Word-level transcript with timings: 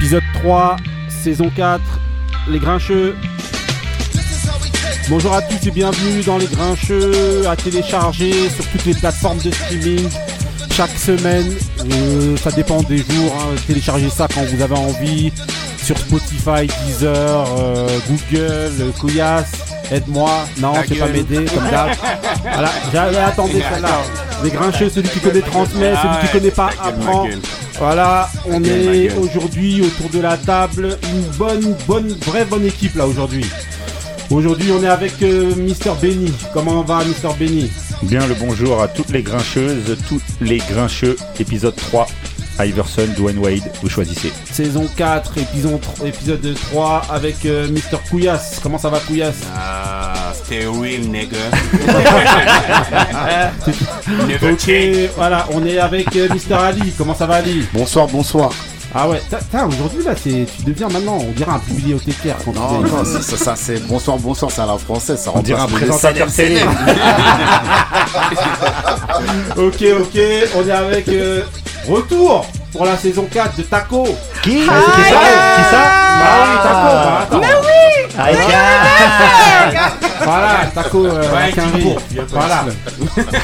Épisode 0.00 0.22
3, 0.32 0.76
saison 1.10 1.50
4, 1.54 1.78
Les 2.48 2.58
Grincheux. 2.58 3.14
Bonjour 5.10 5.34
à 5.34 5.42
tous 5.42 5.66
et 5.66 5.70
bienvenue 5.70 6.22
dans 6.22 6.38
Les 6.38 6.46
Grincheux, 6.46 7.46
à 7.46 7.54
télécharger 7.54 8.48
sur 8.48 8.66
toutes 8.68 8.86
les 8.86 8.94
plateformes 8.94 9.36
de 9.40 9.50
streaming 9.50 10.08
chaque 10.70 10.96
semaine. 10.96 11.52
Euh, 11.92 12.34
ça 12.38 12.50
dépend 12.50 12.82
des 12.82 12.96
jours, 12.96 13.36
hein. 13.40 13.54
téléchargez 13.66 14.08
ça 14.08 14.26
quand 14.34 14.42
vous 14.42 14.62
avez 14.62 14.74
envie. 14.74 15.34
Sur 15.76 15.98
Spotify, 15.98 16.66
Deezer, 16.86 17.46
euh, 17.58 17.98
Google, 18.08 18.92
Kouyas, 18.98 19.44
aide-moi. 19.92 20.30
Non, 20.62 20.72
Ta 20.72 20.84
c'est 20.88 20.94
pas 20.94 21.08
m'aider, 21.08 21.44
comme 21.44 21.68
d'hab. 21.70 21.90
voilà, 22.42 22.70
j'avais 22.90 23.18
attendu 23.18 23.52
celle-là. 23.52 24.00
Les 24.42 24.50
Grincheux, 24.50 24.88
celui 24.88 25.10
qui 25.10 25.20
connaît 25.20 25.42
transmet, 25.42 25.92
celui 25.96 26.14
qui 26.20 26.26
Ah 26.26 26.32
connaît 26.32 26.50
pas 26.50 26.70
apprend. 26.82 27.26
Voilà, 27.80 28.28
on 28.44 28.62
est 28.62 29.10
aujourd'hui 29.14 29.80
autour 29.80 30.10
de 30.10 30.20
la 30.20 30.36
table, 30.36 30.98
une 31.14 31.22
bonne, 31.38 31.74
bonne, 31.88 32.08
vraie 32.26 32.44
bonne 32.44 32.66
équipe 32.66 32.94
là 32.94 33.06
aujourd'hui. 33.06 33.46
Aujourd'hui, 34.28 34.70
on 34.70 34.82
est 34.82 34.86
avec 34.86 35.22
euh, 35.22 35.54
Mister 35.56 35.90
Benny. 35.98 36.30
Comment 36.52 36.82
va 36.82 37.02
Mister 37.06 37.28
Benny? 37.38 37.70
Bien 38.02 38.26
le 38.26 38.34
bonjour 38.34 38.82
à 38.82 38.88
toutes 38.88 39.08
les 39.08 39.22
grincheuses, 39.22 39.96
tous 40.06 40.20
les 40.42 40.58
grincheux, 40.58 41.16
épisode 41.38 41.74
3, 41.74 42.06
Iverson, 42.60 43.08
Dwayne 43.16 43.38
Wade, 43.38 43.72
vous 43.80 43.88
choisissez. 43.88 44.30
Saison 44.52 44.86
4, 44.94 45.38
épisode, 45.38 45.80
épisode 46.04 46.54
3 46.72 47.06
avec 47.10 47.46
euh, 47.46 47.66
Mister 47.70 47.96
Couillasse. 48.10 48.60
Comment 48.62 48.76
ça 48.76 48.90
va 48.90 49.00
Couillasse? 49.00 49.40
Ah, 49.56 50.19
stay 50.34 50.66
real, 50.66 51.02
nigga. 51.08 51.38
Ok, 54.42 54.70
voilà, 55.16 55.46
on 55.52 55.64
est 55.66 55.78
avec 55.78 56.14
euh, 56.16 56.28
Mister 56.32 56.54
Ali. 56.54 56.92
Comment 56.96 57.14
ça 57.14 57.26
va 57.26 57.36
Ali? 57.36 57.66
Bonsoir, 57.72 58.06
bonsoir. 58.08 58.50
Ah 58.92 59.08
ouais, 59.08 59.22
t'as- 59.30 59.66
aujourd'hui 59.66 60.02
là, 60.04 60.14
tu 60.20 60.46
deviens 60.66 60.88
maintenant, 60.88 61.18
on 61.20 61.30
dirait 61.30 61.52
un 61.52 61.60
bibliothécaire 61.64 62.34
quand 62.44 62.52
Non, 62.54 62.82
tu 62.82 62.90
non, 62.92 63.04
ça, 63.04 63.22
ça, 63.22 63.36
ça, 63.36 63.54
c'est 63.56 63.86
bonsoir, 63.86 64.18
bonsoir, 64.18 64.50
c'est 64.50 64.62
à 64.62 64.66
la 64.66 64.76
française. 64.78 65.20
Ça 65.20 65.30
On 65.32 65.42
dirait 65.42 65.60
un 65.60 65.68
présentateur 65.68 66.26
télé. 66.32 66.60
Ok, 69.56 69.84
ok, 70.00 70.20
on 70.56 70.66
est 70.68 70.72
avec 70.72 71.08
euh, 71.08 71.42
retour 71.88 72.46
pour 72.72 72.84
la 72.86 72.96
saison 72.96 73.26
4 73.30 73.56
de 73.58 73.62
Taco. 73.62 74.04
Qui 74.42 74.60
Qui 74.60 74.66
ça 74.66 74.72
Qui 74.72 75.64
ça? 75.70 76.09
Ah 76.22 76.44
oui, 76.44 76.56
Taco, 76.62 76.88
bah, 76.94 77.20
attends. 77.22 77.40
Voilà, 80.22 80.66
Taco 80.74 81.06
euh, 81.06 81.22
Ouais, 81.22 81.42
avec 81.42 81.58
un 81.58 81.64
Voilà. 82.28 82.64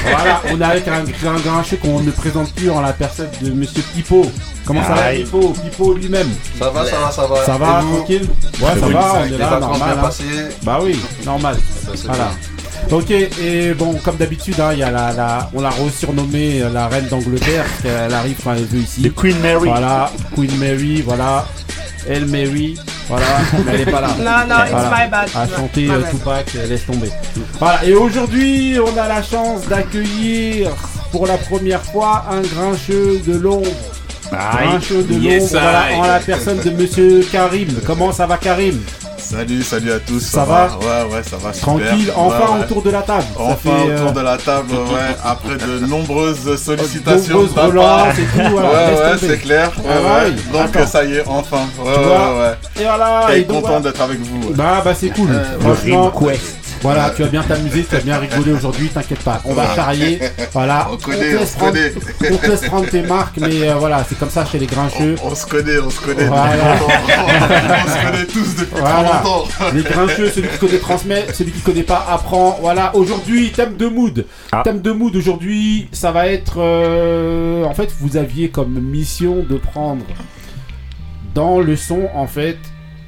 voilà, 0.03 0.41
on 0.51 0.61
est 0.61 0.63
avec 0.63 0.87
un, 0.87 1.03
grincheux 1.39 1.77
qu'on 1.77 2.01
ne 2.01 2.11
présente 2.11 2.53
plus 2.53 2.69
en 2.69 2.81
la 2.81 2.93
personne 2.93 3.29
de 3.41 3.51
Monsieur 3.51 3.81
Pipo. 3.93 4.25
Comment 4.65 4.83
ça 4.83 4.93
va. 4.93 5.11
Pipo? 5.11 5.53
Pipo 5.63 5.93
lui-même. 5.93 6.29
Ça 6.59 6.69
va, 6.69 6.85
ça 6.85 6.99
va, 6.99 7.11
ça 7.11 7.25
va. 7.25 7.45
Ça 7.45 7.57
va, 7.57 7.81
tranquille? 7.81 8.27
Ouais, 8.61 8.79
ça 8.79 8.87
oui, 8.87 8.93
va, 8.93 9.13
on 9.15 9.25
est 9.25 9.37
là, 9.37 9.59
normal. 9.59 9.97
bien 9.97 10.09
hein. 10.09 10.49
Bah 10.63 10.79
oui, 10.81 10.99
normal. 11.25 11.57
Voilà. 12.05 12.31
Ok, 12.91 13.11
et 13.11 13.73
bon, 13.73 13.93
comme 14.03 14.15
d'habitude, 14.15 14.55
hein, 14.61 14.69
il 14.71 14.79
y 14.79 14.83
a 14.83 14.89
la, 14.91 15.11
la- 15.11 15.49
on 15.53 15.59
l'a 15.61 15.69
resurnommée 15.69 16.61
euh, 16.61 16.69
la 16.69 16.87
reine 16.87 17.05
d'Angleterre, 17.07 17.65
parce 17.65 17.81
qu'elle 17.81 18.13
arrive 18.13 18.37
quand 18.41 18.53
elle 18.53 18.63
veut 18.65 18.79
ici. 18.79 19.01
The 19.01 19.13
Queen 19.13 19.37
Mary. 19.41 19.67
Voilà, 19.67 20.09
Queen 20.33 20.55
Mary, 20.57 21.01
voilà. 21.01 21.45
Elle 22.09 22.25
Mary, 22.27 22.77
voilà, 23.09 23.25
mais 23.65 23.73
elle 23.73 23.81
est 23.81 23.91
pas 23.91 23.99
là. 23.99 24.07
Non, 24.17 24.47
non, 24.55 24.61
it's 24.63 24.71
Voilà. 24.71 24.89
my 25.05 25.09
bad. 25.11 25.29
À 25.35 25.47
chanter 25.57 25.81
My 25.81 25.89
euh, 25.91 25.99
bad. 25.99 26.09
Tupac, 26.11 26.45
euh, 26.55 26.67
laisse 26.67 26.85
tomber. 26.85 27.09
Voilà, 27.59 27.83
et 27.85 27.93
aujourd'hui, 27.93 28.77
on 28.79 28.97
a 28.97 29.07
la 29.09 29.21
chance 29.21 29.67
d'accueillir 29.67 30.69
pour 31.11 31.27
la 31.27 31.37
première 31.37 31.83
fois 31.83 32.25
un 32.31 32.39
grincheux 32.39 33.19
de 33.27 33.37
l'ombre. 33.37 33.67
Aïe. 34.31 34.69
Grincheux 34.69 35.03
de 35.03 35.13
Yes, 35.15 35.51
l'ombre, 35.51 35.63
voilà, 35.65 35.85
en 35.97 36.01
la 36.07 36.19
personne 36.19 36.59
de 36.61 36.69
monsieur 36.69 37.27
Karim. 37.29 37.67
Comment 37.85 38.13
ça 38.13 38.25
va, 38.25 38.37
Karim? 38.37 38.79
Salut, 39.29 39.61
salut 39.61 39.91
à 39.91 39.99
tous. 39.99 40.21
Ça 40.21 40.45
va 40.45 40.69
Ouais, 40.79 41.13
ouais, 41.13 41.21
ça 41.23 41.35
va 41.35 41.51
super. 41.51 41.73
Tranquille, 41.75 42.11
enfin 42.15 42.37
Ouais, 42.37 42.59
ouais. 42.59 42.63
autour 42.63 42.81
de 42.81 42.89
la 42.91 43.01
table. 43.01 43.25
Enfin 43.37 43.55
fait, 43.55 43.69
autour 43.93 44.07
euh, 44.07 44.11
de 44.11 44.19
la 44.21 44.37
table, 44.37 44.71
ouais, 44.71 45.15
après 45.21 45.57
de 45.57 45.85
nombreuses 45.85 46.55
sollicitations. 46.63 47.33
nombreuses 47.41 47.53
de 47.53 47.59
relances 47.59 48.19
et 48.19 48.21
tout, 48.23 48.51
voilà, 48.51 48.69
ouais, 48.69 48.93
ouais, 49.11 49.17
c'est 49.19 49.37
clair. 49.39 49.71
Ouais, 49.83 49.91
Ah 49.91 50.29
Donc 50.53 50.75
attends. 50.75 50.87
ça 50.87 51.03
y 51.03 51.15
est, 51.15 51.23
enfin. 51.27 51.57
Ouais, 51.77 51.93
Tu 51.93 51.99
ouais, 51.99 52.05
vois 52.05 52.39
ouais. 52.39 52.53
Et 52.79 52.83
voilà, 52.83 53.27
Et 53.35 53.39
et 53.39 53.43
donc, 53.43 53.55
content 53.57 53.67
voilà. 53.67 53.79
d'être 53.81 54.01
avec 54.01 54.19
vous. 54.21 54.47
ouais. 54.47 54.53
Bah, 54.55 54.81
bah 54.85 54.93
c'est 54.97 55.09
cool. 55.09 55.29
Euh, 55.29 55.59
Franchement, 55.59 56.11
Quest. 56.11 56.55
Voilà, 56.93 57.09
tu 57.15 57.21
vas 57.23 57.27
bien 57.29 57.43
t'amuser, 57.43 57.83
tu 57.83 57.95
vas 57.95 58.01
bien 58.01 58.17
rigoler 58.17 58.51
aujourd'hui, 58.53 58.89
t'inquiète 58.89 59.23
pas. 59.23 59.41
On 59.45 59.53
va 59.53 59.75
charrier. 59.75 60.19
Voilà. 60.53 60.87
On 60.91 60.95
te 60.97 61.03
connaît, 61.03 61.31
laisse 61.33 61.41
on 61.41 61.45
se 61.45 61.55
prendre- 61.57 61.73
connaît. 61.73 61.91
on 62.31 62.37
te 62.37 62.47
laisse 62.47 62.61
prendre 62.61 62.89
tes 62.89 63.01
marques, 63.01 63.37
mais 63.37 63.69
euh, 63.69 63.75
voilà, 63.75 64.05
c'est 64.07 64.17
comme 64.17 64.29
ça 64.29 64.45
chez 64.45 64.57
les 64.59 64.65
grincheux. 64.67 65.15
On 65.23 65.35
se 65.35 65.45
connaît, 65.45 65.79
on 65.79 65.89
se 65.89 65.99
connaît. 65.99 66.25
Voilà. 66.25 66.53
on 67.85 67.89
se 67.89 68.05
connaît 68.11 68.25
tous 68.25 68.55
depuis 68.55 68.79
Voilà. 68.79 69.21
trop 69.23 69.39
longtemps. 69.39 69.75
Les 69.75 69.83
grincheux, 69.83 70.29
celui 70.29 70.47
qui 70.49 70.57
connaît 70.57 70.79
transmet, 70.79 71.25
celui 71.33 71.51
qui 71.51 71.61
connaît 71.61 71.83
pas 71.83 72.05
apprend. 72.09 72.57
Voilà, 72.61 72.95
aujourd'hui, 72.95 73.51
thème 73.51 73.75
de 73.77 73.87
mood. 73.87 74.25
Ah. 74.51 74.61
Thème 74.63 74.81
de 74.81 74.91
mood 74.91 75.15
aujourd'hui, 75.15 75.87
ça 75.91 76.11
va 76.11 76.27
être. 76.27 76.55
euh, 76.59 77.63
en 77.65 77.73
fait, 77.73 77.89
vous 77.99 78.17
aviez 78.17 78.49
comme 78.49 78.79
mission 78.79 79.45
de 79.47 79.57
prendre 79.57 80.03
dans 81.33 81.59
le 81.59 81.75
son, 81.75 82.07
en 82.15 82.27
fait, 82.27 82.57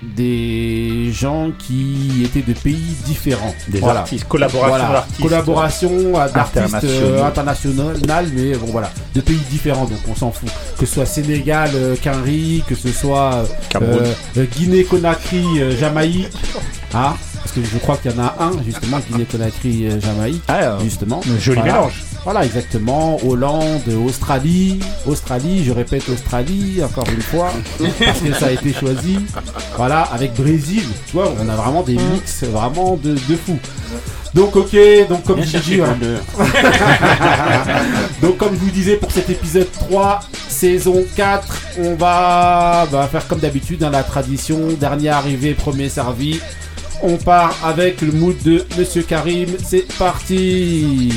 des 0.02 1.12
gens 1.12 1.50
qui 1.58 2.24
étaient 2.24 2.42
de 2.42 2.54
pays 2.58 2.96
différents. 3.06 3.54
Des 3.68 3.80
Voilà. 3.80 4.02
artistes, 4.02 4.26
collaboration 4.28 4.68
Voilà, 4.70 4.90
d'artistes. 4.94 5.22
collaboration 5.22 5.92
euh, 6.16 6.30
d'artistes 6.30 6.84
euh, 6.86 7.26
Internationaux. 7.26 7.92
mais 8.34 8.56
bon 8.56 8.68
voilà, 8.68 8.92
de 9.14 9.22
pays 9.22 9.40
différents, 9.50 9.86
donc 9.86 10.00
on 10.10 10.16
s'en 10.16 10.32
fout. 10.32 10.50
Que 10.80 10.86
ce 10.86 10.94
soit 10.96 11.06
Sénégal, 11.06 11.70
euh, 11.76 11.96
que 12.68 12.76
ce 12.76 12.90
soit 12.90 13.46
euh, 13.82 14.46
Guinée-Conakry, 14.58 15.46
Jamaïque, 15.80 16.30
hein, 16.94 17.14
parce 17.36 17.52
que 17.54 17.62
je 17.64 17.78
crois 17.80 17.98
qu'il 17.98 18.12
y 18.12 18.14
en 18.16 18.24
a 18.24 18.36
un 18.40 18.52
justement, 18.64 19.00
Guinée-Conakry, 19.12 19.90
Jamaïque, 20.02 20.44
Ah, 20.48 20.78
justement. 20.84 21.22
joli 21.40 21.60
Voilà. 21.60 21.74
mélange. 21.74 22.04
Voilà, 22.24 22.46
exactement. 22.46 23.18
Hollande, 23.26 23.82
Australie, 24.06 24.80
Australie, 25.06 25.64
je 25.64 25.72
répète 25.72 26.08
Australie, 26.10 26.82
encore 26.84 27.08
une 27.14 27.22
fois, 27.22 27.52
parce 27.78 28.20
que 28.20 28.34
ça 28.34 28.48
a 28.48 28.52
été 28.52 28.74
choisi. 28.74 29.20
Voilà, 29.78 30.02
avec 30.02 30.34
Brésil, 30.34 30.84
tu 31.08 31.14
vois, 31.14 31.34
on 31.40 31.50
a 31.50 31.56
vraiment 31.56 31.82
des 31.82 31.96
mix 31.96 32.44
vraiment 32.44 32.98
de, 33.02 33.14
de 33.14 33.36
fou. 33.36 33.58
Donc 34.34 34.56
ok, 34.56 34.78
donc 35.10 35.24
comme 35.24 35.40
Viens 35.40 35.60
je 35.60 35.76
dis, 35.76 35.82
hein, 35.82 35.98
donc 38.22 38.38
comme 38.38 38.54
je 38.54 38.60
vous 38.60 38.70
disais 38.70 38.96
pour 38.96 39.12
cet 39.12 39.28
épisode 39.30 39.72
3, 39.72 40.20
saison 40.48 41.04
4, 41.16 41.62
on 41.80 41.96
va 41.96 42.88
bah, 42.92 43.10
faire 43.12 43.28
comme 43.28 43.40
d'habitude 43.40 43.80
dans 43.80 43.90
la 43.90 44.04
tradition, 44.04 44.68
dernier 44.80 45.10
arrivé, 45.10 45.56
premier 45.56 45.90
servi. 45.90 46.40
On 47.02 47.16
part 47.16 47.56
avec 47.64 48.02
le 48.02 48.12
mood 48.12 48.36
de 48.44 48.66
Monsieur 48.78 49.02
Karim, 49.04 49.50
c'est 49.64 49.88
parti 49.98 51.12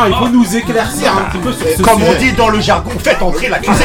non, 0.00 0.06
il 0.08 0.14
faut 0.14 0.28
nous 0.28 0.56
éclaircir 0.56 1.12
un 1.16 1.22
petit 1.30 1.38
peu 1.38 1.52
sur 1.52 1.66
ce 1.76 1.82
Comme 1.82 2.02
on 2.02 2.06
sujet. 2.14 2.18
dit 2.18 2.32
dans 2.32 2.48
le 2.48 2.60
jargon, 2.60 2.90
faites 3.02 3.20
entrer 3.22 3.48
l'accusé. 3.48 3.84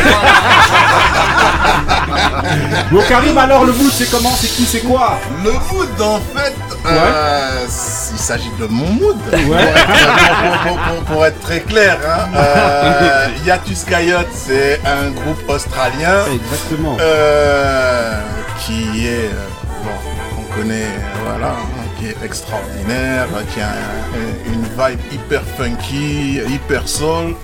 Bon, 2.91 3.01
Karim, 3.09 3.37
alors 3.37 3.65
le 3.65 3.73
mood, 3.73 3.91
c'est 3.91 4.09
comment 4.09 4.31
C'est 4.31 4.47
qui 4.47 4.65
C'est 4.65 4.79
quoi 4.81 5.17
Le 5.43 5.51
mood, 5.51 6.01
en 6.01 6.19
fait, 6.37 6.55
euh, 6.85 7.65
il 8.13 8.19
s'agit 8.19 8.51
de 8.59 8.65
mon 8.67 8.87
mood. 8.91 9.17
Ouais. 9.31 9.41
Pour, 9.45 9.55
être- 9.57 10.63
pour- 10.63 10.77
pour- 10.77 11.03
pour 11.05 11.25
être 11.25 11.39
très 11.41 11.59
clair, 11.61 11.97
hein, 12.07 12.27
euh, 12.35 13.27
Yatus 13.45 13.83
Coyote, 13.85 14.27
c'est 14.33 14.81
un 14.85 15.09
groupe 15.11 15.41
australien 15.49 16.25
Exactement. 16.33 16.97
euh, 16.99 18.19
qui 18.59 19.07
est, 19.07 19.29
euh, 19.31 19.47
bon, 19.83 19.91
on 20.39 20.55
connaît, 20.55 20.87
voilà, 21.25 21.47
hein, 21.53 21.85
qui 21.99 22.07
est 22.07 22.17
extraordinaire, 22.23 23.27
qui 23.53 23.61
a 23.61 23.67
un- 23.67 24.34
une 24.55 24.63
vibe 24.63 24.99
hyper 25.13 25.41
funky, 25.57 26.39
hyper 26.47 26.87
soul. 26.87 27.35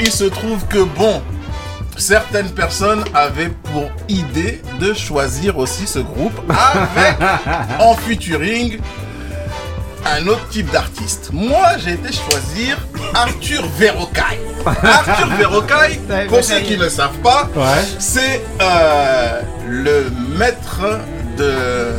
Il 0.00 0.10
se 0.10 0.24
trouve 0.24 0.66
que, 0.66 0.82
bon, 0.82 1.22
certaines 1.96 2.50
personnes 2.50 3.04
avaient 3.14 3.52
pour 3.72 3.88
idée 4.08 4.60
de 4.80 4.92
choisir 4.92 5.58
aussi 5.58 5.86
ce 5.86 6.00
groupe 6.00 6.38
avec 6.48 7.16
en 7.80 7.94
featuring 7.94 8.78
un 10.04 10.26
autre 10.26 10.46
type 10.48 10.70
d'artiste. 10.72 11.30
Moi, 11.32 11.64
j'ai 11.84 11.92
été 11.92 12.10
choisir 12.12 12.76
Arthur 13.14 13.62
Verrocaille. 13.78 14.40
Arthur 14.66 15.28
Verrocaille, 15.36 16.00
pour 16.28 16.42
ceux 16.42 16.58
qui 16.60 16.76
ne 16.76 16.88
savent 16.88 17.18
pas, 17.22 17.48
Ouais. 17.54 17.84
c'est 18.00 18.42
euh, 18.60 19.40
le 19.68 20.10
maître 20.36 20.80
de, 21.38 21.92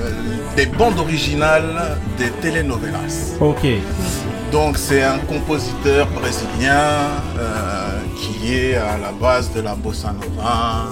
des 0.57 0.65
bandes 0.65 0.99
originales 0.99 1.97
des 2.17 2.29
telenovelas. 2.41 3.35
Ok. 3.39 3.65
Donc 4.53 4.77
c'est 4.77 5.01
un 5.01 5.17
compositeur 5.17 6.05
brésilien 6.11 7.09
euh, 7.39 7.99
qui 8.15 8.53
est 8.53 8.75
à 8.75 8.99
la 8.99 9.11
base 9.11 9.51
de 9.51 9.61
la 9.61 9.73
bossa 9.73 10.13
nova, 10.13 10.89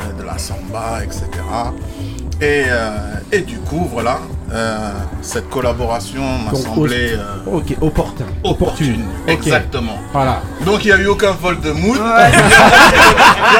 euh, 0.00 0.20
de 0.20 0.24
la 0.24 0.36
samba, 0.36 1.04
etc. 1.04 1.22
Et, 2.40 2.64
euh, 2.66 3.14
et 3.30 3.42
du 3.42 3.60
coup, 3.60 3.88
voilà, 3.88 4.18
euh, 4.52 4.90
cette 5.20 5.48
collaboration 5.50 6.22
m'a 6.44 6.50
Donc, 6.52 6.60
semblé 6.60 7.12
euh, 7.12 7.52
Ok, 7.52 7.76
opportun. 7.80 8.24
opportune. 8.44 9.04
Exactement. 9.26 9.98
Voilà. 10.12 10.40
Donc 10.64 10.84
il 10.84 10.88
n'y 10.88 10.92
a 10.92 10.98
eu 10.98 11.06
aucun 11.06 11.32
vol 11.32 11.60
de 11.60 11.70
mood. 11.72 11.98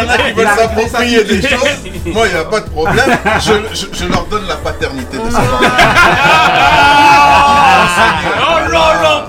Il 0.01 0.07
y 0.07 0.11
en 0.11 0.13
a 0.13 0.19
qui 0.19 0.33
veulent 0.33 0.49
s'approprier 0.57 1.25
des 1.25 1.43
choses. 1.43 1.59
Moi, 2.07 2.27
il 2.29 2.33
n'y 2.35 2.41
a 2.41 2.45
pas 2.45 2.61
de 2.61 2.69
problème. 2.71 3.11
Je, 3.41 3.53
je- 3.75 3.87
je 3.93 4.05
leur 4.07 4.25
donne 4.27 4.47
la 4.47 4.57
paternité 4.57 5.19
de 5.19 5.31
ça. 5.31 5.41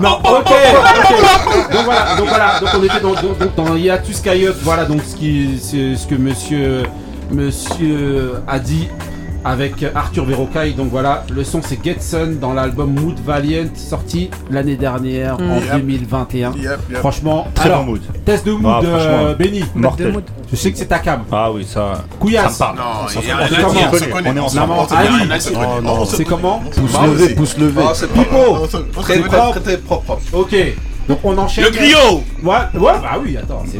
Non, 0.00 0.18
ok, 0.24 0.46
ok. 0.50 1.72
Donc 1.72 1.84
voilà, 1.84 2.14
donc 2.16 2.28
voilà, 2.28 2.60
donc 2.60 2.68
on 2.74 2.82
était 2.84 3.00
dans, 3.00 3.12
dans, 3.14 3.32
donc 3.44 3.54
dans 3.54 3.74
Hiatus 3.76 4.20
Coyote, 4.20 4.56
voilà 4.62 4.84
donc 4.86 5.00
ce 5.06 5.14
qui, 5.16 5.58
ce 5.60 6.06
que 6.06 6.14
monsieur, 6.14 6.84
monsieur 7.30 8.34
a 8.48 8.58
dit 8.58 8.88
avec 9.44 9.84
Arthur 9.94 10.24
Verrocaille. 10.24 10.74
Donc 10.74 10.88
voilà, 10.90 11.24
le 11.32 11.44
son 11.44 11.60
c'est 11.62 11.82
Get 11.84 11.96
Sun 12.00 12.38
dans 12.38 12.52
l'album 12.52 12.92
Mood 12.92 13.18
Valiant 13.24 13.66
sorti 13.74 14.30
l'année 14.50 14.76
dernière 14.76 15.36
en 15.36 15.56
Yep. 15.60 15.72
2021. 15.76 16.52
Yep, 16.52 16.64
yep. 16.90 16.98
Franchement, 16.98 17.46
Très 17.54 17.66
alors, 17.68 17.84
bon 17.84 17.92
mood. 17.92 18.00
test 18.24 18.46
de 18.46 18.52
mood, 18.52 18.64
Ah, 18.66 18.80
euh, 18.84 19.34
Benny. 19.34 19.64
Mortel. 19.74 20.14
Je 20.50 20.56
sais 20.56 20.72
que 20.72 20.78
c'est 20.78 20.86
ta 20.86 20.98
cam. 20.98 21.22
Ah 21.32 21.50
oui, 21.52 21.64
ça. 21.64 21.94
Ça 21.94 22.04
Couillasse. 22.18 22.54
me 22.54 22.58
parle. 22.58 22.76
Non, 22.76 23.08
Ça 23.08 23.20
il 23.22 23.28
y 23.28 23.30
a 23.30 23.48
se- 23.48 23.54
un 23.54 24.30
on 24.30 24.36
est 24.36 24.40
ensemble. 24.40 24.72
On 25.86 26.04
c'est 26.04 26.24
comment 26.24 26.58
Pouce 26.74 26.92
Bah, 26.92 27.06
levé, 27.06 27.34
pouce 27.34 27.56
levé. 27.58 27.82
C'est 27.94 28.12
Pipo. 28.12 28.66
très 29.62 29.78
propre. 29.78 30.18
Ok. 30.32 30.54
Donc 31.08 31.18
on 31.24 31.36
enchaîne. 31.38 31.64
Le 31.64 31.70
griot 31.70 32.22
Ouais, 32.42 32.56
ouais, 32.74 32.92
bah 33.02 33.18
oui, 33.22 33.36
attends, 33.36 33.64
c'est. 33.70 33.78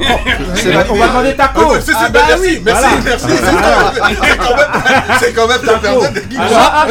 C'est 0.61 0.75
on 0.91 0.95
va 0.97 1.09
demander 1.09 1.35
ta 1.37 1.45
Ah, 1.45 1.49
cause. 1.55 1.79
c'est- 1.81 1.93
c'est- 1.93 1.99
Ah, 1.99 2.09
bah 2.09 2.21
merci, 2.29 2.43
oui, 2.43 2.63
merci, 2.65 2.83
voilà. 2.83 3.01
merci. 3.05 3.27
C'est 5.21 5.33
quand 5.33 5.47
même- 5.47 5.61
ta 5.61 5.73
personne 5.79 6.13
de 6.15 6.21
guide. 6.21 6.41
Ah, 6.43 6.87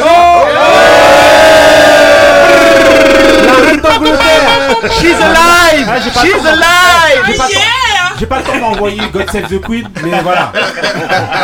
La 3.46 3.52
reine 3.66 3.80
d'Angleterre 3.80 4.90
She's 5.00 5.14
alive! 5.20 5.86
Ah, 5.88 6.00
j'ai 6.02 6.10
pas 6.10 6.20
She's 6.22 6.46
alive! 6.46 7.36
J'ai 8.20 8.26
pas 8.26 8.38
le 8.38 8.44
temps- 8.44 8.58
d'envoyer 8.60 9.00
God 9.12 9.30
Save 9.30 9.48
the 9.48 9.60
Queen, 9.62 9.88
mais 10.04 10.20
voilà. 10.22 10.52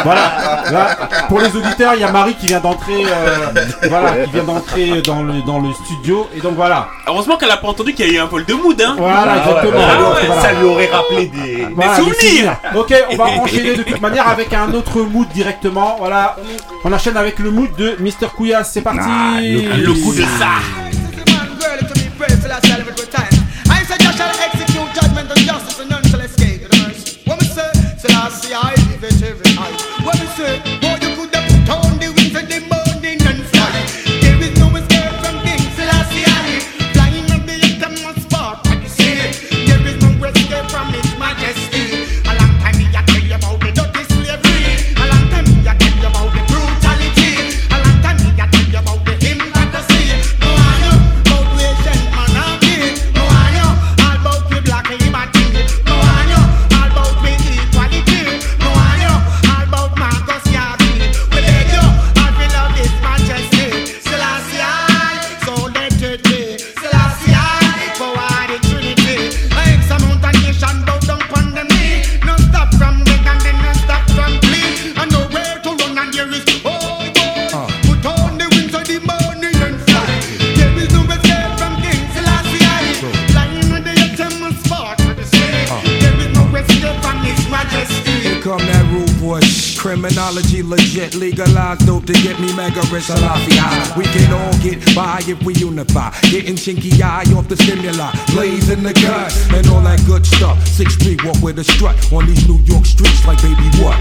Voilà. 0.04 0.62
Là, 0.70 0.96
pour 1.28 1.40
les 1.40 1.56
auditeurs, 1.56 1.94
il 1.94 2.00
y 2.00 2.04
a 2.04 2.12
Marie 2.12 2.34
qui 2.34 2.46
vient 2.46 2.60
d'entrer, 2.60 3.04
euh, 3.06 3.46
voilà, 3.88 4.24
qui 4.26 4.30
vient 4.32 4.42
d'entrer 4.44 5.00
dans 5.02 5.22
le 5.22 5.40
dans 5.46 5.58
le 5.58 5.72
studio, 5.72 6.28
et 6.36 6.40
donc 6.40 6.54
voilà. 6.54 6.88
Heureusement 7.06 7.36
qu'elle 7.38 7.50
a 7.50 7.56
pas 7.56 7.68
entendu 7.68 7.94
qu'il 7.94 8.06
y 8.06 8.10
a 8.10 8.12
eu 8.12 8.18
un 8.18 8.26
vol 8.26 8.44
de 8.44 8.52
mood, 8.54 8.78
hein. 8.80 8.94
Voilà, 8.98 9.24
Ah 9.26 9.36
exactement. 9.38 9.78
ouais, 9.78 10.26
voilà. 10.26 10.42
Ça 10.42 10.52
lui 10.52 10.66
aurait 10.66 10.90
rappelé 10.92 11.26
des. 11.26 11.66
Voilà, 11.74 11.96
Des 11.96 12.02
souvenirs. 12.02 12.56
Ok, 12.74 12.94
on 13.10 13.16
va 13.16 13.24
enchaîner 13.24 13.74
de 13.76 13.82
toute 13.82 14.00
manière 14.02 14.28
avec 14.28 14.52
un 14.52 14.72
autre 14.74 15.00
mood 15.00 15.28
directement. 15.32 15.96
Voilà, 15.98 16.36
on 16.84 16.92
enchaîne 16.92 17.16
avec 17.16 17.38
le 17.38 17.50
mood 17.50 17.74
de 17.76 17.96
Mr. 18.00 18.28
Couillasse. 18.36 18.70
C'est 18.74 18.82
parti. 18.82 19.00
Ah, 19.02 19.38
Le 19.40 19.92
coup 19.94 20.12
de 20.12 20.20
ça. 20.20 20.60
Say 28.46 28.54
I 28.54 28.74
see 28.74 28.80
I 28.80 28.90
live 28.90 29.04
it 29.04 29.22
every 29.22 29.54
night. 29.56 29.80
When 30.04 30.20
we 30.20 30.26
say, 30.36 30.75
legit, 91.16 91.38
legalized 91.38 91.86
dope 91.86 92.06
to 92.06 92.12
get 92.12 92.38
me 92.40 92.54
mega 92.54 92.80
rich. 92.92 93.04
Salafi 93.04 93.56
high. 93.56 93.96
We 93.96 94.04
can 94.04 94.32
all 94.32 94.52
get 94.58 94.78
by 94.94 95.20
if 95.26 95.42
we 95.42 95.54
unify. 95.54 96.10
Getting 96.30 96.56
chinky 96.56 97.00
eye 97.00 97.24
off 97.36 97.48
the 97.48 97.56
stimuli, 97.56 98.10
blazing 98.34 98.82
the 98.82 98.92
gun, 98.92 99.30
and 99.54 99.66
all 99.68 99.82
that 99.82 100.02
good 100.06 100.24
stuff. 100.26 100.56
Six 100.66 100.94
Street 100.94 101.24
walk 101.24 101.40
with 101.42 101.58
a 101.58 101.64
strut 101.64 101.96
on 102.12 102.26
these 102.26 102.48
New 102.48 102.58
York 102.64 102.86
streets 102.86 103.26
like 103.26 103.40
baby 103.42 103.68
what? 103.82 103.96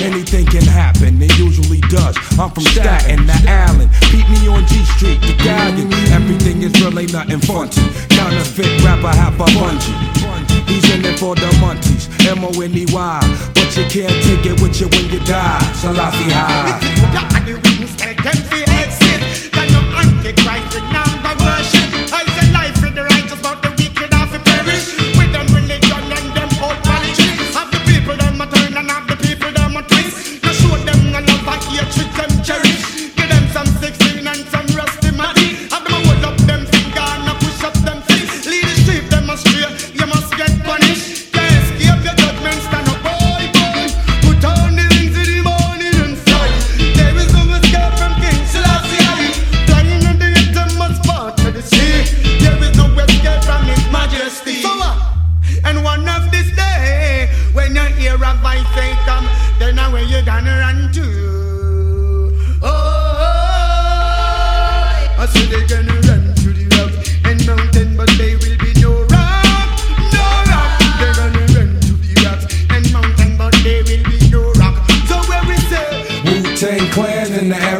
Anything 0.00 0.46
can 0.46 0.64
happen, 0.64 1.20
it 1.20 1.36
usually 1.38 1.80
does. 1.88 2.16
I'm 2.38 2.50
from 2.50 2.64
Staten 2.64 3.26
to 3.26 3.38
Allen. 3.46 3.88
Beat 4.12 4.28
me 4.28 4.48
on 4.48 4.66
G 4.66 4.84
Street, 4.96 5.20
the 5.20 5.34
galleon. 5.42 5.92
Everything 6.12 6.62
is 6.62 6.72
real, 6.80 6.98
ain't 6.98 7.12
nothing 7.12 7.40
funky. 7.40 7.82
Counterfeit 8.10 8.82
rapper, 8.84 9.08
half 9.08 9.34
a 9.34 9.44
bungee. 9.56 10.57
He's 10.68 10.84
in 10.94 11.04
it 11.04 11.18
for 11.18 11.34
the 11.34 11.50
monkeys, 11.60 12.08
M-O-N-E-Y. 12.26 13.20
But 13.54 13.76
you 13.76 13.84
can't 13.88 14.18
take 14.24 14.46
it 14.46 14.60
with 14.60 14.80
you 14.80 14.88
when 14.88 15.10
you 15.10 15.20
die. 15.26 15.58
Salafi 15.80 16.30
high. 16.30 16.78
Antichrist 19.98 20.74
worship. 21.40 21.87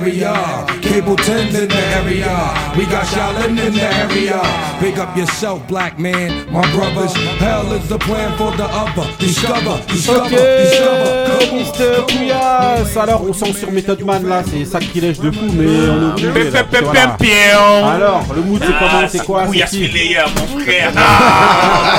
Area. 0.09 0.67
Cable 0.81 1.17
10 1.17 1.49
in 1.55 1.69
the 1.69 1.77
area. 1.97 2.55
We 2.77 2.85
got 2.87 3.05
Shaolin 3.07 3.59
in 3.59 3.73
the 3.75 3.83
area. 3.83 4.41
Big 4.81 4.99
up 4.99 5.17
yourself, 5.17 5.67
black 5.69 5.99
man. 5.99 6.47
My 6.51 6.63
brothers. 6.73 7.13
Hell 7.39 7.73
is 7.73 7.89
the 7.89 7.99
plan 7.99 8.37
for 8.39 8.53
the 8.57 8.65
other. 8.65 9.07
Discover, 9.19 9.81
discover, 9.89 10.21
Ok, 10.21 10.31
discover. 10.31 11.29
Mr. 11.53 12.07
Couillasse. 12.07 12.97
Alors, 12.97 13.23
on 13.29 13.33
sent 13.33 13.53
sur 13.55 13.71
Method 13.71 14.05
Man 14.05 14.27
là, 14.27 14.43
c'est 14.49 14.65
ça 14.65 14.79
qui 14.81 15.01
lèche 15.01 15.19
de 15.19 15.31
fou, 15.31 15.47
mais 15.53 15.67
on 15.67 16.19
est 16.19 16.27
obligé. 16.29 16.51
là, 16.51 16.65
voilà. 16.71 17.95
Alors, 17.95 18.25
le 18.35 18.43
mood 18.43 18.61
c'est 18.65 18.73
comment 18.79 19.09
C'est 19.09 19.25
quoi 19.25 19.43
C'est 19.43 19.49
Couillasse 19.49 19.71
qui 19.71 19.89
Player, 19.89 20.23
mon 20.37 20.61
frère. 20.61 20.93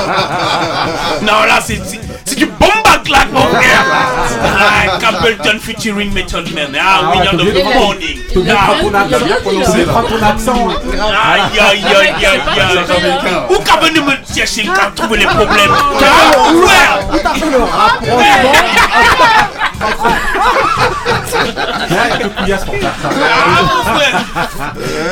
Ah. 0.02 1.18
non, 1.22 1.44
là, 1.46 1.60
c'est 1.62 1.76
c'est- 1.84 2.00
c'est 2.02 2.09
du 2.40 2.46
claque, 3.04 3.32
mon 3.32 3.40
frère. 3.48 3.84
Ah, 4.42 4.98
Capleton 4.98 5.58
featuring 5.60 6.12
Method 6.14 6.50
Man. 6.54 6.74
Ah, 6.80 7.00
Ah 7.02 7.12
oui, 7.12 7.18
t'es 7.30 7.36
the 7.52 7.64
morning. 7.74 8.18
Ah, 8.50 8.72
ton 10.08 10.22
accent. 10.22 10.68
Aïe, 10.68 11.42
aïe, 11.60 11.84
aïe, 11.84 12.14
aïe, 12.16 12.24
aïe. 12.24 13.40
Où 13.50 13.58
qu'a 13.62 13.76
venu 13.86 14.00
me 14.00 14.12
chercher 14.34 14.62
trouver 14.94 15.18
les 15.18 15.26
problèmes 15.26 15.70
Ah. 15.70 16.98
Tout 17.12 17.28
à 17.28 17.34
fait 17.34 17.50
le 17.50 17.62
rapprochement. 17.62 18.20
Ah. 19.80 19.86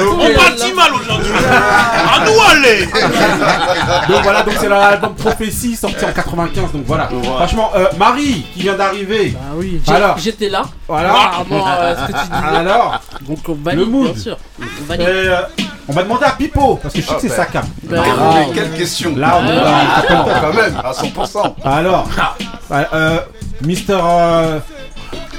On 0.03 0.35
partit 0.35 0.73
mal 0.73 0.93
aujourd'hui. 0.95 1.33
À 1.35 2.25
nous 2.25 2.41
aller. 2.51 2.87
Donc 4.09 4.23
voilà, 4.23 4.43
donc 4.43 4.55
c'est 4.61 4.69
l'album 4.69 5.15
Prophétie 5.15 5.77
sorti 5.77 6.05
en 6.05 6.13
95. 6.13 6.73
Donc 6.73 6.83
voilà. 6.87 7.09
Franchement, 7.37 7.71
euh, 7.77 7.87
Marie 7.99 8.45
qui 8.55 8.63
vient 8.63 8.75
d'arriver. 8.75 9.37
Ah 9.41 9.53
oui, 9.55 9.81
j'ai- 9.87 9.95
Alors. 9.95 10.19
j'étais 10.19 10.49
là. 10.49 10.63
Voilà. 10.87 11.11
Apparemment, 11.11 11.67
euh, 11.69 11.95
ce 11.97 12.13
que 12.13 12.19
tu 12.19 12.25
dis. 12.27 12.57
Alors, 12.57 13.01
Donc 13.23 13.39
on 13.49 13.55
valide, 13.55 13.81
le 13.81 13.87
mood. 13.87 14.13
bien 14.13 14.23
sûr. 14.23 14.37
On 14.61 14.65
Et, 14.65 14.87
valide. 14.89 15.07
euh, 15.09 15.41
on 15.89 15.93
va 15.93 16.03
demander 16.03 16.25
à 16.25 16.31
Pipo 16.31 16.77
parce 16.83 16.95
que 16.95 17.01
je 17.01 17.07
sais 17.07 17.15
que 17.15 17.21
c'est 17.21 17.29
sa 17.29 17.47
cam. 17.47 17.65
Ben, 17.85 18.03
Ah, 18.05 18.35
Mais 18.35 18.55
quelle 18.55 18.73
question 18.73 19.15
Là, 19.17 19.39
on 19.41 19.47
est 19.47 19.59
Ah, 19.65 20.03
dans- 20.09 20.25
quand 20.25 20.55
même, 20.55 20.75
à 20.85 20.93
100%. 20.93 21.55
Alors, 21.65 22.09
euh, 22.73 23.19
Mister 23.63 23.99
euh, 24.01 24.59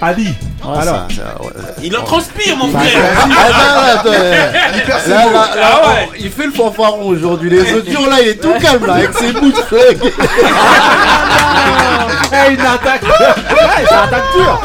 Ali. 0.01 0.27
Ouais, 0.63 0.77
Alors, 0.81 1.07
ça- 1.09 1.15
ça- 1.15 1.41
ouais. 1.41 1.51
Il 1.83 1.95
en 1.97 2.03
transpire, 2.03 2.55
mon 2.57 2.69
frère. 2.69 2.89
Ah, 3.17 3.25
non, 3.27 3.33
non, 3.35 3.81
attends, 3.93 4.11
là, 4.11 5.07
là, 5.07 5.25
là, 5.31 5.49
Ah 5.63 5.87
ouais. 5.89 6.09
il 6.19 6.29
fait 6.31 6.45
le 6.47 6.51
fanfaron 6.51 7.07
aujourd'hui. 7.07 7.49
Les 7.49 7.73
autres 7.73 7.89
jours, 7.91 8.07
là, 8.09 8.17
il 8.21 8.27
est 8.29 8.41
tout 8.41 8.53
calme 8.61 8.85
là, 8.85 8.93
avec 8.95 9.13
ses 9.13 9.31
bouts 9.31 9.51
de 9.51 9.55
flingue. 9.55 10.11
hey, 12.31 12.53
une 12.55 12.61
attaque. 12.61 13.03
Hey, 13.03 13.85
attaque 13.85 14.23
dure. 14.35 14.61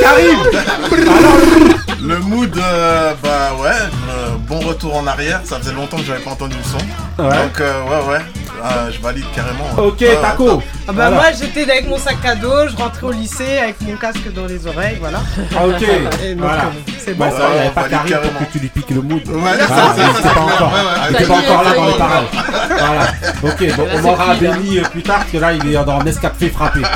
Karim. 0.00 0.38
Le 2.04 2.18
mood, 2.18 2.56
euh, 2.58 3.12
bah 3.22 3.52
ouais, 3.60 3.68
euh, 3.70 4.11
bon 4.52 4.60
retour 4.68 4.96
en 4.96 5.06
arrière. 5.06 5.40
Ça 5.44 5.58
faisait 5.58 5.72
longtemps 5.72 5.96
que 5.96 6.04
j'avais 6.04 6.20
pas 6.20 6.30
entendu 6.32 6.56
le 6.56 6.62
son. 6.64 7.22
Ouais. 7.22 7.30
Donc 7.36 7.60
euh, 7.60 7.82
ouais, 7.84 8.12
ouais, 8.12 8.20
euh, 8.64 8.90
je 8.92 9.00
valide 9.00 9.24
carrément. 9.34 9.66
Ok, 9.78 10.04
Ah, 10.22 10.26
Taco. 10.30 10.62
Ah 10.88 10.92
bah 10.92 11.06
Alors. 11.06 11.20
moi 11.20 11.30
j'étais 11.38 11.62
avec 11.70 11.88
mon 11.88 11.98
sac 11.98 12.16
à 12.24 12.34
dos, 12.34 12.68
je 12.68 12.76
rentrais 12.76 13.06
au 13.06 13.12
lycée 13.12 13.58
avec 13.58 13.80
mon 13.82 13.96
casque 13.96 14.32
dans 14.34 14.46
les 14.46 14.66
oreilles, 14.66 14.96
voilà. 15.00 15.20
Ah, 15.56 15.66
ok. 15.66 15.82
Et 16.24 16.34
donc, 16.34 16.44
Voilà. 16.46 16.62
euh, 16.64 16.92
c'est 16.98 17.14
bon. 17.14 17.24
Bah, 17.26 17.30
ça, 17.30 17.44
il 17.48 17.52
n'y 17.54 17.58
avait 17.60 17.68
on 17.68 17.70
pas 17.72 17.82
Karim 17.88 18.00
pour 18.02 18.10
carrément. 18.10 18.38
que 18.40 18.52
tu 18.52 18.58
lui 18.58 18.68
piques 18.68 18.90
le 18.90 19.00
mood. 19.02 19.22
Ouais, 19.28 19.50
Ah, 19.60 19.68
ça, 19.68 19.94
ça, 19.96 20.22
ça, 20.22 20.28
pas 20.30 20.40
encore, 20.40 20.72
ouais, 20.72 21.14
ouais, 21.18 21.26
pas 21.26 21.34
encore 21.34 21.62
là 21.64 21.74
dans 21.74 21.86
les 21.86 21.94
parages. 21.94 22.24
Voilà. 22.68 23.02
Ok, 23.42 23.76
bon, 23.76 23.84
Là, 23.84 23.92
on 24.02 24.04
aura. 24.08 24.34
Benny 24.34 24.78
euh, 24.78 24.82
plus 24.90 25.02
tard 25.02 25.18
parce 25.18 25.30
que 25.30 25.38
là 25.38 25.52
il 25.52 25.66
est 25.74 25.84
dans 25.84 26.02
Nescafé 26.02 26.48
frappé. 26.50 26.80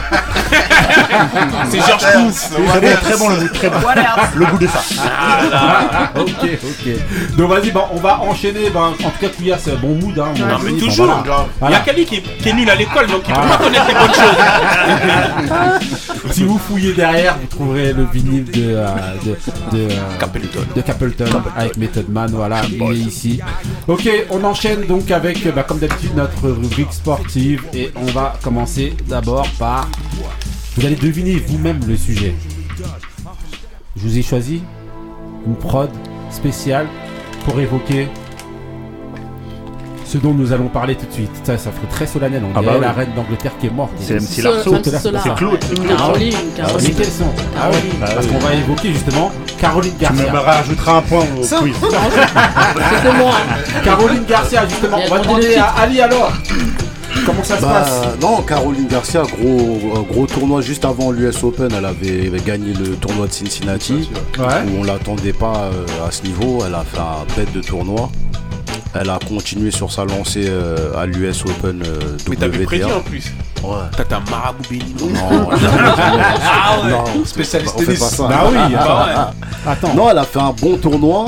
C'est 1.71 1.79
Georges 1.79 2.05
Clooney. 2.13 2.33
Très 2.33 2.81
bon, 2.81 2.97
très 3.03 3.17
bon 3.17 3.29
le 3.31 3.37
goût, 3.37 3.49
très 3.55 3.69
bon. 3.71 3.79
Voilà. 3.81 4.17
Le 4.35 4.47
goût 4.47 4.59
de 4.59 4.67
ça. 4.67 4.81
Ah, 5.53 6.11
ok, 6.17 6.29
ok. 6.43 6.93
Donc 7.47 7.59
vas-y, 7.59 7.71
bah, 7.71 7.89
on 7.93 8.01
va 8.01 8.21
enchaîner. 8.23 8.71
Bah, 8.71 8.91
en 8.91 9.11
tout 9.11 9.19
cas, 9.21 9.29
Couillasse, 9.29 9.63
c'est 9.67 9.81
bon 9.81 9.95
mood. 9.95 10.19
Hein, 10.19 10.33
Non, 10.37 10.57
on 10.59 10.63
mais 10.65 10.73
dit, 10.73 10.81
bah, 10.81 10.87
toujours. 10.87 11.07
voilà. 11.07 11.47
Il 11.63 11.71
y 11.71 11.75
a 11.75 11.81
Kali 11.81 12.05
qui, 12.05 12.21
qui 12.21 12.49
est 12.49 12.53
nul 12.53 12.69
à 12.69 12.75
l'école, 12.75 13.07
donc 13.07 13.23
il 13.29 13.33
peut 13.35 13.41
Ah. 13.41 13.57
pas 13.57 13.65
connaître 13.65 13.87
les 13.87 13.95
bonnes 13.95 14.15
choses. 14.15 14.37
Si 16.33 16.43
vous 16.43 16.59
fouillez 16.59 16.93
derrière, 16.93 17.37
vous 17.39 17.47
trouverez 17.47 17.93
le 17.93 18.05
vinyle 18.05 18.45
de, 18.47 18.75
euh, 18.75 18.89
de, 19.25 19.31
de, 19.77 19.83
euh, 19.93 20.19
Capleton. 20.19 20.59
de 20.75 20.81
Capleton 20.81 21.25
avec 21.57 21.77
Method 21.77 22.09
Man. 22.09 22.31
Voilà, 22.35 22.63
il 22.69 22.83
est 22.83 22.95
ici. 22.97 23.39
Ok, 23.87 24.09
on 24.31 24.43
enchaîne 24.43 24.87
donc 24.87 25.09
avec, 25.13 25.47
bah, 25.55 25.63
comme 25.63 25.79
d'habitude, 25.79 26.17
notre 26.17 26.49
rubrique 26.51 26.93
sportive. 26.93 27.63
Et 27.73 27.93
on 27.95 28.07
va 28.07 28.35
commencer 28.43 28.95
d'abord 29.07 29.47
par. 29.57 29.89
Vous 30.77 30.85
allez 30.85 30.97
deviner 30.97 31.37
vous-même 31.47 31.79
le 31.87 31.97
sujet. 31.97 32.35
Je 33.97 34.03
vous 34.03 34.19
ai 34.19 34.23
choisi 34.23 34.63
une 35.47 35.55
prod 35.55 35.91
spéciale 36.33 36.89
pour 37.47 37.59
évoquer 37.61 38.09
ce 40.05 40.19
dont 40.19 40.33
nous 40.35 40.53
allons 40.53 40.69
parler 40.69 40.95
tout 40.95 41.07
de 41.07 41.13
suite. 41.13 41.31
Ça, 41.43 41.59
ça 41.59 41.71
ferait 41.73 41.89
très 41.91 42.07
solennel. 42.07 42.43
On 42.45 42.51
Ah 42.57 42.61
dirait 42.61 42.73
bah 42.75 42.79
oui. 42.79 42.85
la 42.87 42.93
reine 42.93 43.09
d'Angleterre 43.17 43.53
qui 43.61 43.67
est 43.67 43.71
morte. 43.71 43.93
C'est 43.99 44.15
MC 44.15 44.41
Ce- 44.41 44.43
Larceau. 44.43 44.77
C'est 44.85 45.35
Claude. 45.35 45.59
Caroline, 45.89 46.35
Mais 46.59 46.63
Caroline. 46.63 46.95
sont 47.05 47.25
Ah 47.59 47.69
oui, 47.73 47.79
Bah 48.01 48.07
parce 48.15 48.27
oui. 48.27 48.33
qu'on 48.33 48.39
va 48.39 48.55
évoquer 48.55 48.93
justement 48.93 49.33
Caroline 49.59 49.93
Tu 49.99 50.13
me 50.13 50.19
Garcia. 50.19 50.41
rajouteras 50.41 50.97
un 50.99 51.03
point 51.03 51.21
au 51.21 51.41
quiz. 51.41 51.75
C'était 51.81 53.17
moi. 53.19 53.35
Caroline 53.85 54.25
Garcia, 54.29 54.69
justement. 54.69 54.99
On 55.05 55.11
va 55.15 55.19
demander 55.21 55.57
à 55.57 55.65
Ali 55.83 56.01
alors. 56.01 56.33
Comment 57.25 57.43
ça 57.45 57.57
se 57.57 57.63
Bah, 57.63 57.69
passe 57.85 58.21
non, 58.21 58.43
Caroline 58.43 58.87
Garcia, 58.89 59.23
gros, 59.23 60.05
gros 60.11 60.27
tournoi 60.27 60.61
juste 60.61 60.85
avant 60.85 61.11
l'US 61.11 61.43
Open, 61.43 61.69
elle 61.77 61.85
avait, 61.85 62.27
avait 62.29 62.41
gagné 62.41 62.73
le 62.75 62.97
tournoi 62.97 63.27
de 63.27 63.33
Cincinnati, 63.33 64.11
Ouais. 64.39 64.45
où 64.67 64.81
on 64.81 64.85
l'attendait 64.85 65.33
pas 65.33 65.71
euh, 65.73 66.07
à 66.07 66.11
ce 66.11 66.23
niveau. 66.23 66.63
Elle 66.67 66.75
a 66.75 66.85
fait 66.85 66.99
un 66.99 67.25
bête 67.37 67.53
de 67.53 67.61
tournoi. 67.61 68.11
Elle 68.99 69.11
a 69.11 69.19
continué 69.29 69.71
sur 69.71 69.93
sa 69.93 70.05
lancée 70.05 70.47
euh, 70.49 70.97
à 70.97 71.05
l'US 71.07 71.43
Open 71.45 71.83
euh, 71.85 72.17
Mais 72.31 72.37
t'avais 72.37 72.65
prédit 72.65 72.85
WTA. 72.85 72.97
en 72.97 73.01
plus. 73.01 73.33
Ouais. 73.63 73.75
T'as 73.97 74.05
ta 74.05 74.21
marabout 74.31 74.63
béni. 74.71 74.95
Non, 74.99 75.09
Ah 75.53 76.79
ouais. 76.85 76.91
non, 76.91 77.25
Spécialiste 77.25 77.77
tennis. 77.77 78.17
Bah 78.19 78.45
oui, 78.51 78.75
attends. 79.67 79.95
Non, 79.95 80.11
elle 80.11 80.19
a 80.19 80.25
fait 80.25 80.39
un 80.41 80.53
bon 80.53 80.77
tournoi. 80.79 81.27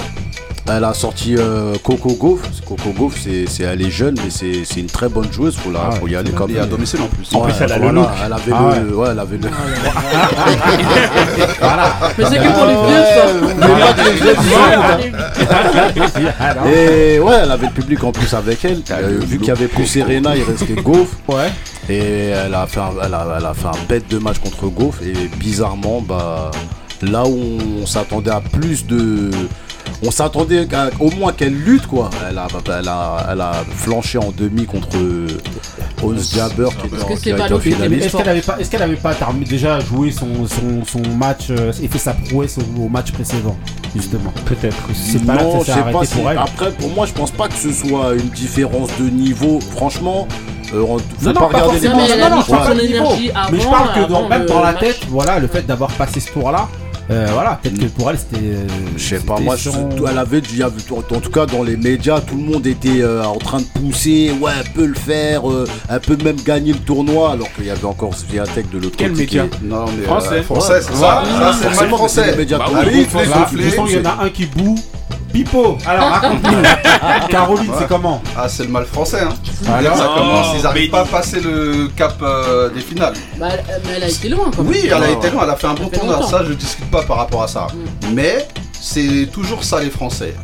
Elle 0.71 0.85
a 0.85 0.93
sorti 0.93 1.35
euh, 1.39 1.75
Coco 1.83 2.13
Gauff. 2.15 2.43
Coco 2.67 2.91
Gauff, 2.91 3.19
c'est, 3.19 3.47
elle 3.63 3.81
est 3.81 3.91
jeune, 3.91 4.15
mais 4.23 4.29
c'est, 4.31 4.65
c'est 4.65 4.81
une 4.81 4.87
très 4.87 5.09
bonne 5.09 5.33
joueuse. 5.33 5.57
Faut, 5.57 5.71
la, 5.71 5.89
Ah 5.89 5.93
faut 5.93 6.07
y 6.09 6.17
aller 6.17 6.31
comme 6.31 6.51
Et 6.51 6.59
à 6.59 6.67
domicile 6.67 7.01
en 7.03 7.07
plus. 7.07 7.35
En 7.35 7.41
plus, 7.41 7.55
elle 7.61 7.73
a 7.73 7.79
le 7.79 7.91
look. 7.91 8.07
Elle 8.25 8.33
avait 8.33 8.53
Ah 8.55 8.75
le, 8.79 8.95
ouais, 8.97 9.09
elle 9.11 9.19
avait 9.19 9.39
le. 9.39 9.49
Voilà. 11.61 11.97
Mais 12.19 12.25
c'est 12.25 12.37
que 12.37 12.53
pour 12.53 12.67
les 12.67 12.75
vieux, 12.87 13.05
ça. 13.15 13.25
Et 16.69 17.19
ouais, 17.19 17.35
elle 17.43 17.51
avait 17.51 17.67
le 17.67 17.73
public 17.73 18.03
en 18.05 18.13
plus 18.13 18.33
avec 18.35 18.65
elle. 18.65 18.83
Euh, 18.91 19.19
vu 19.23 19.39
qu'il 19.39 19.49
y 19.49 19.51
avait 19.51 19.69
plus 19.69 19.87
Serena, 19.87 20.37
il 20.37 20.43
restait 20.43 20.75
Gauff. 20.75 21.17
Ouais. 21.29 21.51
Et 21.91 22.29
elle 22.29 22.55
a 22.55 22.67
fait 22.67 22.81
un, 22.81 22.91
elle 23.05 23.13
a, 23.15 23.37
elle 23.39 23.47
a 23.47 23.55
fait 23.55 23.67
un 23.69 23.73
bête 23.89 24.09
de 24.09 24.19
match 24.19 24.39
contre 24.39 24.67
Gauff. 24.69 25.01
Et 25.03 25.13
bizarrement, 25.37 26.01
bah, 26.01 26.51
là 27.03 27.25
où 27.25 27.39
on 27.83 27.87
s'attendait 27.87 28.31
à 28.31 28.41
plus 28.41 28.87
de. 28.87 29.31
On 30.07 30.11
s'attendait 30.11 30.67
au 31.01 31.11
moins 31.11 31.33
qu'elle 31.33 31.55
lutte 31.55 31.87
quoi. 31.87 32.11
Elle 32.31 32.39
a, 32.39 32.47
elle 32.79 32.89
a, 32.89 33.27
elle 33.33 33.41
a 33.41 33.53
flanché 33.77 34.19
en 34.19 34.31
demi 34.37 34.65
contre 34.67 34.97
Ons 36.03 36.15
Jabber 36.33 36.69
qui, 36.81 37.31
été 37.31 37.49
l'office, 37.49 37.75
Mais 37.81 37.87
finaliste. 37.87 38.07
est-ce 38.07 38.17
qu'elle 38.17 38.29
avait 38.29 38.41
pas, 38.41 38.57
est-ce 38.61 38.71
qu'elle 38.71 38.83
avait 38.83 38.95
pas 38.97 39.15
terminé- 39.15 39.45
déjà 39.45 39.81
joué 39.81 40.13
son, 40.13 40.47
son, 40.47 40.85
son 40.85 41.03
match 41.17 41.47
euh, 41.51 41.73
et 41.83 41.89
fait 41.89 41.99
sa 41.99 42.13
prouesse 42.13 42.57
au, 42.59 42.83
au 42.85 42.89
match 42.89 43.11
précédent 43.11 43.57
justement? 43.97 44.33
Peut-être. 44.47 44.77
C'est 44.95 45.25
pas 45.27 45.35
là 45.35 45.43
non, 45.43 45.59
que 45.59 45.65
je 45.67 45.73
sais 45.73 45.81
pas 45.93 46.05
si- 46.05 46.15
pour 46.15 46.31
elle. 46.31 46.39
Après, 46.39 46.71
pour 46.73 46.91
moi, 46.91 47.05
je 47.07 47.13
pense 47.13 47.33
pas 47.33 47.49
que 47.49 47.55
ce 47.57 47.73
soit 47.73 48.15
une 48.15 48.29
différence 48.29 48.91
de 49.01 49.09
niveau. 49.11 49.59
Franchement, 49.75 50.29
euh, 50.73 50.83
on- 50.89 50.99
faut 50.99 51.05
Non, 51.23 51.33
non, 51.33 51.33
pas 51.33 51.41
pas 51.41 51.59
regarder 51.63 51.81
les 51.81 51.87
elle 51.87 52.21
Non, 52.21 52.37
non, 52.37 52.43
je 52.43 52.51
parle 52.51 52.69
pas 52.69 52.75
de 52.75 52.81
niveau. 52.87 52.95
énergie 52.95 53.31
Mais 53.51 53.61
je 53.61 53.67
parle 53.67 53.95
que 53.95 54.29
même 54.29 54.47
dans 54.47 54.61
la 54.63 54.73
match. 54.73 54.81
tête, 54.81 54.99
voilà, 55.09 55.39
le 55.41 55.49
fait 55.49 55.67
d'avoir 55.67 55.91
passé 55.91 56.21
ce 56.21 56.31
tour-là, 56.31 56.69
euh, 57.11 57.27
voilà, 57.33 57.59
peut-être 57.63 57.79
que 57.79 57.87
pour 57.87 58.11
elle 58.11 58.19
c'était. 58.19 58.37
euh, 58.45 58.67
Je 58.97 59.03
sais 59.03 59.21
pas, 59.21 59.39
moi, 59.41 59.57
son- 59.57 59.91
je- 59.91 60.03
elle 60.11 60.19
avait, 60.19 60.43
en 61.01 61.21
tout 61.21 61.31
cas 61.31 61.47
dans 61.47 61.63
les 61.63 61.77
médias, 61.77 62.21
tout 62.21 62.37
le 62.37 62.43
monde 62.43 62.67
était 62.67 63.01
euh, 63.01 63.25
en 63.25 63.37
train 63.39 63.59
de 63.61 63.65
pousser, 63.65 64.33
ouais, 64.41 64.53
elle 64.61 64.73
peut 64.73 64.87
le 64.87 64.95
faire, 64.95 65.51
euh, 65.51 65.67
elle 65.89 66.01
peut 66.01 66.19
même 66.23 66.37
gagner 66.45 66.73
le 66.73 66.79
tournoi, 66.81 67.33
alors 67.33 67.53
qu'il 67.55 67.67
y 67.67 67.71
avait 67.71 67.85
encore 67.85 68.15
Sviatek 68.15 68.71
de 68.71 68.79
l'autre 68.79 68.97
Quel 68.99 69.11
côté. 69.13 69.23
média 69.23 69.47
qui- 69.47 69.65
Non, 69.65 69.85
mais 69.97 70.05
Français. 70.05 70.29
euh, 70.35 70.43
français, 70.43 70.81
c'est 70.83 70.95
ça. 70.95 71.23
Ouais, 71.23 71.29
Ça, 71.39 71.53
c'est 71.61 71.69
forcément, 71.69 71.97
français. 71.97 72.31
les 72.33 72.37
médias 72.37 72.59
Bah 72.59 72.65
tout 72.69 72.73
oui, 72.75 72.81
le 72.83 72.89
Allez, 72.89 72.97
monde. 72.99 73.07
fais 73.09 73.27
Là, 73.27 73.37
souffler. 73.49 73.65
de 73.65 73.71
toute 73.71 73.71
façon, 73.79 73.87
il 73.89 73.95
y 73.97 73.99
en 74.07 74.11
a 74.11 74.25
un 74.25 74.29
qui 74.31 74.47
boue 74.47 74.79
Pipo, 75.45 75.79
alors 75.87 76.09
raconte-nous. 76.11 77.29
Caroline, 77.29 77.71
c'est 77.79 77.87
comment 77.87 78.21
Ah, 78.37 78.49
c'est 78.49 78.65
le 78.65 78.71
mal 78.71 78.85
français, 78.87 79.21
hein. 79.23 79.29
Alors 79.73 79.97
ça 79.97 80.11
commence, 80.17 80.47
ils 80.57 80.63
n'arrivent 80.65 80.91
pas 80.91 81.03
à 81.03 81.05
passer 81.05 81.41
le 81.41 81.87
cap 81.95 82.17
euh, 82.23 82.69
des 82.71 82.81
finales. 82.81 83.15
Bah, 83.39 83.47
elle- 83.53 83.65
mais 83.87 83.93
elle 83.99 84.03
a 84.03 84.09
été 84.09 84.29
loin 84.31 84.51
quand 84.55 84.63
même. 84.65 84.73
Oui, 84.73 84.81
elle 84.87 84.93
a 84.95 85.11
été 85.11 85.31
loin, 85.31 85.43
elle 85.45 85.51
a 85.51 85.57
fait 85.57 85.69
un 85.69 85.75
bon 85.75 85.85
fait 85.89 85.97
tournoi, 85.99 86.17
longtemps. 86.17 86.29
ça 86.29 86.45
je 86.45 86.53
discute 86.55 86.91
pas 86.91 87.03
par 87.05 87.19
rapport 87.19 87.43
à 87.45 87.47
ça. 87.49 87.69
Mais 88.13 88.49
c'est 88.81 89.29
toujours 89.33 89.63
ça 89.63 89.81
les 89.81 89.91
Français. 89.91 90.35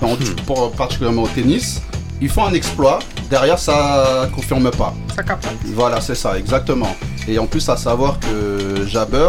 En- 0.00 0.16
pour- 0.46 0.72
particulièrement 0.72 1.24
au 1.24 1.28
tennis, 1.28 1.82
ils 2.22 2.30
font 2.30 2.46
un 2.46 2.54
exploit, 2.54 3.00
derrière 3.28 3.58
ça 3.58 4.26
confirme 4.34 4.70
pas. 4.70 4.94
Ça 5.14 5.22
capte. 5.22 5.46
Voilà, 5.74 6.00
c'est 6.00 6.14
ça, 6.14 6.38
exactement. 6.38 6.96
Et 7.28 7.38
en 7.38 7.46
plus, 7.46 7.68
à 7.68 7.76
savoir 7.76 8.18
que 8.20 8.86
Jabber, 8.86 9.28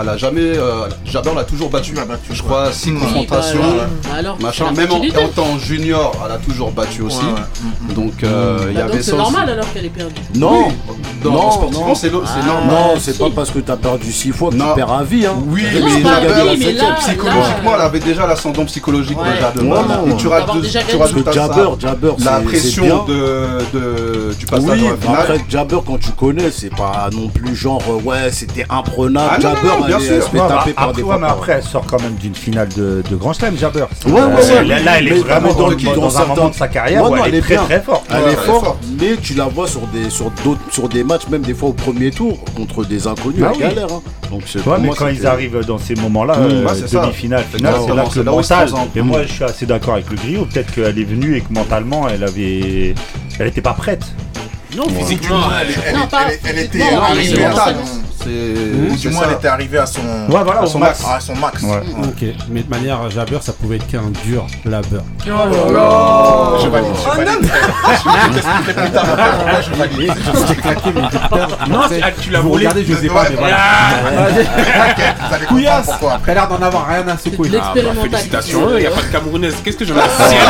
elle 0.00 0.08
a 0.08 0.16
jamais. 0.16 0.40
euh, 0.40 0.86
Jabber 1.04 1.30
l'a 1.34 1.44
toujours 1.44 1.70
battu. 1.70 1.94
Je 2.30 2.42
crois, 2.42 2.72
six 2.72 2.90
Oui, 2.92 2.98
confrontations. 3.00 3.60
bah, 3.60 3.86
bah 4.04 4.10
alors, 4.18 4.40
machin. 4.40 4.72
Même 4.72 4.90
en, 4.92 4.96
en 5.24 5.28
tant 5.28 5.58
junior, 5.58 6.12
elle 6.24 6.32
a 6.32 6.38
toujours 6.38 6.70
battu 6.70 7.02
aussi. 7.02 7.18
Ouais, 7.18 7.24
ouais. 7.88 7.94
Donc, 7.94 8.22
euh, 8.24 8.58
il 8.68 8.72
y 8.72 8.74
Bah, 8.76 8.84
avait 8.84 9.02
c'est 9.02 9.12
aussi. 9.12 9.20
normal 9.22 9.50
alors 9.50 9.72
qu'elle 9.72 9.84
est 9.86 9.88
perdue. 9.90 10.14
Non, 10.34 10.68
Dans- 11.22 11.30
non, 11.32 11.50
sportivement, 11.50 11.88
non. 11.88 11.94
c'est 11.94 12.10
Ah. 12.10 12.46
normal. 12.46 12.68
Non, 12.70 12.94
si. 12.96 13.00
c'est 13.12 13.18
pas 13.18 13.30
parce 13.34 13.50
que 13.50 13.58
t'as 13.58 13.76
perdu 13.76 14.12
six 14.12 14.30
fois 14.30 14.50
que 14.50 14.54
Non. 14.56 14.68
tu 14.70 14.74
perds 14.76 14.92
à 14.92 15.04
vie. 15.04 15.26
Hein. 15.26 15.34
Oui, 15.46 15.62
Non, 15.62 15.86
mais 15.86 16.00
pas 16.02 16.20
Jabber, 16.22 16.50
oui, 16.50 16.56
mais 16.58 16.72
là- 16.72 16.94
psychologiquement, 16.98 17.70
là- 17.72 17.76
elle 17.76 17.80
avait 17.86 18.00
déjà 18.00 18.26
l'ascendant 18.26 18.64
psychologique 18.64 19.18
Ouais. 19.20 19.34
déjà 19.34 19.50
de 19.52 19.60
non, 19.60 19.76
Et 20.06 20.08
non. 20.10 20.16
tu 20.16 20.26
rajoutes, 20.28 20.64
Jabber, 21.32 21.64
Jabber, 21.78 22.10
la 22.24 22.40
pression 22.40 23.04
de, 23.04 23.46
de- 23.72 24.34
du 24.38 24.46
passage 24.46 24.64
Oui, 24.80 24.88
en 24.90 24.96
finale. 25.00 25.20
après 25.20 25.40
Jabber 25.48 25.78
quand 25.86 25.98
tu 25.98 26.10
connais, 26.12 26.50
c'est 26.50 26.74
pas 26.74 27.08
non 27.12 27.28
plus 27.28 27.54
genre 27.54 27.82
euh, 27.88 28.00
ouais 28.08 28.30
c'était 28.32 28.66
imprenable. 28.70 29.28
Ah 29.30 29.38
non, 29.38 29.42
Jabber, 29.54 29.81
bien 29.86 29.98
sûr. 30.00 30.14
Ouais, 30.16 30.20
bah, 30.34 30.64
après, 30.76 30.92
des 30.94 31.02
ouais, 31.02 31.14
mais 31.14 31.18
fois. 31.26 31.30
après, 31.30 31.52
elle 31.52 31.62
sort 31.62 31.84
quand 31.86 32.00
même 32.02 32.14
d'une 32.14 32.34
finale 32.34 32.68
de, 32.76 33.02
de 33.08 33.16
Grand 33.16 33.32
Slam, 33.32 33.56
Jabber. 33.56 33.84
Ouais, 34.06 34.12
ouais, 34.12 34.20
Euh. 34.22 34.62
Là, 34.62 34.78
là, 34.80 34.98
elle 34.98 35.08
est 35.08 35.10
Mais- 35.12 35.18
vraiment 35.18 35.52
dans, 35.52 35.70
dans 35.70 35.94
dans 35.96 36.18
un 36.18 36.26
moment 36.26 36.48
de 36.48 36.54
sa 36.54 36.68
carrière 36.68 37.02
Ouais, 37.04 37.10
où 37.10 37.16
non, 37.16 37.24
elle, 37.24 37.30
elle 37.34 37.38
est 37.38 37.40
très 37.42 37.54
bien. 37.54 37.64
très 37.64 37.80
forte. 37.80 38.04
Elle 38.10 38.16
est 38.16 38.22
elle 38.24 38.32
est 38.32 38.36
forte, 38.36 38.78
mais 39.00 39.16
tu 39.20 39.34
la 39.34 39.44
vois 39.46 39.66
sur 39.66 39.86
des 39.88 40.10
sur 40.10 40.30
d'autres 40.44 40.60
sur 40.70 40.88
des 40.88 41.04
matchs 41.04 41.28
même 41.30 41.42
des 41.42 41.54
fois 41.54 41.70
au 41.70 41.72
premier 41.72 42.10
tour 42.10 42.38
contre 42.56 42.84
des 42.84 43.06
inconnus, 43.06 43.42
Ah 43.44 43.50
elle 43.50 43.56
oui. 43.56 43.62
galère. 43.74 43.86
Hein. 43.92 44.02
Donc 44.30 44.42
Ouais, 44.66 44.78
mais 44.80 44.88
quand 44.96 45.08
ils 45.08 45.26
arrivent 45.26 45.60
dans 45.66 45.78
ces 45.78 45.94
moments-là, 45.94 46.34
Mmh. 46.36 46.42
euh, 46.44 46.64
demi-finale, 46.90 47.12
finale, 47.12 47.44
c'est 47.52 47.94
là 47.94 48.04
que 48.04 48.18
le 48.18 48.24
mental. 48.24 48.68
Et 48.96 49.02
moi, 49.02 49.22
je 49.26 49.32
suis 49.32 49.44
assez 49.44 49.66
d'accord 49.66 49.94
avec 49.94 50.08
le 50.10 50.16
griot. 50.16 50.46
Peut-être 50.46 50.72
qu'elle 50.74 50.98
est 50.98 51.04
venue 51.04 51.36
et 51.36 51.40
que 51.42 51.52
mentalement, 51.52 52.08
elle 52.08 52.24
avait, 52.24 52.94
elle 53.38 53.46
était 53.48 53.60
pas 53.60 53.74
prête. 53.74 54.04
Non, 54.76 54.84
physiquement, 54.88 55.36
elle 55.60 55.70
est- 55.70 55.74
Elle, 55.86 55.94
Non, 55.94 56.00
elle- 56.04 56.08
pas 56.08 56.22
elle- 56.28 56.38
elle 56.44 56.58
était 56.64 56.82
arrivée 56.82 57.44
à 57.44 57.52
son... 57.54 57.74
Du 58.24 59.08
moins, 59.08 59.22
ça. 59.22 59.26
elle 59.30 59.36
était 59.36 59.48
arrivée 59.48 59.78
à 59.78 59.86
son... 59.86 60.00
Ouais, 60.00 60.44
voilà, 60.44 60.60
À 60.62 60.66
son 60.66 60.78
max. 60.78 61.02
à 61.04 61.18
son 61.18 61.34
max. 61.34 61.60
Ouais. 61.62 61.82
Ok, 62.04 62.24
mais 62.50 62.62
de 62.62 62.70
manière 62.70 63.10
Jabber, 63.10 63.38
ça 63.40 63.52
pouvait 63.52 63.76
être 63.76 63.86
qu'un 63.88 64.10
dur 64.24 64.46
labeur. 64.64 65.02
Je 65.26 65.32
valide, 66.68 66.90
je 67.02 67.16
valide. 67.16 67.40
Je 67.42 68.08
vais 68.08 68.34
t'expliquer 68.34 68.72
plus 68.80 68.90
tard 68.92 69.04
pourquoi 69.06 69.60
je 69.60 69.70
valide. 69.76 70.12
J'étais 70.48 70.60
claqué, 70.62 70.90
mais 70.94 71.02
j'ai 71.10 71.18
peur. 71.28 71.48
Non, 71.68 71.80
ah, 71.82 72.10
tu 72.20 72.30
l'as 72.30 72.40
Vous 72.40 72.48
volé. 72.50 72.68
regardez, 72.68 72.84
je 72.88 72.94
sais 72.94 73.08
pas, 73.08 73.24
mais 73.28 73.36
voilà. 73.36 73.56
Allez 75.32 75.46
Couillasse. 75.46 75.90
T'as 76.24 76.34
l'air 76.34 76.46
d'en 76.48 76.62
avoir 76.62 76.86
rien 76.86 77.04
à 77.08 77.18
secouer. 77.18 77.50
Ah, 77.60 77.72
bah, 77.74 77.80
félicitations, 78.02 78.68
il 78.76 78.80
n'y 78.82 78.86
a 78.86 78.90
pas 78.92 79.02
de 79.02 79.06
Camerounaise. 79.06 79.56
Qu'est-ce 79.64 79.76
que 79.78 79.84
j'en 79.84 79.96
ai 79.96 80.00
à 80.00 80.08
cirer 80.08 80.46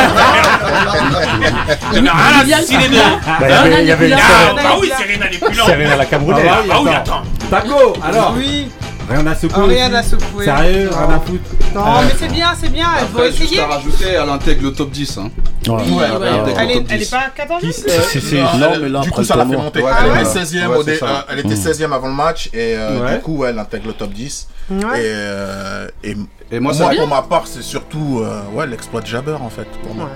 J'en 1.93 2.05
ai 2.05 2.09
rien 2.09 2.57
à 2.57 2.61
cirer 2.61 2.87
de. 2.89 2.95
Bah, 2.95 3.47
il 3.81 3.87
y 3.87 3.91
avait- 3.91 4.12
Ah, 4.21 4.45
Serena- 4.47 4.63
bah 4.63 4.69
oui, 4.81 4.91
Serena 4.97 5.29
n'est 5.29 5.37
plus 5.37 5.57
là. 5.57 5.65
Serena 5.65 5.95
la 5.95 6.05
Camerounaise. 6.05 6.45
Ah 6.49 6.57
Ah 6.71 6.79
oui, 6.83 6.89
attends. 6.93 7.21
Taco, 7.49 7.93
alors 8.03 8.33
Oui, 8.37 8.67
Rien 9.09 9.27
à 9.27 9.35
secouer 9.35 9.63
rien 9.65 9.87
aussi 9.87 9.95
à 9.97 10.03
secouer. 10.03 10.45
Sérieux 10.45 10.89
Non. 10.89 10.97
Rien 11.07 11.15
à 11.17 11.19
foutre 11.19 11.49
Non, 11.75 11.81
Euh, 11.81 12.01
mais 12.07 12.13
c'est 12.17 12.31
bien, 12.31 12.47
c'est 12.57 12.69
bien, 12.71 12.87
elle 12.97 13.05
faut 13.07 13.25
juste 13.25 13.41
essayer. 13.41 13.59
à 13.59 13.67
rajouter, 13.67 14.05
elle 14.07 14.29
intègre 14.29 14.63
le 14.63 14.71
top 14.73 14.91
10. 14.91 15.17
Hein. 15.17 15.29
Ouais. 15.67 15.73
Oui, 15.85 15.91
Ouais, 15.91 15.99
ouais, 16.03 16.07
elle 16.07 16.23
Elle 16.23 16.71
est, 16.71 16.73
top 16.75 16.85
elle 16.89 16.95
est 16.95 16.99
10. 16.99 17.09
pas 17.09 17.23
14 17.35 17.61
Qui 17.61 17.73
Si, 17.73 18.21
si. 18.21 18.35
Non, 18.35 18.45
elle- 18.73 18.81
mais 18.83 18.89
là, 18.89 19.01
du 19.01 19.11
coup, 19.11 19.23
ça 19.25 19.35
l'a 19.35 19.45
fait 19.45 19.57
monter. 19.57 19.81
Ouais, 19.81 19.91
elle 20.05 20.11
ouais. 20.11 20.21
était 20.21 20.29
16ème 20.39 20.69
Ouais, 20.71 20.77
au 20.77 20.83
dé- 20.83 20.93
c'est 20.93 20.99
ça. 21.01 21.05
euh, 21.05 21.21
elle 21.33 21.39
était 21.39 21.55
16ème 21.55 21.91
avant 21.91 22.07
le 22.07 22.13
match 22.13 22.47
et 22.53 22.75
euh, 22.77 23.01
Ouais. 23.03 23.15
du 23.15 23.21
coup, 23.21 23.43
elle 23.43 23.59
intègre 23.59 23.87
le 23.87 23.93
top 23.93 24.13
10. 24.13 24.47
Ouais. 24.71 24.77
Et, 24.79 24.85
euh, 25.03 25.87
et 26.03 26.15
Et 26.51 26.59
moi, 26.61 26.71
pour 26.95 27.07
ma 27.07 27.21
part, 27.23 27.43
c'est 27.45 27.61
surtout 27.61 28.21
euh, 28.23 28.41
ouais, 28.53 28.65
l'exploit 28.67 29.01
de 29.01 29.07
Jabber 29.07 29.35
en 29.41 29.49
fait. 29.49 29.67
Pour 29.83 29.93
moi. 29.95 30.09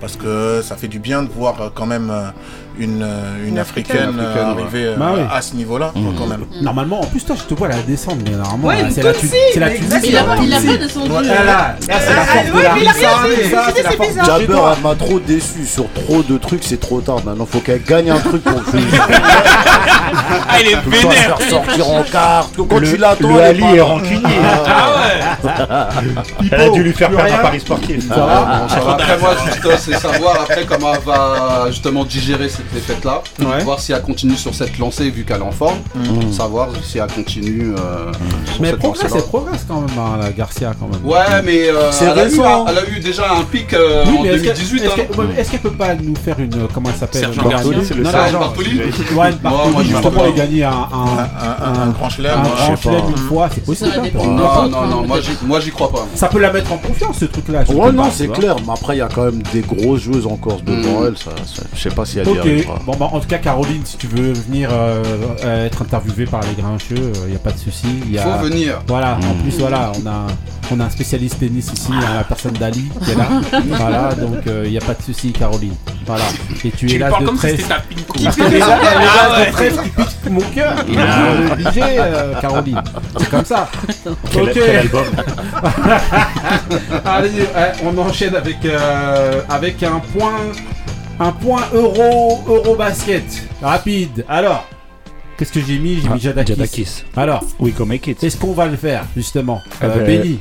Parce 0.00 0.16
que 0.16 0.60
ça 0.62 0.76
fait 0.76 0.88
du 0.88 0.98
bien 0.98 1.22
de 1.22 1.30
voir 1.30 1.54
euh, 1.62 1.68
quand 1.74 1.86
même 1.86 2.10
euh, 2.10 2.28
une, 2.78 3.02
euh, 3.02 3.36
une 3.46 3.54
Une 3.54 3.58
africaine, 3.60 3.96
Africaine, 3.98 4.20
euh, 4.20 4.34
ouais. 4.54 4.60
arriver 4.62 4.84
euh, 4.86 4.96
Bah 4.96 5.12
oui. 5.14 5.20
à 5.32 5.40
ce 5.42 5.54
niveau-là 5.54 5.92
quand 5.94 6.26
même. 6.26 6.44
Normalement, 6.60 7.00
en 7.00 7.06
plus, 7.06 7.24
toi, 7.24 7.36
je 7.38 7.44
te 7.44 7.54
vois 7.54 7.68
la 7.68 7.76
descendre, 7.82 8.18
mais 8.24 8.30
normalement, 8.36 8.66
Ouais, 8.68 8.90
c'est 8.90 9.02
la, 9.02 9.12
Tutsi, 9.12 9.28
Tu- 9.30 9.36
c'est 9.54 9.60
la 9.60 9.70
Tunisie. 9.70 9.86
Il 10.08 10.16
a, 10.16 10.22
Tunisie. 10.24 10.24
pas. 10.24 10.34
Ouais, 10.34 11.18
euh, 11.18 11.44
là, 11.44 11.44
là, 11.44 11.76
c'est 11.80 12.14
la 12.14 12.24
force 12.24 12.28
Ah, 12.46 12.50
de 12.50 12.56
ouais, 12.56 12.62
la 12.64 12.74
mais 12.74 12.80
il 12.82 12.88
a 12.88 12.92
rien 12.92 13.08
force 13.08 13.28
bizarre. 13.28 13.68
de 13.68 13.74
chez 13.76 14.14
Jabber 14.46 14.60
elle 14.76 14.82
m'a 14.82 14.94
trop 14.96 15.18
déçu 15.20 15.66
sur 15.66 15.86
trop 15.92 16.22
de 16.22 16.36
trucs, 16.38 16.64
c'est 16.64 16.80
trop 16.80 17.00
tard. 17.00 17.16
Maintenant, 17.24 17.46
faut 17.46 17.60
qu'elle 17.60 17.82
gagne 17.82 18.10
un 18.10 18.18
truc 18.18 18.42
pour 18.42 18.62
que 18.64 18.78
je 18.78 18.86
Ah, 20.48 20.60
il 20.60 20.66
est 20.68 20.76
vénère. 20.88 21.12
faire 21.38 21.50
sortir 21.50 21.88
en 21.90 22.02
carte. 22.02 22.54
Quand 22.56 22.78
Le, 22.78 22.88
tu 22.90 22.96
l'attends, 22.96 23.28
le 23.28 23.40
elle 23.40 23.62
Ali 23.64 23.76
est 23.76 23.80
rancunier. 23.80 24.22
Ah 24.66 24.94
ouais. 24.96 26.08
Elle 26.50 26.60
a 26.60 26.68
dû 26.70 26.82
lui 26.82 26.92
faire 26.92 27.08
perdre 27.10 27.24
un 27.24 27.26
rien. 27.26 27.38
pari 27.38 27.60
sportif. 27.60 28.06
Va. 28.08 28.66
Après, 28.88 29.18
moi, 29.18 29.34
juste, 29.44 29.64
euh, 29.66 29.76
c'est 29.78 29.94
savoir 29.98 30.40
après 30.42 30.64
comment 30.66 30.92
elle 30.94 31.00
va 31.04 31.66
justement 31.68 32.04
digérer 32.04 32.48
cette 32.64 32.74
défaite-là. 32.74 33.22
Ouais. 33.40 33.62
Voir 33.64 33.80
si 33.80 33.92
elle 33.92 34.02
continue 34.02 34.36
sur 34.36 34.54
cette 34.54 34.78
lancée 34.78 35.10
vu 35.10 35.24
qu'elle 35.24 35.38
est 35.38 35.42
en 35.42 35.50
forme. 35.52 35.78
Savoir 36.32 36.68
si 36.82 36.98
elle 36.98 37.06
continue 37.12 37.74
euh, 37.78 38.12
sur 38.52 38.60
Mais 38.62 38.68
elle 38.68 38.74
cette 38.74 38.80
progresse, 38.80 39.12
elle 39.14 39.22
progresse 39.22 39.64
quand 39.68 39.80
même, 39.80 39.98
hein, 39.98 40.18
la 40.20 40.30
Garcia, 40.32 40.72
quand 40.78 40.88
même. 40.88 41.04
Ouais, 41.04 41.42
mais 41.44 41.68
euh, 41.68 41.90
C'est 41.92 42.04
elle, 42.06 42.18
a 42.18 42.26
eu, 42.28 42.32
elle 42.68 42.78
a 42.78 42.88
eu 42.88 43.00
déjà 43.00 43.32
un 43.32 43.42
pic 43.44 43.72
euh, 43.74 44.04
Oui, 44.06 44.18
en 44.18 44.22
qu'elle 44.22 44.40
2018. 44.42 44.82
est-ce 44.82 44.86
hein. 44.90 44.94
qu'elle- 44.96 45.38
est-ce 45.38 45.50
qu'elle 45.50 45.60
peut 45.60 45.70
pas 45.70 45.94
nous 45.94 46.14
faire 46.16 46.38
une. 46.40 46.54
euh, 46.54 46.66
Comment 46.72 46.90
elle 46.90 46.96
s'appelle 46.96 47.20
Sergent 47.20 47.48
Garcia, 47.48 47.72
c'est 47.86 47.94
le 47.94 48.04
sergent. 48.04 48.40
Bartoli 48.40 48.78
Ouais, 48.80 48.90
moi, 49.14 49.30
Bartoli, 49.42 49.88
justement, 49.88 50.00
crois 50.10 50.22
pas. 50.24 50.28
il 50.28 50.40
a 50.40 50.44
gagné 50.44 50.64
un, 50.64 50.70
un, 50.72 51.88
grand 51.90 52.08
chelem. 52.10 52.38
un 52.38 52.76
chelem 52.76 53.04
une 53.10 53.16
fois, 53.16 53.48
c'est 53.54 53.64
possible. 53.64 53.90
hein, 53.96 54.08
Non, 54.24 54.68
non, 54.68 54.86
non, 54.86 55.06
moi 55.06 55.20
j'y, 55.20 55.30
moi 55.46 55.60
j'y 55.60 55.70
crois 55.70 55.90
pas. 55.90 56.06
Ça 56.14 56.28
peut 56.28 56.38
la 56.40 56.52
mettre 56.52 56.72
en 56.72 56.78
confiance, 56.78 57.18
ce 57.18 57.24
truc-là. 57.26 57.62
Ouais, 57.68 57.92
non, 57.92 58.04
c'est 58.12 58.28
clair. 58.28 58.56
Mais 58.66 58.72
après, 58.72 58.96
il 58.96 58.98
y 58.98 59.02
a 59.02 59.08
quand 59.12 59.24
même 59.24 59.42
des 59.52 59.60
grosses 59.60 60.00
joueuses 60.02 60.26
en 60.26 60.36
Corse 60.36 60.62
devant 60.64 61.00
Mm. 61.02 61.06
elle. 61.06 61.14
Je 61.74 61.80
sais 61.80 61.90
pas 61.94 62.04
si 62.04 62.18
elle 62.18 62.24
bon 62.86 62.96
bah 62.96 63.08
en 63.12 63.20
tout 63.20 63.28
cas 63.28 63.38
Caroline, 63.38 63.82
si 63.84 63.96
tu 63.96 64.06
veux 64.06 64.32
venir 64.32 64.70
euh, 64.72 65.02
euh, 65.44 65.66
être 65.66 65.82
interviewée 65.82 66.26
par 66.26 66.40
les 66.42 66.54
grincheux, 66.60 67.12
il 67.24 67.30
n'y 67.30 67.36
a 67.36 67.38
pas 67.38 67.52
de 67.52 67.58
souci. 67.58 67.86
Il 68.08 68.18
a... 68.18 68.22
faut 68.22 68.44
venir. 68.44 68.80
Voilà, 68.86 69.16
en 69.16 69.34
plus 69.42 69.58
voilà, 69.58 69.92
on 70.02 70.06
a, 70.06 70.26
on 70.70 70.80
a 70.80 70.84
un 70.84 70.90
spécialiste 70.90 71.38
tennis 71.40 71.70
ici, 71.72 71.90
hein, 71.92 72.14
la 72.18 72.24
personne 72.24 72.52
d'Ali 72.54 72.90
qui 73.04 73.10
est 73.10 73.14
là. 73.16 73.28
voilà, 73.68 74.14
donc 74.14 74.38
il 74.46 74.70
n'y 74.70 74.78
a 74.78 74.82
pas 74.84 74.94
de 74.94 75.02
souci 75.02 75.32
Caroline. 75.32 75.74
Voilà, 76.06 76.24
et 76.64 76.70
tu, 76.70 76.86
Tu 76.86 76.94
es 76.96 76.98
là 76.98 77.08
parles 77.08 77.22
de 77.22 77.26
comme 77.28 77.36
si 77.36 77.40
13. 77.42 77.56
c'était 77.56 77.68
ta 77.68 77.80
pinko. 77.80 78.12
Qui 78.18 78.30
fait 78.30 78.58
là, 78.58 78.78
Ah 78.82 79.38
de 79.38 79.40
ouais. 79.44 79.50
13 79.52 79.80
qui 79.82 79.88
pique 79.90 80.30
mon 80.30 80.40
cœur. 80.40 80.74
Il 80.86 80.98
est 80.98 81.52
obligé, 81.52 81.82
euh, 81.98 82.34
Caroline. 82.40 82.82
C'est 83.18 83.30
comme 83.30 83.44
ça. 83.46 83.70
Quel, 84.30 84.42
Ok. 84.42 84.50
quel 84.52 84.76
album 84.76 85.04
Allez, 87.06 87.30
euh, 87.56 87.72
on 87.84 87.96
enchaîne 87.98 88.34
avec, 88.36 88.64
euh, 88.66 89.40
avec 89.48 89.82
un 89.82 90.00
point, 90.16 90.32
un 91.20 91.32
point 91.32 91.62
euro, 91.72 92.40
euro 92.46 92.74
basket. 92.76 93.24
Rapide. 93.62 94.24
Alors, 94.28 94.66
qu'est-ce 95.36 95.52
que 95.52 95.60
j'ai 95.60 95.78
mis? 95.78 96.00
J'ai 96.00 96.08
mis 96.08 96.20
Jadakis. 96.20 96.52
Ah, 96.52 96.56
Jadakis. 96.56 97.04
Alors, 97.16 97.44
We 97.58 97.74
can 97.74 97.86
make 97.86 98.06
it. 98.08 98.22
est-ce 98.22 98.36
qu'on 98.36 98.52
va 98.52 98.66
le 98.66 98.76
faire 98.76 99.04
justement? 99.16 99.60
Eh 99.80 99.84
euh, 99.84 99.96
ben, 100.04 100.06
Benny. 100.22 100.38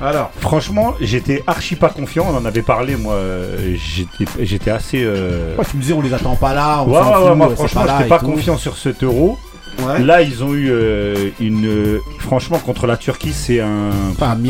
Alors, 0.00 0.30
Franchement, 0.38 0.94
j'étais 1.00 1.42
archi 1.46 1.74
pas 1.74 1.88
confiant. 1.88 2.26
On 2.32 2.36
en 2.36 2.44
avait 2.44 2.62
parlé, 2.62 2.94
moi. 2.96 3.14
euh, 3.14 3.74
J'étais 3.76 4.24
j'étais 4.44 4.70
assez. 4.70 5.02
euh, 5.02 5.56
moi, 5.56 5.64
tu 5.68 5.76
me 5.76 5.82
disais 5.82 5.92
on 5.94 6.00
les 6.00 6.14
attend 6.14 6.36
pas 6.36 6.54
là. 6.54 6.82
On 6.84 6.90
Ouais, 6.90 6.98
ouais, 7.00 7.28
ouais, 7.30 7.34
moi, 7.34 7.48
c'est 7.50 7.56
franchement, 7.56 7.82
j'étais 7.98 8.08
pas 8.08 8.18
tout. 8.20 8.26
confiant 8.26 8.56
sur 8.56 8.76
cet 8.78 9.02
euro. 9.02 9.38
Ouais. 9.86 10.00
Là, 10.02 10.22
ils 10.22 10.42
ont 10.44 10.54
eu 10.54 10.68
euh, 10.70 11.30
une. 11.40 11.66
euh, 11.66 11.98
franchement, 12.18 12.58
contre 12.58 12.86
la 12.86 12.96
Turquie, 12.96 13.32
c'est 13.32 13.60
un. 13.60 13.90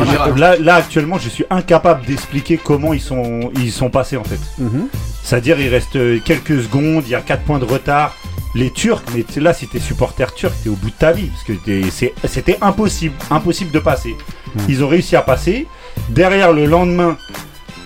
Miracle. 0.07 0.39
Là, 0.39 0.57
là, 0.59 0.75
actuellement, 0.77 1.19
je 1.19 1.29
suis 1.29 1.45
incapable 1.51 2.05
d'expliquer 2.07 2.59
comment 2.63 2.93
ils 2.95 3.01
sont, 3.01 3.51
ils 3.57 3.73
sont 3.73 3.91
passés 3.91 4.17
en 4.17 4.25
fait. 4.25 4.41
Mhm. 4.59 4.89
C'est-à-dire, 5.23 5.61
il 5.61 5.69
reste 5.69 5.97
euh, 5.97 6.19
quelques 6.25 6.63
secondes, 6.63 7.03
il 7.07 7.11
y 7.11 7.15
a 7.15 7.21
4 7.21 7.43
points 7.43 7.59
de 7.59 7.65
retard. 7.65 8.15
Les 8.55 8.71
Turcs, 8.71 9.03
mais 9.15 9.23
t- 9.25 9.41
là, 9.41 9.53
si 9.53 9.69
t'es 9.69 9.79
supporter 9.79 10.33
turc, 10.35 10.55
t'es 10.65 10.71
au 10.71 10.75
bout 10.75 10.89
de 10.89 10.95
ta 10.95 11.13
vie. 11.13 11.27
Parce 11.27 11.45
que 11.45 11.53
t'es- 11.53 11.91
c'est- 11.91 12.15
c'était 12.27 12.57
impossible, 12.63 13.15
impossible 13.31 13.71
de 13.71 13.79
passer. 13.79 14.17
Mhm. 14.55 14.63
Ils 14.71 14.83
ont 14.85 14.89
réussi 14.89 15.17
à 15.17 15.21
passer. 15.23 15.67
Derrière, 16.09 16.53
le 16.55 16.65
lendemain, 16.65 17.19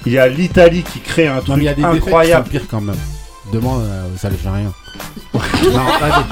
il 0.06 0.12
y 0.12 0.18
a 0.18 0.28
l'Italie 0.28 0.84
qui 0.84 1.00
crée 1.00 1.26
un 1.26 1.34
Non, 1.34 1.40
mais 1.40 1.44
truc 1.46 1.58
il 1.58 1.64
y 1.64 1.68
a 1.68 1.74
des 1.74 1.82
défaites 1.82 1.92
qui 1.94 1.98
sont 2.00 2.06
incroyable. 2.06 2.48
pires 2.48 2.68
quand 2.70 2.80
même. 2.80 2.94
Demande 3.52 3.82
euh, 3.84 4.04
aux 4.06 4.26
Algériens. 4.26 4.72
non, 5.34 5.84
vas-y. 6.00 6.24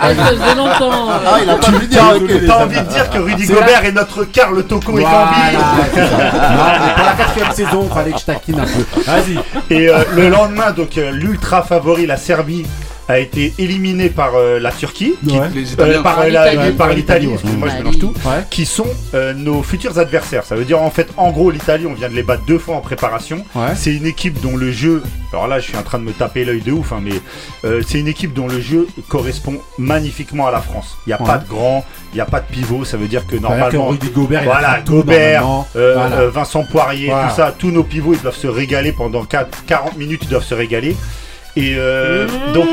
Ah, 0.00 0.14
ça 0.14 0.24
faisait 0.26 0.54
longtemps. 0.54 1.10
euh, 1.10 1.18
Ah, 1.26 1.38
il 1.42 1.48
a 1.50 1.54
pas 1.56 1.70
vu 1.70 1.86
dire 1.86 2.04
avec 2.04 2.22
désolé, 2.26 2.38
elle. 2.42 2.46
T'as 2.46 2.64
envie 2.64 2.80
de 2.80 2.84
dire 2.88 3.10
que 3.10 3.18
Rudy 3.18 3.46
C'est 3.46 3.52
Gobert 3.54 3.84
est 3.86 3.92
notre 3.92 4.24
Karl 4.24 4.62
Toko 4.64 4.98
et 4.98 5.00
Voilà, 5.00 5.30
Gambi 5.52 5.88
c'est 5.94 6.00
ça. 6.00 6.16
Non, 6.16 6.86
mais 6.86 6.94
pour 6.94 7.04
la 7.04 7.12
quatrième 7.16 7.52
saison, 7.52 7.88
fallait 7.88 8.12
que 8.12 8.18
je 8.18 8.24
taquine 8.24 8.60
un 8.60 8.64
peu. 8.64 9.00
Vas-y. 9.06 9.38
Et 9.74 9.88
euh, 9.88 10.04
le 10.14 10.28
lendemain, 10.28 10.70
donc 10.72 10.98
euh, 10.98 11.10
l'ultra 11.10 11.62
favori, 11.62 12.06
la 12.06 12.16
Serbie, 12.18 12.66
a 13.08 13.18
été 13.18 13.54
éliminé 13.58 14.10
par 14.10 14.34
euh, 14.34 14.58
la 14.60 14.70
Turquie, 14.70 15.14
qui- 15.26 15.38
Ouais. 15.38 15.48
Les 15.54 15.70
euh, 15.70 15.72
Italiens. 15.72 16.02
par, 16.02 16.16
Par 16.16 16.24
euh, 16.24 16.28
l'Italie. 16.28 16.72
par 16.76 16.88
l'Italie, 16.92 17.26
Ouais. 17.28 17.32
excusez-moi, 17.34 17.68
je 17.70 17.76
mélange 17.78 17.98
tout, 17.98 18.12
Ouais. 18.26 18.44
qui 18.50 18.66
sont 18.66 18.86
euh, 19.14 19.32
nos 19.32 19.62
futurs 19.62 19.98
adversaires. 19.98 20.44
Ça 20.44 20.54
veut 20.56 20.64
dire 20.66 20.82
en 20.82 20.90
fait, 20.90 21.08
en 21.16 21.30
gros, 21.30 21.50
l'Italie, 21.50 21.86
on 21.86 21.94
vient 21.94 22.08
de 22.10 22.14
les 22.14 22.22
battre 22.22 22.42
deux 22.46 22.58
fois 22.58 22.76
en 22.76 22.80
préparation. 22.80 23.44
Ouais. 23.54 23.68
C'est 23.76 23.94
une 23.94 24.04
équipe 24.06 24.40
dont 24.42 24.56
le 24.56 24.70
jeu, 24.72 25.02
alors 25.32 25.48
là, 25.48 25.58
je 25.58 25.64
suis 25.64 25.76
en 25.76 25.82
train 25.82 25.98
de 25.98 26.04
me 26.04 26.12
taper 26.12 26.44
l'œil 26.44 26.60
de 26.60 26.70
ouf, 26.72 26.92
hein, 26.92 27.00
mais 27.02 27.12
euh, 27.64 27.82
c'est 27.86 27.98
une 27.98 28.08
équipe 28.08 28.34
dont 28.34 28.46
le 28.46 28.60
jeu 28.60 28.86
correspond 29.08 29.56
magnifiquement 29.78 30.46
à 30.46 30.50
la 30.50 30.60
France. 30.60 30.98
Il 31.06 31.10
n'y 31.10 31.14
a 31.14 31.20
Ouais. 31.22 31.26
pas 31.26 31.38
de 31.38 31.48
grand, 31.48 31.84
il 32.12 32.16
n'y 32.16 32.20
a 32.20 32.26
pas 32.26 32.40
de 32.40 32.46
pivot. 32.52 32.84
Ça 32.84 32.96
veut 32.98 33.08
dire 33.08 33.26
que 33.26 33.36
normalement, 33.36 33.90
Gobert, 34.14 34.42
voilà, 34.44 34.80
Gobert, 34.86 35.44
euh, 35.76 35.94
Voilà. 35.96 36.26
Vincent 36.26 36.64
Poirier, 36.64 37.08
Voilà. 37.08 37.28
tout 37.30 37.36
ça, 37.36 37.54
tous 37.58 37.70
nos 37.70 37.84
pivots, 37.84 38.12
ils 38.12 38.20
doivent 38.20 38.36
se 38.36 38.46
régaler 38.48 38.92
pendant 38.92 39.24
4 39.24 39.64
40 39.66 39.96
minutes, 39.96 40.20
ils 40.24 40.28
doivent 40.28 40.44
se 40.44 40.54
régaler. 40.54 40.94
Et 41.60 41.74
euh, 41.76 42.26
donc, 42.54 42.68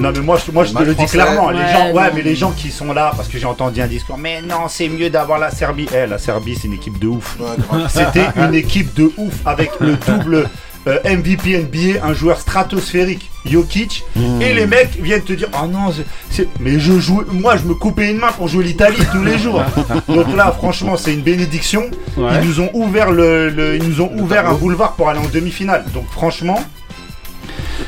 non 0.00 0.12
mais 0.14 0.20
moi, 0.20 0.38
je, 0.44 0.52
moi 0.52 0.64
je 0.64 0.72
te 0.74 0.82
le 0.82 0.94
dis 0.94 1.06
clairement, 1.06 1.50
les 1.50 1.58
Ouais, 1.58 1.72
gens, 1.72 1.90
ouais, 1.92 2.08
non. 2.08 2.10
mais 2.14 2.22
les 2.22 2.36
gens 2.36 2.50
qui 2.52 2.70
sont 2.70 2.92
là, 2.92 3.12
parce 3.16 3.28
que 3.28 3.38
j'ai 3.38 3.46
entendu 3.46 3.80
un 3.80 3.86
discours, 3.86 4.18
mais 4.18 4.42
non, 4.42 4.68
c'est 4.68 4.88
mieux 4.88 5.08
d'avoir 5.10 5.38
la 5.38 5.50
Serbie. 5.50 5.88
Eh, 5.94 6.06
la 6.06 6.18
Serbie, 6.18 6.54
c'est 6.60 6.68
une 6.68 6.74
équipe 6.74 6.98
de 6.98 7.06
ouf. 7.08 7.36
C'était 7.88 8.26
une 8.36 8.54
équipe 8.54 8.92
de 8.94 9.10
ouf 9.16 9.34
avec 9.46 9.70
le 9.80 9.96
double 10.06 10.48
euh, 10.86 10.98
MVP 11.04 11.58
NBA, 11.58 12.04
un 12.06 12.12
joueur 12.14 12.38
stratosphérique, 12.38 13.30
Jokic, 13.44 14.04
et 14.40 14.52
les 14.54 14.66
mecs 14.66 14.96
viennent 15.00 15.22
te 15.22 15.32
dire, 15.32 15.48
oh 15.60 15.66
non, 15.66 15.92
c'est- 16.30 16.48
mais 16.60 16.78
je 16.78 16.98
joue, 17.00 17.24
moi 17.32 17.56
je 17.56 17.64
me 17.64 17.74
coupais 17.74 18.10
une 18.10 18.18
main 18.18 18.30
pour 18.32 18.46
jouer 18.48 18.62
l'Italie 18.64 19.02
tous 19.12 19.24
les 19.24 19.38
jours. 19.38 19.62
Donc 20.08 20.34
là, 20.36 20.52
franchement, 20.56 20.96
c'est 20.96 21.12
une 21.14 21.22
bénédiction. 21.22 21.82
Ouais. 22.16 22.30
Ils 22.42 22.48
nous 22.48 22.60
ont 22.60 22.70
ouvert 22.74 23.10
le, 23.10 23.48
le- 23.50 23.76
ils 23.76 23.88
nous 23.88 24.00
ont 24.02 24.10
ouvert 24.18 24.48
un 24.48 24.54
boulevard 24.54 24.92
pour 24.92 25.08
aller 25.08 25.18
en 25.18 25.28
demi-finale. 25.32 25.84
Donc 25.94 26.04
franchement, 26.10 26.60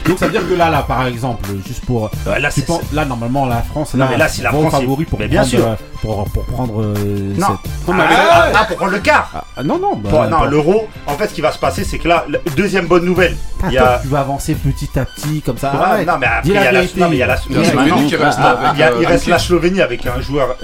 Donc 0.07 0.19
ça 0.19 0.27
veut 0.27 0.33
dire 0.33 0.49
que 0.49 0.55
là, 0.55 0.71
là, 0.71 0.83
par 0.83 1.07
exemple, 1.07 1.49
juste 1.67 1.85
pour. 1.85 2.11
euh, 2.27 2.39
là, 2.39 2.49
Tu 2.51 2.61
c'est, 2.61 2.67
penses- 2.67 2.81
là, 2.93 3.05
normalement, 3.05 3.47
la 3.47 3.63
France, 3.63 3.95
Non, 3.95 4.05
là, 4.05 4.11
mais 4.13 4.17
là, 4.19 4.29
si 4.29 4.41
la 4.41 4.51
France, 4.51 4.71
favori 4.73 5.05
pour 5.05 5.19
mais 5.19 5.29
bien 5.29 5.41
prendre, 5.43 5.57
sûr. 5.57 5.67
euh, 5.67 5.75
pour, 6.01 6.25
pour 6.31 6.45
prendre. 6.47 6.83
euh, 6.83 6.95
Non. 7.39 7.47
cette- 7.87 7.95
Ah, 7.99 8.07
ah, 8.11 8.53
ah, 8.55 8.65
pour 8.65 8.77
prendre 8.79 8.93
le 8.93 8.99
quart. 9.01 9.45
Ah, 9.57 9.63
non, 9.63 9.79
non, 9.79 9.97
bah, 9.97 10.09
Pour- 10.11 10.25
non, 10.27 10.45
l'euro. 10.45 10.89
En 11.07 11.17
fait, 11.17 11.29
ce 11.29 11.35
qui 11.35 11.41
va 11.43 11.53
se 11.53 11.59
passer, 11.59 11.85
c'est 11.85 11.99
que 11.99 12.09
là, 12.09 12.25
la- 12.29 12.39
deuxième 12.57 12.87
bonne 12.87 13.05
nouvelle. 13.05 13.37
Il 13.67 13.73
y 13.75 13.77
toi, 13.77 13.89
a. 13.89 13.99
tu 13.99 14.09
vas 14.09 14.21
avancer 14.21 14.55
petit 14.55 14.89
à 14.99 15.05
petit 15.05 15.43
comme 15.43 15.59
ça. 15.59 15.73
Ouais, 15.75 15.79
Arrête. 15.83 16.07
non, 16.07 16.15
mais 16.19 16.27
après, 16.27 16.49
il 16.49 16.55
y 16.55 16.59
a 16.59 16.65
la, 16.65 16.71
vérité. 16.81 17.01
non, 17.01 17.09
mais 17.11 17.17
il 17.17 17.19
y 17.19 17.23
a 17.23 17.27
la, 17.27 17.37
Slovénie 17.37 18.07
qui 18.07 18.17
reste 18.17 18.39
avec. 18.39 18.95
il 19.01 19.07
reste 19.07 19.27
la. 19.27 19.39
Slovénie 19.39 19.81
avec 19.83 20.07
un 20.07 20.21
joueur, 20.21 20.57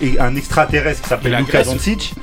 et 0.00 0.20
un 0.20 0.36
extraterrestre 0.36 1.02
qui 1.02 1.08
s'appelle 1.08 1.34
Luka. 1.36 1.62
Doncic. 1.64 2.14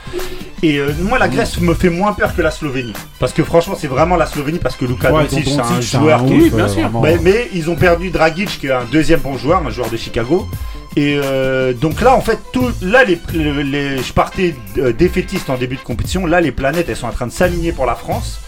Et 0.61 0.77
euh, 0.77 0.91
moi, 1.01 1.17
la 1.19 1.27
Grèce 1.29 1.59
me 1.61 1.73
fait 1.73 1.89
moins 1.89 2.13
peur 2.13 2.35
que 2.35 2.41
la 2.41 2.51
Slovénie. 2.51 2.93
Parce 3.19 3.31
que 3.33 3.43
franchement, 3.43 3.75
c'est 3.79 3.87
vraiment 3.87 4.15
la 4.17 4.25
Slovénie 4.25 4.59
parce 4.59 4.75
que 4.75 4.85
Luka 4.85 5.11
Ouais, 5.11 5.23
Doncic, 5.23 5.47
c'est 5.47 5.59
un 5.59 5.81
joueur 5.81 6.25
qui. 6.25 6.33
Oui, 6.33 6.49
bien 6.49 6.67
sûr. 6.67 6.89
Mais, 7.01 7.17
mais 7.21 7.47
ils 7.53 7.69
ont 7.69 7.75
perdu 7.75 8.09
Dragic, 8.09 8.59
qui 8.59 8.67
est 8.67 8.71
un 8.71 8.85
deuxième 8.91 9.19
bon 9.21 9.37
joueur, 9.37 9.65
un 9.65 9.69
joueur 9.69 9.89
de 9.89 9.97
Chicago. 9.97 10.47
Et 10.95 11.19
euh, 11.23 11.71
donc 11.73 12.01
là, 12.01 12.13
en 12.15 12.21
fait, 12.21 12.39
tout, 12.51 12.69
là, 12.81 13.03
les, 13.03 13.19
les- 13.33 13.63
les- 13.63 13.97
je 14.03 14.11
partais 14.11 14.55
euh, 14.79 14.91
défaitiste 14.91 15.49
en 15.49 15.55
début 15.55 15.75
de 15.75 15.81
compétition. 15.81 16.25
Là, 16.25 16.41
les 16.41 16.51
planètes, 16.51 16.87
elles 16.89 16.95
sont 16.97 17.07
en 17.07 17.11
train 17.11 17.27
de 17.27 17.31
s'aligner 17.31 17.71
pour 17.71 17.85
la 17.85 17.95
France. 17.95 18.39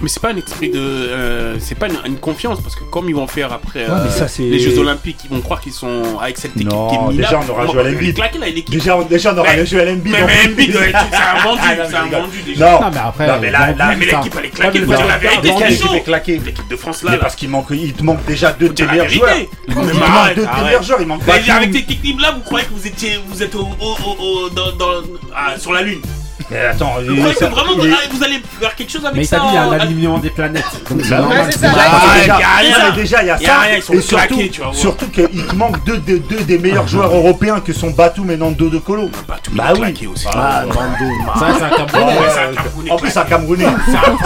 Mais 0.00 0.08
c'est 0.08 0.20
pas 0.20 0.30
un 0.30 0.36
esprit 0.36 0.70
de. 0.70 0.78
euh, 0.78 1.56
c'est 1.60 1.74
pas 1.76 1.86
une, 1.88 1.98
une 2.06 2.16
confiance 2.18 2.60
parce 2.60 2.74
que 2.74 2.84
comme 2.84 3.08
ils 3.08 3.14
vont 3.14 3.26
faire 3.26 3.52
après 3.52 3.84
Ouais, 3.84 3.90
euh, 3.90 4.10
ça, 4.10 4.26
les 4.38 4.58
Jeux 4.58 4.78
Olympiques, 4.78 5.18
ils 5.24 5.30
vont 5.30 5.40
croire 5.40 5.60
qu'ils 5.60 5.72
sont 5.72 6.18
avec 6.20 6.38
cette 6.38 6.56
équipe 6.56 6.68
Non, 6.68 6.88
qui 6.88 6.94
est 6.94 6.98
minable. 6.98 7.16
déjà, 7.16 7.40
on 7.40 7.50
aura 7.50 7.62
Ils 7.62 7.66
vont 7.66 7.72
Joel 7.74 7.94
Embiid. 7.94 8.14
claquer, 8.16 8.38
là, 8.38 8.46
l'équipe. 8.46 8.70
Déjà, 8.70 8.96
on, 8.96 9.02
déjà, 9.02 9.34
on 9.34 9.38
aura 9.38 9.48
Mais- 9.50 9.56
le 9.58 9.64
Joel 9.64 9.88
Embiid. 9.90 10.12
Mais, 10.12 10.20
mais 10.26 10.32
plus. 10.42 10.52
Embiid, 10.52 10.76
ouais, 10.76 10.92
c'est 10.92 11.16
un 11.16 11.42
vendu, 11.44 11.60
Ah, 11.62 11.74
c'est 11.88 11.94
un 11.96 12.06
vendu 12.20 12.42
déjà. 12.46 12.70
Non, 12.72 12.80
Non, 12.80 12.90
mais 12.92 12.98
après. 12.98 13.26
Non, 13.26 13.34
mais 13.40 13.50
là- 13.50 13.72
là, 13.72 13.94
l'équipe 13.94 14.34
elle 14.38 14.44
est 14.46 14.48
claquée, 14.50 14.78
faut 14.80 14.86
dire 14.94 15.06
la 15.06 15.18
vérité, 15.18 15.76
chaud. 15.76 15.94
est 15.94 16.00
claquée 16.00 16.40
L'équipe 16.44 16.68
de 16.68 16.76
France 16.76 17.02
là, 17.02 17.16
parce 17.18 17.36
qu'il 17.36 17.48
manque, 17.48 17.66
il 17.70 17.92
te 17.92 18.02
manque 18.02 18.24
déjà 18.26 18.52
deux 18.52 18.68
de 18.68 18.74
tes 18.74 18.84
meilleurs 18.86 19.08
joueurs. 19.08 19.30
Il 19.38 19.46
Mais 19.68 19.74
manque 19.74 19.86
deux 19.86 19.92
de 19.92 19.98
tes 19.98 20.46
arrête. 20.46 20.64
meilleurs 20.64 20.82
joueurs. 20.82 21.00
Il 21.00 21.06
manque 21.06 21.22
avec 21.28 21.72
cette 21.74 21.90
équipe 21.90 22.20
là, 22.20 22.32
vous 22.32 22.40
croyez 22.40 22.66
que 22.66 22.72
vous 22.72 22.86
étiez, 22.86 23.18
vous 23.28 23.42
êtes 23.42 23.54
ah, 25.34 25.58
sur 25.58 25.72
la 25.72 25.82
lune 25.82 26.00
Mais 26.52 26.66
attends, 26.66 26.94
Vous 27.06 27.14
il- 27.14 27.34
ça- 27.34 27.48
vraiment 27.48 27.72
il 27.82 27.88
est- 27.90 27.94
ah, 27.94 28.08
vous 28.12 28.22
allez 28.22 28.42
faire 28.60 28.74
quelque 28.74 28.90
chose 28.92 29.04
avec 29.04 29.16
Mais 29.16 29.24
ça 29.24 29.36
t'as 29.38 29.42
dit, 29.44 29.48
il 29.52 29.54
y 29.54 29.58
a 29.58 29.66
en- 29.68 29.72
un 29.72 29.78
alignement 29.80 30.18
des 30.18 30.30
planètes. 30.30 30.64
Donc 30.90 31.00
c'est 31.02 31.10
Bah 31.10 31.18
normal. 31.18 31.38
ouais, 31.38 31.46
c'est 31.50 31.58
ça. 31.58 31.72
Ah, 31.74 32.18
déjà, 32.18 32.26
y 32.26 32.30
a 32.30 32.36
rien. 32.36 32.70
non, 32.78 32.84
mais 32.94 33.02
déjà, 33.02 33.22
il 33.22 33.26
y 33.26 33.30
a 33.30 33.38
Y 33.38 33.44
a 33.44 33.48
ça. 33.48 33.58
rien, 33.60 33.76
ils 33.76 33.82
sont 33.82 33.92
et 33.94 34.00
surtout, 34.00 34.26
claqués, 34.26 34.50
tu 34.50 34.60
voir. 34.60 34.74
surtout 34.74 35.06
qu'il 35.08 35.46
te 35.46 35.54
manque 35.54 35.84
deux, 35.84 35.98
deux, 35.98 36.18
deux 36.18 36.40
des 36.40 36.58
meilleurs 36.58 36.86
joueurs 36.88 37.14
européens 37.14 37.60
que 37.60 37.72
sont 37.72 37.90
Batum 37.90 38.30
et 38.30 38.36
Nando 38.36 38.68
De 38.68 38.78
Colo. 38.78 39.08
Tout 39.42 39.50
Bah 39.54 39.72
oui. 39.80 40.08
aussi. 40.12 40.26
Ah, 40.34 40.64
Nando. 40.66 41.12
Ça, 41.38 41.46
c'est 41.58 41.64
un 41.64 41.70
Camerounais. 41.70 42.18
C'est 42.32 42.40
Euh, 42.40 42.92
en 42.92 42.96
plus, 42.96 43.10
claqué. 43.12 43.18
un 43.18 43.24
Camerounais. 43.36 43.66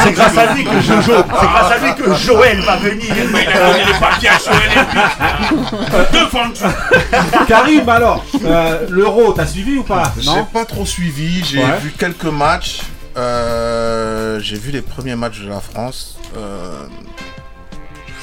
C'est 0.02 0.12
grâce 0.12 0.38
à 0.38 0.54
lui 0.54 0.64
que 0.64 0.80
Jojo, 0.80 1.12
c'est 1.16 1.46
grâce 1.46 1.72
à 1.72 1.78
lui 1.78 1.94
que 1.94 2.14
Joël 2.14 2.60
va 2.60 2.76
venir. 2.76 3.14
Mais 3.32 3.44
il 3.44 3.56
a 3.56 3.66
donné 3.72 3.84
les 3.86 3.98
papiers 4.00 4.28
à 4.28 4.38
Joël 4.38 4.70
Embiid. 4.76 6.12
Deux 6.12 6.26
vendus. 6.26 7.46
Karim, 7.48 7.88
alors, 7.88 8.24
euh, 8.44 8.86
l'euro, 8.88 9.32
t'as 9.32 9.46
suivi 9.46 9.78
ou 9.78 9.82
pas? 9.82 10.12
J'ai 10.18 10.30
pas 10.52 10.64
trop 10.64 10.84
suivi, 10.86 11.44
j'ai 11.44 11.62
vu 11.82 11.92
quelques 11.98 12.15
matchs. 12.24 12.83
Euh, 13.16 14.38
j'ai 14.40 14.59
vu 14.59 14.70
les 14.70 14.83
premiers 14.83 15.16
matchs 15.16 15.40
de 15.40 15.48
la 15.48 15.61
France. 15.61 16.18
Euh, 16.37 16.87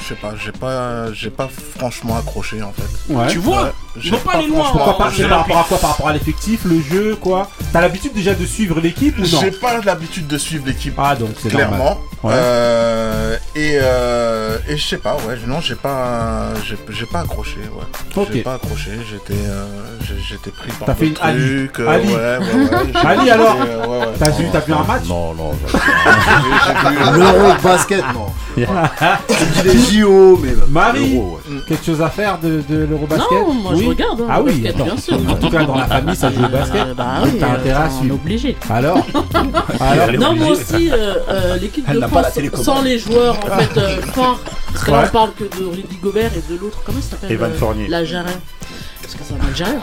je 0.00 0.08
sais 0.08 0.14
pas, 0.14 0.34
j'ai 0.36 0.52
pas, 0.52 1.12
j'ai 1.12 1.30
pas 1.30 1.48
franchement 1.48 2.16
accroché 2.16 2.62
en 2.62 2.72
fait. 2.72 3.12
Ouais. 3.12 3.26
Tu 3.28 3.38
vois? 3.38 3.72
Vont 3.96 4.18
pas 4.18 4.42
loin. 4.42 4.64
franchement 4.64 4.70
Pourquoi 4.72 4.98
pas. 4.98 5.12
C'est 5.16 5.28
par 5.28 5.38
rapport 5.40 5.58
à 5.58 5.64
quoi 5.64 5.78
Par 5.78 5.90
rapport 5.90 6.08
à 6.08 6.12
l'effectif, 6.12 6.60
le 6.64 6.80
jeu, 6.80 7.16
quoi 7.20 7.48
T'as 7.72 7.80
l'habitude 7.80 8.12
déjà 8.12 8.34
de 8.34 8.44
suivre 8.44 8.80
l'équipe 8.80 9.16
ou 9.18 9.22
non 9.22 9.40
J'ai 9.40 9.50
pas 9.52 9.78
l'habitude 9.84 10.26
de 10.26 10.38
suivre 10.38 10.64
l'équipe. 10.66 10.94
Ah, 10.98 11.14
donc 11.16 11.30
c'est 11.40 11.52
normal. 11.52 11.68
clairement. 11.68 11.98
Ouais. 12.22 12.32
Euh, 12.34 13.36
et, 13.54 13.78
euh, 13.82 14.56
et 14.68 14.76
je 14.78 14.86
sais 14.86 14.96
pas, 14.96 15.14
ouais, 15.28 15.36
non, 15.46 15.60
j'ai 15.60 15.74
pas, 15.74 16.48
j'ai 16.88 17.04
pas 17.06 17.20
accroché, 17.20 17.58
ouais. 17.60 17.84
Ok. 18.22 18.28
J'ai 18.32 18.40
pas 18.42 18.54
accroché, 18.54 18.92
j'étais, 19.10 19.38
euh, 19.46 19.66
j'étais 20.26 20.50
pris 20.50 20.70
par 20.72 20.86
T'as 20.86 20.94
fait 20.94 21.08
une 21.08 21.16
Ali. 21.20 21.68
truc. 21.68 21.80
euh, 21.80 21.88
Ali. 21.88 22.08
Ouais, 22.08 22.14
ouais, 22.14 22.92
Ali, 23.06 23.30
alors 23.30 23.56
euh, 23.60 23.86
ouais, 23.86 24.06
ouais. 24.06 24.12
T'as 24.18 24.30
vu, 24.30 24.46
t'as 24.50 24.60
vu 24.60 24.72
un 24.72 24.84
match 24.84 25.02
Non, 25.06 25.34
non. 25.34 25.50
J'ai 25.68 27.10
vu- 27.12 27.18
L'euro 27.18 27.52
basket, 27.62 28.04
non. 28.14 28.26
Dis 28.56 29.62
les 29.64 29.78
JO, 30.00 30.38
mais. 30.42 30.54
Marie 30.68 31.12
l'Euro, 31.14 31.38
ouais. 31.46 31.60
Quelque 31.68 31.84
chose 31.84 32.00
à 32.00 32.08
faire 32.08 32.38
de, 32.38 32.62
Non, 32.70 33.52
moi 33.52 33.72
je 33.76 33.83
Oui 33.84 33.88
regarde. 33.90 34.20
hein, 34.22 34.26
Ah 34.30 34.42
oui, 34.42 34.60
basket, 34.60 34.76
bien 34.84 34.96
sûr. 34.96 35.14
En 35.28 35.34
tout 35.34 35.50
cas, 35.50 35.64
dans 35.64 35.74
la 35.76 35.86
famille, 35.86 36.16
ça 36.16 36.30
joue 36.32 36.44
au 36.44 36.48
basket. 36.48 36.86
Euh, 36.88 36.94
bah 36.94 37.04
oui, 37.24 37.30
t'as 37.38 37.46
euh, 37.46 37.54
intérêt 37.56 37.82
à 37.82 37.90
suivre. 37.90 38.14
obligé. 38.14 38.56
Alors 38.70 38.98
Alors 39.80 40.12
Non, 40.18 40.34
moi 40.36 40.48
aussi, 40.48 40.90
euh, 40.92 41.14
euh, 41.28 41.56
l'équipe 41.56 41.84
Elle 41.88 41.94
de 41.96 42.00
n'a 42.00 42.08
pas 42.08 42.22
la 42.22 42.30
France, 42.30 42.62
sans 42.64 42.82
les 42.82 42.98
joueurs 42.98 43.36
en 43.44 43.56
fait 43.58 43.76
euh, 43.80 44.00
forts, 44.12 44.40
parce 44.72 44.84
que 44.84 44.90
là 44.90 45.04
on 45.06 45.10
parle 45.12 45.30
que 45.34 45.44
de 45.44 45.64
Rudy 45.66 45.96
Gobert 46.02 46.30
et 46.36 46.52
de 46.52 46.58
l'autre, 46.58 46.78
comment 46.84 46.98
il 46.98 47.02
s'appelle 47.04 47.32
Evan 47.32 47.50
euh, 47.50 47.54
Fournier. 47.58 47.86
L'Algérien. 47.88 48.24
Parce 49.02 49.14
que 49.14 49.20
c'est 49.22 49.34
un 49.34 49.46
Algérien. 49.48 49.80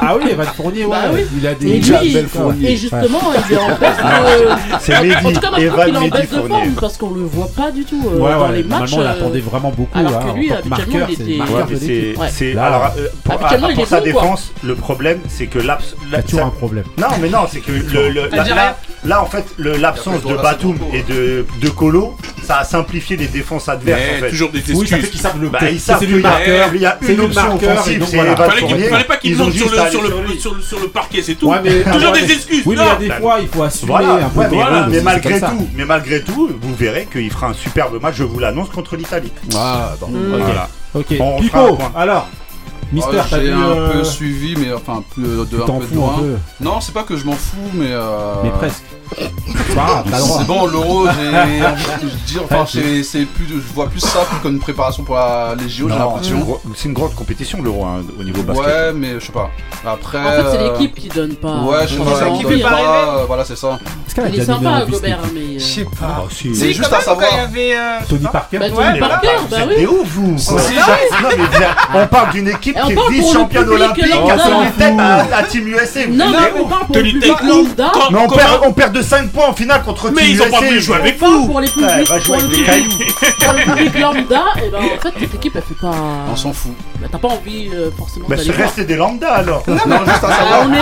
Ah 0.00 0.16
oui, 0.16 0.30
Evan 0.30 0.46
Fournier, 0.54 0.84
ouais. 0.84 0.90
Bah 0.90 1.08
oui. 1.14 1.20
Il 1.36 1.46
a 1.46 1.52
Et 1.52 1.54
des 1.54 1.78
lui, 1.78 1.90
belles 1.90 2.00
il- 2.04 2.28
Fournier. 2.28 2.70
et 2.72 2.76
justement, 2.76 3.20
il 3.48 3.54
est 3.54 3.58
en 3.58 3.68
baisse 3.68 3.78
de. 3.96 4.78
C'est 4.80 4.96
En 4.96 5.02
Mehdi, 5.02 5.14
tout 5.14 5.40
cas, 5.40 5.50
moi, 5.50 5.60
je 5.60 5.66
trouve 5.66 5.80
Evan 5.80 5.84
qu'il 5.86 5.94
est 5.94 5.96
en 5.96 6.00
Mehdi 6.02 6.10
baisse 6.10 6.20
de 6.30 6.36
Fournier. 6.36 6.48
forme 6.50 6.74
parce 6.80 6.96
qu'on 6.98 7.10
le 7.10 7.22
voit 7.24 7.48
pas 7.56 7.70
du 7.70 7.84
tout 7.84 8.02
euh, 8.06 8.18
Ouais, 8.18 8.32
dans 8.32 8.48
ouais, 8.48 8.56
les 8.56 8.62
matchs. 8.64 8.90
normalement, 8.92 8.96
on 8.96 9.00
euh, 9.00 9.04
l'attendait 9.04 9.40
vraiment 9.40 9.70
beaucoup. 9.70 9.98
alors 9.98 10.14
hein, 10.20 10.32
que 10.32 10.38
lui, 10.38 10.52
en 10.52 10.56
tant 10.56 10.60
que 10.60 10.66
habituellement, 10.74 10.98
marqueur, 10.98 11.08
il 11.10 11.16
c'est 11.16 11.22
était- 11.22 11.32
le 11.32 11.38
Ouais, 11.38 11.38
marqueur 11.38 11.66
mais 11.70 11.74
de 11.74 11.80
l'équipe. 11.80 12.14
c'est, 12.16 12.20
Ouais. 12.20 12.28
c'est- 12.30 12.52
Là, 12.54 12.64
alors, 12.66 12.84
euh, 12.98 13.06
pour, 13.24 13.34
habituellement, 13.34 13.66
à- 13.66 13.70
il 13.70 13.74
pour 13.74 13.84
est 13.84 13.86
sa 13.86 14.00
bon, 14.00 14.12
quoi. 14.12 14.22
défense, 14.22 14.52
le 14.62 14.74
problème, 14.74 15.18
c'est 15.28 15.46
que 15.46 15.58
l'abs, 15.58 15.82
la- 16.10 16.18
T'as 16.18 16.22
toujours 16.24 16.40
ça- 16.40 16.46
un 16.46 16.50
problème. 16.50 16.84
non, 16.98 17.06
mais 17.20 17.28
non, 17.30 17.40
c'est 17.50 17.60
que 17.60 17.72
le, 17.72 18.10
le- 18.10 18.28
T'as 18.28 18.44
là, 19.06 19.22
en 19.22 19.26
fait, 19.26 19.44
le- 19.56 19.76
l'absence 19.76 20.20
Il 20.24 20.30
de 20.32 20.36
Batum 20.36 20.76
et 20.92 21.02
de, 21.02 21.46
de 21.62 21.68
Colo, 21.70 22.16
ça 22.44 22.58
a 22.58 22.64
simplifié 22.64 23.16
les 23.16 23.26
défenses 23.26 23.68
adverses, 23.68 24.00
en 24.16 24.20
fait. 24.20 24.30
toujours 24.30 24.50
des 24.50 24.58
Oui, 24.58 24.64
ça 24.64 24.74
fait 24.74 24.80
excuses. 24.96 25.10
qu'ils 25.10 25.20
savent 25.20 25.40
le 25.40 25.48
Bah, 25.48 25.58
que 25.60 25.64
ils 25.66 25.80
savent 25.80 25.98
c'est 25.98 26.06
qu'il 26.06 26.14
lui 26.16 26.22
y 26.22 26.26
a- 26.26 26.30
marqueur. 26.30 26.70
il 26.74 26.80
y 26.80 26.86
a 26.86 26.98
une 27.08 27.20
option 27.20 27.54
offensive, 27.56 27.98
donc 27.98 28.08
voilà. 28.10 28.36
Fallait 28.36 28.50
qu'il 28.60 28.68
Fournier. 28.68 28.88
fallait 28.88 29.04
pas 29.04 29.16
qu'il 29.16 29.30
Ils 29.32 29.40
ont 29.42 29.44
monte 29.46 29.54
sur 29.54 29.70
le, 29.70 29.76
sur, 29.90 30.02
le, 30.02 30.38
sur 30.38 30.54
le, 30.54 30.62
sur 30.62 30.80
le 30.80 30.88
parquet, 30.88 31.22
c'est 31.22 31.34
tout. 31.34 31.48
Ouais, 31.48 31.58
mais 31.64 31.82
Toujours 31.92 32.12
des 32.12 32.30
excuses. 32.32 32.62
Oui, 32.66 32.76
mais 32.78 32.82
il 32.82 32.86
y 32.86 32.88
a 32.88 32.92
non. 32.94 32.98
des 33.16 33.22
fois, 33.22 33.38
il 33.40 33.48
faut 33.48 33.62
assumer 33.62 33.90
Voilà, 33.92 34.30
peu. 34.34 34.40
ouais, 34.40 34.48
mais, 34.90 35.00
malgré 35.00 35.40
tout, 35.40 35.68
mais 35.76 35.84
malgré 35.84 36.22
tout, 36.22 36.50
vous 36.60 36.74
verrez 36.74 37.08
qu'il 37.10 37.30
fera 37.30 37.48
un 37.48 37.54
superbe 37.54 38.00
match, 38.02 38.14
je 38.16 38.24
vous 38.24 38.38
l'annonce, 38.38 38.68
contre 38.70 38.96
l'Italie. 38.96 39.32
Ah, 39.56 39.94
bon, 40.00 40.08
Mm. 40.08 40.34
ok. 40.34 40.40
Voilà. 40.44 40.68
Ok. 40.94 41.06
On 41.18 41.42
fera 41.42 41.60
un 41.60 41.64
Pipo, 41.66 41.76
point. 41.76 41.92
alors 41.96 42.28
Mister, 42.94 43.20
J'ai 43.30 43.52
un 43.52 43.60
euh, 43.60 43.92
peu 43.92 44.04
suivi, 44.04 44.54
mais 44.56 44.72
enfin, 44.72 45.02
plus 45.12 45.24
euh, 45.24 45.44
de 45.44 45.56
Tu 45.56 45.62
un 45.62 45.66
peu 45.66 45.86
de 45.86 45.92
un 45.92 45.96
loin. 45.96 46.14
peu, 46.18 46.36
Non, 46.60 46.80
c'est 46.80 46.92
pas 46.94 47.02
que 47.02 47.16
je 47.16 47.24
m'en 47.24 47.32
fous, 47.32 47.56
mais. 47.74 47.88
euh, 47.90 48.34
mais 48.44 48.50
presque. 48.50 48.82
C'est 49.16 49.74
pas 49.74 49.84
grave, 49.84 50.04
t'as 50.10 50.16
le 50.18 50.22
droit. 50.24 50.38
C'est 50.40 50.46
bon, 50.46 50.66
l'euro, 50.66 51.06
j'ai 51.06 51.36
envie 51.66 51.82
de 52.04 52.08
dire, 52.26 52.42
enfin, 52.44 52.64
c'est 52.66 53.02
c'est 53.02 53.26
plus, 53.26 53.46
je 53.46 53.74
vois 53.74 53.88
plus 53.88 54.00
ça 54.00 54.20
comme 54.42 54.54
une 54.54 54.58
préparation 54.60 55.04
pour 55.04 55.14
la- 55.16 55.54
les 55.58 55.68
JO, 55.68 55.88
j'ai 55.88 55.98
l'impression. 55.98 56.58
c'est 56.74 56.88
une 56.88 56.94
grande 56.94 57.14
compétition 57.14 57.62
l'euro 57.62 57.84
hein, 57.84 58.02
au 58.18 58.24
niveau 58.24 58.42
basket. 58.42 58.66
Ouais, 58.66 58.92
mais 58.94 59.20
je 59.20 59.26
sais 59.26 59.32
pas. 59.32 59.50
Après. 59.86 60.18
En 60.18 60.30
fait, 60.30 60.50
c'est 60.52 60.58
euh, 60.62 60.72
l'équipe 60.72 60.94
qui 60.98 61.08
donne 61.08 61.34
pas. 61.36 61.60
Ouais, 61.62 61.86
je 61.86 62.00
en 62.00 62.04
donne 62.04 62.14
pas 62.62 62.70
pas. 62.70 62.76
rêver. 62.76 62.88
euh, 63.20 63.24
Voilà, 63.26 63.44
c'est 63.44 63.56
ça. 63.56 63.78
Il 64.32 64.40
est 64.40 64.44
sympa, 64.44 64.84
Gobert, 64.88 65.18
cette 65.24 65.34
mais. 65.34 65.58
Je 65.58 65.64
sais 65.64 65.84
pas. 65.84 65.90
Ah, 66.02 66.22
si. 66.30 66.54
C'est 66.54 66.72
juste 66.72 66.92
à 66.92 67.00
savoir. 67.00 67.28
sais 67.30 68.06
Tony 68.08 68.22
pas. 68.24 68.30
Parker 68.30 68.58
Bah, 68.58 68.70
Tony 68.70 68.98
Parker, 69.00 69.28
bah 69.50 69.56
oui. 69.68 69.74
C'est 69.76 69.86
ouf 69.86 70.08
vous 70.08 70.36
on 71.94 72.06
parle 72.06 72.30
d'une 72.32 72.48
équipe 72.48 72.76
qui 72.86 72.92
est 72.92 72.94
parle 72.94 73.06
pour 73.06 73.10
le 73.16 73.22
vice-championne 73.22 73.64
public 73.64 73.80
olympique, 73.80 74.04
a 74.04 74.70
tête 74.78 74.94
à, 74.98 75.36
à 75.36 75.42
Team 75.44 75.68
USA. 75.68 76.06
Non, 76.08 76.26
mais 76.30 76.60
on 76.60 76.64
parle 76.66 76.86
pour 76.86 76.96
le 76.96 77.02
public 77.02 77.42
lambda. 77.42 77.92
Mais 78.10 78.18
on 78.18 78.28
perd, 78.28 78.60
on 78.64 78.72
perd 78.72 78.92
de 78.92 79.02
5 79.02 79.30
points 79.30 79.48
en 79.48 79.52
finale 79.54 79.82
contre 79.82 80.10
Mais 80.10 80.22
Team 80.22 80.30
ils 80.30 80.42
ont 80.42 80.50
pas 80.50 80.58
USA. 80.58 80.66
voulu 80.66 80.80
jouer 80.80 80.96
avec 80.96 81.18
vous. 81.18 81.46
pour 81.46 81.60
les 81.60 81.68
publics. 81.68 82.08
va 82.08 82.18
jouer 82.18 82.36
Pour 82.36 82.36
le 82.36 82.48
public, 82.48 82.66
cailloux. 82.66 82.90
pour 83.40 83.52
le 83.52 83.74
public 83.76 83.98
lambda, 84.00 84.42
et 84.64 84.70
ben 84.70 84.78
en 84.78 85.00
fait, 85.02 85.14
cette 85.20 85.34
équipe 85.34 85.52
elle 85.56 85.62
fait 85.62 85.80
pas. 85.80 85.92
On 86.32 86.36
s'en 86.36 86.52
fout. 86.52 86.72
Bah, 87.00 87.08
T'as 87.10 87.18
pas 87.18 87.28
envie 87.28 87.68
euh, 87.74 87.90
forcément 87.96 88.26
Bah, 88.28 88.36
d'aller 88.36 88.50
c'est 88.54 88.62
rester 88.62 88.84
des 88.84 88.96
lambda 88.96 89.32
alors. 89.34 89.62
Non, 89.68 89.76
juste 90.06 90.24
à 90.24 90.28
Ah, 90.30 90.38
savoir. 90.38 90.66
on 90.68 90.72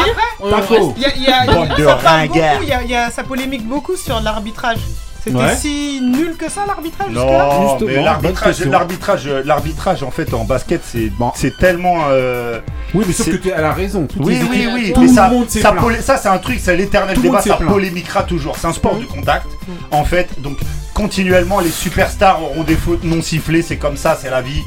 est. 0.46 0.50
Pas 0.50 0.62
faux. 0.62 0.94
Il 0.96 1.02
y 1.02 1.06
a, 1.06 1.08
il 1.16 1.22
y 1.22 1.26
a- 1.28 1.52
Bande 1.52 1.68
de 1.76 1.84
ça 1.84 1.94
parle 1.96 2.16
ringards. 2.20 2.50
beaucoup, 2.52 2.62
il 2.62 2.68
y 2.68 2.72
a- 2.72 2.82
il 2.82 2.90
y 2.90 2.94
a- 2.94 3.10
ça 3.10 3.22
polémique 3.22 3.66
beaucoup 3.66 3.96
sur 3.96 4.20
l'arbitrage. 4.20 4.78
C'était 5.24 5.36
Ouais. 5.36 5.54
si 5.56 6.00
nul 6.02 6.34
que 6.36 6.50
ça 6.50 6.62
l'arbitrage 6.66 7.08
jusque-là 7.10 7.48
Non, 7.52 7.68
Justement, 7.70 7.90
mais 7.94 8.02
l'arbitrage, 8.02 8.64
l'arbitrage, 8.64 9.28
l'arbitrage 9.44 10.02
en 10.02 10.10
fait 10.10 10.34
en 10.34 10.44
basket, 10.44 10.82
c'est 10.84 11.56
tellement. 11.58 12.04
euh, 12.10 12.58
Oui, 12.94 13.04
mais 13.06 13.12
sauf 13.12 13.26
C'est- 13.26 13.32
que 13.32 13.36
tu 13.36 13.50
elle 13.56 13.64
a 13.64 13.72
raison. 13.72 14.06
Oui, 14.18 14.38
oui, 14.50 14.68
oui, 14.74 14.92
tout 14.92 15.00
mais 15.02 15.06
le 15.06 15.12
ça, 15.14 15.28
monde 15.28 15.48
s'est 15.48 15.60
ça, 15.60 15.72
ça 16.00 16.16
c'est 16.16 16.28
un 16.28 16.38
truc, 16.38 16.58
c'est 16.60 16.76
l'éternel 16.76 17.18
débat, 17.20 17.40
ça 17.40 17.54
polémiquera 17.56 18.24
toujours. 18.24 18.56
C'est 18.58 18.66
un 18.66 18.72
sport 18.72 18.96
Mhm. 18.96 19.00
de 19.02 19.06
contact. 19.06 19.46
En 19.92 20.04
fait, 20.04 20.28
donc 20.40 20.58
continuellement, 20.92 21.60
les 21.60 21.70
superstars 21.70 22.42
auront 22.42 22.64
des 22.64 22.74
fautes 22.74 23.04
non 23.04 23.22
sifflées, 23.22 23.62
c'est 23.62 23.76
comme 23.76 23.96
ça, 23.96 24.18
c'est 24.20 24.28
la 24.30 24.42
vie. 24.42 24.62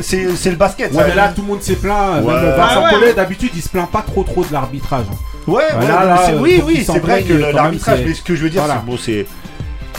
C'est 0.00 0.26
c'est 0.36 0.50
le 0.50 0.56
basket. 0.56 0.90
Ouais, 0.92 0.98
ça. 1.02 1.06
mais 1.06 1.14
là, 1.14 1.28
tout 1.34 1.42
le 1.42 1.48
monde 1.48 1.62
s'est 1.62 1.76
plaint. 1.76 2.24
Ouais. 2.24 2.32
Même 2.34 2.54
Vincent 2.56 2.84
Ah 2.86 2.98
ouais. 2.98 3.12
D'habitude, 3.12 3.50
il 3.54 3.62
se 3.62 3.68
plaint 3.68 3.88
pas 3.90 4.02
trop 4.06 4.24
trop 4.24 4.42
de 4.44 4.52
l'arbitrage. 4.52 5.04
Ouais, 5.46 5.54
Ouais, 5.54 5.62
ouais, 5.80 5.88
là, 5.88 5.98
mais 6.00 6.06
là, 6.08 6.20
c'est- 6.26 6.34
oui, 6.34 6.62
oui, 6.66 6.82
c'est 6.84 6.98
vrai 6.98 7.22
que 7.22 7.32
l'arbitrage, 7.34 8.00
mais 8.06 8.14
ce 8.14 8.22
que 8.22 8.34
je 8.34 8.42
veux 8.42 8.50
dire, 8.50 8.62
Voilà. 8.64 8.80
c'est 8.80 8.90
bon, 8.90 8.98
c'est. 8.98 9.26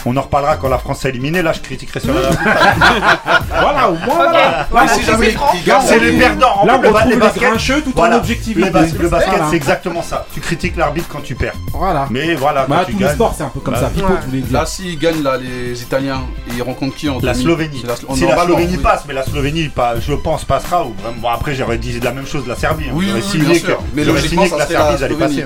On 0.06 0.16
en 0.18 0.22
reparlera 0.22 0.58
quand 0.58 0.70
la 0.70 0.78
France 0.78 1.00
sera 1.00 1.10
éliminée. 1.10 1.42
Là, 1.42 1.54
je 1.54 1.60
critiquerai 1.60 2.00
sur 2.00 2.14
l'arbitrage. 2.14 2.46
Voilà, 3.62 3.90
au 3.90 3.94
moins, 3.94 4.16
voilà. 4.16 4.32
Là, 4.32 4.68
on- 4.74 5.02
jamais 5.06 5.36
ils 5.56 5.64
gagnent, 5.66 5.82
c'est 5.86 6.00
les 6.00 6.18
perdants. 6.18 6.62
En 6.62 6.66
Là, 6.66 6.76
on 6.78 6.88
retrouve 6.88 7.02
les 7.06 7.16
les 7.16 7.18
baskets- 7.18 7.42
grincheux 7.50 7.82
tout 7.82 7.92
Voilà. 7.96 8.16
en 8.16 8.20
objectivité. 8.20 8.66
Le, 8.68 8.72
bas- 8.72 8.82
le 9.00 9.10
basket, 9.10 9.30
Voilà. 9.34 9.48
c'est 9.50 9.56
exactement 9.56 10.02
ça. 10.02 10.26
Tu 10.34 10.40
critiques 10.40 10.78
l'arbitre 10.78 11.08
quand 11.12 11.22
tu 11.22 11.36
perds. 11.36 11.54
Voilà. 11.74 12.08
Mais 12.10 12.36
voilà, 12.36 12.66
quand 12.68 12.76
Bah, 12.76 12.84
tu 12.86 12.94
tous 12.94 13.00
les 13.00 13.06
gagnes. 13.06 13.16
sports, 13.16 13.34
c'est 13.38 13.44
un 13.44 13.50
peu 13.50 13.60
comme 13.60 13.74
Bah, 13.74 13.80
ça. 13.82 14.52
Là, 14.52 14.66
s'ils 14.66 14.98
gagnent 14.98 15.24
là, 15.24 15.38
les 15.38 15.82
Italiens, 15.82 16.22
ils 16.56 16.62
rencontrent 16.62 16.96
qui 16.96 17.10
en 17.10 17.20
La 17.22 17.34
Slovénie. 17.34 17.80
C'est 17.82 17.88
la, 17.88 17.96
Slo- 17.96 18.16
Si 18.16 18.26
la 18.26 18.38
Slovénie 18.46 18.78
passe, 18.78 19.04
mais 19.08 19.14
la 19.14 19.24
Slovénie, 19.24 19.70
je 20.00 20.14
pense, 20.14 20.46
passera. 20.46 20.86
Bon, 21.18 21.30
après, 21.30 21.56
j'aurais 21.56 21.78
dit 21.78 22.00
la 22.00 22.12
même 22.12 22.26
chose 22.28 22.44
de 22.46 22.50
la 22.50 22.56
Serbie. 22.56 22.86
hein. 22.90 22.94
Oui, 22.94 23.06
bien 23.08 23.16
que- 23.54 23.60
sûr. 23.60 23.80
Mais 23.94 24.04
j'aurais 24.04 24.18
logiquement, 24.22 24.44
signé 24.46 24.54
que 24.56 24.60
la 24.60 24.66
serait 24.66 24.74
la 24.76 24.80
Serbie 24.98 25.04
allait 25.04 25.16
passer. 25.16 25.46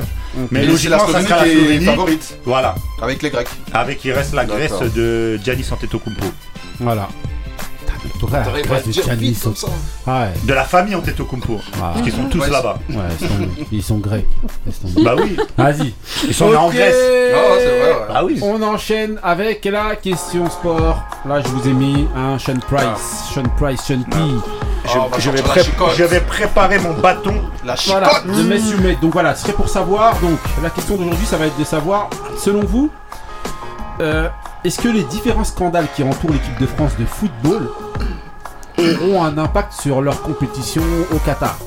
Mais 0.51 0.61
c'est 0.61 0.67
logiquement, 0.67 0.97
la 0.97 0.99
ça 0.99 1.05
Slovénie 1.21 1.27
sera 1.27 1.45
la 1.45 1.51
Slovénie. 1.51 1.85
favorite 1.85 2.37
Voilà. 2.45 2.75
avec 3.01 3.21
les 3.21 3.29
Grecs. 3.29 3.47
Avec, 3.73 4.03
il 4.05 4.11
reste 4.11 4.33
la 4.33 4.45
Grèce 4.45 4.73
de 4.95 5.39
Giannis 5.43 5.67
Antetokounmpo. 5.71 6.25
Voilà. 6.79 7.07
Mais 8.21 8.61
de 8.85 8.91
Giannis, 8.91 9.31
vite. 9.31 9.65
Ah 10.07 10.21
ouais. 10.23 10.27
De 10.45 10.53
la 10.53 10.63
famille 10.63 10.95
Antetokounmpo. 10.95 11.59
Ah. 11.75 11.91
Parce 11.93 12.01
qu'ils 12.01 12.13
sont 12.13 12.25
tous 12.29 12.39
Ouais, 12.39 12.49
là-bas. 12.49 12.79
Ouais, 12.89 12.95
ils 13.19 13.27
sont, 13.27 13.65
ils 13.71 13.83
sont 13.83 13.97
grecs. 13.97 14.25
Bah 15.03 15.15
oui. 15.17 15.37
Vas-y. 15.57 15.93
Ils 16.27 16.33
sont 16.33 16.53
en. 16.53 16.69
Grèce. 16.69 16.93
Vrai, 16.95 17.57
ouais. 17.59 17.95
Ah 18.13 18.25
oui. 18.25 18.39
On 18.41 18.61
enchaîne 18.61 19.19
avec 19.23 19.63
la 19.65 19.95
question 19.95 20.49
sport. 20.49 21.03
Là, 21.25 21.41
je 21.41 21.47
vous 21.49 21.67
ai 21.67 21.73
mis 21.73 22.07
un 22.15 22.37
Sean 22.39 22.59
Price. 22.69 23.29
Sean 23.33 23.43
Price, 23.57 23.81
Sean 23.81 24.03
P. 24.09 24.17
Je, 24.85 24.89
Ah, 24.97 25.07
je 25.17 25.29
vais 26.03 26.17
je 26.17 26.19
préparer 26.19 26.79
mon 26.79 26.93
bâton. 26.93 27.35
La 27.63 27.75
Voilà, 27.87 28.09
chicotte 28.09 28.25
le 28.25 28.43
Messi 28.43 28.75
Met. 28.75 28.95
Donc 29.01 29.13
voilà, 29.13 29.33
ce 29.35 29.43
serait 29.43 29.53
pour 29.53 29.69
savoir. 29.69 30.19
Donc 30.19 30.37
la 30.61 30.69
question 30.69 30.95
d'aujourd'hui, 30.97 31.25
ça 31.25 31.37
va 31.37 31.47
être 31.47 31.57
de 31.57 31.63
savoir, 31.63 32.09
selon 32.37 32.61
vous, 32.65 32.89
euh, 34.01 34.27
est-ce 34.63 34.79
que 34.79 34.89
les 34.89 35.03
différents 35.03 35.43
scandales 35.43 35.87
qui 35.95 36.03
entourent 36.03 36.31
l'équipe 36.31 36.59
de 36.59 36.67
France 36.67 36.91
de 36.99 37.05
football 37.05 37.69
auront 38.77 39.23
un 39.23 39.37
impact 39.37 39.73
sur 39.73 40.01
leur 40.01 40.21
compétition 40.21 40.83
au 41.13 41.17
Qatar? 41.19 41.57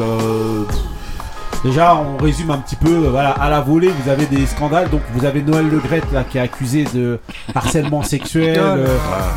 Euh, 0.00 0.64
Déjà, 1.64 1.96
on 1.96 2.22
résume 2.22 2.50
un 2.50 2.58
petit 2.58 2.76
peu. 2.76 2.90
Voilà, 3.10 3.30
à 3.30 3.48
la 3.48 3.60
volée, 3.62 3.88
vous 4.02 4.10
avez 4.10 4.26
des 4.26 4.44
scandales. 4.46 4.90
Donc, 4.90 5.00
vous 5.14 5.24
avez 5.24 5.40
Noël 5.42 5.66
Legrette 5.70 6.04
là 6.12 6.22
qui 6.22 6.36
est 6.36 6.40
accusé 6.42 6.84
de 6.94 7.18
harcèlement 7.54 8.02
sexuel 8.14 8.58
euh, 8.58 8.86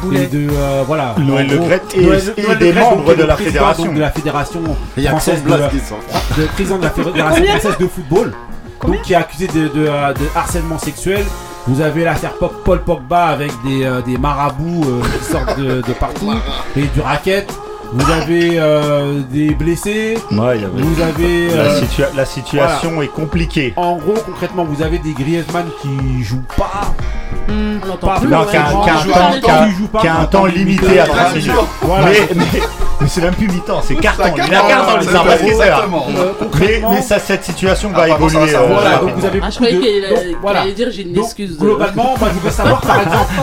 Boulet. 0.04 0.24
et 0.24 0.28
de 0.28 0.48
euh, 0.52 0.84
voilà. 0.86 1.16
Noël 1.18 1.48
gros, 1.48 1.56
Legrette 1.64 1.84
et- 1.96 2.02
Noël- 2.06 2.34
et 2.36 2.42
Noël 2.44 2.58
des 2.60 2.74
membres 2.74 2.96
donc, 3.06 3.16
de 3.16 3.22
le 3.22 3.28
la 3.28 3.34
président, 3.36 3.54
fédération. 3.54 3.86
donc, 3.86 3.94
de 3.96 4.00
la 4.02 4.12
fédération 4.12 4.62
Il 4.98 5.04
y 5.04 5.08
a 5.08 5.12
que 5.12 5.16
française 5.18 5.42
de, 5.44 5.48
blast 5.48 5.70
qui 5.70 5.80
sort. 5.80 6.00
le 6.38 6.46
président 6.48 6.78
de 6.78 6.84
la 6.84 6.90
Fédération 6.90 7.46
française 7.60 7.78
de 7.80 7.88
football, 7.88 8.34
donc 8.86 9.02
qui 9.04 9.14
est 9.14 9.16
accusé 9.16 9.48
de, 9.48 9.68
de, 9.70 9.86
de 9.86 10.26
harcèlement 10.36 10.78
sexuel. 10.80 11.24
Vous 11.70 11.82
avez 11.82 12.04
l'affaire 12.06 12.32
Pop- 12.34 12.62
Paul 12.64 12.80
Pogba 12.82 13.26
avec 13.26 13.52
des, 13.66 13.84
euh, 13.84 14.02
des 14.02 14.18
marabouts 14.18 14.84
euh, 14.86 15.02
qui 15.20 15.26
sortent 15.32 15.58
de, 15.60 15.82
de 15.82 15.94
partout 16.00 16.32
et 16.78 16.82
du 16.82 17.02
racket. 17.02 17.50
Vous 17.94 18.12
avez 18.12 18.52
euh, 18.60 19.22
des 19.32 19.52
blessés. 19.56 20.18
Ouais, 20.32 20.58
il 20.58 20.62
y 20.62 20.66
avait- 20.66 20.82
Vous 20.82 21.02
avez 21.02 21.48
La, 21.48 21.62
euh, 21.64 21.82
situa- 21.82 22.16
la 22.16 22.26
situation 22.26 23.02
est 23.02 23.08
compliquée. 23.08 23.74
en 23.78 23.96
gros 23.96 24.14
concrètement 24.26 24.66
vous 24.66 24.82
avez 24.84 24.98
des 25.00 25.14
Griezmann 25.14 25.66
qui 25.82 26.24
jouent 26.24 26.44
pas. 26.58 26.94
On 27.50 27.88
l'entend 27.88 28.08
Pas 28.08 28.20
plus. 28.20 28.28
Non, 28.28 28.40
ouais. 28.42 28.46
qui 28.52 28.58
a, 28.58 28.66
On 28.76 28.82
qui 28.84 28.90
a 28.90 28.94
un 28.94 30.26
temps, 30.26 30.26
temps 30.26 30.26
temps 30.32 30.46
limité 30.46 31.00
à 31.00 31.06
30 31.06 31.36
minutes. 31.36 31.52
Voilà. 31.82 32.06
Mais, 32.08 32.28
mais, 32.36 32.44
mais 33.02 33.08
c'est 33.08 33.22
même 33.22 33.34
plus 33.36 33.48
mi-temps, 33.48 33.82
c'est 33.84 33.96
carton. 33.96 34.24
Il 34.36 34.42
a 34.44 34.48
carton, 34.48 34.68
carton, 35.12 35.30
les. 35.42 35.62
Euh, 35.62 36.34
Mais, 36.60 36.82
mais 36.92 37.02
ça, 37.02 37.20
cette 37.20 37.46
situation 37.46 37.90
Ah, 37.94 38.00
va 38.00 38.08
ça 38.08 38.16
évoluer. 38.16 38.56
euh, 38.56 38.60
voilà, 38.68 38.98
donc 38.98 39.12
vous 39.16 39.26
avez 39.26 39.40
Ah, 39.42 39.50
je 39.50 39.56
croyais 39.56 39.80
qu'il 39.80 40.06
allait 40.58 40.72
dire 40.74 40.88
j'ai 40.92 41.04
une 41.04 41.14
Donc, 41.14 41.26
excuse. 41.26 41.58
de- 41.58 41.62
globalement, 41.64 42.16
moi 42.20 42.28
je 42.30 42.34
voudrais 42.34 42.52
savoir 42.52 42.82
par 42.82 43.02
exemple, 43.02 43.34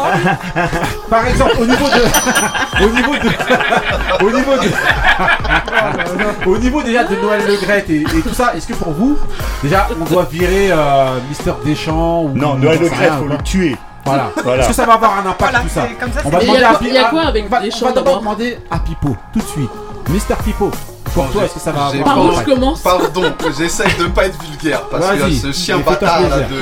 par 1.09 1.27
exemple 1.27 1.53
au 1.61 1.65
niveau 1.67 1.87
de, 1.87 2.85
au 2.85 2.89
niveau 2.91 3.15
de, 3.15 4.27
au 4.27 4.34
niveau 4.37 4.53
de, 4.57 6.47
au 6.51 6.59
niveau 6.59 6.83
déjà 6.83 7.05
de 7.05 7.17
Noël 7.17 7.43
Legrette 7.47 7.89
et, 7.91 8.01
et 8.03 8.23
tout 8.23 8.35
ça, 8.35 8.55
est-ce 8.57 8.67
que 8.67 8.75
pour 8.75 8.93
vous, 8.93 9.19
déjà 9.63 9.89
on 10.01 10.05
doit 10.05 10.25
virer 10.31 10.71
euh, 10.71 11.19
Mister 11.29 11.53
Deschamps 11.65 12.25
ou 12.25 12.31
Non, 12.35 12.55
Noël 12.57 12.79
j'en 12.83 12.85
sais 12.89 12.91
Le 12.95 12.97
rien, 13.01 13.13
faut 13.19 13.27
le 13.29 13.39
tuer. 13.39 13.77
Voilà. 14.05 14.31
Voilà. 14.43 14.61
Est-ce 14.61 14.69
que 14.69 14.75
ça 14.75 14.85
va 14.85 14.95
avoir 14.95 15.15
un 15.19 15.21
impact 15.31 15.41
Voilà, 15.41 15.61
tout 15.61 15.69
ça 15.69 15.87
comme 15.99 16.13
ça. 16.13 16.21
On 16.25 16.29
va 16.29 16.39
Et 16.39 16.43
il 16.43 16.49
y 16.49 16.53
demander 16.53 16.65
a 16.65 16.69
à 17.07 17.11
quoi- 17.11 17.23
à- 17.23 17.29
avec 17.29 17.45
on 17.47 17.49
va- 17.49 17.61
On 17.83 17.85
va 17.87 17.93
d'abord 17.93 18.19
demander 18.21 18.59
à 18.71 18.79
Pipo 18.79 19.17
tout 19.33 19.39
de 19.39 19.45
suite. 19.45 19.71
Mister 20.11 20.35
Pipo, 20.45 20.71
pour 21.15 21.31
toi, 21.31 21.45
est-ce 21.45 21.55
que 21.55 21.61
ça 21.61 21.73
va 21.73 21.87
avoir 21.87 22.05
Par 22.05 22.19
un 22.19 22.29
où 22.29 22.35
je 22.35 22.41
commence 22.45 22.81
Pardon, 22.81 23.33
j'essaye 23.57 23.95
de 23.99 24.07
pas 24.07 24.27
être 24.27 24.39
vulgaire 24.43 24.83
parce 24.91 25.07
que 25.13 25.31
ce 25.31 25.53
chien 25.53 25.79
bâtard 25.79 26.21
là 26.23 26.39
de. 26.41 26.55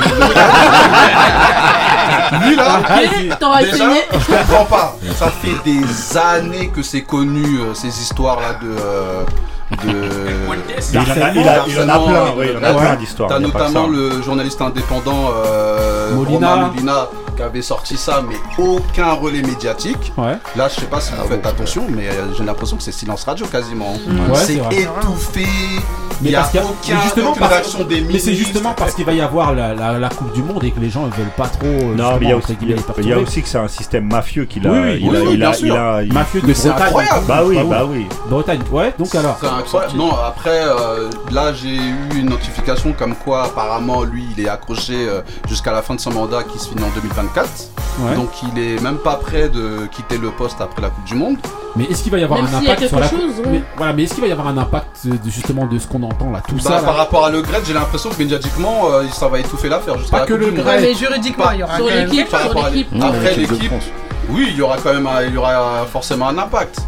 Lui 2.49 2.57
là, 2.57 2.81
déjà, 3.61 3.85
je 4.13 4.19
comprends 4.37 4.65
pas. 4.65 4.97
Ça 5.17 5.31
fait 5.31 5.57
des 5.65 5.83
années 6.17 6.69
que 6.75 6.83
c'est 6.83 7.03
connu 7.03 7.61
euh, 7.61 7.75
ces 7.75 7.89
histoires 7.89 8.41
là 8.41 8.55
de. 8.61 8.69
euh, 8.81 9.23
de... 9.85 10.09
Il 10.93 10.99
en 10.99 11.03
a, 11.03 11.05
il 11.35 11.49
a- 11.49 11.65
il 11.67 11.81
en 11.81 11.89
a 11.89 11.99
plein, 11.99 12.25
oui, 12.37 12.47
il 12.51 12.57
en 12.59 12.63
a 12.63 12.75
plein 12.75 12.95
d'histoires. 12.97 13.29
T'as 13.31 13.39
il 13.39 13.47
y 13.47 13.49
a 13.49 13.53
pas 13.53 13.59
que 13.61 13.65
notamment 13.69 13.87
le 13.89 14.21
journaliste 14.23 14.61
indépendant 14.61 15.31
euh, 15.35 16.15
Molina. 16.15 16.51
Romain 16.55 16.67
Molina 16.69 17.09
qui 17.37 17.43
avait 17.43 17.63
sorti 17.63 17.97
ça, 17.97 18.23
mais 18.27 18.37
aucun 18.63 19.13
relais 19.13 19.43
médiatique. 19.43 20.13
Ouais. 20.17 20.37
Là, 20.57 20.69
je 20.69 20.81
sais 20.81 20.87
pas 20.87 21.01
si 21.01 21.13
vous 21.15 21.29
faites 21.29 21.45
attention, 21.47 21.87
mais 21.89 22.09
euh, 22.09 22.33
j'ai 22.37 22.45
l'impression 22.45 22.77
que 22.77 22.83
c'est 22.83 22.93
silence 22.93 23.25
radio 23.25 23.47
quasiment. 23.47 23.93
Ouais, 23.93 24.35
c'est 24.35 24.55
étouffé. 24.55 25.47
Mais 26.21 26.29
Il 26.29 26.33
y 26.33 26.37
a 26.37 26.41
parce 26.41 26.53
qu'il 26.53 26.61
y 26.61 26.63
a- 26.63 26.67
aucun, 26.67 26.95
mais 26.95 27.03
justement 27.03 27.33
parce- 27.35 27.87
des 27.89 28.01
Mais 28.03 28.19
c'est 28.21 28.35
justement 28.35 28.75
parce 28.77 28.95
qu'il 28.95 29.05
va 29.05 29.13
y 29.13 29.21
avoir 29.21 29.55
la, 29.55 29.75
la- 29.75 29.99
la 29.99 30.09
Coupe 30.09 30.33
du 30.33 30.43
Monde 30.43 30.63
et 30.63 30.71
que 30.71 30.79
les 30.79 30.89
gens 30.89 31.03
ne 31.07 31.11
veulent 31.11 31.27
pas 31.37 31.49
trop. 31.49 31.67
euh, 31.67 31.95
Non, 31.97 32.13
mais 32.21 32.27
il 32.27 32.29
y 32.29 32.33
a 32.33 32.37
aussi, 32.37 32.57
il 32.61 33.09
y 33.09 33.13
a 33.13 33.19
aussi 33.19 33.43
que 33.43 33.49
c'est 33.49 33.59
un 33.59 33.67
système 33.67 34.07
mafieux 34.07 34.45
qu'il 34.45 34.65
a. 34.69 34.71
Oui, 34.71 34.79
oui, 34.79 34.99
il 35.03 35.11
oui, 35.11 35.17
a- 35.17 35.21
oui, 35.21 35.27
il 35.33 35.37
bien 35.39 35.51
a- 35.51 35.53
sûr. 35.53 35.67
il 35.67 35.73
a- 35.73 36.03
il- 36.05 36.13
Mafieux 36.13 36.41
de 36.43 36.47
Bretagne. 36.53 36.73
incroyable. 36.81 37.25
Bah 37.27 37.43
oui, 37.45 37.59
bah 37.69 37.85
oui. 37.89 38.07
Bretagne, 38.29 38.61
ouais, 38.71 38.95
donc 38.99 39.13
alors. 39.17 39.37
Non, 39.97 40.13
après, 40.15 40.61
euh, 40.63 41.11
là, 41.33 41.53
j'ai 41.53 41.75
eu 41.75 41.95
une 42.15 42.29
notification 42.31 42.93
comme 42.97 43.17
quoi, 43.17 43.45
apparemment, 43.47 44.03
lui, 44.05 44.25
il 44.37 44.45
est 44.45 44.49
accroché 44.49 44.95
euh, 45.09 45.23
jusqu'à 45.49 45.73
la 45.73 45.83
fin 45.83 45.95
de 45.97 46.01
son 46.01 46.13
mandat 46.13 46.45
qui 46.45 46.59
se 46.61 46.69
finit 46.69 46.85
en 46.85 46.91
2024. 47.23 47.51
Ouais. 48.01 48.15
Donc, 48.17 48.31
il 48.43 48.59
est 48.59 48.81
même 48.83 48.97
pas 48.97 49.17
prêt 49.17 49.49
de 49.49 49.87
quitter 49.91 50.17
le 50.19 50.31
poste 50.31 50.61
après 50.61 50.81
la 50.83 50.89
Coupe 50.91 51.05
du 51.05 51.15
Monde. 51.15 51.37
Mais 51.77 51.85
est-ce 51.85 52.03
qu'il 52.03 52.13
va 52.13 52.19
y 52.19 52.25
avoir 52.25 52.43
Même 52.43 52.53
un 52.55 52.59
s'il 52.59 52.67
y 52.67 52.71
a 52.71 52.73
impact 52.73 52.89
sur 52.89 52.99
la 53.01 53.09
chose, 53.09 53.21
ouais. 53.39 53.51
mais, 53.51 53.63
Voilà, 53.77 53.93
mais 53.93 54.03
est-ce 54.05 54.15
qu'il 54.15 54.23
va 54.23 54.29
y 54.29 54.33
avoir 54.33 54.49
un 54.49 54.57
impact 54.59 54.97
euh, 55.07 55.11
de, 55.11 55.31
justement 55.31 55.67
de 55.67 55.79
ce 55.79 55.87
qu'on 55.87 56.03
entend 56.03 56.31
là, 56.31 56.43
tout 56.47 56.55
Bah, 56.57 56.63
ça 56.63 56.79
par 56.81 56.97
rapport 56.97 57.25
à 57.27 57.31
Le 57.31 57.43
Gret, 57.43 57.61
j'ai 57.67 57.73
l'impression 57.75 58.11
que 58.11 58.19
médiatiquement, 58.19 58.89
euh, 58.91 59.05
ça 59.13 59.29
va 59.29 59.39
étouffer 59.41 59.69
l'affaire 59.69 59.99
jusqu'à 59.99 60.11
Pas 60.13 60.21
la 60.21 60.27
que 60.27 60.33
Coupe 60.35 60.41
Le 60.41 60.51
du 60.51 60.57
Monde. 60.57 60.65
Gret. 60.67 60.77
Ouais, 60.77 60.83
mais 60.83 60.95
juridiquement, 60.95 61.51
il 61.53 61.61
y 61.61 61.63
aura 61.63 61.77
Sur 61.77 61.85
quand 61.87 61.95
même 61.95 62.05
l'équipe, 62.09 62.31
Par 62.31 62.41
sur 62.41 62.49
rapport 62.49 62.65
à 62.67 62.71
l'équipe. 62.71 62.93
l'équipe. 62.93 63.05
Après, 63.09 63.35
l'équipe 63.37 63.73
oui, 64.31 64.47
il 64.51 64.57
y 64.57 64.63
aura 64.63 64.77
quand 64.79 64.93
même 64.95 65.07
un- 65.07 65.23
il 65.25 65.35
y 65.35 65.37
aura 65.37 65.85
forcément 65.93 66.29
un 66.29 66.39
impact. 66.39 66.79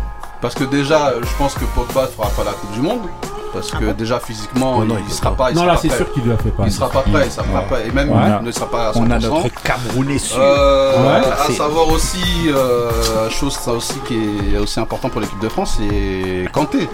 Parce 0.44 0.54
que 0.56 0.64
déjà, 0.64 1.14
je 1.22 1.36
pense 1.38 1.54
que 1.54 1.64
Pogba 1.74 2.02
ne 2.02 2.06
fera 2.08 2.28
pas 2.28 2.44
la 2.44 2.52
Coupe 2.52 2.70
du 2.72 2.80
Monde. 2.82 3.00
Parce 3.54 3.70
que 3.70 3.92
déjà, 3.92 4.20
physiquement, 4.20 4.74
Oh 4.80 4.84
non, 4.84 4.96
il 4.98 5.06
il 5.08 5.10
sera 5.10 5.34
pas. 5.34 5.50
il 5.50 5.54
Non, 5.54 5.62
sera 5.62 5.66
là 5.68 5.74
pas 5.76 5.80
c'est 5.80 5.96
sûr 5.96 6.12
qu'il 6.12 6.26
ne 6.26 6.36
fait 6.36 6.50
pas. 6.50 6.64
Il 6.66 6.70
sera 6.72 6.90
pas 6.90 7.00
prêt, 7.00 7.22
il 7.24 7.30
sera 7.30 7.46
pas 7.46 7.60
prêt. 7.62 7.84
Et 7.88 7.92
même 7.92 8.10
Ouais. 8.10 8.18
il 8.40 8.46
ne 8.46 8.52
sera 8.52 8.66
pas 8.66 8.88
à 8.88 8.92
100%. 8.92 9.00
On 9.06 9.10
a 9.10 9.18
notre 9.18 9.62
Camerounais 9.62 10.18
sûr. 10.18 10.36
Euh, 10.38 11.20
Ouais. 11.20 11.26
à 11.48 11.50
savoir 11.50 11.88
aussi, 11.88 12.50
euh, 12.50 12.90
chose 13.30 13.54
ça 13.54 13.72
aussi 13.72 13.94
qui 14.06 14.18
est 14.54 14.58
aussi 14.58 14.78
important 14.80 15.08
pour 15.08 15.22
l'équipe 15.22 15.38
de 15.40 15.48
France, 15.48 15.78
c'est 15.78 16.46
Kanté. 16.52 16.90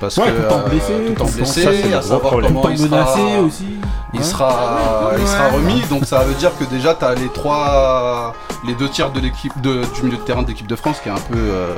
Parce 0.00 0.16
Ouais, 0.16 0.24
que 0.32 0.40
tout 0.42 0.48
temps 0.48 0.62
euh, 0.64 0.68
blessé, 0.70 0.92
tout 1.08 1.12
temps- 1.14 1.30
blessé, 1.30 1.62
ça, 1.62 1.98
à 1.98 2.02
savoir 2.02 2.32
comment 2.32 2.68
il 2.70 2.76
temps 2.78 2.82
menacé 2.84 3.20
sera, 3.20 3.40
aussi. 3.42 3.66
Il 4.14 4.20
Ouais. 4.20 4.24
sera, 4.24 5.10
il 5.18 5.26
sera 5.26 5.48
remis. 5.50 5.82
Donc 5.90 6.04
ça 6.06 6.20
veut 6.20 6.34
dire 6.34 6.50
que 6.58 6.64
déjà 6.64 6.94
tu 6.94 7.04
as 7.04 7.14
les 7.14 7.28
trois, 7.28 8.32
les 8.66 8.74
deux 8.74 8.88
tiers 8.88 9.10
de 9.10 9.20
l'équipe 9.20 9.52
de, 9.60 9.82
du 9.94 10.02
milieu 10.04 10.16
de 10.16 10.22
terrain 10.22 10.42
de 10.42 10.48
l'équipe 10.48 10.66
de 10.66 10.76
France 10.76 10.98
qui 11.02 11.08
est 11.08 11.12
un 11.12 11.16
peu, 11.16 11.36
euh, 11.38 11.74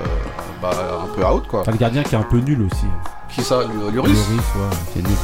bah, 0.63 0.71
un 1.03 1.15
peu 1.15 1.25
out 1.27 1.45
quoi. 1.49 1.63
T'as 1.65 1.73
le 1.73 1.79
gardien 1.79 2.03
qui 2.03 2.15
est 2.15 2.19
un 2.19 2.23
peu 2.23 2.39
nul 2.39 2.63
aussi. 2.71 2.87
Qui 3.35 3.43
ça, 3.43 3.61
Lu- 3.63 3.95
Lloris 3.95 4.13
Lloris, 4.13 4.29
ouais, 4.39 4.77
c'est 4.95 5.03
nul. 5.03 5.17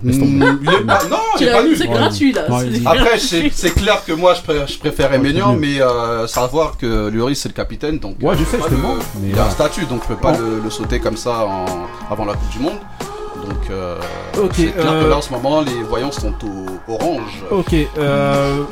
Mm, 0.00 0.58
il 0.62 0.68
est- 0.68 0.76
ah, 0.88 0.98
Non, 1.10 1.16
il 1.40 1.48
est 1.48 1.52
pas 1.52 1.62
nul. 1.62 1.76
C'est 1.76 1.88
gratuit 1.88 2.32
là. 2.32 2.42
Ouais, 2.48 2.70
Après, 2.86 3.18
c'est 3.18 3.50
c'est 3.52 3.70
clair 3.70 4.04
que 4.04 4.12
moi 4.12 4.34
je, 4.34 4.42
pré- 4.42 4.66
je 4.66 4.78
préfère 4.78 5.10
mieux. 5.18 5.32
mais 5.58 5.80
euh, 5.80 6.26
savoir 6.26 6.76
que 6.76 7.08
Lloris 7.10 7.40
c'est 7.40 7.48
le 7.48 7.54
capitaine, 7.54 7.98
donc 7.98 8.16
Ouais, 8.22 8.36
je 8.38 8.44
sais, 8.44 8.58
le- 8.58 8.76
mais 9.20 9.30
il 9.30 9.38
a 9.38 9.46
un 9.46 9.50
statut, 9.50 9.86
donc 9.86 10.02
je 10.04 10.08
peux 10.08 10.20
pas 10.20 10.32
le, 10.36 10.60
le 10.62 10.70
sauter 10.70 11.00
comme 11.00 11.16
ça 11.16 11.44
en- 11.46 11.64
avant 12.12 12.26
la 12.26 12.34
Coupe 12.34 12.50
du 12.50 12.58
Monde. 12.60 12.78
Donc, 13.48 13.70
euh, 13.70 13.98
Ok, 14.38 14.52
c'est 14.56 14.72
clair 14.72 14.84
euh, 14.92 15.04
que 15.04 15.08
là 15.10 15.16
en 15.16 15.22
ce 15.22 15.30
moment 15.32 15.60
les 15.62 15.82
voyants 15.82 16.12
sont 16.12 16.34
au 16.44 16.92
orange. 16.92 17.42
Ok, 17.50 17.74
euh. 17.98 18.62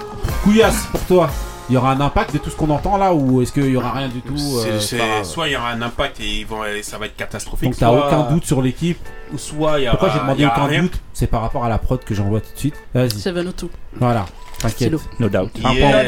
Couillasse, 0.43 0.87
pour 0.91 1.01
toi, 1.03 1.31
il 1.69 1.75
y 1.75 1.77
aura 1.77 1.93
un 1.93 2.01
impact 2.01 2.33
de 2.35 2.39
tout 2.39 2.51
ce 2.51 2.57
qu'on 2.57 2.71
entend 2.71 2.97
là 2.97 3.13
ou 3.15 3.43
est-ce 3.43 3.53
qu'il 3.53 3.71
y 3.71 3.77
aura 3.77 3.93
rien 3.93 4.09
du 4.09 4.21
tout 4.21 4.37
C'est- 4.81 4.97
euh, 4.97 4.99
pas 5.19 5.25
soit 5.25 5.49
il 5.49 5.53
y 5.53 5.57
aura 5.57 5.71
un 5.71 5.83
impact 5.83 6.21
et 6.21 6.41
ils 6.41 6.47
vont, 6.47 6.59
ça 6.83 6.99
va 6.99 7.07
être 7.07 7.17
catastrophique. 7.17 7.71
Donc 7.71 7.79
t'as 7.79 7.87
soit- 7.89 8.07
aucun 8.07 8.31
doute 8.33 8.45
sur 8.45 8.61
l'équipe 8.63 8.99
Ou 9.33 9.39
soit 9.39 9.79
il 9.81 9.85
y 9.85 9.89
aura. 9.89 9.97
Pourquoi 9.97 10.15
j'ai 10.15 10.21
demandé 10.21 10.47
aucun 10.47 10.67
rien. 10.67 10.83
doute 10.83 10.95
C'est 11.13 11.27
par 11.27 11.41
rapport 11.43 11.65
à 11.65 11.69
la 11.69 11.79
prod 11.79 12.03
que 12.05 12.15
j'envoie 12.15 12.41
tout 12.41 12.53
de 12.55 12.59
suite. 12.59 12.75
Vas-y. 12.95 13.11
Seven 13.19 13.49
O2. 13.49 13.69
Voilà, 13.99 14.27
t'inquiète. 14.61 14.93
No 15.19 15.29
doubt. 15.29 15.51
Yeah. 15.59 16.03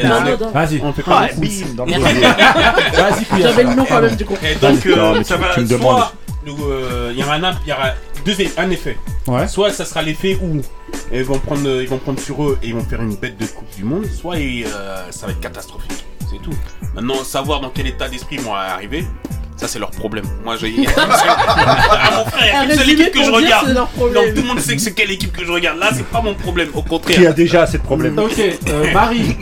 Vas-y. 0.53 0.81
On 0.83 0.93
fait 0.93 1.03
Ah, 1.07 1.27
quoi 1.27 1.27
bim, 1.37 1.73
dans 1.75 1.85
le 1.85 1.91
Merci. 1.91 2.13
Vas-y, 2.93 3.25
Couillasse. 3.25 3.51
J'avais 3.51 3.63
le 3.63 3.75
nom 3.75 3.85
quand 3.87 4.01
même 4.01 4.15
du 4.15 4.25
coup. 4.25 4.35
Et 4.43 4.55
donc, 4.55 4.85
euh, 4.85 5.23
ça 5.23 5.35
tu- 5.35 5.41
va. 5.41 5.53
tu 5.55 5.59
me 5.61 5.65
soit, 5.67 5.77
demandes. 5.77 6.03
nous, 6.45 6.57
euh, 6.65 7.09
il 7.13 7.19
y 7.19 7.23
aura 7.23 7.33
un, 7.35 7.43
aura 7.43 7.53
deux, 8.25 8.35
un 8.57 8.69
effet. 8.69 8.97
Ouais. 9.27 9.47
Soit 9.47 9.71
ça 9.71 9.85
sera 9.85 10.01
l'effet 10.01 10.37
où 10.41 10.61
ils 11.11 11.23
vont 11.23 11.39
prendre, 11.39 11.81
ils 11.81 11.87
vont 11.87 11.97
prendre 11.97 12.19
sur 12.19 12.43
eux 12.43 12.57
et 12.63 12.67
ils 12.67 12.75
vont 12.75 12.83
faire 12.83 13.01
une 13.01 13.15
bête 13.15 13.37
de 13.37 13.45
Coupe 13.45 13.75
du 13.75 13.83
Monde. 13.83 14.05
Soit 14.05 14.35
euh, 14.37 14.63
ça 15.11 15.25
va 15.25 15.31
être 15.31 15.39
catastrophique. 15.39 16.05
C'est 16.29 16.41
tout. 16.41 16.53
Maintenant, 16.93 17.23
savoir 17.23 17.59
dans 17.59 17.69
quel 17.69 17.87
état 17.87 18.07
d'esprit 18.07 18.35
ils 18.35 18.41
vont 18.41 18.53
arriver, 18.53 19.03
ça 19.57 19.67
c'est 19.67 19.79
leur 19.79 19.89
problème. 19.91 20.25
Moi, 20.43 20.55
j'ai. 20.57 20.73
ah, 20.97 22.11
mon 22.17 22.25
frère, 22.29 22.43
il 22.43 22.47
y 22.47 22.51
a 22.51 22.59
Un 22.59 22.65
qu'une 22.67 22.75
seule 22.75 22.85
résumé 22.85 23.01
équipe 23.01 23.13
que 23.13 23.23
je 23.25 23.31
regarde. 23.31 23.67
c'est. 23.67 23.73
Donc 24.13 24.33
tout 24.35 24.41
le 24.41 24.47
monde 24.47 24.59
sait 24.59 24.75
que 24.75 24.81
c'est 24.81 24.93
quelle 24.93 25.11
équipe 25.11 25.35
que 25.35 25.43
je 25.43 25.51
regarde. 25.51 25.79
Là, 25.79 25.89
c'est 25.93 26.05
pas 26.05 26.21
mon 26.21 26.35
problème. 26.35 26.69
Au 26.73 26.81
Qui 26.81 26.85
a 26.85 26.89
contraire. 26.89 27.33
déjà 27.33 27.63
assez 27.63 27.77
de 27.79 27.83
problèmes. 27.83 28.17
Ok, 28.19 28.39
euh, 28.39 28.93
Marie, 28.93 29.35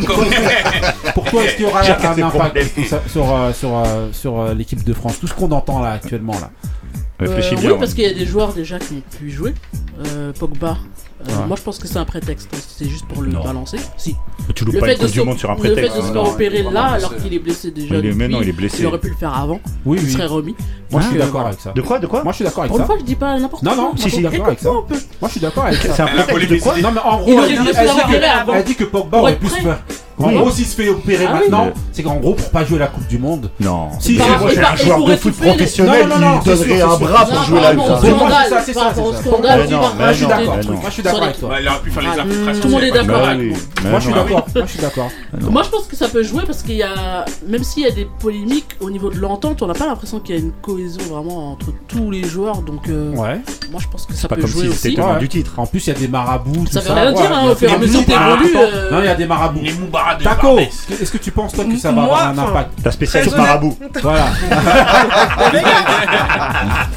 pour 1.14 1.26
toi, 1.26 1.44
est-ce 1.44 1.56
qu'il 1.56 1.66
y 1.66 1.68
aura 1.68 1.82
un 1.82 1.84
impact 1.84 2.30
problèmes. 2.30 2.68
sur, 2.88 3.00
sur, 3.12 3.36
euh, 3.36 3.54
sur, 3.54 3.78
euh, 3.78 4.08
sur, 4.14 4.40
euh, 4.40 4.54
l'équipe 4.54 4.84
de 4.84 4.94
France? 4.94 5.20
Tout 5.20 5.28
ce 5.28 5.34
qu'on 5.34 5.52
entend 5.52 5.82
là 5.82 5.92
actuellement 5.92 6.34
là. 6.40 6.50
Réfléchis 7.20 7.56
Euh, 7.56 7.58
bien. 7.58 7.68
Oui, 7.70 7.74
ouais. 7.74 7.80
parce 7.80 7.94
qu'il 7.94 8.04
y 8.04 8.08
a 8.08 8.14
des 8.14 8.26
joueurs 8.26 8.54
déjà 8.54 8.78
qui 8.80 8.94
ont 8.96 9.18
pu 9.18 9.32
jouer. 9.32 9.54
Euh, 10.06 10.32
Pogba. 10.34 10.78
Euh, 10.78 10.78
Ouais. 11.28 11.48
Moi, 11.48 11.58
je 11.58 11.64
pense 11.64 11.80
que 11.80 11.88
c'est 11.88 11.98
un 11.98 12.06
prétexte. 12.06 12.48
C'est 12.78 12.88
juste 12.88 13.06
pour 13.08 13.24
le 13.24 13.32
Non. 13.32 13.44
balancer. 13.44 13.78
Si. 13.98 14.16
Tu 14.54 14.64
loues 14.66 14.72
Le 14.72 14.80
pas 14.80 14.86
fait 14.86 14.96
une 14.98 15.02
de 15.02 15.08
se 15.08 15.20
Monde 15.22 15.40
sur 15.40 15.50
un 15.50 15.56
le 15.56 15.62
fait 15.62 15.72
prétexte. 15.72 15.98
de 15.98 16.02
se 16.02 16.08
Ah, 16.10 16.14
faire 16.14 16.24
non, 16.24 16.30
opérer 16.30 16.60
il 16.60 16.72
là, 16.72 16.84
alors 16.92 17.16
qu'il 17.18 17.34
est 17.34 17.40
blessé 17.40 17.72
déjà. 17.72 17.96
Il 17.98 18.06
est- 18.06 18.14
mais 18.14 18.28
non, 18.28 18.40
il 18.44 18.50
est 18.50 18.54
blessé. 18.54 18.78
Il 18.82 18.86
aurait 18.86 19.00
pu 19.00 19.10
le 19.10 19.16
faire 19.16 19.36
avant. 19.36 19.60
Oui, 19.84 19.98
Il 20.00 20.06
oui. 20.06 20.12
serait 20.14 20.28
remis. 20.28 20.56
Moi, 20.92 21.02
je 21.02 21.08
suis 21.08 21.16
Ah, 21.16 21.20
d'accord 21.20 21.32
voilà. 21.32 21.48
avec 21.48 21.60
ça. 21.60 21.72
De 21.72 21.82
quoi 21.82 21.98
De 21.98 22.06
quoi 22.06 22.24
Moi, 22.24 22.32
je 22.34 22.36
suis 22.36 22.46
d'accord 22.46 22.60
avec 22.60 22.70
Pour 22.70 22.78
ça. 22.78 22.84
une 22.84 22.88
fois, 22.88 22.96
je 23.00 23.04
dis 23.04 23.16
pas 23.16 23.40
n'importe 23.40 23.64
quoi. 23.64 23.76
Non, 23.76 23.82
non, 23.82 23.88
Moi, 23.90 23.94
si, 23.98 24.10
si, 24.12 24.18
je- 24.18 24.22
d'accord 24.22 24.46
avec 24.48 24.60
ça. 24.60 24.70
peu. 24.70 24.96
Moi, 24.96 25.00
je 25.24 25.28
suis 25.32 25.40
d'accord 25.42 25.66
avec 25.66 25.82
ça. 25.82 25.94
C'est 25.96 26.02
un 26.04 26.06
prétexte 26.08 26.44
idées. 26.44 26.82
Non, 26.84 26.92
mais 26.92 27.00
en 27.04 27.20
Il 27.26 27.34
gros, 27.34 27.44
elle 27.44 27.50
dit, 27.50 27.68
se 27.68 27.74
faire 27.74 28.76
que, 28.78 28.84
Pogba 28.86 29.10
Pour 29.10 29.22
aurait 29.24 29.36
pu 29.40 29.48
se 29.48 29.56
faire. 29.56 29.80
En 30.20 30.32
gros, 30.32 30.50
s'il 30.52 30.66
se 30.66 30.76
fait 30.76 30.90
opérer 30.90 31.26
Ah 31.28 31.34
oui. 31.36 31.40
maintenant, 31.50 31.72
c'est 31.92 32.02
qu'en 32.04 32.16
gros, 32.16 32.34
pour 32.34 32.50
pas 32.50 32.66
jouer 32.66 32.80
la 32.80 32.88
Coupe 32.88 33.08
du 33.08 33.20
Monde. 33.20 33.52
Non. 33.60 33.90
Si, 34.00 34.18
c'est 34.18 34.60
un 34.64 34.76
joueur 34.76 35.06
de 35.06 35.16
foot 35.16 35.36
professionnel 35.36 36.08
Non, 36.08 36.18
non, 36.20 36.30
non, 36.34 36.40
qui 36.40 36.50
donnerait 36.50 36.82
un 36.82 36.88
bras 36.98 37.26
Non, 37.26 37.36
pour 37.36 37.44
jouer 37.44 37.62
la 37.62 37.74
Pour 37.74 37.88
moi, 37.88 37.98
scandale, 38.00 38.48
c'est 38.50 38.56
ça, 38.56 38.64
c'est 38.66 38.74
ça, 38.74 39.02
Moi, 39.02 39.12
je 39.14 39.18
suis 39.22 39.30
non, 39.30 39.40
d'accord. 39.40 39.58
mais 39.58 39.68
non. 39.72 39.80
Moi, 39.98 40.88
je 40.90 40.94
suis 40.94 41.04
d'accord 41.04 41.24
avec 41.24 41.40
toi. 41.40 41.50
Ouais, 41.50 41.56
il 41.62 41.68
aurait 41.68 41.80
pu 41.80 41.92
faire 41.92 42.04
les 42.04 42.10
Ah, 42.18 42.22
infiltrations. 42.24 42.62
tout 42.62 42.68
le 42.68 42.74
monde 42.74 42.84
est 42.84 42.92
d'accord 42.92 43.22
Moi, 43.86 44.00
je 44.00 44.04
suis 44.06 44.14
d'accord. 44.14 44.46
Moi, 44.56 44.66
je 44.66 44.72
suis 44.72 44.80
d'accord. 44.80 45.10
Moi 45.52 45.64
je 45.64 45.70
pense 45.70 45.86
que 45.86 45.96
ça 45.96 46.08
peut 46.08 46.24
jouer 46.24 46.44
parce 46.46 46.64
qu'il 46.64 46.76
y 46.76 46.84
a, 46.84 47.26
même 47.48 47.64
s'il 47.64 47.84
y 47.84 47.88
a 47.88 47.92
des 47.92 48.08
polémiques 48.20 48.76
au 48.82 48.90
niveau 48.90 49.10
de 49.10 49.18
l'entente, 49.20 49.62
on 49.62 49.68
n'a 49.68 49.74
pas 49.74 49.86
l'impression 49.86 50.20
qu'il 50.20 50.36
y 50.36 50.38
a 50.38 50.42
une 50.42 50.52
cohésion 50.62 51.02
vraiment 51.10 51.52
entre 51.52 51.68
tous 51.88 52.12
les 52.12 52.24
joueurs. 52.24 52.62
Donc 52.64 52.88
euh, 52.90 53.12
Ouais. 53.16 53.40
moi 53.72 53.80
je 53.82 53.88
pense 53.88 54.06
que 54.06 54.14
ça 54.14 54.28
peut 54.28 54.46
jouer 54.46 54.68
du 55.20 55.30
titre. 55.30 55.54
En 55.60 55.66
plus, 55.68 55.86
il 55.88 55.94
y 55.94 55.96
a 55.96 56.00
des 56.00 56.08
marabouts. 56.08 56.66
Ça 56.72 56.82
tout 56.82 56.88
veut 56.88 56.94
rien 56.94 57.12
dire, 57.12 57.32
hein, 57.32 57.52
au 57.52 57.56
fur 57.56 57.70
et 57.70 57.74
à 57.74 57.78
mesure 57.78 58.02
euh, 58.10 58.92
Non, 58.92 59.00
il 59.00 59.06
y 59.06 59.10
a 59.10 59.16
des 59.16 59.26
marabouts. 59.26 59.60
Les 60.14 60.16
Moubara 60.16 60.16
de 60.16 60.24
Taco, 60.24 60.60
est-ce 60.60 61.12
que 61.12 61.18
tu 61.18 61.32
penses 61.32 61.54
toi 61.54 61.66
que 61.66 61.76
ça 61.78 61.90
va 61.90 61.94
Moi, 62.02 62.04
avoir 62.04 62.28
un 62.30 62.38
impact 62.38 62.70
La 62.86 62.92
spécialiste 62.92 63.34
Très 63.34 63.42
marabout. 63.42 63.78
Voilà. 64.02 64.26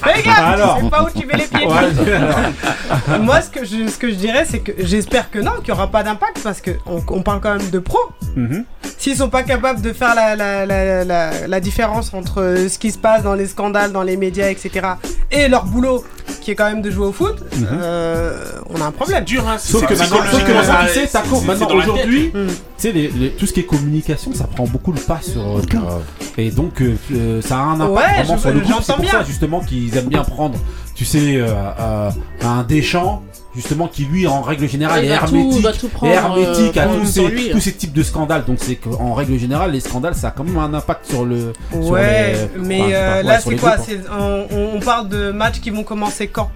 Fais 0.02 0.22
gaffe, 0.22 0.38
Alors. 0.38 0.76
tu 0.78 0.84
sais 0.84 0.90
pas 0.90 1.02
où 1.02 1.18
tu 1.20 1.26
mets 1.26 1.36
les 1.36 1.46
pieds. 1.46 1.66
Ouais. 1.66 3.18
Moi, 3.20 3.40
ce 3.42 3.50
que 3.50 3.64
je, 3.64 3.88
ce 3.88 3.98
que 3.98 4.10
je 4.10 4.14
dirais, 4.14 4.44
c'est 4.48 4.60
que 4.60 4.72
j'espère 4.78 5.30
que 5.30 5.38
non, 5.38 5.52
qu'il 5.62 5.72
n'y 5.72 5.78
aura 5.78 5.88
pas 5.88 6.02
d'impact 6.02 6.40
parce 6.42 6.60
qu'on 6.60 7.02
on 7.08 7.22
parle 7.22 7.40
quand 7.40 7.56
même 7.56 7.70
de 7.70 7.78
pros. 7.78 7.98
Mhm. 8.36 8.64
S'ils 8.98 9.16
sont 9.16 9.30
pas 9.30 9.42
capables 9.42 9.80
de 9.80 9.92
faire 9.92 10.14
la, 10.14 10.36
la, 10.36 10.66
la, 10.66 11.04
la, 11.04 11.46
la 11.46 11.60
différence 11.60 12.12
entre 12.12 12.42
euh, 12.42 12.68
ce 12.68 12.78
qui 12.78 12.90
se 12.90 12.98
passe 12.98 13.22
dans 13.22 13.34
les 13.34 13.46
scandales, 13.46 13.92
dans 13.92 14.02
les 14.02 14.16
médias, 14.18 14.48
etc., 14.50 14.86
et 15.30 15.48
leur 15.48 15.64
boulot, 15.64 16.04
qui 16.42 16.50
est 16.50 16.54
quand 16.54 16.66
même 16.68 16.82
de 16.82 16.90
jouer 16.90 17.06
au 17.06 17.12
foot, 17.12 17.36
euh, 17.72 18.36
on 18.68 18.80
a 18.80 18.84
un 18.84 18.90
problème. 18.90 19.24
Dur, 19.24 19.48
hein. 19.48 19.56
Sauf 19.58 19.80
c'est 19.80 19.86
que 19.86 19.94
maintenant, 19.98 20.18
maintenant, 21.46 21.74
aujourd'hui, 21.76 22.30
Hmm. 22.34 22.46
tu 22.48 22.52
sais, 22.76 22.92
les- 22.92 22.99
les- 23.08 23.30
tout 23.30 23.46
ce 23.46 23.52
qui 23.52 23.60
est 23.60 23.64
communication, 23.64 24.32
ça 24.34 24.44
prend 24.44 24.64
beaucoup 24.64 24.92
le 24.92 25.00
pas 25.00 25.20
sur. 25.22 25.40
euh, 25.58 25.60
et 26.38 26.50
donc, 26.50 26.80
euh, 26.82 26.96
euh, 27.12 27.42
ça 27.42 27.56
a 27.56 27.60
un 27.62 27.80
impact 27.80 27.90
Ouais, 27.90 28.22
vraiment 28.22 28.36
je- 28.36 28.40
sur 28.40 28.50
le 28.50 28.60
groupe. 28.60 28.66
C'est 28.66 28.72
j'entends 28.86 28.92
pour 28.94 29.02
bien. 29.02 29.12
ça, 29.12 29.22
justement, 29.24 29.60
qu'ils 29.60 29.96
aiment 29.96 30.08
bien 30.08 30.24
prendre, 30.24 30.58
tu 30.94 31.04
sais, 31.04 31.36
euh, 31.36 31.48
euh, 31.78 32.10
un 32.42 32.62
Deschamps, 32.64 33.22
justement, 33.54 33.88
qui 33.88 34.04
lui, 34.04 34.26
en 34.26 34.42
règle 34.42 34.68
générale, 34.68 35.00
Ouais, 35.00 35.06
est 35.06 35.18
tout- 35.18 35.24
hermétique. 35.36 35.66
est 36.02 36.06
hermétique 36.08 36.76
euh, 36.76 36.82
à 36.82 36.86
tous 37.00 37.06
ces, 37.06 37.26
lui. 37.28 37.50
tous 37.50 37.60
ces 37.60 37.72
types 37.72 37.92
de 37.92 38.02
scandales. 38.02 38.44
Donc, 38.46 38.58
c'est 38.60 38.76
qu'en 38.76 39.14
règle 39.14 39.38
générale, 39.38 39.72
les 39.72 39.80
scandales, 39.80 40.14
ça 40.14 40.28
a 40.28 40.30
quand 40.30 40.44
même 40.44 40.58
un 40.58 40.72
impact 40.74 41.06
sur 41.06 41.24
le. 41.24 41.52
sur 41.72 41.90
Ouais, 41.90 42.32
les- 42.54 42.60
mais 42.62 42.80
enfin, 42.80 42.90
euh, 42.92 43.16
ouais, 43.16 43.22
là, 43.24 43.40
c'est 43.40 43.56
quoi? 43.56 43.76
groupes, 43.76 43.88
hein. 44.10 44.44
On 44.76 44.80
parle 44.80 45.08
de 45.08 45.30
matchs 45.32 45.60
qui 45.60 45.70
vont 45.70 45.82
commencer 45.84 46.28
quand? 46.28 46.50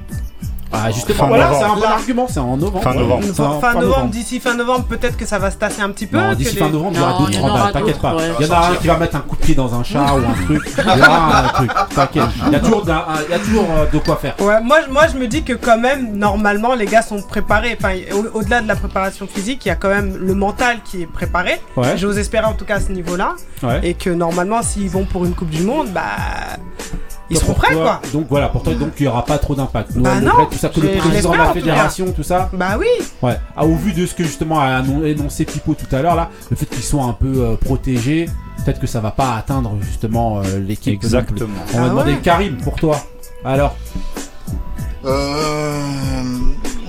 Ah, 0.75 0.91
justement, 0.91 1.19
Fin 1.19 1.27
voilà, 1.27 1.51
c'est 1.59 1.65
un 1.65 1.75
bon 1.75 1.83
argument, 1.85 2.27
c'est 2.29 2.41
en 2.41 2.57
novembre. 2.57 2.83
Fin 2.83 2.95
novembre. 2.95 3.61
Fin 3.61 3.75
novembre, 3.81 4.07
d'ici 4.11 4.41
fin 4.41 4.55
novembre, 4.55 4.85
peut-être 4.85 5.17
que 5.17 5.27
ça 5.27 5.39
va 5.39 5.51
se 5.51 5.57
tasser 5.57 5.83
un 5.83 5.91
petit 5.91 6.07
peu. 6.07 6.19
D'ici 6.37 6.57
fin 6.57 6.69
novembre, 6.69 6.93
il 6.95 6.99
y 6.99 7.03
aura 7.03 7.19
d'autres 7.19 7.33
scandales, 7.33 7.73
t'inquiète 7.73 8.01
pas. 8.01 8.17
Il 8.41 8.47
y 8.47 8.51
en 8.51 8.55
a 8.55 8.71
un 8.71 8.75
qui 8.77 8.87
va 8.87 8.97
mettre 8.97 9.17
un 9.17 9.21
coup 9.21 9.37
de 9.37 9.41
pied 9.43 9.55
dans 9.55 9.75
un 9.75 9.83
chat 9.85 10.05
ou 10.15 10.19
un 10.19 10.45
truc. 10.45 10.63
Il 10.77 10.99
y 10.99 11.01
aura 11.03 11.39
un 11.45 11.49
truc, 11.49 11.71
t'inquiète. 11.95 12.25
Il 12.47 12.53
y 12.53 12.57
a 12.57 12.61
toujours, 12.61 12.85
d'un- 12.85 12.95
un- 12.97 13.23
il 13.29 13.31
y 13.31 13.35
a 13.35 13.39
toujours 13.39 13.67
euh, 13.71 13.87
de 13.93 13.99
quoi 13.99 14.17
faire. 14.17 14.35
Ouais, 14.41 14.61
moi, 14.63 14.79
je- 14.87 14.91
moi 14.93 15.07
je 15.13 15.19
me 15.19 15.27
dis 15.27 15.43
que 15.45 15.53
quand 15.53 15.79
même, 15.79 16.17
normalement, 16.17 16.75
les 16.75 16.87
gars 16.87 17.03
sont 17.03 17.21
préparés. 17.23 17.77
Enfin, 17.81 17.95
au- 18.13 18.39
au-delà 18.39 18.61
de 18.61 18.69
la 18.69 18.77
préparation 18.77 19.27
physique, 19.27 19.65
il 19.65 19.69
y 19.69 19.73
a 19.73 19.77
quand 19.77 19.89
même 19.91 20.17
le 20.19 20.35
mental 20.35 20.79
qui 20.85 21.03
est 21.03 21.07
préparé. 21.07 21.61
Ouais. 21.77 21.97
J'ose 21.97 22.19
espérer 22.19 22.47
en 22.47 22.53
tout 22.55 22.65
cas 22.65 22.77
à 22.77 22.81
ce 22.81 22.93
niveau-là. 22.93 23.35
Ouais. 23.63 23.81
Et 23.83 23.95
que 23.95 24.11
normalement, 24.11 24.63
s'ils 24.63 24.91
vont 24.91 25.05
pour 25.05 25.25
une 25.25 25.35
Coupe 25.35 25.51
du 25.51 25.63
Monde, 25.63 25.89
bah. 25.93 26.03
Ils 27.35 27.39
Donc, 27.41 27.43
seront 27.43 27.55
prêts 27.55 27.73
toi- 27.75 28.01
quoi. 28.01 28.11
Donc 28.13 28.27
voilà, 28.31 28.49
pour 28.49 28.63
toi, 28.63 28.75
donc 28.75 28.93
il 28.99 29.03
n'y 29.03 29.09
aura 29.09 29.25
pas 29.25 29.39
trop 29.39 29.55
d'impact. 29.55 29.93
Bah 29.97 30.21
non, 30.21 30.33
Gret, 30.35 30.47
tout 30.51 30.59
ça, 30.59 30.69
que 30.69 30.81
le 30.81 30.97
président 30.99 31.33
de 31.33 31.37
la 31.37 31.53
fédération, 31.53 32.13
tout 32.13 32.23
ça. 32.23 32.49
Bah 32.53 32.77
oui. 32.79 32.87
Ouais. 33.23 33.37
Ah, 33.57 33.65
au 33.67 33.75
vu 33.75 33.93
de 33.93 34.07
ce 34.07 34.15
que 34.15 34.23
justement 34.25 34.61
a 34.61 34.81
énoncé 35.05 35.45
Pipo 35.45 35.75
tout 35.75 35.95
à 35.95 36.01
l'heure, 36.01 36.15
là, 36.15 36.31
le 36.51 36.57
fait 36.57 36.67
qu'ils 36.67 36.83
soient 36.85 37.05
un 37.05 37.13
peu 37.13 37.33
euh, 37.43 37.57
protégés, 37.57 38.29
peut-être 38.65 38.81
que 38.81 38.87
ça 38.87 39.01
va 39.01 39.11
pas 39.11 39.35
atteindre 39.37 39.77
justement 39.83 40.39
euh, 40.39 40.59
l'équipe. 40.61 40.95
Exactement. 40.95 41.51
On 41.75 41.79
va 41.79 41.85
Ah 41.85 41.89
demander 41.89 42.13
ouais. 42.13 42.19
Karim 42.23 42.57
pour 42.59 42.77
toi. 42.77 42.99
Alors, 43.45 43.75
Euh, 45.05 45.83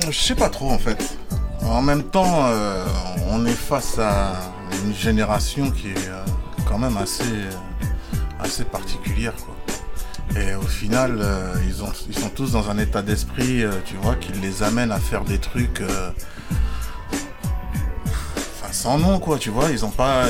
je 0.10 0.18
sais 0.18 0.36
pas 0.36 0.50
trop 0.50 0.70
en 0.72 0.78
fait. 0.78 1.18
En 1.64 1.82
même 1.82 2.04
temps, 2.04 2.46
euh, 2.48 2.86
on 3.32 3.46
est 3.46 3.50
face 3.52 3.98
à 4.00 4.34
une 4.86 4.94
génération 4.94 5.72
qui 5.72 5.88
est 5.90 6.08
euh, 6.10 6.24
quand 6.68 6.78
même 6.78 6.96
assez, 6.98 7.24
assez 8.40 8.64
particulière. 8.64 9.34
Quoi. 9.46 9.55
Et 10.38 10.54
au 10.56 10.62
final, 10.68 11.18
euh, 11.22 11.54
ils, 11.68 11.82
ont, 11.84 11.92
ils 12.10 12.18
sont 12.18 12.30
tous 12.30 12.52
dans 12.54 12.70
un 12.70 12.78
état 12.78 13.02
d'esprit, 13.02 13.64
euh, 13.64 13.72
tu 13.86 13.96
vois, 14.02 14.16
qui 14.16 14.32
les 14.34 14.64
amène 14.64 14.92
à 14.92 15.00
faire 15.00 15.24
des 15.24 15.38
trucs 15.38 15.82
euh, 15.82 16.10
enfin, 18.62 18.72
sans 18.72 18.98
nom, 18.98 19.20
quoi, 19.20 19.38
tu 19.38 19.50
vois. 19.50 19.70
Ils 19.72 19.86
ont 19.86 19.90
pas. 19.92 20.26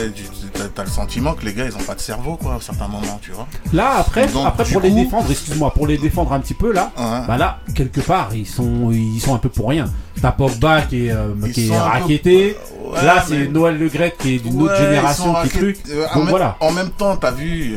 T'as 0.73 0.83
le 0.83 0.89
sentiment 0.89 1.33
que 1.33 1.43
les 1.45 1.53
gars, 1.53 1.65
ils 1.65 1.75
ont 1.75 1.83
pas 1.83 1.95
de 1.95 1.99
cerveau, 1.99 2.37
quoi, 2.37 2.55
à 2.55 2.59
certains 2.61 2.87
moments, 2.87 3.19
tu 3.21 3.31
vois. 3.31 3.47
là, 3.73 3.95
après, 3.97 4.27
Donc, 4.27 4.45
après 4.47 4.63
pour 4.65 4.81
les 4.81 4.91
défendre, 4.91 5.29
excuse-moi, 5.29 5.73
pour 5.73 5.85
les 5.87 5.97
défendre 5.97 6.31
un 6.33 6.39
petit 6.39 6.53
peu 6.53 6.71
là, 6.71 6.91
Ouais. 6.97 7.21
bah 7.27 7.37
là, 7.37 7.59
quelque 7.73 8.01
part, 8.01 8.29
ils 8.33 8.47
sont, 8.47 8.91
ils 8.91 9.19
sont 9.19 9.35
un 9.35 9.39
peu 9.39 9.49
pour 9.49 9.69
rien. 9.69 9.85
T'as 10.21 10.31
Pogba 10.31 10.83
qui 10.83 11.07
est, 11.07 11.15
qui 11.53 11.65
est 11.65 12.19
peu-. 12.19 12.55
Ouais, 12.91 13.03
là, 13.03 13.23
c'est 13.27 13.37
mais- 13.39 13.47
Noël 13.47 13.77
Le 13.77 13.89
Gret 13.89 14.15
qui 14.17 14.35
est 14.35 14.39
d'une 14.39 14.61
autre 14.61 14.73
Ouais, 14.73 14.79
génération 14.85 15.25
qui 15.31 15.35
raquettés. 15.35 15.57
truc. 15.59 15.77
En, 16.13 16.19
Donc 16.19 16.29
voilà. 16.29 16.55
en 16.61 16.71
même 16.71 16.91
temps, 16.91 17.17
t'as 17.17 17.31
vu, 17.31 17.75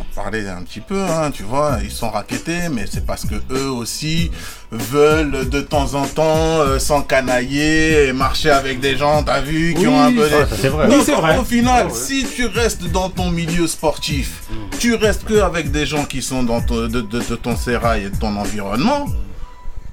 on 0.00 0.14
parlait 0.14 0.48
un 0.48 0.62
petit 0.62 0.80
peu, 0.80 1.00
hein, 1.02 1.30
tu 1.32 1.42
vois, 1.42 1.78
ils 1.82 1.90
sont 1.90 2.10
raquettés, 2.10 2.68
mais 2.70 2.84
c'est 2.90 3.04
parce 3.06 3.24
que 3.26 3.34
eux 3.50 3.70
aussi 3.70 4.30
veulent 4.70 5.48
de 5.48 5.60
temps 5.60 5.94
en 5.94 6.06
temps 6.06 6.60
euh, 6.60 6.78
s'encanailler 6.78 8.06
et 8.08 8.12
marcher 8.12 8.50
avec 8.50 8.80
des 8.80 8.96
gens, 8.96 9.22
t'as 9.22 9.40
vu, 9.40 9.74
qui 9.74 9.80
Oui, 9.86 9.86
ont 9.88 10.00
un 10.02 10.12
peu 10.12 10.28
ça, 10.28 10.44
des- 10.44 10.50
ça, 10.50 10.56
c'est 10.60 10.68
vrai. 10.68 10.88
Donc, 10.88 11.06
vrai. 11.06 11.36
Au 11.38 11.44
final, 11.44 11.90
si 11.92 12.24
tu 12.34 12.46
restes 12.46 12.84
dans 12.90 13.10
ton 13.10 13.30
milieu 13.30 13.66
sportif, 13.66 14.42
tu 14.78 14.94
restes 14.94 15.24
que 15.24 15.40
avec 15.42 15.70
des 15.70 15.86
gens 15.86 16.04
qui 16.04 16.22
sont 16.22 16.42
dans 16.42 16.60
ton, 16.62 16.82
de, 16.82 16.88
de- 16.88 17.02
de 17.02 17.36
ton 17.36 17.56
sérail 17.56 18.04
et 18.04 18.10
de 18.10 18.16
ton 18.16 18.34
environnement. 18.36 19.06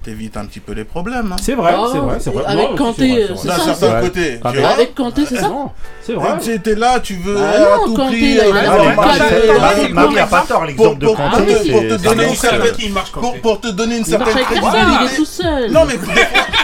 T'évites 0.03 0.37
un 0.37 0.45
petit 0.45 0.59
peu 0.59 0.73
les 0.73 0.83
problèmes. 0.85 1.31
hein. 1.31 1.35
C'est 1.41 1.55
vrai, 1.55 1.73
Ah, 1.75 1.85
c'est 1.91 1.97
vrai, 1.99 2.17
c'est 2.19 2.29
vrai. 2.33 2.43
avec 2.45 2.75
Kanté, 2.75 3.27
c'est 3.35 3.47
D'un 3.47 3.57
certain 3.57 4.01
côté. 4.01 4.39
Tu 4.51 4.57
vois. 4.59 4.69
Avec 4.69 4.95
Kanté, 4.95 5.21
c'est 5.27 5.37
ça 5.37 5.51
c'est 6.01 6.13
vrai. 6.13 6.29
Comme 6.29 6.39
tu 6.39 6.51
étais 6.53 6.75
là, 6.75 6.99
tu 6.99 7.15
veux 7.15 7.37
Ah 7.37 7.51
à 7.51 7.77
non, 7.77 7.85
tout 7.85 7.95
Kanté, 7.95 8.17
prix. 8.17 8.25
il 8.31 8.39
a- 8.39 8.43
euh, 8.45 8.51
Marie- 9.93 10.19
a 10.19 10.25
pas 10.27 10.41
tort, 10.47 10.65
l'exemple 10.65 10.99
de 10.99 11.07
Kanté, 11.07 11.71
pour 11.71 11.81
te 11.81 11.93
donner 12.03 12.23
une 12.23 12.29
un 12.31 12.35
certaine 12.35 12.71
qui 12.75 12.89
marche 12.89 13.11
pour, 13.11 13.39
pour 13.41 13.59
te 13.61 13.67
donner 13.67 13.97
une 13.97 14.03
Il 14.07 14.17
marche 14.17 14.31
certaine 14.31 14.45
avec 14.45 14.61
personne, 14.61 14.71
il 14.73 14.77
est 14.79 14.85
crédibilité. 14.85 15.15
tout 15.17 15.25
seul. 15.25 15.71
Non 15.71 15.85
mais 15.85 15.95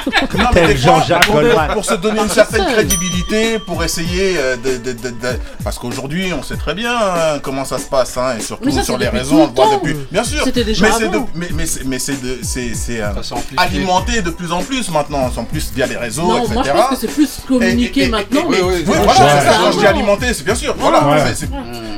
non, 0.05 0.49
mais 0.53 0.61
Tel 0.61 0.67
des 0.67 0.75
fois, 0.75 0.99
Jean-Jacques 0.99 1.25
pour, 1.25 1.35
Goldman. 1.35 1.67
pour 1.73 1.85
se 1.85 1.93
donner 1.95 2.21
une 2.21 2.29
certaine 2.29 2.65
crédibilité, 2.65 3.59
pour 3.59 3.83
essayer 3.83 4.35
euh, 4.37 4.55
de, 4.57 4.77
de- 4.77 4.91
de- 4.93 5.09
de- 5.09 5.39
parce 5.63 5.77
qu'aujourd'hui 5.79 6.31
on 6.33 6.43
sait 6.43 6.57
très 6.57 6.73
bien 6.73 6.93
hein, 6.95 7.39
comment 7.41 7.65
ça 7.65 7.77
se 7.79 7.85
passe 7.85 8.17
hein, 8.17 8.35
et 8.37 8.41
surtout 8.41 8.69
ça, 8.71 8.83
sur 8.83 8.97
les 8.97 9.09
réseaux 9.09 9.39
on 9.41 9.47
le 9.47 9.53
voit 9.53 9.75
depuis. 9.75 9.95
Bien 10.11 10.23
sûr. 10.23 10.43
C'était 10.43 10.63
déjà 10.63 10.85
mais 10.85 10.91
c'est 10.97 11.07
de- 11.09 11.15
avant. 11.15 11.29
mais 11.35 11.47
mais 11.53 11.65
c'est 11.65 11.83
mais 11.85 11.99
c'est 11.99 12.21
de- 12.21 12.39
c'est 12.43 12.73
c'est 12.75 13.01
euh, 13.01 13.13
Ça 13.15 13.23
s'est 13.23 13.33
amplifié. 13.33 13.57
alimenté 13.59 14.21
de 14.21 14.29
plus 14.29 14.51
en 14.51 14.61
plus 14.63 14.89
maintenant, 14.89 15.29
en 15.35 15.43
plus 15.43 15.71
via 15.73 15.85
les 15.87 15.97
réseaux, 15.97 16.23
Non, 16.23 16.37
etc. 16.39 16.53
moi 16.53 16.63
je 16.65 16.71
pense 16.71 16.89
que 16.89 16.95
c'est 16.95 17.07
plus 17.13 17.29
communiqué 17.47 18.01
Et- 18.01 18.03
et- 18.03 18.07
et- 18.07 18.09
maintenant, 18.09 18.41
et- 18.41 18.49
mais. 18.49 18.61
oui, 18.61 18.73
Oui, 18.75 18.83
voilà, 18.85 19.01
ouais, 19.11 19.15
c'est 19.41 19.47
ça, 19.49 19.57
quand 19.59 19.71
je 19.71 19.77
dis 19.79 19.87
alimenté, 19.87 20.33
c'est 20.33 20.43
bien 20.45 20.55
sûr. 20.55 20.75
Voilà, 20.77 21.07
Ouais. 21.07 21.23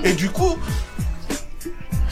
Et 0.03 0.13
du 0.13 0.29
coup, 0.29 0.57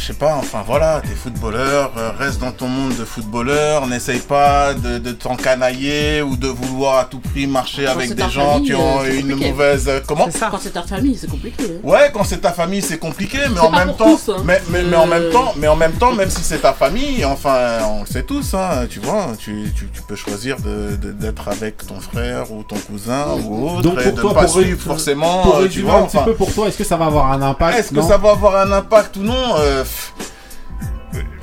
je 0.08 0.12
sais 0.14 0.20
pas, 0.20 0.36
enfin 0.36 0.62
voilà, 0.64 1.01
t'es 1.01 1.16
footballeur, 1.16 1.91
euh, 1.97 2.12
reste 2.20 2.39
dans 2.39 2.51
ton 2.51 2.68
monde 2.68 2.95
de 2.95 3.03
footballeur, 3.06 3.88
n'essaye 3.88 4.20
pas 4.20 4.76
de, 4.76 4.99
de 4.99 5.12
t'encanailler 5.14 6.22
ou 6.22 6.38
de 6.38 6.47
vouloir 6.47 6.99
à 6.99 7.06
tout 7.06 7.18
prix 7.20 7.47
marcher 7.47 7.88
avec 7.88 8.14
des 8.14 8.30
gens 8.30 8.53
famille, 8.53 8.68
qui 8.68 8.74
euh, 8.74 8.78
ont 8.78 9.03
une 9.03 9.30
compliqué. 9.32 9.49
mauvaise. 9.51 9.86
euh, 9.88 9.99
Comment 10.08 10.26
C'est 10.30 10.38
ça. 10.38 10.49
Quand 10.51 10.60
c'est 10.62 10.74
ta 10.74 10.84
famille, 10.84 11.18
c'est 11.20 11.28
compliqué. 11.30 11.64
hein. 11.64 11.80
Ouais, 11.84 12.12
quand 12.14 12.24
c'est 12.24 12.38
ta 12.38 12.51
famille, 12.51 12.84
c'est 12.84 12.99
compliqué, 12.99 13.39
mais 13.51 13.60
en 13.60 13.72
même 13.72 13.95
temps, 13.95 14.16
tous, 14.16 14.30
hein. 14.32 14.43
mais, 14.45 14.62
mais, 14.70 14.84
mais 14.84 14.95
en 14.95 15.08
même 15.08 15.32
temps, 15.32 15.53
mais 15.58 15.68
en 15.68 15.76
même 15.76 15.93
temps, 15.93 16.14
même 16.14 16.30
si 16.30 16.43
c'est 16.43 16.60
ta 16.60 16.74
famille, 16.74 17.26
enfin, 17.26 17.80
on 17.89 18.01
le 18.01 18.06
sait 18.06 18.22
tous, 18.24 18.53
hein, 18.53 18.86
tu 18.88 18.99
vois, 18.99 19.30
tu, 19.39 19.72
tu, 19.76 19.89
tu 19.91 20.01
peux 20.03 20.16
choisir 20.16 20.58
de- 20.58 20.97
de- 20.97 21.14
d'être 21.14 21.47
avec 21.47 21.78
ton 21.88 21.99
frère 21.99 22.51
ou 22.51 22.62
ton 22.62 22.78
cousin 22.78 23.26
ou 23.43 23.70
autre, 23.72 23.82
Donc 23.82 23.99
et 23.99 24.03
pour 24.03 24.14
de 24.14 24.22
toi, 24.22 24.34
pas 24.36 24.41
pour 24.43 24.51
suivre 24.62 24.82
forcément, 24.84 25.41
Pour 25.41 25.56
euh, 25.58 25.68
tu 25.68 25.82
vois, 25.82 25.95
un 26.01 26.03
petit 26.03 26.18
peu 26.24 26.36
pour 26.36 26.53
toi, 26.53 26.68
est-ce 26.68 26.78
que 26.78 26.84
ça 26.84 26.95
va 26.95 27.06
avoir 27.08 27.32
un 27.32 27.41
impact? 27.41 27.80
Est-ce 27.80 27.91
que 27.91 28.01
ça 28.03 28.18
va 28.18 28.32
avoir 28.32 28.56
un 28.58 28.72
impact 28.72 29.18
ou 29.18 29.24
non? 29.24 29.56
Euh, 29.58 29.84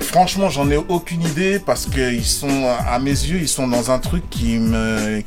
Franchement, 0.01 0.51
j'en 0.51 0.71
ai 0.71 0.77
aucune 0.77 1.23
idée 1.23 1.59
parce 1.59 1.87
que 1.87 2.13
ils 2.13 2.27
sont, 2.27 2.69
à 2.87 2.99
mes 2.99 3.11
yeux, 3.11 3.39
ils 3.39 3.49
sont 3.49 3.67
dans 3.67 3.91
un 3.91 3.99
truc 3.99 4.29
qui 4.29 4.59
me, 4.59 5.23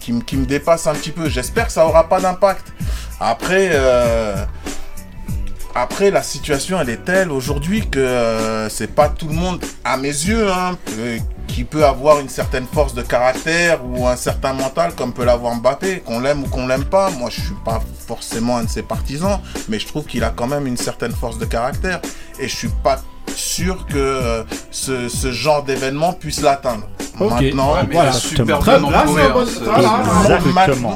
dépasse 0.45 0.85
un 0.85 0.93
petit 0.93 1.09
peu. 1.09 1.27
J'espère 1.27 1.67
que 1.67 1.71
ça 1.71 1.87
aura 1.87 2.07
pas 2.07 2.21
d'impact. 2.21 2.71
Après, 3.19 3.69
euh, 3.71 4.35
après 5.73 6.11
la 6.11 6.21
situation, 6.21 6.79
elle 6.79 6.89
est 6.89 7.03
telle 7.03 7.31
aujourd'hui 7.31 7.89
que 7.89 7.99
euh, 7.99 8.69
c'est 8.69 8.93
pas 8.93 9.09
tout 9.09 9.27
le 9.27 9.33
monde, 9.33 9.59
à 9.83 9.97
mes 9.97 10.07
yeux, 10.07 10.51
hein, 10.51 10.77
qui 11.47 11.63
peut 11.63 11.83
avoir 11.83 12.19
une 12.19 12.29
certaine 12.29 12.67
force 12.71 12.93
de 12.93 13.01
caractère 13.01 13.79
ou 13.83 14.07
un 14.07 14.15
certain 14.15 14.53
mental 14.53 14.93
comme 14.93 15.13
peut 15.13 15.25
l'avoir 15.25 15.55
Mbappé, 15.55 16.01
qu'on 16.01 16.19
l'aime 16.19 16.43
ou 16.43 16.47
qu'on 16.47 16.67
l'aime 16.67 16.85
pas. 16.85 17.09
Moi, 17.09 17.31
je 17.31 17.41
suis 17.41 17.57
pas 17.65 17.81
forcément 18.07 18.57
un 18.57 18.65
de 18.65 18.69
ses 18.69 18.83
partisans, 18.83 19.39
mais 19.67 19.79
je 19.79 19.87
trouve 19.87 20.05
qu'il 20.05 20.23
a 20.23 20.29
quand 20.29 20.47
même 20.47 20.67
une 20.67 20.77
certaine 20.77 21.11
force 21.11 21.39
de 21.39 21.45
caractère 21.45 22.01
et 22.39 22.47
je 22.47 22.55
suis 22.55 22.71
pas 22.83 23.01
sûr 23.35 23.85
que 23.87 23.97
euh, 23.97 24.43
ce, 24.71 25.07
ce 25.09 25.31
genre 25.31 25.63
d'événement 25.63 26.13
puisse 26.13 26.41
l'atteindre. 26.41 26.83
Ok. 27.17 27.31
Maintenant, 27.31 27.73
Ouais, 27.73 27.79
mais 27.87 27.93
Voilà. 27.93 28.11
super 28.11 28.59
Très 28.59 28.77
bien 28.77 28.87
entouré. 28.89 29.23
hein, 29.23 29.29
voilà. 29.33 29.45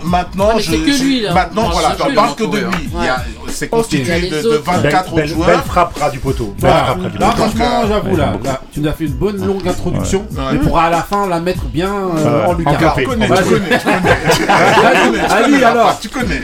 Maintenant, 0.04 0.48
Ouais, 0.48 0.54
mais 0.58 0.62
je, 0.62 0.72
que 0.72 0.92
je- 0.92 1.04
lui, 1.04 1.22
là. 1.22 1.34
maintenant, 1.34 1.64
Ouais, 1.64 1.70
voilà, 1.72 1.88
c'est 1.98 2.04
je 2.04 2.10
que 2.10 2.16
parle 2.16 2.28
lui. 2.28 2.36
que 2.36 2.44
de 2.52 2.58
lui. 2.58 2.66
hein. 2.66 2.72
Il 3.00 3.06
y 3.06 3.08
a- 3.08 3.24
C'est 3.48 3.70
constitué 3.70 4.20
les 4.20 4.30
de, 4.30 4.42
de 4.42 4.48
autres. 4.50 4.64
24 4.66 4.92
belle, 4.92 5.02
autres 5.06 5.16
belle 5.16 5.28
joueurs. 5.30 5.64
frappe 5.66 5.98
ras 5.98 6.10
du 6.10 6.20
poteau. 6.20 6.54
Belle 6.60 6.70
Voilà. 6.70 6.86
frappe 6.86 7.02
ras 7.04 7.10
du 7.10 7.18
Là, 7.18 7.26
poteau. 7.28 7.38
franchement, 7.42 7.82
j'avoue, 7.88 8.16
là, 8.18 8.32
Ouais. 8.34 8.40
là, 8.44 8.62
tu 8.72 8.80
nous 8.82 8.88
as 8.90 8.92
fait 8.94 9.06
une 9.06 9.14
bonne 9.14 9.46
longue 9.46 9.66
introduction. 9.68 10.20
Ouais. 10.32 10.44
Mais 10.54 10.58
pour 10.60 10.78
à 10.78 10.90
la 10.90 11.02
fin 11.04 11.26
la 11.28 11.40
mettre 11.40 11.64
bien 11.66 11.90
euh, 11.94 12.42
Ouais. 12.42 12.46
en 12.48 12.54
lucarne. 12.54 12.78
Tu 12.98 13.06
connais, 13.06 13.28
tu 13.30 14.44
connais, 15.44 15.64
alors. 15.64 16.00
Tu 16.00 16.10
connais. 16.10 16.42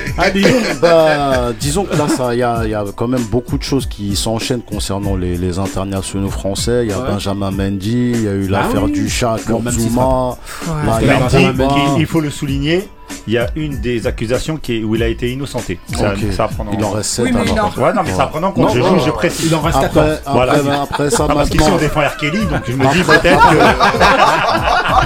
Bah, 0.82 1.52
disons 1.60 1.84
que 1.84 1.96
là, 1.96 2.06
il 2.34 2.70
y 2.70 2.74
a, 2.74 2.84
quand 2.96 3.08
même 3.08 3.24
beaucoup 3.24 3.58
de 3.58 3.64
choses 3.64 3.86
qui 3.88 4.16
s'enchaînent 4.16 4.62
concernant 4.62 5.16
les, 5.16 5.38
les 5.38 5.60
internationaux 5.78 6.30
français. 6.30 6.86
Il 6.86 6.90
y 6.90 6.94
a 6.94 7.00
Ouais. 7.00 7.08
Benjamin 7.10 7.52
Mendy, 7.52 8.12
il 8.16 8.22
y 8.24 8.28
a 8.28 8.34
eu 8.34 8.46
Ah 8.50 8.52
l'affaire 8.52 8.84
oui. 8.86 8.92
du 8.92 9.10
chat, 9.10 9.38
Zuma. 9.72 10.30
Ouais. 10.68 10.86
Là, 10.86 10.98
il 11.02 11.08
y 11.08 11.10
a 11.10 11.20
Mendy, 11.20 11.36
Mendy, 11.36 11.58
Pogba. 11.58 11.74
qui- 11.96 12.00
il 12.02 12.06
faut 12.06 12.20
le 12.22 12.30
souligner, 12.30 12.88
il 13.28 13.34
y 13.34 13.38
a 13.38 13.47
une 13.56 13.80
des 13.82 14.06
accusations 14.08 14.58
qui 14.58 14.80
est, 14.80 14.84
où 14.84 14.95
il 14.95 15.01
a 15.03 15.08
été 15.08 15.32
innocenté. 15.32 15.80
Ça, 15.93 16.12
Ok. 16.14 16.32
ça 16.32 16.43
à 16.45 16.47
prendre 16.47 16.72
en 16.72 16.78
Il 16.78 16.84
en 16.84 16.91
reste 16.91 17.10
7 17.12 17.26
Oui, 17.26 17.32
mais 17.34 17.41
il 17.45 17.60
en- 17.60 17.70
Ouais, 17.70 17.93
non, 17.93 18.01
mais 18.03 18.12
ça 18.14 18.26
en 18.26 18.28
compte. 18.51 18.58
Non, 18.58 18.68
je, 18.70 18.82
je 19.06 19.12
précise. 19.12 19.47
Il 19.49 19.56
en 19.56 19.62
reste 19.62 19.80
14. 19.80 20.06
Après, 20.26 20.45
après, 20.62 21.03
ben, 21.06 21.10
ça, 21.10 21.28
Ah, 21.30 21.34
parce 21.34 21.49
qu'ici 21.49 21.64
on 21.74 21.78
défend 21.78 22.01
R. 22.01 22.18
Kelly, 22.18 22.39
donc 22.45 22.62
je 22.68 22.74
me 22.74 22.93
dis 22.93 23.01
Après- 23.01 23.20
peut-être 23.20 23.49
que. 23.49 23.56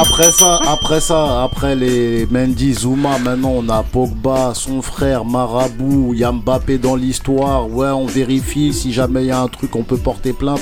Après, 0.00 0.30
ça, 0.32 0.58
après 0.68 1.00
ça, 1.00 1.42
après 1.44 1.74
les 1.76 2.26
Mendy, 2.30 2.74
Zuma, 2.74 3.18
maintenant 3.18 3.52
on 3.56 3.68
a 3.68 3.82
Pogba, 3.82 4.52
son 4.54 4.82
frère, 4.82 5.24
Marabout, 5.24 6.10
il 6.14 6.20
y 6.20 6.24
a 6.24 6.32
Mbappé 6.32 6.78
dans 6.78 6.96
l'histoire. 6.96 7.68
Ouais, 7.70 7.88
on 7.88 8.06
vérifie 8.06 8.72
si 8.72 8.92
jamais 8.92 9.22
il 9.22 9.26
y 9.28 9.30
a 9.32 9.40
un 9.40 9.48
truc, 9.48 9.74
on 9.76 9.82
peut 9.82 9.96
porter 9.96 10.32
plainte. 10.32 10.60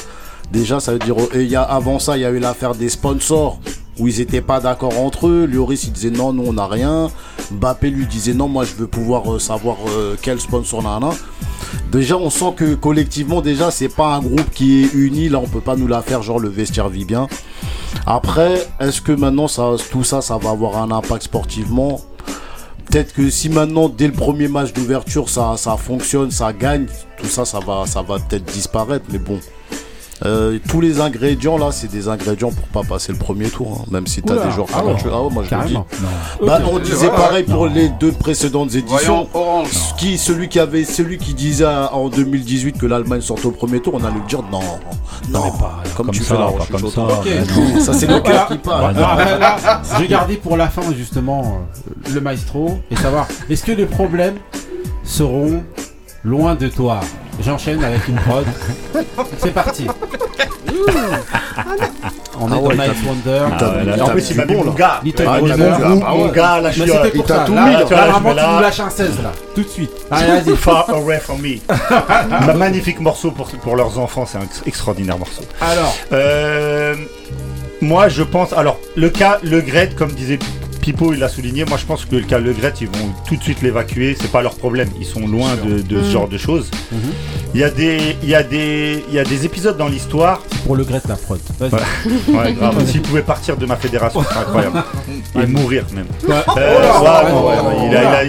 Déjà, 0.53 0.81
ça 0.81 0.93
veut 0.93 0.99
dire. 0.99 1.15
Et 1.35 1.43
il 1.43 1.49
y 1.51 1.57
a, 1.57 1.63
avant 1.63 1.99
ça, 1.99 2.17
il 2.17 2.23
y 2.23 2.25
a 2.25 2.31
eu 2.31 2.39
l'affaire 2.39 2.75
des 2.75 2.89
sponsors 2.89 3.59
où 3.99 4.09
ils 4.09 4.21
étaient 4.21 4.41
pas 4.41 4.61
d'accord 4.61 4.99
entre 5.01 5.29
eux. 5.29 5.47
Lloris, 5.47 5.85
il 5.85 5.93
disait 5.93 6.11
non, 6.11 6.33
nous 6.33 6.45
on 6.47 6.53
n'a 6.55 6.67
rien. 6.67 7.11
Mbappé 7.51 7.91
lui 7.91 8.07
disait 8.07 8.35
non, 8.35 8.49
moi 8.49 8.65
je 8.65 8.75
veux 8.75 8.87
pouvoir 8.87 9.33
euh, 9.33 9.39
savoir 9.39 9.77
euh, 9.89 10.17
quel 10.21 10.41
sponsor 10.41 10.83
on 10.85 11.09
a. 11.09 11.15
Déjà, 11.91 12.17
on 12.17 12.31
sent 12.31 12.53
que 12.57 12.75
collectivement, 12.75 13.41
déjà, 13.41 13.71
c'est 13.71 13.89
pas 13.89 14.15
un 14.15 14.21
groupe 14.21 14.51
qui 14.51 14.85
est 14.85 14.95
uni. 14.95 15.29
Là, 15.29 15.39
on 15.39 15.47
peut 15.47 15.61
pas 15.61 15.77
nous 15.77 15.87
la 15.87 16.03
faire, 16.03 16.23
genre 16.23 16.39
le 16.39 16.49
vestiaire 16.49 16.89
vit 16.89 17.05
bien. 17.05 17.29
Après, 18.07 18.67
est-ce 18.81 19.01
que 19.01 19.13
maintenant, 19.13 19.49
ça, 19.49 19.73
tout 19.91 20.05
ça, 20.05 20.21
ça 20.21 20.37
va 20.37 20.51
avoir 20.51 20.77
un 20.83 20.91
impact 20.91 21.25
sportivement? 21.25 22.01
Peut-être 22.91 23.13
que 23.13 23.29
si 23.29 23.51
maintenant, 23.51 23.89
dès 23.89 24.07
le 24.07 24.15
premier 24.15 24.49
match 24.49 24.73
d'ouverture, 24.73 25.29
ça, 25.29 25.55
ça 25.59 25.77
fonctionne, 25.77 26.31
ça 26.31 26.53
gagne, 26.55 26.87
tout 27.19 27.27
ça, 27.27 27.45
ça 27.45 27.59
va, 27.61 27.85
ça 27.87 28.01
va 28.01 28.19
peut-être 28.19 28.47
disparaître. 28.47 29.05
Mais 29.11 29.19
bon, 29.19 29.41
Euh, 30.25 30.59
tous 30.69 30.81
les 30.81 31.01
ingrédients 31.01 31.59
là, 31.59 31.71
c'est 31.71 31.91
des 31.91 32.09
ingrédients 32.09 32.51
pour 32.51 32.83
pas 32.83 32.89
passer 32.89 33.13
le 33.13 33.19
premier 33.19 33.49
tour. 33.51 33.81
hein, 33.81 33.89
même 33.91 34.07
si 34.07 34.23
t'as 34.23 34.45
des 34.45 34.51
joueurs 34.51 34.67
ah 34.75 34.81
talentueux. 34.81 35.11
Ah 35.13 35.23
ouais, 35.23 35.31
moi 35.33 35.45
je 35.49 35.55
le 35.55 35.65
dis. 35.67 35.79
Bah, 36.45 36.61
on 36.71 36.79
disait 36.79 37.09
pareil 37.09 37.45
pour 37.45 37.67
les 37.69 37.89
deux 37.89 38.13
précédentes 38.13 38.75
éditions. 38.75 39.29
Voyons. 39.33 39.65
Qui, 39.97 40.19
celui 40.19 40.49
qui 40.49 40.59
avait, 40.61 40.85
celui 40.85 41.19
qui 41.19 41.35
disait 41.35 41.67
en 41.67 42.09
2018 42.09 42.79
que 42.79 42.87
l'Allemagne 42.87 43.21
sortait 43.21 43.47
au 43.47 43.51
premier 43.53 43.81
tour, 43.81 43.95
on 43.95 44.05
allait 44.05 44.15
lui 44.15 44.27
dire 44.29 44.43
non, 44.51 44.61
non, 45.31 45.51
pas. 45.53 45.83
Comme, 45.97 46.07
comme 46.07 46.15
tu 46.15 46.23
ça, 46.23 46.37
fais 46.37 46.43
roche 46.43 46.71
comme 46.71 46.91
ça, 46.91 47.03
Ok, 47.03 47.27
mais 47.27 47.75
non. 47.75 47.81
ça 47.81 47.93
c'est 47.93 48.07
le 48.07 48.21
cœur 48.21 48.49
qui 48.49 48.59
parle. 48.59 48.95
Là, 48.97 49.81
vais 49.99 50.09
garder 50.09 50.37
pour 50.37 50.57
la 50.57 50.69
fin 50.69 50.83
justement 50.97 51.61
euh, 51.89 52.13
le 52.15 52.21
maestro 52.21 52.79
et 52.91 52.97
savoir 52.97 53.27
est-ce 53.51 53.65
que 53.65 53.73
les 53.73 53.87
problèmes 53.87 54.37
seront 55.05 55.63
loin 56.29 56.55
de 56.55 56.69
toi 56.69 57.01
J'enchaîne 57.45 57.83
avec 57.85 58.07
une 58.09 58.17
prod. 58.17 58.45
C'est 59.39 59.53
parti. 59.55 59.87
On 62.41 62.49
est 62.49 62.55
Ah 62.55 62.61
dans 62.61 62.71
Night 62.71 62.97
Wonder. 63.07 63.45
là, 63.97 64.05
en 64.05 64.09
plus, 64.09 64.31
il 64.31 64.37
m'a 64.37 64.45
mis 64.45 64.55
bon, 64.55 64.75
là. 64.77 65.01
Little 65.05 65.25
Ah, 65.29 65.39
il 65.41 65.47
Mon, 65.89 66.03
Ah 66.29 66.33
gars, 66.33 66.61
la 66.61 66.69
Mais 66.69 66.75
chiotte. 66.75 66.89
c'était 66.91 67.11
pour 67.17 67.27
t'a 67.27 67.35
ça. 67.39 67.45
tout 67.45 67.55
Là, 67.55 67.65
mis, 67.67 67.73
là, 67.75 67.85
tu 67.85 67.95
là, 67.95 68.07
vraiment, 68.07 68.31
je 68.37 68.47
nous 68.57 68.61
lâches 68.61 68.81
un 68.81 68.91
16 68.91 69.23
là, 69.23 69.33
tout 69.55 69.63
de 69.63 69.69
suite. 69.69 69.91
Allez, 70.11 70.41
vas-y. 70.41 70.57
Far 70.57 70.91
away 70.91 71.19
from 71.19 71.41
me. 71.41 71.59
Un 72.51 72.55
magnifique 72.55 73.01
morceau 73.01 73.31
pour, 73.33 73.49
pour 73.49 73.77
leurs 73.77 73.99
enfants, 73.99 74.25
c'est 74.27 74.39
un 74.39 74.43
ex- 74.43 74.63
extraordinaire 74.67 75.19
morceau. 75.19 75.43
Alors, 75.61 75.95
Euh, 76.13 76.95
moi, 77.81 78.09
je 78.09 78.23
pense. 78.23 78.53
Alors, 78.53 78.79
le 78.97 79.11
cas 79.11 79.39
Le 79.43 79.61
Gret, 79.61 79.91
comme 79.97 80.13
disait 80.13 80.39
Pipo, 80.89 81.13
il 81.13 81.19
l'a 81.19 81.29
souligné. 81.29 81.67
Moi, 81.67 81.77
je 81.77 81.85
pense 81.85 82.07
que 82.07 82.17
le 82.17 82.23
cas 82.23 82.39
Le 82.39 82.55
Gret, 82.55 82.73
ils 82.81 82.87
vont 82.87 83.13
tout 83.27 83.37
de 83.37 83.43
suite 83.43 83.61
l'évacuer. 83.61 84.17
C'est 84.19 84.33
pas 84.33 84.41
leur 84.41 84.55
problème. 84.55 84.89
Ils 84.99 85.05
sont 85.05 85.29
loin 85.29 85.51
de, 85.57 85.83
de 85.83 86.03
ce 86.03 86.11
genre 86.11 86.29
de 86.29 86.39
choses. 86.39 86.71
Mhm. 86.91 86.99
Il 87.53 87.61
y 87.61 87.65
a 87.65 87.69
des, 87.69 88.17
il 88.23 88.29
y 88.31 88.35
a 88.35 88.43
des, 88.43 89.05
il 89.07 89.15
y 89.15 89.19
a 89.19 89.25
des 89.25 89.45
épisodes 89.45 89.77
dans 89.77 89.89
l'histoire. 89.89 90.41
pour 90.65 90.77
le 90.77 90.85
Gret 90.85 91.03
la 91.07 91.17
prod. 91.17 91.41
Vas-y. 91.61 91.73
Ouais. 92.35 92.53
Grave. 92.55 92.87
S'il 92.87 93.03
pouvait 93.03 93.21
partir 93.21 93.59
de 93.59 93.67
ma 93.67 93.77
fédération, 93.77 94.25
c'est 94.27 94.39
incroyable. 94.39 94.83
Et 95.39 95.47
mourir 95.47 95.85
même. 95.95 96.07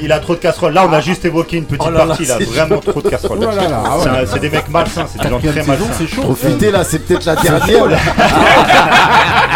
Il, 0.02 0.12
a, 0.12 0.20
trop 0.20 0.36
de 0.36 0.40
casseroles. 0.42 0.74
Là, 0.74 0.86
on 0.86 0.92
a 0.92 1.00
juste 1.00 1.24
évoqué 1.24 1.56
une 1.56 1.66
petite 1.66 1.82
Oh 1.88 1.92
là 1.92 2.00
là, 2.00 2.08
partie. 2.08 2.24
Il 2.24 2.32
a 2.32 2.40
vraiment 2.40 2.80
trop 2.80 3.02
de 3.02 3.08
casseroles. 3.08 3.40
Oh 3.42 3.48
ah 3.48 4.00
ouais. 4.00 4.26
C'est 4.26 4.40
des 4.40 4.50
mecs 4.50 4.68
malsains. 4.70 5.06
C'est 5.10 5.22
des 5.22 5.30
gens 5.30 5.40
Quatrième 5.40 5.66
très 5.66 5.78
malsains. 5.78 5.94
c'est 5.98 6.08
chaud. 6.08 6.24
Profitez 6.24 6.72
là, 6.72 6.84
c'est 6.84 7.00
peut-être 7.00 7.26
la 7.26 7.36
dernière. 7.38 7.88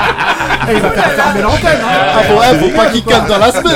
Eh, 0.70 0.74
il 0.74 0.80
va 0.82 0.90
faire 0.92 1.12
fermer 1.12 1.42
l'antenne. 1.42 1.80
hein. 1.84 1.88
Ah 2.16 2.22
bon, 2.28 2.40
ouais, 2.40 2.60
faut 2.60 2.78
pas 2.78 2.86
qu'il 2.88 3.04
calme 3.04 3.28
dans 3.28 3.38
la 3.38 3.52
semaine. 3.52 3.76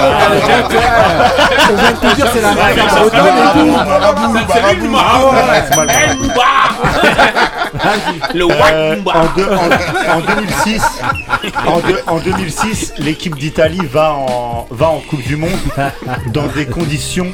On 1.69 1.75
vient 1.75 1.91
de 1.91 1.97
te 1.97 2.15
dire, 2.15 2.27
c'est 2.33 2.41
la. 2.41 2.49
C'est 4.53 4.61
lui 4.75 4.81
le 8.33 8.45
Euh, 8.49 8.95
en, 9.05 9.25
deux- 9.35 9.49
en- 9.49 10.17
en 10.17 10.19
2006, 10.21 10.81
en, 11.67 11.79
deux- 11.79 12.01
en 12.07 12.17
2006, 12.17 12.93
l'équipe 12.97 13.35
d'Italie 13.37 13.81
va 13.91 14.13
en, 14.13 14.67
va 14.71 14.87
en 14.87 14.99
Coupe 14.99 15.21
du 15.23 15.35
Monde 15.35 15.51
dans 16.27 16.47
des 16.47 16.65
conditions 16.65 17.27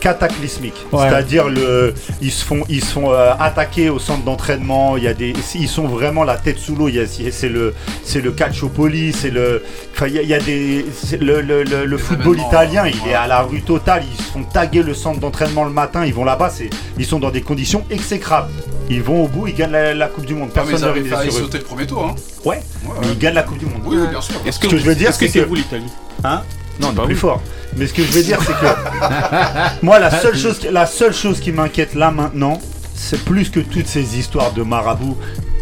cataclysmique. 0.00 0.74
Ouais. 0.92 1.08
C'est-à-dire 1.08 1.48
le, 1.48 1.94
ils 2.20 2.32
se 2.32 2.44
font, 2.44 2.62
ils 2.68 2.82
se 2.84 2.92
font 2.92 3.12
euh, 3.12 3.32
attaquer 3.38 3.90
au 3.90 3.98
centre 3.98 4.24
d'entraînement. 4.24 4.96
Il 4.96 5.04
y 5.04 5.08
a 5.08 5.14
des, 5.14 5.34
ils 5.54 5.68
sont 5.68 5.86
vraiment 5.86 6.24
la 6.24 6.36
tête 6.36 6.58
sous 6.58 6.74
l'eau. 6.74 6.88
C'est 7.30 7.48
le, 7.48 7.74
c'est 8.02 8.20
le 8.20 8.32
calciopoli, 8.32 9.12
c'est 9.12 9.30
le, 9.30 9.62
enfin 9.94 10.06
il 10.08 10.14
y 10.14 10.18
a, 10.18 10.22
il 10.22 10.28
y 10.28 10.34
a 10.34 10.40
des, 10.40 10.84
le, 11.20 11.40
le, 11.40 11.62
le- 11.64 11.84
le 11.86 11.98
football 11.98 12.38
italien. 12.40 12.86
Il 12.86 12.94
ouais. 13.02 13.10
est 13.10 13.14
à 13.14 13.26
la 13.26 13.42
rue 13.42 13.62
totale. 13.62 14.02
Ils 14.10 14.16
se 14.24 14.30
font 14.32 14.42
taguer 14.42 14.82
le 14.82 14.94
centre 14.94 15.20
d'entraînement 15.20 15.64
le 15.64 15.70
matin. 15.70 16.04
Ils 16.04 16.14
vont 16.14 16.24
là-bas. 16.24 16.50
Ils 16.98 17.06
sont 17.06 17.18
dans 17.20 17.30
des 17.30 17.42
conditions 17.42 17.84
exécrables. 17.90 18.50
Ils 18.88 19.02
vont 19.02 19.24
au 19.24 19.28
bout. 19.28 19.46
Ils 19.46 19.54
gagnent 19.54 19.70
la, 19.72 19.94
la 19.94 20.08
Coupe 20.08 20.26
du 20.26 20.34
Monde. 20.34 20.50
Ah, 20.56 20.62
Personne 20.66 20.92
ils 20.96 21.04
failli 21.06 21.30
sur 21.30 21.40
eux. 21.40 21.44
sauter 21.44 21.58
le 21.58 21.64
premier 21.64 21.86
tour, 21.86 22.04
hein. 22.04 22.14
Ouais. 22.44 22.56
Ouais, 22.56 22.62
Mais 23.00 23.06
ouais. 23.06 23.12
ils 23.12 23.18
gagnent 23.18 23.34
la 23.34 23.42
Coupe 23.44 23.58
du 23.58 23.66
Monde. 23.66 23.82
Oui, 23.84 23.96
bien 24.08 24.20
sûr. 24.20 24.34
Est-ce 24.44 24.58
Ce 24.60 24.66
que 24.68 24.76
je 24.76 24.82
veux 24.82 24.94
dire, 24.94 25.10
que 25.10 25.14
c'est 25.14 25.28
c'est 25.28 25.40
que- 25.42 25.46
vous 25.46 25.54
l'Italie? 25.54 25.84
Hein? 26.24 26.42
Non, 26.80 26.88
on 26.90 26.94
pas 26.94 27.04
plus 27.06 27.16
fort. 27.16 27.42
Mais 27.76 27.86
ce 27.86 27.94
que 27.94 28.02
je 28.02 28.10
veux 28.10 28.22
dire, 28.22 28.38
c'est 28.44 28.52
que 28.52 29.82
moi, 29.86 29.98
la 29.98 30.10
seule 30.10 30.36
chose, 30.36 30.58
qui- 30.58 30.70
la 30.70 30.86
seule 30.86 31.12
chose 31.14 31.40
qui 31.40 31.52
m'inquiète 31.52 31.94
là 31.94 32.10
maintenant, 32.10 32.58
c'est 32.94 33.24
plus 33.24 33.50
que 33.50 33.60
toutes 33.60 33.86
ces 33.86 34.18
histoires 34.18 34.52
de 34.52 34.62
marabouts. 34.62 35.16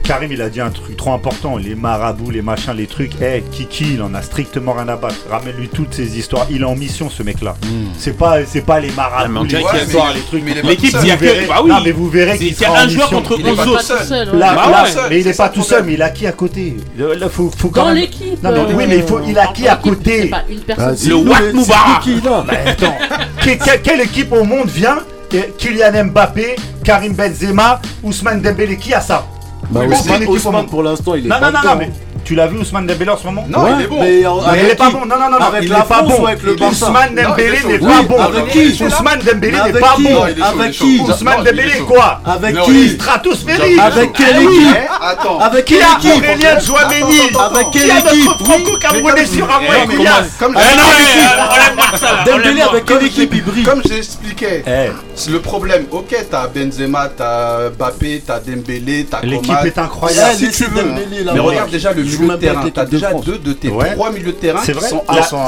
Karim, 0.09 0.33
il 0.33 0.41
a 0.41 0.49
dit 0.49 0.63
un 0.63 0.71
truc 0.71 0.97
trop 0.97 1.13
important. 1.13 1.59
Les 1.59 1.75
marabouts, 1.75 2.31
les 2.31 2.41
machins, 2.41 2.73
les 2.75 2.87
trucs. 2.87 3.13
Eh, 3.21 3.43
Kiki, 3.53 3.93
il 3.95 4.03
en 4.03 4.15
a 4.15 4.23
strictement 4.23 4.73
rien 4.73 4.89
à 4.89 4.97
battre. 4.97 5.17
Ramène-lui 5.31 5.69
toutes 5.69 5.93
ces 5.93 6.19
histoires. 6.19 6.47
Il 6.51 6.63
est 6.63 6.65
en 6.65 6.75
mission, 6.75 7.11
ce 7.11 7.23
mec-là. 7.23 7.57
C'est 7.99 8.17
pas, 8.17 8.39
c'est 8.47 8.63
pas 8.63 8.81
les 8.81 8.87
mais 8.89 8.95
on 8.95 8.97
marabouts, 8.97 9.43
les 9.43 9.49
dirait 9.49 9.63
qu'il 9.65 9.77
y 9.77 9.81
a- 9.81 9.85
histoires, 9.85 10.15
les 10.15 10.21
trucs. 10.23 10.43
mais 10.45 10.53
il 10.53 10.59
est 10.59 10.63
pas 10.63 10.69
L'équipe, 10.69 10.97
il 11.03 11.09
y 11.09 11.11
a 11.11 11.15
Vous 11.17 11.21
verrez- 11.25 11.43
que. 11.45 11.49
Bah 11.49 11.61
oui 11.63 11.71
Non, 11.71 11.81
mais 11.85 11.93
vous 11.93 12.09
verrez 12.09 12.39
qu'il 12.39 12.47
Il 12.47 12.59
y 12.59 12.65
a 12.65 12.73
un 12.73 12.89
joueur 12.89 13.11
contre 13.11 13.37
Il 13.39 13.47
est 13.47 13.51
11 13.51 13.57
pas 13.59 13.67
autres. 13.67 14.11
ouais. 14.11 14.25
Là, 14.39 14.55
Bah 14.55 14.71
là, 14.71 14.85
ouais. 14.85 14.91
mais 15.11 15.21
il 15.21 15.27
est 15.29 15.37
pas 15.37 15.49
tout 15.51 15.63
seul, 15.63 15.85
mais 15.85 15.93
il 15.93 16.03
a 16.03 16.09
qui 16.09 16.27
à 16.27 16.33
côté? 16.33 16.77
Là, 16.97 17.29
faut, 17.29 17.51
faut 17.55 17.69
quand 17.69 17.85
Dans 17.85 17.91
l'équipe. 17.93 18.43
Non, 18.43 18.51
euh, 18.51 18.65
oui, 18.75 18.85
mais 18.89 18.97
il 18.97 19.03
faut- 19.03 19.21
il 19.29 19.39
a 19.39 19.49
qui 19.49 19.69
à 19.69 19.77
côté? 19.77 20.23
C'est 20.23 20.29
pas 20.29 20.45
une 20.49 20.61
personne. 20.61 20.87
Vas-y, 20.95 21.09
Le 21.09 21.17
Wat. 21.17 22.45
Mais 22.51 22.71
attends, 22.71 22.97
que- 23.43 23.51
que- 23.63 23.79
quelle 23.83 24.01
équipe 24.01 24.33
au 24.33 24.45
monde 24.45 24.69
vient? 24.69 25.01
Kylian 25.59 26.05
Mbappé, 26.07 26.57
Karim 26.83 27.13
Benzema, 27.13 27.79
Ousmane 28.03 28.41
Dembélé, 28.41 28.79
qui 28.79 28.95
a 28.95 29.03
ça? 29.03 29.27
Bah, 29.71 29.81
Ousmane, 29.87 30.27
Ousmane, 30.27 30.67
pour 30.67 30.83
l'instant, 30.83 31.15
il 31.15 31.27
est 31.27 31.29
Non, 31.29 31.37
non, 31.41 31.51
non, 31.53 31.61
non, 31.65 31.77
mais 31.77 31.91
tu 32.29 32.35
l'as 32.35 32.47
vu 32.47 32.59
Ousmane 32.59 32.87
Dembélé 32.87 33.11
en 33.11 33.17
ce 33.17 33.25
moment 33.25 33.47
Non, 33.49 33.63
Ouais, 33.63 33.71
il 33.79 33.85
est 33.85 33.87
bon. 33.87 34.01
mais 34.03 34.27
en- 34.27 34.37
Non, 34.37 34.43
avec 34.49 34.63
il 34.65 34.69
est 34.69 34.75
pas 34.75 34.91
bon, 34.91 34.99
non, 35.07 35.17
non, 35.19 35.31
non, 35.31 35.39
non, 35.41 35.47
Avec 35.47 35.63
il 35.63 35.71
la 35.71 35.77
est 35.79 35.79
pas 35.79 35.85
France 35.95 36.09
bon. 36.09 36.23
ou 36.23 36.27
avec 36.27 36.43
le 36.43 36.55
Barça 36.57 36.85
Ousmane 36.87 37.15
Dembélé 37.15 37.59
n'est 37.67 37.79
pas 37.79 38.03
bon. 38.03 38.21
avec 38.23 38.49
qui 38.51 38.83
Ousmane 38.85 39.21
Dembélé 39.21 39.53
n'est 39.53 39.61
avec 39.61 39.81
pas 39.81 39.95
qui 39.97 40.03
bon. 40.03 40.23
Avec 40.23 40.71
qui 40.73 41.01
Ousmane 41.01 41.43
Dembélé 41.45 41.79
quoi 41.89 42.21
Avec 42.27 42.61
qui 42.61 42.89
Stratosphérique 42.91 43.79
Avec 43.81 44.13
quelle 44.13 44.39
oui. 44.47 44.57
équipe 44.57 44.77
Attends. 45.01 45.39
Avec 45.41 45.65
Qui 45.65 45.75
quelle 45.79 46.11
équipe 46.11 46.23
Aurélien 46.23 46.61
Chouameni 46.61 47.21
Avec 47.41 47.71
Qui 47.71 47.79
quelle 47.79 47.91
a 47.93 47.99
équipe 48.01 48.25
notre 48.27 48.45
franco-camerounais 48.45 49.25
sur 49.27 49.45
un 49.45 49.61
mois 49.61 50.23
Comme 50.39 50.55
Eh 50.55 50.61
euh, 50.61 50.85
là. 51.39 52.25
Dembélé 52.27 52.61
avec 52.61 52.85
quelle 52.85 53.05
équipe 53.07 53.33
il 53.35 53.43
brille 53.45 53.63
Comme 53.65 53.81
j'expliquais, 53.89 54.63
Eh, 54.67 54.91
c'est 55.15 55.31
le 55.31 55.41
problème, 55.41 55.87
ok, 55.91 56.15
t'as 56.31 56.47
Benzema, 56.47 57.09
t'as 57.17 57.71
Mbappé, 57.71 58.23
t'as 58.27 58.41
Dembélé, 58.41 59.07
t'as 59.11 59.21
L'équipe 59.23 59.55
est 59.65 59.79
incroyable. 59.79 60.37
Si 60.37 60.51
tu 60.51 60.65
veux. 60.65 60.85
Mais 61.33 61.41
regarde 61.41 61.71
déjà 61.71 61.93
le 61.93 62.03
Il 62.19 62.27
joue 62.27 62.33
milieu 62.33 62.37
de 62.37 62.41
terrain. 62.41 62.71
T'as 62.75 62.85
de 62.85 62.91
déjà 62.91 63.13
deux 63.15 63.39
de 63.39 63.53
tes 63.53 63.69
Ouais. 63.69 63.93
trois 63.93 64.11
milieux 64.11 64.27
de 64.27 64.31
terrain 64.33 64.61
C'est 64.63 64.73
qui 64.73 64.79
vrai. 64.79 64.89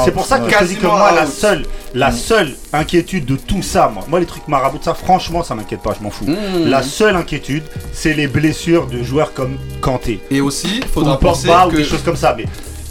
C'est 0.04 0.12
pour 0.12 0.26
ça 0.26 0.38
que 0.38 0.50
Quasiment 0.50 0.96
moi, 0.96 1.12
la 1.12 1.26
seule, 1.26 1.64
la 1.94 2.10
seule 2.12 2.54
inquiétude 2.72 3.24
de 3.26 3.36
tout 3.36 3.62
ça, 3.62 3.90
moi, 3.92 4.04
moi 4.08 4.20
les 4.20 4.26
trucs 4.26 4.46
marabouts, 4.48 4.78
ça, 4.82 4.94
franchement, 4.94 5.42
ça 5.42 5.54
m'inquiète 5.54 5.82
pas, 5.82 5.94
je 5.98 6.02
m'en 6.04 6.10
fous. 6.10 6.24
Mmh. 6.26 6.68
La 6.68 6.82
seule 6.82 7.16
inquiétude, 7.16 7.64
c'est 7.92 8.14
les 8.14 8.26
blessures 8.28 8.86
de 8.86 9.02
joueurs 9.02 9.32
comme 9.34 9.56
Kanté 9.80 10.20
Et 10.30 10.40
aussi, 10.40 10.80
ou 10.84 10.88
faudra 10.92 11.18
penser 11.18 11.48
Pogba 11.48 11.66
ou 11.66 11.70
que 11.70 11.76
des 11.76 11.84
choses 11.84 12.02
comme 12.02 12.16
ça. 12.16 12.34
Mais 12.36 12.44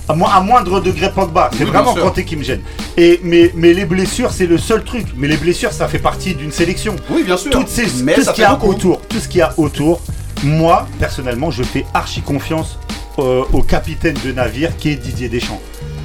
à, 0.08 0.16
mo- 0.16 0.26
à 0.26 0.40
moindre 0.42 0.80
degré 0.82 1.12
Pogba, 1.12 1.50
c'est 1.54 1.64
Oui, 1.64 1.70
vraiment. 1.70 1.94
Kanté 1.94 2.26
qui 2.26 2.36
me 2.36 2.44
gêne. 2.44 2.62
Et 2.98 3.20
mais, 3.24 3.52
mais 3.56 3.74
les 3.74 3.86
blessures, 3.86 4.32
c'est 4.32 4.48
le 4.48 4.58
seul 4.58 4.84
truc. 4.84 5.06
Mais 5.16 5.28
les 5.28 5.38
blessures, 5.38 5.72
ça 5.72 5.88
fait 5.88 6.00
partie 6.00 6.34
d'une 6.34 6.52
sélection. 6.52 6.96
Oui, 7.10 7.24
bien 7.24 7.38
sûr. 7.38 7.52
Toutes 7.52 7.70
ces, 7.70 7.86
Mais 8.04 8.16
tout 8.16 8.22
ce 8.24 8.32
qu'il 8.32 8.44
y 8.44 8.48
fait 8.48 8.52
a 8.52 8.56
beaucoup. 8.56 8.72
autour, 8.72 9.02
tout 9.02 9.20
ce 9.20 9.28
qu'il 9.28 9.40
y 9.40 9.42
a 9.44 9.54
autour. 9.58 10.02
Moi, 10.44 10.88
personnellement, 11.00 11.52
je 11.52 11.64
fais 11.64 11.86
archi 11.94 12.22
confiance 12.22 12.80
euh, 13.24 13.44
au 13.54 13.62
capitaine 13.62 14.16
de 14.26 14.32
navire 14.32 14.76
qui 14.78 14.90
est 14.90 14.96
Didier 14.96 15.30
Deschamps. 15.30 15.62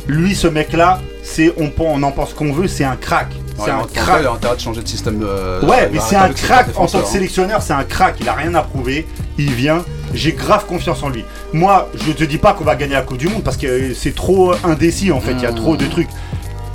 Lui, 0.07 0.35
ce 0.35 0.47
mec-là, 0.47 1.01
c'est 1.23 1.53
on, 1.57 2.03
en 2.03 2.13
pense 2.13 2.35
qu'on 2.35 2.53
veut, 2.53 2.69
c'est 2.69 2.85
un 2.85 2.97
crack. 2.97 3.29
C'est 3.57 3.65
Ouais, 3.65 3.71
un 3.71 3.85
crack. 3.93 4.19
Il 4.21 4.27
a 4.27 4.33
intérêt 4.33 4.57
de 4.57 4.61
changer 4.61 4.83
de 4.83 4.89
système 4.89 5.19
de. 5.19 5.65
Ouais, 5.65 5.89
mais 5.93 6.01
c'est 6.01 6.17
un 6.17 6.29
crack 6.29 6.69
en 6.77 6.87
tant 6.87 6.99
que 6.99 7.05
hein. 7.05 7.09
sélectionneur, 7.09 7.63
c'est 7.63 7.73
un 7.73 7.85
crack. 7.85 8.17
Il 8.21 8.29
a 8.29 8.35
rien 8.35 8.55
à 8.55 8.63
prouver. 8.63 9.07
Il 9.39 9.53
vient. 9.53 9.85
J'ai 10.13 10.33
grave 10.33 10.67
confiance 10.67 11.03
en 11.03 11.09
lui. 11.09 11.25
Moi, 11.53 11.89
je 11.95 12.13
te 12.13 12.23
dis 12.25 12.39
pas 12.39 12.53
qu'on 12.53 12.65
va 12.65 12.77
gagner 12.77 12.95
la 12.95 13.03
Coupe 13.03 13.19
du 13.19 13.29
Monde 13.29 13.43
parce 13.43 13.57
que 13.57 13.67
euh, 13.67 13.95
c'est 13.95 14.15
trop 14.15 14.53
indécis 14.65 15.11
en 15.11 15.21
fait. 15.21 15.33
Il 15.33 15.41
y 15.43 15.47
a 15.47 15.53
Mmh. 15.53 15.57
trop 15.57 15.77
de 15.77 15.87
trucs. 15.87 16.09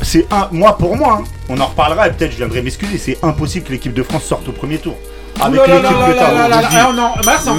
C'est 0.01 0.25
un. 0.31 0.47
Moi, 0.51 0.77
pour 0.77 0.95
moi, 0.97 1.19
hein, 1.21 1.23
on 1.49 1.59
en 1.59 1.67
reparlera 1.67 2.07
et 2.07 2.11
peut-être 2.11 2.31
je 2.31 2.37
viendrai 2.37 2.61
m'excuser. 2.61 2.97
C'est 2.97 3.17
impossible 3.23 3.65
que 3.67 3.71
l'équipe 3.73 3.93
de 3.93 4.03
France 4.03 4.23
sorte 4.23 4.47
au 4.49 4.51
premier 4.53 4.77
tour. 4.79 4.95
Avec 5.41 5.67
l'équipe 5.67 5.81
que 5.83 6.17
t'as 6.17 6.31
aujourd'hui. 6.47 6.77
Ah, 6.79 6.91
non, 6.95 7.11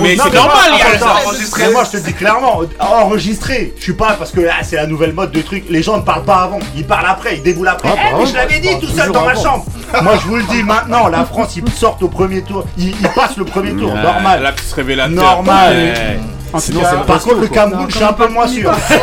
Mais 0.03 0.16
Non, 0.16 0.25
c'est 0.25 0.31
mais 0.31 0.37
normal, 0.37 0.71
il 0.73 0.79
y 0.79 0.83
a 0.83 0.87
attends, 0.87 1.07
ça 1.07 1.11
attends, 1.16 1.29
enregistré. 1.29 1.62
mais 1.66 1.73
moi 1.73 1.85
je 1.85 1.99
te 1.99 2.05
dis 2.05 2.12
clairement, 2.14 2.61
enregistré. 2.81 3.75
Je 3.77 3.83
suis 3.83 3.93
pas 3.93 4.12
parce 4.18 4.31
que 4.31 4.41
c'est 4.62 4.77
la 4.77 4.87
nouvelle 4.87 5.12
mode 5.12 5.33
de 5.33 5.41
trucs. 5.43 5.64
Les 5.68 5.83
gens 5.83 5.97
ne 5.97 6.03
parlent 6.03 6.25
pas 6.25 6.43
avant, 6.43 6.59
ils 6.77 6.87
parlent 6.87 7.07
après, 7.09 7.37
ils 7.37 7.43
déboulent 7.43 7.68
après. 7.68 7.89
Ah, 7.93 7.95
Eh, 7.97 7.97
bah 7.97 8.11
mais 8.16 8.21
ouais, 8.23 8.31
je 8.31 8.35
l'avais 8.35 8.59
dit 8.61 8.79
tout 8.81 8.89
seul 8.89 9.12
dans 9.12 9.25
ma 9.25 9.35
chambre. 9.35 9.64
moi 10.03 10.14
je 10.23 10.29
vous 10.29 10.37
le 10.37 10.45
dis 10.45 10.62
maintenant, 10.62 11.09
la 11.09 11.25
France 11.25 11.57
ils 11.57 11.73
sortent 11.73 12.03
au 12.03 12.09
premier 12.09 12.43
tour, 12.43 12.64
ils, 12.77 12.95
passent 13.14 13.37
le 13.37 13.45
premier 13.45 13.73
tour, 13.73 13.95
normal. 13.95 14.43
La 14.43 14.53
petite 14.53 14.73
révélateur. 14.73 15.14
Normal. 15.14 16.18
En 16.53 16.59
Sinon, 16.59 16.81
cas, 16.81 16.87
c'est 16.91 16.97
le 16.97 17.03
Par 17.05 17.17
resto, 17.17 17.31
contre 17.31 17.41
le. 17.43 17.49
Cameroun, 17.49 17.87
je 17.89 17.95
suis 17.97 18.05
un 18.05 18.13
peu 18.13 18.29
moins 18.29 18.47
sûr. 18.49 18.71
Mais 18.71 18.97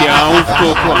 t'es 0.00 0.08
un 0.08 0.30
ouf, 0.34 0.46
toi, 0.58 0.74
quoi. 0.86 0.94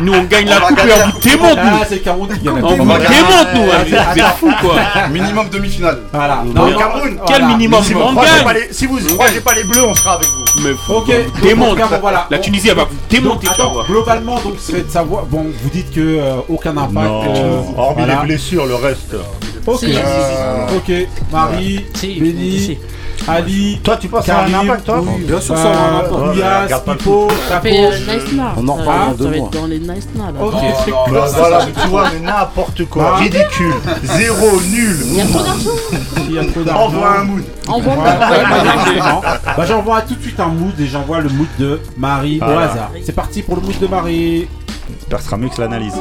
Nous, 0.00 0.14
on 0.14 0.22
gagne 0.24 0.46
On 0.46 0.50
la 0.50 0.60
coupe 0.60 0.78
et 0.78 0.92
on 0.92 1.10
vous 1.10 1.18
démonte, 1.20 1.58
ah, 1.60 1.64
nous. 1.64 1.78
c'est 1.88 1.94
le 1.96 2.00
Cameroun 2.00 2.28
qui 2.28 2.40
gagne. 2.44 2.54
On 2.62 2.68
vous 2.68 2.76
démonte, 2.76 3.54
nous. 3.54 3.62
hein. 3.62 3.84
Vous 3.86 3.94
êtes 4.18 4.26
fous, 4.38 4.52
quoi. 4.62 4.74
Minimum 5.10 5.48
demi-finale. 5.50 5.98
Voilà. 6.12 6.42
Dans 6.54 6.64
le 6.66 6.72
Non, 6.72 6.78
Cameroun, 6.78 7.18
Quel 7.26 7.44
minimum 7.46 7.82
si 7.84 7.92
vous 7.92 8.00
On 8.00 8.12
croisez 8.12 8.30
gagne. 8.36 8.44
pas 8.44 8.52
les, 8.54 8.68
si 8.72 8.86
vous 8.86 8.98
croisez 9.14 9.40
pas 9.40 9.54
les 9.54 9.64
bleus, 9.64 9.84
on 9.84 9.94
sera 9.94 10.14
avec 10.14 10.26
vous. 10.26 10.62
Mais 10.64 10.70
Ok, 10.94 11.12
démonte. 11.42 11.78
La 12.30 12.38
Tunisie, 12.38 12.68
elle 12.70 12.76
va 12.76 12.84
vous 12.84 12.96
démonter, 13.10 13.46
globalement, 13.86 14.36
donc, 14.40 14.54
c'est 14.58 14.86
de 14.86 14.90
savoir. 14.90 15.24
Bon, 15.26 15.44
vous 15.62 15.70
dites 15.70 15.90
que 15.92 16.00
euh, 16.00 16.34
aucun 16.48 16.76
impact. 16.76 16.96
euh, 17.36 17.60
hormis 17.76 18.06
les 18.06 18.16
blessures, 18.26 18.66
le 18.66 18.74
reste. 18.76 19.14
Ok. 19.66 20.92
Marie, 21.30 21.84
Béni. 22.02 22.78
Ali. 23.28 23.78
Toi 23.82 23.96
tu 23.96 24.08
penses 24.08 24.28
à 24.28 24.40
un 24.44 24.54
impact 24.54 24.84
toi 24.84 25.00
oui, 25.02 25.24
Bien 25.24 25.40
sûr, 25.40 25.56
ça 25.56 25.62
a 25.64 25.76
un 25.76 25.98
impact. 25.98 26.12
Le 26.86 26.92
Pipo, 26.96 27.28
Chapeau. 27.48 27.68
euh. 27.68 27.90
On 28.56 28.68
en 28.68 28.74
reparle 28.74 28.98
dans 28.98 29.10
Ça 29.10 29.14
deux 29.18 29.24
va 29.30 29.36
mois. 29.36 29.46
être 29.48 29.60
dans 29.60 29.66
les 29.66 29.78
Nice 29.78 30.08
là. 30.16 30.24
Ok. 30.40 30.52
Bah, 31.12 31.26
voilà, 31.36 31.66
tu 31.66 31.88
vois, 31.88 32.04
mais 32.12 32.20
n'importe 32.26 32.84
quoi, 32.86 33.12
Ah. 33.14 33.18
ridicule, 33.18 33.74
zéro, 34.04 34.60
nul. 34.70 34.96
Il 35.06 35.16
y 35.16 35.20
a 35.20 35.24
trop 35.26 35.42
d'argent. 35.42 35.70
Il 36.28 36.34
y 36.34 36.38
a 36.38 36.44
trop 36.44 36.60
d'argent. 36.62 36.84
Envoie 36.86 37.18
un 37.18 37.24
mood. 37.24 37.44
Envoie 37.68 37.94
bah, 37.96 38.18
exactement. 38.60 39.20
Bah, 39.56 39.64
j'envoie 39.66 40.00
tout 40.02 40.14
de 40.14 40.22
suite 40.22 40.40
un 40.40 40.46
mood 40.48 40.78
et 40.80 40.86
j'envoie 40.86 41.20
le 41.20 41.28
mood 41.28 41.48
de 41.58 41.80
Marie 41.96 42.40
au 42.40 42.44
hasard. 42.58 42.90
C'est 43.04 43.14
parti 43.14 43.42
pour 43.42 43.56
le 43.56 43.62
mood 43.62 43.78
de 43.78 43.86
Marie. 43.86 44.48
J'espère 44.98 45.18
que 45.18 45.22
ce 45.22 45.28
sera 45.30 45.36
mieux 45.36 45.48
que 45.48 45.60
l'analyse. 45.60 45.94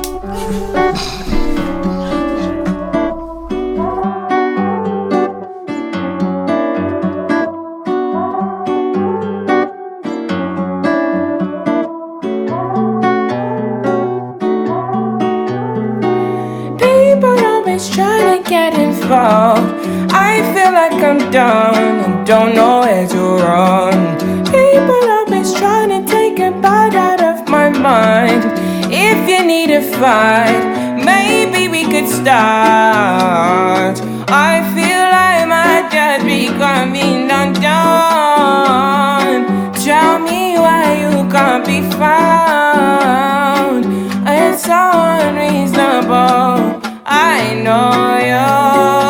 I 19.12 20.41
feel 20.53 20.72
like 20.72 20.93
I'm 21.03 21.32
done 21.32 21.99
and 22.05 22.28
don't 22.28 22.53
know 22.53 22.82
where 22.82 23.07
to 23.07 23.38
run. 23.43 24.18
People 24.45 25.10
always 25.18 25.51
trying 25.53 25.89
to 25.89 26.03
take 26.07 26.39
a 26.39 26.51
bite 26.51 26.93
out 26.93 27.22
of 27.22 27.47
my 27.49 27.70
mind. 27.70 28.43
If 28.91 29.28
you 29.28 29.43
need 29.45 29.72
a 29.72 29.82
fight, 29.82 30.95
maybe 31.03 31.68
we 31.70 31.86
could 31.86 32.07
start. 32.07 33.99
I 34.30 34.62
feel 34.76 35.10
like 35.18 35.47
might 35.47 35.89
just 35.91 36.26
be 36.26 36.47
coming 36.47 37.32
undone. 37.32 37.74
Tell 39.74 40.20
me 40.20 40.60
why 40.60 40.93
you 41.01 41.28
can't 41.32 41.66
be 41.66 41.82
found. 41.97 43.86
It's 44.28 44.64
so 44.66 44.91
unreasonable. 45.26 46.79
I 47.42 47.54
know 47.54 48.18
you. 49.04 49.09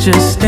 Just 0.00 0.39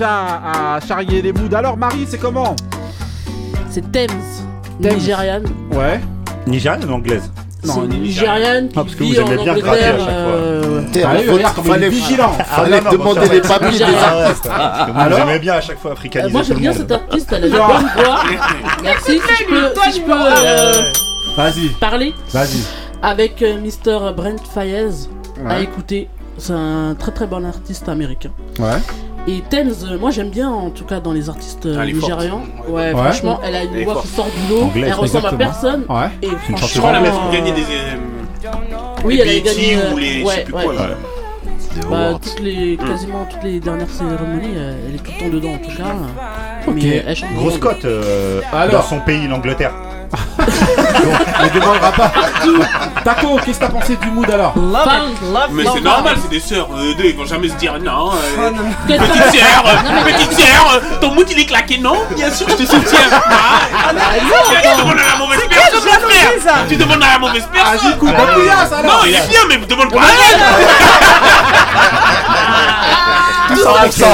déjà 0.00 0.74
à, 0.76 0.80
charrier 0.80 1.20
les 1.20 1.32
moods. 1.32 1.54
Alors 1.54 1.76
Marie, 1.76 2.06
c'est 2.08 2.18
comment 2.18 2.56
C'est 3.68 3.92
Thames, 3.92 4.06
Thames. 4.82 4.94
nigériane. 4.94 5.44
Ouais. 5.72 6.00
Nigériane 6.46 6.88
ou 6.88 6.92
anglaise 6.94 7.30
une 7.62 7.88
nigériane 8.00 8.68
qui 8.68 8.74
Ah, 8.78 8.82
parce 8.84 8.94
que 8.94 9.04
vit 9.04 9.14
vous 9.14 9.20
en 9.20 9.26
aimez 9.26 9.42
bien 9.44 9.54
gratter 9.58 9.84
à 9.84 9.98
chaque 9.98 9.98
fois. 9.98 10.08
euh, 10.08 10.82
T'es- 10.90 11.02
Ah 11.04 11.16
faut- 11.18 11.62
fallait 11.62 11.90
vigilant. 11.90 12.32
fallait 12.32 12.80
non, 12.80 12.90
demander 12.92 13.28
les 13.28 13.40
papiers 13.42 13.76
des 13.78 13.84
artistes. 13.84 14.44
Que 14.44 14.92
Vous 14.92 14.98
Alors 14.98 15.18
aimez 15.20 15.38
bien 15.40 15.52
à 15.52 15.60
chaque 15.60 15.78
fois 15.78 15.90
euh, 15.90 15.92
africaniser 15.92 16.32
moi 16.32 16.40
tout 16.40 16.48
j'aime 16.48 16.56
bien 16.56 16.72
cette 16.72 16.90
artiste, 16.90 17.28
elle 17.32 17.44
a 17.44 17.48
de 17.48 17.52
bonne 17.52 17.60
voix. 17.60 18.22
Merci, 18.82 19.12
si 19.12 19.44
je 19.44 19.44
peux, 19.44 19.80
si 19.92 20.00
je 20.00 20.04
peux 20.06 20.12
euh, 20.12 20.82
Vas-y, 21.36 21.68
parler 21.78 22.14
vas-y. 22.32 22.60
avec 23.02 23.42
euh, 23.42 23.58
Mr. 23.60 24.14
Brent 24.16 24.42
Fayez 24.54 24.86
à 25.46 25.60
écouter. 25.60 26.08
C'est 26.38 26.54
un 26.54 26.96
très 26.98 27.12
très 27.12 27.26
bon 27.26 27.44
artiste 27.44 27.86
américain. 27.90 28.30
Ouais. 28.58 28.78
Et 29.28 29.42
Thames, 29.48 29.72
euh, 29.84 29.98
moi 29.98 30.10
j'aime 30.10 30.30
bien 30.30 30.48
en 30.48 30.70
tout 30.70 30.84
cas 30.84 30.98
dans 31.00 31.12
les 31.12 31.28
artistes 31.28 31.66
euh, 31.66 31.80
Elle 31.82 31.90
est 31.90 31.92
forte. 31.94 32.10
nigérians. 32.12 32.42
Ouais, 32.68 32.72
Ouais. 32.72 32.90
franchement, 32.92 33.38
elle 33.44 33.54
a 33.54 33.64
une 33.64 33.74
Elle 33.74 33.80
est 33.80 33.84
voix 33.84 33.94
forte. 33.94 34.06
qui 34.06 34.12
sort 34.14 34.26
du 34.26 34.52
lot. 34.54 34.62
Anglaise, 34.64 34.84
elle 34.86 34.92
ressemble 34.94 35.26
à 35.26 35.30
exactement. 35.32 35.38
personne. 35.38 35.84
Ouais. 35.88 36.08
Et 36.22 36.26
une 36.26 36.32
franchement, 36.38 36.56
chanteuse 36.56 36.74
Je 36.74 36.78
crois 36.80 36.92
qu'elle 36.92 37.06
a 37.06 37.14
euh, 37.14 37.32
gagné 37.32 37.52
des. 37.52 37.60
euh, 37.62 38.50
Oui, 39.04 39.14
les 39.16 39.20
elle 39.22 39.28
a 39.28 39.32
BET 39.32 39.42
gagné. 39.42 39.76
euh, 39.76 39.92
ou 39.92 39.98
les. 39.98 40.06
je 40.06 40.18
sais 40.18 40.24
ouais, 40.26 40.44
plus 40.44 40.54
ouais. 40.54 40.64
quoi 40.64 40.74
là. 40.74 40.80
Des 41.74 41.80
Bah, 41.88 41.98
awards. 42.08 42.20
toutes 42.20 42.40
les, 42.40 42.76
quasiment 42.76 43.26
toutes 43.30 43.42
les 43.44 43.60
dernières 43.60 43.88
cérémonies, 43.90 44.54
euh, 44.56 44.74
elle 44.88 44.94
est 44.96 44.98
tout 44.98 45.12
le 45.12 45.18
temps 45.30 45.34
dedans 45.36 45.52
en 45.54 45.58
tout 45.58 45.76
cas. 45.76 45.84
Mais 46.74 47.04
elle 47.06 47.16
chante 47.16 47.34
Grosse 47.34 47.52
bien. 47.58 47.60
cote 47.60 47.84
euh, 47.84 48.40
Alors. 48.52 48.82
dans 48.82 48.88
son 48.88 49.00
pays, 49.00 49.26
l'Angleterre. 49.28 49.72
On 51.40 51.44
ne 51.44 51.48
demandera 51.50 51.92
pas. 51.92 52.10
Taco, 53.04 53.38
qu'est-ce 53.44 53.60
que 53.60 53.64
t'as 53.64 53.70
pensé 53.70 53.96
du 53.96 54.10
mood 54.10 54.28
alors 54.30 54.52
Found. 54.54 55.50
Mais 55.52 55.62
c'est 55.72 55.80
normal, 55.80 56.16
c'est 56.20 56.28
des 56.30 56.40
sœurs. 56.40 56.68
Eux 56.76 56.94
deux, 56.94 57.04
ils 57.04 57.16
vont 57.16 57.24
jamais 57.26 57.48
se 57.48 57.54
dire 57.54 57.78
non. 57.80 58.10
euh, 58.12 58.50
Qu'est-ce 58.88 59.02
Petite 59.04 59.40
sœur, 59.40 59.62
petite 60.04 60.32
sœur, 60.32 60.72
euh, 60.74 60.80
ton 61.00 61.12
mood 61.14 61.26
il 61.30 61.38
est 61.38 61.46
claqué, 61.46 61.78
non 61.78 61.96
Bien 62.16 62.30
sûr, 62.32 62.48
je 62.48 62.54
te 62.56 62.62
soutiens. 62.66 62.98
Ah, 63.12 63.60
tu 64.74 64.80
demandes 64.82 64.98
à 64.98 65.12
la 65.12 65.18
mauvaise 65.18 65.40
personne, 65.48 65.80
mon 65.84 66.08
frère. 66.08 66.30
ça 66.44 66.54
Tu 66.68 66.76
demandes 66.76 67.02
à 67.02 67.12
la 67.12 67.18
mauvaise 67.18 67.44
Ah, 67.54 67.70
personne. 67.70 67.98
coup, 67.98 68.06
bah, 68.06 68.12
couillasse, 68.34 68.72
alors 68.72 68.92
Non, 68.92 68.98
il 69.06 69.14
est 69.14 69.28
bien, 69.28 69.40
mais 69.48 69.58
me 69.58 69.66
demande 69.66 69.90
pas 69.92 70.00
à 70.00 70.02
elle. 70.32 70.40
Tout 73.62 73.68
ça 73.68 73.82
pour 73.82 73.92
ça. 73.92 74.06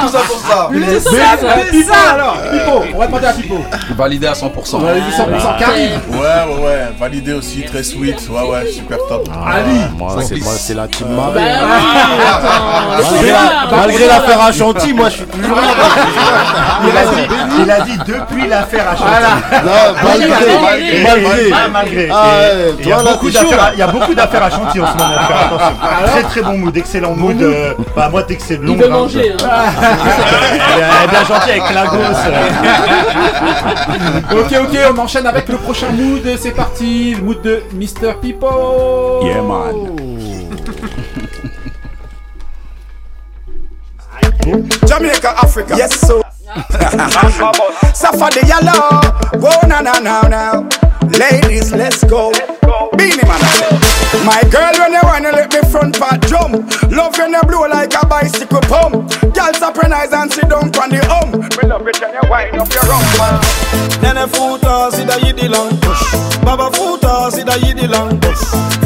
Tout 0.00 0.08
ça 0.08 0.18
pour 0.20 0.38
ça. 0.38 0.68
Mais, 0.70 0.86
euh, 0.86 1.70
Pipo 1.70 1.92
alors 2.14 2.36
Pipo, 2.52 2.84
on 2.94 2.98
va 2.98 3.06
demander 3.06 3.26
à 3.26 3.32
Pipo. 3.32 3.64
Validé 3.96 4.26
à 4.26 4.32
100%. 4.34 4.74
On 4.74 4.78
va 4.80 4.90
aller 4.90 5.00
du 5.00 5.10
100% 5.10 5.58
Karim. 5.58 5.90
Ouais, 6.10 6.18
ouais, 6.18 6.64
ouais, 6.64 6.78
validé 6.98 7.32
aussi, 7.32 7.62
très 7.64 7.82
sweet. 7.82 8.16
Ouais, 8.28 8.42
ouais, 8.48 8.66
super 8.70 8.98
top. 9.08 9.28
Ali. 9.46 9.80
Moi, 9.96 10.16
c'est 10.26 10.36
moi, 10.42 10.52
c'est 10.56 10.74
la 10.74 10.86
team 10.88 11.06
Bah 11.10 11.30
Marie. 11.34 11.46
Ah. 11.50 12.96
laisse 12.96 13.70
Malgré, 13.70 14.06
l'affaire 14.06 14.24
faire. 14.38 14.42
à 14.42 14.52
Chantilly, 14.52 14.92
moi 14.94 15.08
je 15.08 15.14
suis 15.16 15.24
toujours 15.26 15.56
là. 15.56 15.62
Il 16.84 16.96
a 16.96 17.04
dit, 17.04 17.28
il 17.62 17.70
a 17.70 17.80
dit 17.80 17.98
depuis 18.06 18.46
l'affaire 18.48 18.86
à 18.88 18.96
Chantilly. 18.96 19.64
Non, 19.64 19.94
malgré, 20.04 21.68
malgré. 21.72 22.08
Ah. 22.12 22.14
Ah, 22.18 22.40
Il 22.80 22.88
y, 22.88 22.92
a 22.92 23.02
beaucoup 23.02 23.30
d'affaires 23.30 23.52
à- 23.62 23.66
là. 23.66 23.70
il 23.74 23.78
y 23.78 23.82
a 23.82 23.86
beaucoup 23.88 24.14
d'affaires 24.14 24.42
à 24.44 24.50
Chantilly 24.50 24.84
en 24.84 24.86
ce 24.86 24.96
moment. 24.98 25.14
Très 26.06 26.22
très 26.22 26.42
bon 26.42 26.58
mood, 26.58 26.76
excellent 26.76 27.14
mood. 27.14 27.40
euh, 27.42 27.74
Bah 27.96 28.08
moi 28.10 28.22
dès 28.22 28.34
Il 28.66 28.76
veut 28.76 28.88
manger. 28.88 29.32
hein. 29.32 29.36
Elle 30.52 30.58
est 30.58 30.84
elle 30.84 31.04
est 31.04 31.08
bien 31.10 31.24
gentille 31.24 31.52
avec 31.52 31.70
la 31.74 31.86
gosse. 31.92 32.24
Ok, 34.32 34.52
ok, 34.62 34.78
on 34.94 34.98
enchaîne 34.98 35.26
avec 35.26 35.48
le 35.48 35.56
prochain 35.56 35.90
mood. 35.90 36.22
C'est 36.40 36.50
parti, 36.52 37.14
le 37.14 37.22
mood 37.22 37.40
de 37.42 37.62
Mr. 37.74 38.14
Pipo. 38.20 39.20
Yeah, 39.24 39.42
man. 39.42 39.96
Jamaica, 44.86 45.34
Africa. 45.42 45.74
Yes, 45.76 46.00
so. 46.00 46.22
The 48.30 48.42
yellow. 48.46 49.00
Whoa, 49.40 49.66
na 49.68 49.80
na 49.80 49.98
na 50.00 50.22
na. 50.28 50.62
Ladies, 51.18 51.72
let's 51.72 52.04
go. 52.04 52.32
Beanie 52.96 53.24
man. 53.26 53.40
I 54.08 54.16
say. 54.16 54.24
My 54.24 54.42
girl, 54.50 54.72
when 54.78 54.92
you 54.92 55.00
wanna 55.02 55.30
let 55.32 55.52
me 55.52 55.60
front 55.70 55.98
part 55.98 56.20
jump. 56.26 56.64
Love 56.90 57.16
when 57.18 57.32
you 57.32 57.42
blow 57.42 57.66
like 57.68 57.94
a 57.94 58.06
bicycle 58.06 58.60
pump. 58.62 59.10
Girl, 59.34 59.52
surprise 59.54 60.12
and 60.12 60.32
sit 60.32 60.48
down 60.48 60.68
on 60.76 60.88
the 60.90 61.00
hum. 61.08 61.32
Me 61.32 61.68
love 61.68 61.86
it 61.86 62.00
when 62.00 62.12
you 62.14 62.24
wind 62.30 62.56
up 62.56 62.72
your 62.72 62.84
rump. 62.88 63.04
Nene 64.02 64.26
futa 64.28 64.90
sida 64.92 65.18
yidi 65.18 65.48
long 65.50 65.70
Baba 66.44 66.70
futa 66.70 67.30
sida 67.30 67.54
yidi 67.58 67.88
long 67.90 68.18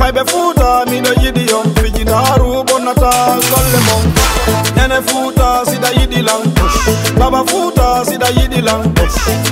Fibe 0.01 0.25
futa 0.27 0.85
mi 0.91 1.01
do 1.01 1.13
yidi 1.21 1.49
yom 1.49 1.69
Fiji 1.77 2.05
daru 2.05 2.65
bonata 2.65 3.39
golle 3.51 3.81
mom 3.87 4.05
Nene 4.75 5.01
futa 5.03 5.65
sida 5.67 5.93
yidi 5.93 6.23
long 6.25 6.43
Baba 7.19 7.45
futa 7.45 8.05
sida 8.05 8.27
yidi 8.33 8.63
long 8.65 8.83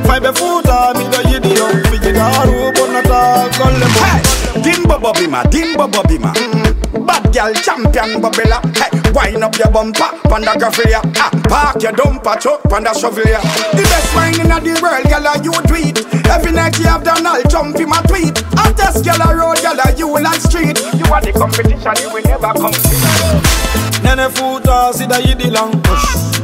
Fibe 0.08 0.32
futa 0.34 0.94
mi 0.96 1.04
do 1.12 1.20
yidi 1.28 1.56
yom 1.56 1.84
Fiji 1.84 2.12
daru 2.12 2.72
bonata 2.72 3.48
golle 3.58 3.86
mom 3.86 4.04
Hey, 4.08 4.22
Dimbo 4.62 4.98
Bobima, 4.98 5.44
King 5.60 5.76
Baba 5.76 6.02
Bima. 6.08 6.79
Bad 6.92 7.32
girl 7.32 7.52
champion 7.54 8.20
Bobilla. 8.20 8.58
Hey, 8.76 8.90
wind 9.12 9.44
up 9.44 9.56
your 9.58 9.70
bumper, 9.70 10.10
panda 10.28 10.52
graffia. 10.58 11.00
Ah, 11.16 11.30
park 11.48 11.82
your 11.82 11.92
dumper 11.92 12.38
truck, 12.40 12.62
panda 12.64 12.92
shovel 12.94 13.24
ya. 13.26 13.40
The 13.72 13.82
best 13.86 14.14
wine 14.14 14.40
in 14.40 14.48
the 14.48 14.80
world, 14.82 15.06
girl, 15.08 15.26
are 15.26 15.42
you 15.42 15.52
tweet. 15.68 15.98
Every 16.26 16.52
night 16.52 16.78
you 16.78 16.86
have 16.86 17.04
done 17.04 17.26
all 17.26 17.42
jump 17.44 17.78
in 17.80 17.88
my 17.88 18.02
tweet. 18.02 18.42
Hottest 18.54 19.04
girl 19.04 19.20
a 19.22 19.34
road, 19.36 19.60
girl, 19.62 19.80
are 19.80 19.94
you 19.96 20.10
like 20.20 20.40
street. 20.40 20.78
You 20.98 21.06
are 21.12 21.20
the 21.22 21.32
competition, 21.32 21.94
you 22.02 22.10
will 22.12 22.22
never 22.26 22.52
compete. 22.58 24.00
Nene 24.02 24.28
futa 24.30 24.92
sida 24.94 25.20
yidi 25.20 25.50
long 25.52 25.72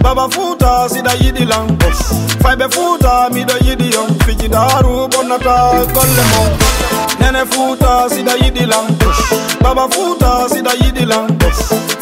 Baba 0.02 0.28
futa 0.28 0.86
sida 0.90 1.16
yidi 1.16 1.48
long 1.48 1.68
Fibe 2.44 2.68
futa 2.70 3.30
mi 3.32 3.44
do 3.46 3.54
yidi 3.54 3.90
yom 3.94 4.10
Fiji 4.26 4.46
daru 4.48 5.08
bonata 5.08 5.86
golle 5.94 6.24
mom 6.30 6.52
Nene 7.18 7.46
futa 7.46 8.10
sida 8.10 8.36
yidi 8.36 8.66
long 8.68 8.92
Baba 9.62 9.88
futa 9.88 10.35
ta 10.36 10.48
si 10.48 10.60
da 10.62 10.72
yidi 10.80 11.04
lan 11.06 11.26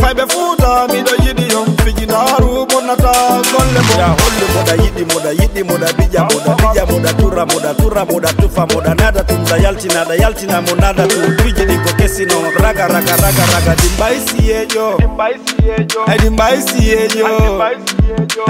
fay 0.01 0.15
futa 0.33 0.87
mi 0.93 1.01
da 1.07 1.15
yidi 1.25 1.47
yon 1.53 1.67
fiji 1.83 2.07
daru 2.07 2.67
bonna 2.71 2.97
ta 2.97 3.13
golle 3.53 3.81
mo 3.87 3.95
ya 4.01 4.09
holle 4.21 4.47
mo 4.55 4.61
da 4.69 4.75
yidi 4.83 5.05
mo 5.11 5.19
yidi 5.41 5.63
mo 5.69 5.75
bija 5.99 6.23
mo 6.31 6.39
bija 6.59 6.85
mo 6.91 6.97
tura 7.19 7.45
mo 7.47 7.59
tura 7.79 8.05
mo 8.05 8.21
tufa 8.41 8.67
mo 8.73 8.81
nada 8.81 9.23
tumza 9.25 9.57
yalti 9.65 9.89
nada 9.95 10.15
yalti 10.23 10.47
na 10.47 10.61
mo 10.61 10.73
tu 11.11 11.19
biji 11.43 11.65
diko 11.71 11.91
kesi 11.99 12.25
no 12.27 12.37
raga 12.63 12.89
raga 12.89 13.15
raga 13.23 13.45
raga 13.53 13.75
dimbaisi 13.83 14.49
yejo 14.51 14.99
dimbaisi 14.99 15.55
yejo 15.69 16.01
dimbaisi 16.23 16.89
yejo 16.89 17.29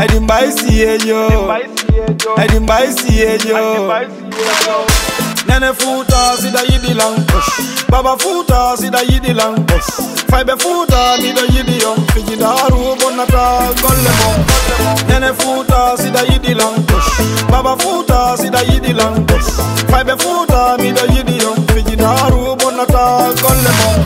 dimbaisi 0.08 0.78
yejo 0.80 1.20
dimbaisi 2.48 3.18
yejo 3.18 3.54
dimbaisi 3.76 4.18
yejo 4.38 5.23
Nene 5.46 5.72
futa 5.74 6.36
sida 6.40 6.60
yidi 6.70 6.94
lang 6.94 7.16
Baba 7.88 8.16
futa 8.18 8.76
sida 8.76 9.00
yidi 9.02 9.34
lang 9.34 9.56
Fibe 10.30 10.56
futa 10.58 11.16
mida 11.20 11.42
yidi 11.52 11.80
yom 11.82 12.06
Fiji 12.12 12.36
daru 12.36 12.96
bonata 13.00 13.72
golle 13.82 14.12
mo 14.18 14.30
Nene 15.08 15.32
futa 15.34 15.96
sida 15.96 16.22
yidi 16.24 16.54
lang 16.54 16.74
Baba 17.50 17.76
futa 17.76 18.36
sida 18.36 18.62
yidi 18.64 18.92
lang 18.94 19.26
Fibe 19.88 20.16
futa 20.18 20.76
mida 20.78 21.02
yidi 21.14 21.38
yom 21.42 21.66
Fiji 21.68 21.96
daru 21.96 22.56
bonata 22.56 23.32
golle 23.42 23.72
mo 23.78 24.04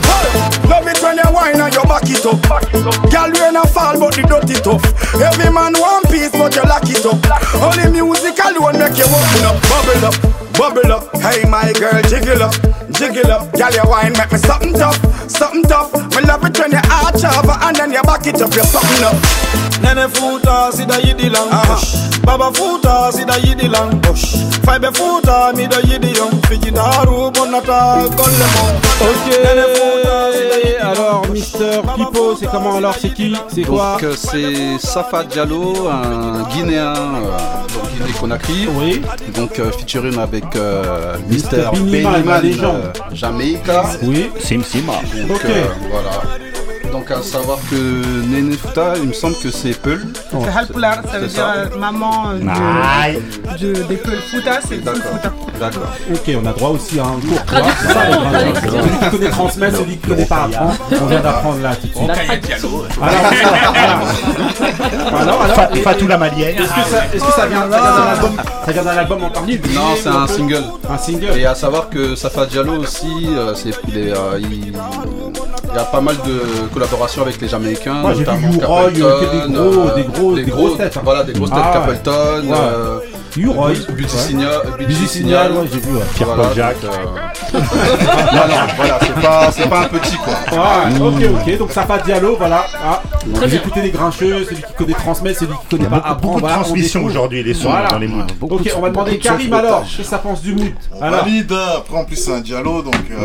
Love 0.69 0.87
it 0.87 1.01
when 1.01 1.17
you 1.17 1.23
wine 1.33 1.59
and 1.59 1.73
you 1.73 1.81
back 1.89 2.05
it 2.05 2.23
up. 2.23 2.37
Girl 3.09 3.33
ain't 3.41 3.57
a 3.57 3.65
fall 3.73 3.97
but 3.97 4.13
the 4.13 4.21
dirty 4.21 4.53
tough. 4.61 4.85
Every 5.17 5.49
man 5.51 5.73
one 5.73 6.03
piece 6.13 6.29
but 6.31 6.53
you 6.55 6.61
lock 6.61 6.85
it 6.85 7.01
up. 7.09 7.17
Only 7.57 7.89
music 7.89 8.37
alone 8.37 8.77
make 8.77 8.93
you 8.95 9.09
open 9.09 9.49
up 9.49 9.57
Bubble 9.65 10.05
up, 10.05 10.15
bubble 10.59 10.91
up. 10.91 11.15
Hey 11.21 11.47
my 11.49 11.71
girl 11.79 12.01
jiggle 12.03 12.43
up, 12.43 12.53
jiggle 12.91 13.31
up. 13.31 13.51
Girl 13.53 13.71
your 13.71 13.87
wine 13.87 14.11
make 14.13 14.31
me 14.31 14.37
something 14.37 14.73
tough, 14.73 14.99
something 15.29 15.63
tough 15.63 15.91
Me 16.15 16.21
love 16.27 16.43
it 16.43 16.57
when 16.59 16.71
you 16.71 16.81
arch 16.91 17.23
over 17.23 17.55
and 17.61 17.75
then 17.75 17.91
you 17.91 18.01
back 18.03 18.25
it 18.27 18.41
up 18.41 18.53
You 18.53 18.63
something 18.63 19.03
up 19.03 19.15
Nene 19.81 20.07
futa 20.09 20.71
sida 20.73 20.99
yidi 20.99 21.29
lang 21.29 21.49
Baba 22.25 22.51
futa 22.53 23.11
sida 23.11 23.37
yidi 23.39 23.67
lang 23.69 24.01
Fibe 24.65 24.91
futa 24.93 25.53
mida 25.55 25.79
yidi 25.81 26.15
yom 26.17 26.41
Fiji 26.47 26.71
daru 26.71 27.31
bonata 27.31 28.03
golle 28.17 28.47
mo 28.53 28.65
Nene 29.43 29.65
futa 29.75 30.15
yidi 30.35 30.75
Alors, 30.81 31.27
Mister 31.31 31.81
Pipo, 31.95 32.35
c'est 32.39 32.47
comment 32.47 32.77
alors 32.77 32.95
C'est 32.99 33.13
qui 33.13 33.35
C'est 33.53 33.61
quoi 33.61 33.93
Donc 33.93 34.03
euh, 34.03 34.15
c'est 34.17 34.79
Safa 34.79 35.23
Diallo, 35.23 35.87
un 35.87 36.43
Guinéen, 36.49 36.93
euh, 36.95 37.37
donc 37.73 37.91
Guinée-Conakry. 37.93 38.67
Oui. 38.75 39.01
Donc 39.35 39.59
euh, 39.59 39.71
featuring 39.77 40.17
avec 40.17 40.55
euh, 40.55 41.15
la 42.27 42.41
légende. 42.41 42.65
euh, 42.65 42.91
Jamaica. 43.13 43.83
Oui. 44.03 44.31
Sim 44.39 44.63
Sima. 44.63 44.93
Donc 45.27 45.37
Ok. 45.37 45.45
euh, 45.45 45.65
voilà. 45.89 46.21
Donc 46.91 47.11
à 47.11 47.21
savoir 47.21 47.59
que 47.69 47.75
Nene 47.75 48.53
Futa, 48.53 48.93
il 48.97 49.09
me 49.09 49.13
semble 49.13 49.35
que 49.37 49.51
c'est 49.51 49.73
Peul. 49.79 50.07
C'est 50.31 50.57
Halpular, 50.57 51.01
ça 51.11 51.19
veut 51.19 51.27
dire 51.27 51.35
ça. 51.37 51.53
euh, 51.53 51.67
maman 51.77 52.31
euh, 52.31 52.39
de, 53.59 53.73
de, 53.73 53.83
des 53.83 53.97
Peul 53.97 54.17
Futa, 54.29 54.59
c'est 54.67 54.77
Futa. 54.77 54.93
D'accord. 55.59 55.83
Ok, 56.11 56.31
on 56.41 56.45
a 56.47 56.53
droit 56.53 56.69
aussi 56.69 56.99
à 56.99 57.03
un 57.03 57.19
cours. 57.19 57.45
Traduction. 57.45 57.89
Celui 58.71 58.97
qui 58.97 59.09
connaît 59.17 59.29
transmet, 59.29 59.71
celui 59.71 59.97
qui 59.97 60.07
connaît 60.07 60.25
pas. 60.25 60.49
On 61.01 61.05
vient 61.05 61.19
d'apprendre 61.19 61.59
là 61.61 61.75
tout 61.75 61.87
de 61.87 61.93
suite. 61.93 62.09
Alors. 63.01 63.31
Alors, 65.21 65.45
Fatou 65.83 66.07
la 66.07 66.17
Malienne. 66.17 66.55
Est-ce 66.57 66.73
que 66.73 66.89
ça, 66.89 67.05
vient, 67.11 67.31
ça 67.31 67.47
vient 67.47 67.67
d'un 67.67 67.77
album, 68.13 68.31
ça 68.65 68.71
vient 68.71 68.83
d'un 68.83 68.97
album 68.97 69.23
en 69.23 69.29
particulier 69.29 69.73
Non, 69.75 69.95
c'est 70.01 70.09
un 70.09 70.27
single. 70.27 70.63
Un 70.89 70.97
single. 70.97 71.37
Et 71.37 71.45
à 71.45 71.55
savoir 71.55 71.89
que 71.89 72.15
Safa 72.15 72.45
Diallo 72.45 72.77
aussi, 72.81 73.27
euh, 73.29 73.53
il 74.39 74.73
y 75.75 75.77
a 75.77 75.83
pas 75.83 76.01
mal 76.01 76.15
de 76.25 76.41
collaborations 76.83 77.21
avec 77.23 77.41
les 77.41 77.47
Jamaïcains. 77.49 77.93
Moi, 77.93 78.13
j'ai 78.13 78.19
vu 78.23 78.25
notamment 78.25 78.53
U-Roy, 78.53 78.81
euh, 79.01 79.21
Capleton, 79.21 79.21
que 79.21 79.45
des 79.45 79.53
gros- 79.53 79.81
euh, 79.89 79.95
des 79.95 80.03
gros- 80.03 80.35
des 80.35 80.43
grosses 80.43 80.77
têtes, 80.77 80.97
hein. 80.97 81.01
Voilà, 81.03 81.23
des 81.23 81.33
grosses 81.33 81.49
têtes 81.49 81.59
Ah 81.61 81.67
ouais. 81.67 81.73
Capleton. 81.87 82.47
Ouais. 82.49 82.57
euh, 82.57 82.99
U-Roy, 83.37 83.67
ouais. 83.69 83.75
Signal. 84.07 84.61
Beauty 84.79 85.07
Signal, 85.07 85.51
ouais, 85.51 85.67
j'ai 85.71 85.79
vu, 85.79 85.95
ouais. 85.95 86.01
Pierre-Paul 86.15 86.37
Voilà, 86.37 86.53
Jacques. 86.55 86.81
donc, 86.81 86.91
euh, 86.93 87.59
non, 87.59 87.61
non, 88.47 88.55
voilà, 88.77 88.99
c'est 89.01 89.21
pas, 89.21 89.51
c'est 89.51 89.69
pas 89.69 89.79
un 89.81 89.85
petit 89.85 90.17
quoi. 90.17 90.33
Ouais, 90.51 90.99
ok, 90.99 91.41
ok, 91.47 91.57
donc 91.57 91.71
ça 91.71 91.83
pas 91.83 91.97
Diallo, 91.99 92.35
voilà. 92.37 92.65
Ah, 92.83 93.01
bien. 93.25 93.47
écoutez 93.47 93.81
les 93.81 93.91
grincheux, 93.91 94.45
celui 94.45 94.55
qui 94.63 94.73
connaît 94.77 94.93
transmet, 94.93 95.33
celui 95.33 95.51
qui 95.53 95.67
connaît 95.77 95.83
Il 95.89 95.93
y 95.93 95.95
a 95.95 95.99
pas 96.01 96.13
beaucoup- 96.13 96.37
apprend. 96.37 96.39
beaucoup 96.39 96.47
de 96.47 96.63
transmission 96.63 97.03
aujourd'hui, 97.03 97.43
les 97.43 97.53
sons 97.53 97.69
Voilà. 97.69 97.89
dans 97.89 97.99
les 97.99 98.07
moods. 98.07 98.23
Ok, 98.41 98.71
on 98.75 98.81
va 98.81 98.89
demander 98.89 99.19
Karim 99.19 99.53
alors, 99.53 99.83
qu'est-ce 99.83 99.97
que 99.97 100.03
ça 100.03 100.17
pense 100.17 100.41
du 100.41 100.55
mood 100.55 100.71
On 100.95 101.01
Alors, 101.03 101.23
valide, 101.23 101.53
après 101.77 101.97
en 101.97 102.05
plus 102.05 102.15
c'est 102.15 102.33
un 102.33 102.39
dialogue 102.41 102.85
donc. 102.85 102.95
euh, 103.11 103.15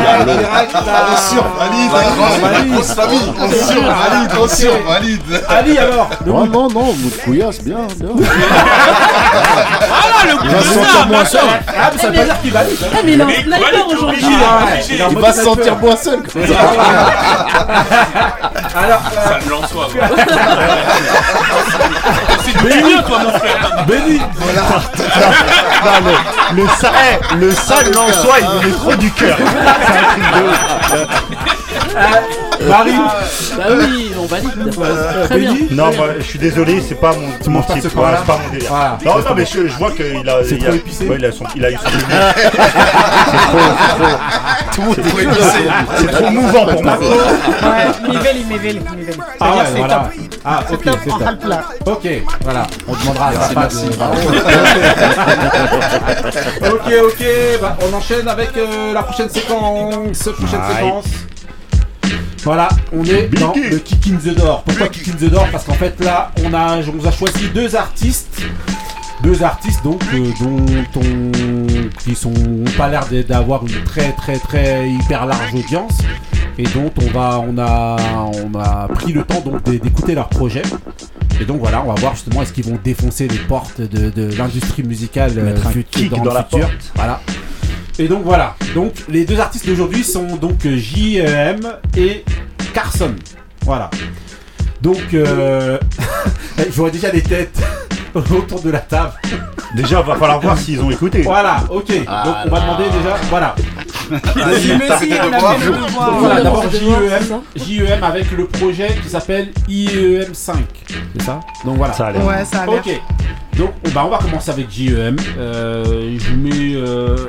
Diallo 0.00 0.32
on 1.10 1.16
survalide. 1.16 1.90
Grosse 2.72 2.92
famille. 2.94 3.32
On 3.38 3.48
survalide. 3.50 4.30
On 4.40 4.48
survalide. 4.48 5.44
Ali 5.48 5.78
alors. 5.78 6.10
Oh, 6.12 6.24
non, 6.26 6.46
non, 6.46 6.68
non. 6.68 6.94
Notre 7.02 7.22
couillasse, 7.24 7.62
bien. 7.62 7.86
Voilà 7.98 8.14
ah 9.92 10.26
le 10.26 10.36
couillasse. 10.38 11.30
Ça 11.30 11.40
Ah, 11.68 11.90
ça 11.96 12.06
veut 12.08 12.24
dire 12.24 12.40
qu'il 12.40 12.52
valide. 12.52 12.76
Eh, 12.92 13.04
mais 13.04 13.16
non, 13.16 13.26
on 13.26 13.52
a 13.52 13.58
peur 13.58 13.88
aujourd'hui. 13.88 14.24
Ah, 14.24 14.66
Il 14.88 15.18
va 15.18 15.32
se 15.32 15.42
sentir 15.44 15.76
moins 15.76 15.96
seul. 15.96 16.20
Alors. 18.74 19.02
Ça 19.12 19.38
me 19.44 19.50
lance 19.50 19.72
soi. 22.52 22.60
c'est 22.62 22.68
Béni, 22.82 22.94
toi, 23.06 23.18
mon 23.18 23.32
frère. 23.38 23.84
Béni. 23.86 24.18
Non, 24.18 24.24
le, 26.54 26.62
le, 26.62 26.68
sa- 26.80 26.92
eh, 27.12 27.18
le 27.36 27.50
sale 27.54 27.90
Lançois, 27.92 28.38
il 28.40 28.46
venait 28.62 28.74
trop 28.76 28.94
du 28.96 29.10
cœur. 29.12 29.36
C'est 29.86 29.98
un 29.98 30.04
truc 30.04 30.24
de 30.34 30.40
ouf. 30.48 30.58
Marie. 32.68 32.92
Bah 33.56 33.64
oui, 33.78 34.10
on 34.20 34.26
valide. 34.26 34.50
Très 35.24 35.38
bien. 35.38 35.54
Non, 35.70 35.92
moi, 35.96 36.06
je 36.18 36.22
suis 36.24 36.38
désolé, 36.38 36.80
c'est 36.86 36.94
pas 36.94 37.12
mon, 37.14 37.50
mon 37.52 37.62
type, 37.62 37.78
c'est 37.82 37.94
pas 37.94 38.22
délire. 38.52 38.68
Voilà. 38.68 38.98
Non, 39.04 39.18
non, 39.18 39.34
mais 39.36 39.44
je, 39.46 39.66
je 39.66 39.76
vois 39.76 39.90
qu'il 39.92 40.28
a, 40.28 40.44
C'est 40.44 40.56
il 40.56 40.62
trop 40.62 40.72
a, 40.72 40.76
épicé. 40.76 41.06
ouais, 41.06 41.16
il 41.18 41.24
a, 41.24 41.32
son, 41.32 41.44
il 41.56 41.64
a 41.64 41.70
eu 41.70 41.76
son 41.76 41.90
délire. 41.90 42.34
C'est 42.36 43.40
trop, 43.40 44.94
c'est 44.94 45.02
trop, 45.02 45.18
c'est 45.96 46.06
trop 46.08 46.30
mouvant 46.30 46.66
pour 46.66 46.82
moi. 46.82 46.98
Ouais, 46.98 48.08
Miveli, 48.08 48.44
Miveli, 48.44 48.80
Miveli. 48.96 49.18
Ah 49.40 49.56
ouais, 49.56 49.64
voilà. 49.76 50.10
Ah, 50.44 50.60
ok, 50.72 50.80
c'est 50.84 51.10
top. 51.10 51.22
Ok, 51.86 52.08
voilà, 52.42 52.66
on 52.88 52.92
demandera 52.94 53.26
à 53.28 53.32
merci. 53.56 53.86
ok, 56.62 56.92
ok, 57.04 57.24
bah, 57.60 57.76
on 57.82 57.94
enchaîne 57.96 58.28
avec 58.28 58.56
euh, 58.56 58.92
la 58.94 59.02
prochaine 59.02 59.28
séquence. 59.28 60.18
Prochaine 60.18 60.60
Aïe. 60.62 60.76
séquence. 60.76 61.04
Voilà, 62.44 62.68
on 62.92 63.04
est 63.04 63.28
dans 63.38 63.52
le 63.54 63.78
Kick 63.78 64.06
in 64.08 64.16
the 64.16 64.34
Door. 64.34 64.62
Pourquoi 64.64 64.88
Kick 64.88 65.08
in 65.08 65.12
the 65.12 65.30
Door 65.30 65.48
Parce 65.52 65.64
qu'en 65.64 65.74
fait 65.74 66.02
là, 66.02 66.32
on 66.44 66.52
a, 66.54 66.78
on 66.78 66.92
vous 66.96 67.06
a 67.06 67.10
choisi 67.12 67.48
deux 67.54 67.76
artistes. 67.76 68.42
Deux 69.22 69.42
artistes 69.42 69.84
donc 69.84 70.02
euh, 70.14 70.30
dont 70.40 70.64
on, 70.96 71.88
qui 72.02 72.14
sont 72.14 72.30
ont 72.32 72.64
pas 72.78 72.88
l'air 72.88 73.04
d'avoir 73.28 73.62
une 73.66 73.84
très 73.84 74.12
très 74.12 74.38
très 74.38 74.88
hyper 74.90 75.26
large 75.26 75.52
audience 75.54 75.98
et 76.56 76.62
dont 76.62 76.90
on 77.02 77.10
va 77.10 77.38
on 77.46 77.58
a 77.58 77.96
on 78.42 78.58
a 78.58 78.88
pris 78.88 79.12
le 79.12 79.22
temps 79.24 79.40
donc 79.42 79.62
d'é- 79.64 79.78
d'écouter 79.78 80.14
leur 80.14 80.30
projet 80.30 80.62
et 81.38 81.44
donc 81.44 81.60
voilà 81.60 81.82
on 81.84 81.92
va 81.92 82.00
voir 82.00 82.14
justement 82.14 82.40
est-ce 82.40 82.54
qu'ils 82.54 82.64
vont 82.64 82.78
défoncer 82.82 83.28
les 83.28 83.36
portes 83.40 83.82
de, 83.82 84.08
de 84.08 84.34
l'industrie 84.38 84.84
musicale 84.84 85.32
euh, 85.36 85.44
Mettre 85.52 85.66
un 85.66 85.72
kick 85.82 86.08
dans, 86.08 86.16
dans 86.16 86.24
le 86.24 86.34
la 86.36 86.42
futur 86.44 86.60
porte. 86.60 86.92
voilà 86.94 87.20
et 88.00 88.08
donc 88.08 88.24
voilà 88.24 88.56
donc 88.74 88.92
les 89.08 89.24
deux 89.24 89.38
artistes 89.38 89.66
d'aujourd'hui 89.66 90.02
sont 90.02 90.36
donc 90.36 90.64
euh, 90.64 90.76
JEM 90.76 91.60
et 91.96 92.24
Carson 92.72 93.14
voilà 93.62 93.90
donc 94.80 95.12
euh, 95.12 95.78
je 96.58 96.70
vois 96.70 96.90
déjà 96.90 97.10
des 97.10 97.22
têtes 97.22 97.60
autour 98.14 98.62
de 98.62 98.70
la 98.70 98.78
table 98.80 99.12
Déjà, 99.74 100.02
va 100.02 100.16
falloir 100.16 100.40
voir 100.40 100.58
s'ils 100.58 100.80
ont 100.80 100.90
écouté. 100.90 101.22
voilà, 101.22 101.62
ok. 101.70 101.92
Ah 102.08 102.24
Donc 102.24 102.34
on 102.46 102.50
va 102.50 102.60
demander 102.60 102.84
déjà, 102.86 103.16
voilà. 103.28 103.54
Voilà, 106.18 106.42
d'abord 106.42 106.64
JEM, 106.72 107.40
JEM 107.54 108.02
avec 108.02 108.32
le 108.32 108.46
projet 108.46 108.88
qui 109.00 109.08
s'appelle 109.08 109.52
IEM 109.68 110.34
5. 110.34 110.56
C'est 111.16 111.22
ça? 111.22 111.38
Donc 111.64 111.76
voilà. 111.76 111.92
Ça 111.92 112.06
a 112.06 112.12
l'air. 112.12 112.26
Ouais, 112.26 112.44
ça 112.44 112.62
a 112.62 112.66
l'air. 112.66 112.82
Ok. 112.84 113.00
Donc 113.56 113.70
on- 113.86 113.90
bah, 113.90 114.02
on 114.06 114.10
va 114.10 114.18
commencer 114.18 114.50
avec 114.50 114.68
JEM. 114.70 115.16
Euh, 115.38 116.18
je 116.18 116.30
vous 116.30 116.36
mets 116.40 116.74
euh, 116.74 117.28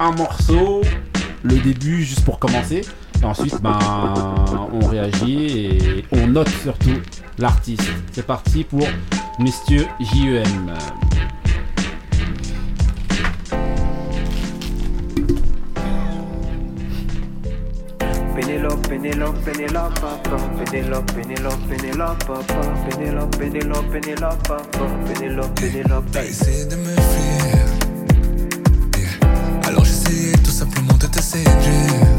un 0.00 0.12
morceau, 0.12 0.82
le 1.42 1.58
début 1.58 2.02
juste 2.02 2.24
pour 2.24 2.38
commencer. 2.38 2.82
Et 3.20 3.24
ensuite, 3.24 3.60
ben, 3.60 3.78
on 4.72 4.86
réagit 4.86 5.46
et 5.46 6.04
on 6.12 6.28
note 6.28 6.48
surtout 6.62 7.00
l'artiste. 7.38 7.90
C'est 8.12 8.26
parti 8.26 8.64
pour 8.64 8.86
Monsieur 9.38 9.86
JEM. 10.00 10.74
sempre 31.20 32.17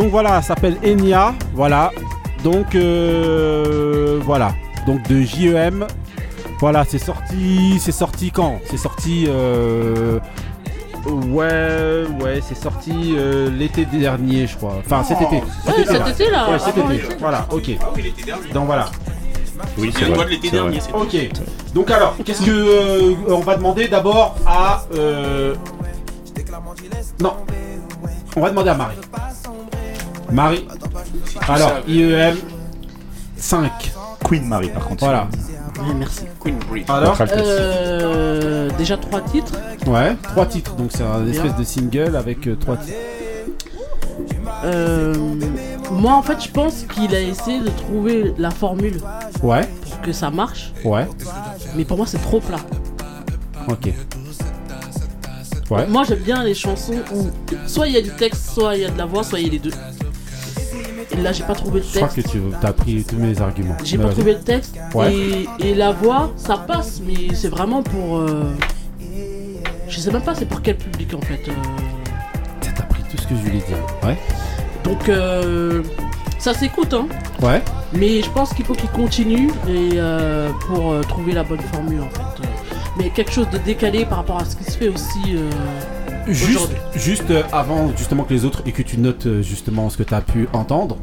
donc 0.00 0.10
voilà, 0.12 0.40
s'appelle 0.40 0.78
Enya, 0.82 1.34
voilà. 1.52 1.92
Donc 2.42 2.74
euh, 2.74 4.18
voilà, 4.24 4.54
donc 4.86 5.06
de 5.08 5.20
JEM. 5.20 5.86
Voilà, 6.58 6.86
c'est 6.88 6.98
sorti, 6.98 7.78
c'est 7.78 7.92
sorti 7.92 8.30
quand? 8.30 8.60
C'est 8.64 8.78
sorti, 8.78 9.26
euh, 9.28 10.18
ouais, 11.06 12.04
ouais, 12.18 12.40
c'est 12.42 12.56
sorti 12.56 13.14
euh, 13.14 13.50
l'été 13.50 13.84
dernier, 13.84 14.46
je 14.46 14.56
crois. 14.56 14.76
Enfin 14.78 15.04
cet 15.04 15.20
été. 15.20 15.36
Ouais, 15.36 15.84
cet 15.86 16.08
été, 16.08 16.30
là, 16.30 16.50
Ouais, 16.50 16.58
cet 16.58 16.78
avant 16.78 16.90
été. 16.90 17.02
Voilà, 17.18 17.46
ok. 17.50 17.70
Ah 17.82 17.84
oui, 17.94 18.02
l'été 18.02 18.22
dernier. 18.22 18.48
Donc 18.54 18.64
voilà. 18.64 18.86
Oui, 19.76 19.92
c'est 19.94 20.06
de 20.10 20.30
l'été 20.30 20.48
c'est 20.48 20.56
dernier, 20.56 20.78
Ok. 20.94 21.16
Donc 21.74 21.90
alors, 21.90 22.16
qu'est-ce 22.24 22.42
que 22.42 22.50
euh, 22.50 23.14
on 23.28 23.40
va 23.40 23.56
demander 23.56 23.86
d'abord 23.86 24.34
à 24.46 24.82
euh, 24.94 25.54
non, 27.20 27.34
on 28.36 28.40
va 28.40 28.50
demander 28.50 28.70
à 28.70 28.74
Marie. 28.74 28.96
Marie. 30.32 30.66
Alors 31.48 31.72
IEM 31.88 32.36
5. 33.36 33.92
Queen 34.24 34.44
Marie 34.46 34.68
par 34.68 34.86
contre. 34.86 35.04
Voilà. 35.04 35.28
Ouais, 35.78 35.94
merci. 35.98 36.22
Queen 36.40 36.58
Bridge. 36.68 36.84
Alors 36.88 37.16
Euh, 37.20 38.68
déjà 38.76 38.96
trois 38.96 39.20
titres. 39.22 39.52
Ouais, 39.86 40.14
trois 40.22 40.46
titres. 40.46 40.74
Donc 40.74 40.90
c'est 40.92 41.02
un 41.04 41.26
espèce 41.26 41.56
de 41.56 41.64
single 41.64 42.16
avec 42.16 42.46
euh, 42.46 42.56
trois 42.56 42.76
titres. 42.76 42.98
Euh, 44.64 45.14
moi, 45.90 46.12
en 46.14 46.22
fait, 46.22 46.42
je 46.42 46.50
pense 46.50 46.82
qu'il 46.94 47.14
a 47.14 47.20
essayé 47.20 47.60
de 47.60 47.68
trouver 47.70 48.34
la 48.36 48.50
formule 48.50 49.00
Ouais. 49.42 49.66
pour 49.88 50.00
que 50.02 50.12
ça 50.12 50.30
marche. 50.30 50.72
Ouais. 50.84 51.06
Mais 51.76 51.84
pour 51.86 51.96
moi, 51.96 52.06
c'est 52.06 52.18
trop 52.20 52.40
plat. 52.40 52.58
Ok. 53.68 53.90
Ouais. 55.70 55.86
Moi, 55.86 56.02
j'aime 56.06 56.18
bien 56.18 56.42
les 56.44 56.54
chansons 56.54 56.98
où 57.14 57.28
soit 57.66 57.86
il 57.86 57.94
y 57.94 57.96
a 57.96 58.02
du 58.02 58.10
texte, 58.10 58.50
soit 58.54 58.74
il 58.76 58.82
y 58.82 58.84
a 58.84 58.90
de 58.90 58.98
la 58.98 59.06
voix, 59.06 59.22
soit 59.24 59.38
il 59.38 59.46
y 59.46 59.48
a 59.48 59.52
les 59.52 59.58
deux. 59.60 59.70
Et 61.12 61.16
là, 61.16 61.32
j'ai 61.32 61.42
pas 61.44 61.54
trouvé 61.54 61.80
le 61.80 61.86
Je 61.86 61.96
crois 61.96 62.08
texte. 62.08 62.32
que 62.32 62.38
tu 62.38 62.66
as 62.66 62.72
pris 62.72 63.04
tous 63.04 63.16
mes 63.16 63.40
arguments. 63.40 63.76
J'ai 63.84 63.98
pas 63.98 64.08
trouvé 64.10 64.34
le 64.34 64.40
texte. 64.40 64.76
Ouais. 64.94 65.14
Et, 65.14 65.48
et 65.70 65.74
la 65.74 65.92
voix, 65.92 66.30
ça 66.36 66.56
passe, 66.56 67.00
mais 67.06 67.34
c'est 67.34 67.48
vraiment 67.48 67.82
pour. 67.82 68.18
euh, 68.18 68.52
Je 69.88 69.98
sais 70.00 70.10
même 70.12 70.22
pas 70.22 70.34
c'est 70.34 70.46
pour 70.46 70.62
quel 70.62 70.76
public 70.76 71.12
en 71.14 71.20
fait. 71.20 71.40
euh. 71.48 71.52
T'as 72.60 72.82
pris 72.84 73.02
tout 73.10 73.16
ce 73.16 73.26
que 73.26 73.34
je 73.34 73.40
voulais 73.40 73.58
dire. 73.66 73.76
Ouais. 74.04 74.16
Donc 74.84 75.08
euh, 75.08 75.82
ça 76.38 76.54
s'écoute, 76.54 76.94
hein. 76.94 77.06
Ouais. 77.42 77.60
Mais 77.92 78.22
je 78.22 78.30
pense 78.30 78.54
qu'il 78.54 78.64
faut 78.64 78.74
qu'il 78.74 78.88
continue 78.90 79.48
et 79.68 79.90
euh, 79.96 80.48
pour 80.68 80.92
euh, 80.92 81.00
trouver 81.02 81.32
la 81.32 81.42
bonne 81.42 81.60
formule 81.72 82.00
en 82.02 82.08
fait. 82.10 82.46
Mais 82.96 83.10
quelque 83.10 83.32
chose 83.32 83.48
de 83.50 83.58
décalé 83.58 84.04
par 84.04 84.18
rapport 84.18 84.38
à 84.40 84.44
ce 84.44 84.54
qui 84.56 84.64
se 84.64 84.76
fait 84.78 84.88
aussi. 84.88 85.36
Juste, 86.94 87.30
euh, 87.30 87.42
avant 87.52 87.90
justement 87.96 88.24
que 88.24 88.32
les 88.34 88.44
autres 88.44 88.62
et 88.66 88.72
que 88.72 88.82
tu 88.82 88.98
notes 88.98 89.26
euh, 89.26 89.42
justement 89.42 89.90
ce 89.90 89.96
que 89.96 90.02
tu 90.02 90.14
as 90.14 90.20
pu 90.20 90.48
entendre, 90.52 90.96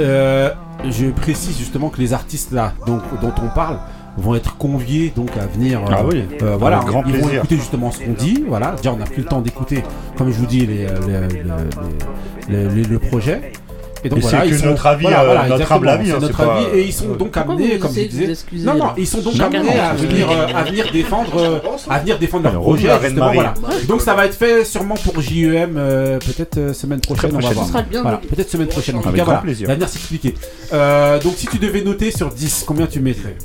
euh, 0.00 0.50
je 0.88 1.06
précise 1.06 1.56
justement 1.58 1.88
que 1.88 1.98
les 2.00 2.12
artistes 2.12 2.52
là 2.52 2.74
donc, 2.86 3.00
dont 3.22 3.32
on 3.42 3.48
parle 3.54 3.78
vont 4.18 4.34
être 4.34 4.56
conviés 4.56 5.12
donc 5.14 5.30
à 5.40 5.46
venir 5.46 5.80
euh, 5.80 5.86
Ah 5.90 6.04
oui, 6.06 6.24
euh, 6.42 6.56
voilà. 6.58 6.80
Grand 6.86 7.02
ils 7.06 7.16
vont 7.16 7.28
écouter 7.28 7.56
justement 7.56 7.90
ce 7.90 8.00
qu'on 8.00 8.12
dit 8.12 8.44
voilà. 8.48 8.72
Déjà 8.76 8.92
on 8.92 8.96
n'a 8.96 9.04
plus 9.04 9.22
le 9.22 9.28
temps 9.28 9.40
d'écouter 9.40 9.82
comme 10.16 10.30
je 10.30 10.36
vous 10.38 10.46
dis 10.46 10.60
les, 10.66 10.86
les- 10.86 10.86
les- 12.48 12.68
les- 12.68 12.68
les- 12.74 12.84
le 12.84 12.98
projet 12.98 13.52
et 14.04 14.08
donc 14.08 14.18
Et 14.18 14.22
voilà 14.22 14.42
c'est 14.44 14.50
que 14.62 14.64
notre 14.66 14.86
avis, 14.86 15.02
voilà, 15.02 15.22
euh, 15.22 15.24
voilà, 15.26 15.48
notre 15.48 15.72
humble 15.72 15.88
avis, 15.88 16.10
hein, 16.10 16.18
notre 16.20 16.36
pas- 16.36 16.60
et 16.74 16.82
ils 16.82 16.92
sont 16.92 17.06
donc 17.08 17.18
Pourquoi 17.32 17.42
amenés 17.54 17.74
vous 17.76 17.80
comme 17.82 17.90
vous 17.92 18.00
disais 18.08 18.34
non 18.64 18.74
non 18.74 18.86
ils 18.96 19.06
sont 19.06 19.20
donc 19.20 19.40
amenés 19.40 19.78
à 19.80 19.94
venir 19.94 20.30
euh, 20.30 20.46
à 20.54 20.62
venir 20.64 20.90
défendre 20.92 21.36
euh, 21.38 21.58
à 21.88 21.98
venir 22.00 22.18
défendre 22.18 22.44
leur 22.44 22.52
Alors, 22.52 22.62
projet 22.64 22.88
justement, 23.02 23.32
voilà. 23.32 23.54
Donc 23.88 24.00
ça 24.02 24.14
va 24.14 24.26
être 24.26 24.34
fait 24.36 24.64
sûrement 24.64 24.94
pour 24.96 25.20
JEM 25.20 25.76
euh, 25.76 26.18
peut-être 26.18 26.58
euh, 26.58 26.72
semaine 26.72 27.00
prochaine 27.00 27.30
on 27.34 27.38
va 27.38 27.50
voir. 27.50 27.66
Voilà 28.02 28.20
peut-être 28.28 28.50
semaine 28.50 28.68
prochaine. 28.68 28.96
En 28.96 29.00
tout 29.00 29.08
Avec 29.08 29.18
cas 29.20 29.24
voilà 29.24 29.42
va 29.66 29.74
venir 29.74 29.88
s'expliquer 29.88 30.34
Euh, 30.72 31.20
donc 31.20 31.34
si 31.36 31.46
tu 31.46 31.58
devais 31.58 31.82
noter 31.82 32.10
sur 32.10 32.30
10 32.30 32.64
combien 32.66 32.86
tu 32.86 33.00
mettrais 33.00 33.36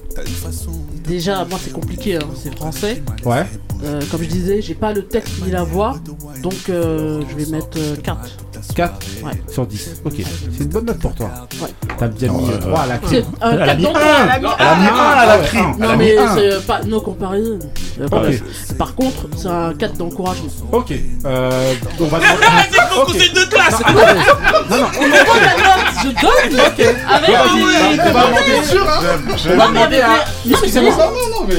Déjà, 1.08 1.46
moi 1.46 1.60
c'est 1.62 1.74
compliqué, 1.74 2.16
hein, 2.18 2.20
c'est 2.42 2.56
français. 2.56 3.02
ouais. 3.26 3.44
Euh, 3.84 4.00
comme 4.12 4.22
je 4.24 4.28
disais, 4.30 4.62
j'ai 4.62 4.76
pas 4.76 4.94
le 4.94 5.04
texte 5.06 5.44
ni 5.44 5.52
la 5.52 5.64
voix, 5.64 5.96
donc 6.44 6.54
euh, 6.70 7.22
je 7.30 7.36
vais 7.44 7.52
mettre 7.52 7.78
4. 8.04 8.18
4 8.76 8.94
Ouais. 9.24 9.32
sur 9.52 9.66
10 9.68 10.02
ok 10.06 10.14
c'est 10.58 10.64
une 10.64 10.70
bonne 10.70 10.86
note 10.86 11.00
pour 11.00 11.14
toi 11.16 11.30
Ouais. 11.62 11.68
t'as 11.98 12.08
bien 12.08 12.32
mis 12.32 12.50
3 12.60 12.80
à 12.82 12.86
la 12.88 12.98
clé 12.98 13.24
Elle 13.42 13.62
a 13.62 13.66
4 13.68 13.78
mis 13.78 13.84
dans 13.84 13.90
un. 13.90 13.94
trois. 13.94 14.56
Elle 14.60 14.66
a 14.68 14.76
mis 14.76 14.88
un 14.88 14.94
à 14.94 15.26
la 15.26 15.38
crime. 15.40 15.74
Elle 15.80 15.88
Non 15.88 15.98
mais 15.98 16.16
c'est 16.36 16.52
euh, 16.54 16.60
pas 16.62 16.82
no 16.84 17.02
comparison. 17.02 17.60
Euh, 18.00 18.08
Ok. 18.12 18.78
Par 18.78 18.96
contre, 18.96 19.28
c'est 19.38 19.48
un 19.48 19.74
4 19.74 19.98
d'encouragement. 19.98 20.50
ok 20.72 20.94
euh, 21.26 21.74
on 22.00 22.06
va 22.06 22.20
demander 22.20 22.46
C'est 22.72 23.06
conseil 23.06 23.30
de 23.32 23.50
classe 23.50 23.80
non 24.70 24.78
non 24.78 24.86
On 25.00 25.04
je 26.04 26.10
donne 26.22 26.60
Avec 26.60 26.78
les- 26.78 28.12
bah, 28.14 28.26
on 28.28 28.34
va 28.34 28.42
demander 28.42 28.54
on 28.74 28.86
va 28.86 29.56
Non, 29.56 29.72
mais 29.72 29.80
demander 29.80 29.80
avec 29.82 30.00
à 30.02 30.26
les- 30.46 30.52
excusez-moi 30.52 30.92
Non, 30.98 31.40
non, 31.42 31.48
mais. 31.48 31.56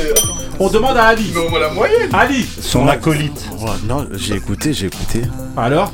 on 0.59 0.69
demande 0.69 0.97
à 0.97 1.07
Ali 1.07 1.31
Mais 1.35 1.41
on 1.47 1.51
voit 1.51 1.61
la 1.61 1.71
moyenne. 1.71 2.09
Ali 2.13 2.47
Son 2.61 2.89
acolyte. 2.89 3.47
Ouais, 3.61 3.71
non, 3.87 4.07
j'ai 4.13 4.35
écouté, 4.37 4.73
j'ai 4.73 4.87
écouté. 4.87 5.23
alors 5.57 5.91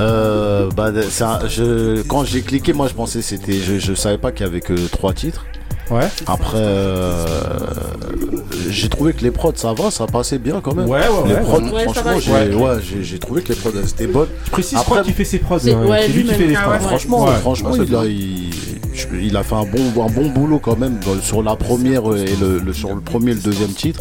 Euh, 0.00 0.70
bah, 0.76 0.90
un- 1.20 1.48
je, 1.48 2.02
quand 2.02 2.24
j'ai 2.24 2.42
cliqué, 2.42 2.72
moi 2.72 2.88
je 2.88 2.94
pensais 2.94 3.18
que 3.20 3.24
c'était. 3.24 3.54
Je, 3.58 3.78
je 3.78 3.94
savais 3.94 4.18
pas 4.18 4.32
qu'il 4.32 4.46
y 4.46 4.48
avait 4.48 4.60
que 4.60 4.74
trois 4.88 5.12
titres. 5.12 5.44
ouais 5.90 6.08
Après, 6.26 6.56
euh, 6.58 7.26
j'ai 8.70 8.88
trouvé 8.88 9.12
que 9.12 9.22
les 9.22 9.30
prods 9.30 9.52
ça 9.54 9.72
va, 9.74 9.90
ça 9.90 10.06
passait 10.06 10.38
bien 10.38 10.60
quand 10.62 10.74
même. 10.74 10.88
ouais 10.88 11.00
ouais 11.00 11.28
les 11.28 11.34
ouais 11.34 11.40
prods, 11.40 11.60
Ouais, 11.60 11.84
ça 11.86 11.92
franchement, 12.02 12.20
j'ai 12.20 12.54
ouais, 12.56 12.76
j'ai- 12.82 13.02
j'ai 13.04 13.18
trouvé 13.18 13.42
que 13.42 13.50
les 13.50 13.54
prods 13.56 13.70
étaient 13.70 14.06
bonnes. 14.06 14.28
Je 14.46 14.50
précise, 14.50 14.78
Après- 14.78 15.02
qu'il 15.02 15.12
fait 15.14 15.24
ses 15.24 15.38
prods. 15.38 15.58
C'est- 15.58 15.74
euh, 15.74 15.86
ouais, 15.86 16.02
c'est 16.06 16.12
lui 16.12 16.24
qui 16.24 16.34
fait 16.34 16.46
les 16.46 16.56
Ah 16.56 16.62
prods. 16.62 16.72
ouais. 16.72 16.78
Franchement, 16.80 17.24
Ouais. 17.24 17.36
franchement, 17.40 17.70
il, 17.76 17.94
a, 17.94 18.04
il, 18.06 18.50
il 19.22 19.36
a 19.36 19.42
fait 19.42 19.54
un 19.54 19.64
bon, 19.64 20.02
un 20.02 20.10
bon 20.10 20.30
boulot 20.30 20.58
quand 20.58 20.78
même 20.78 20.98
sur 21.22 21.42
la 21.42 21.56
première 21.56 22.02
et 22.16 22.34
le, 22.40 22.58
le- 22.60 22.72
sur 22.72 22.94
le 22.94 23.00
premier 23.00 23.32
et 23.32 23.34
le 23.34 23.40
deuxième 23.40 23.72
titre. 23.72 24.00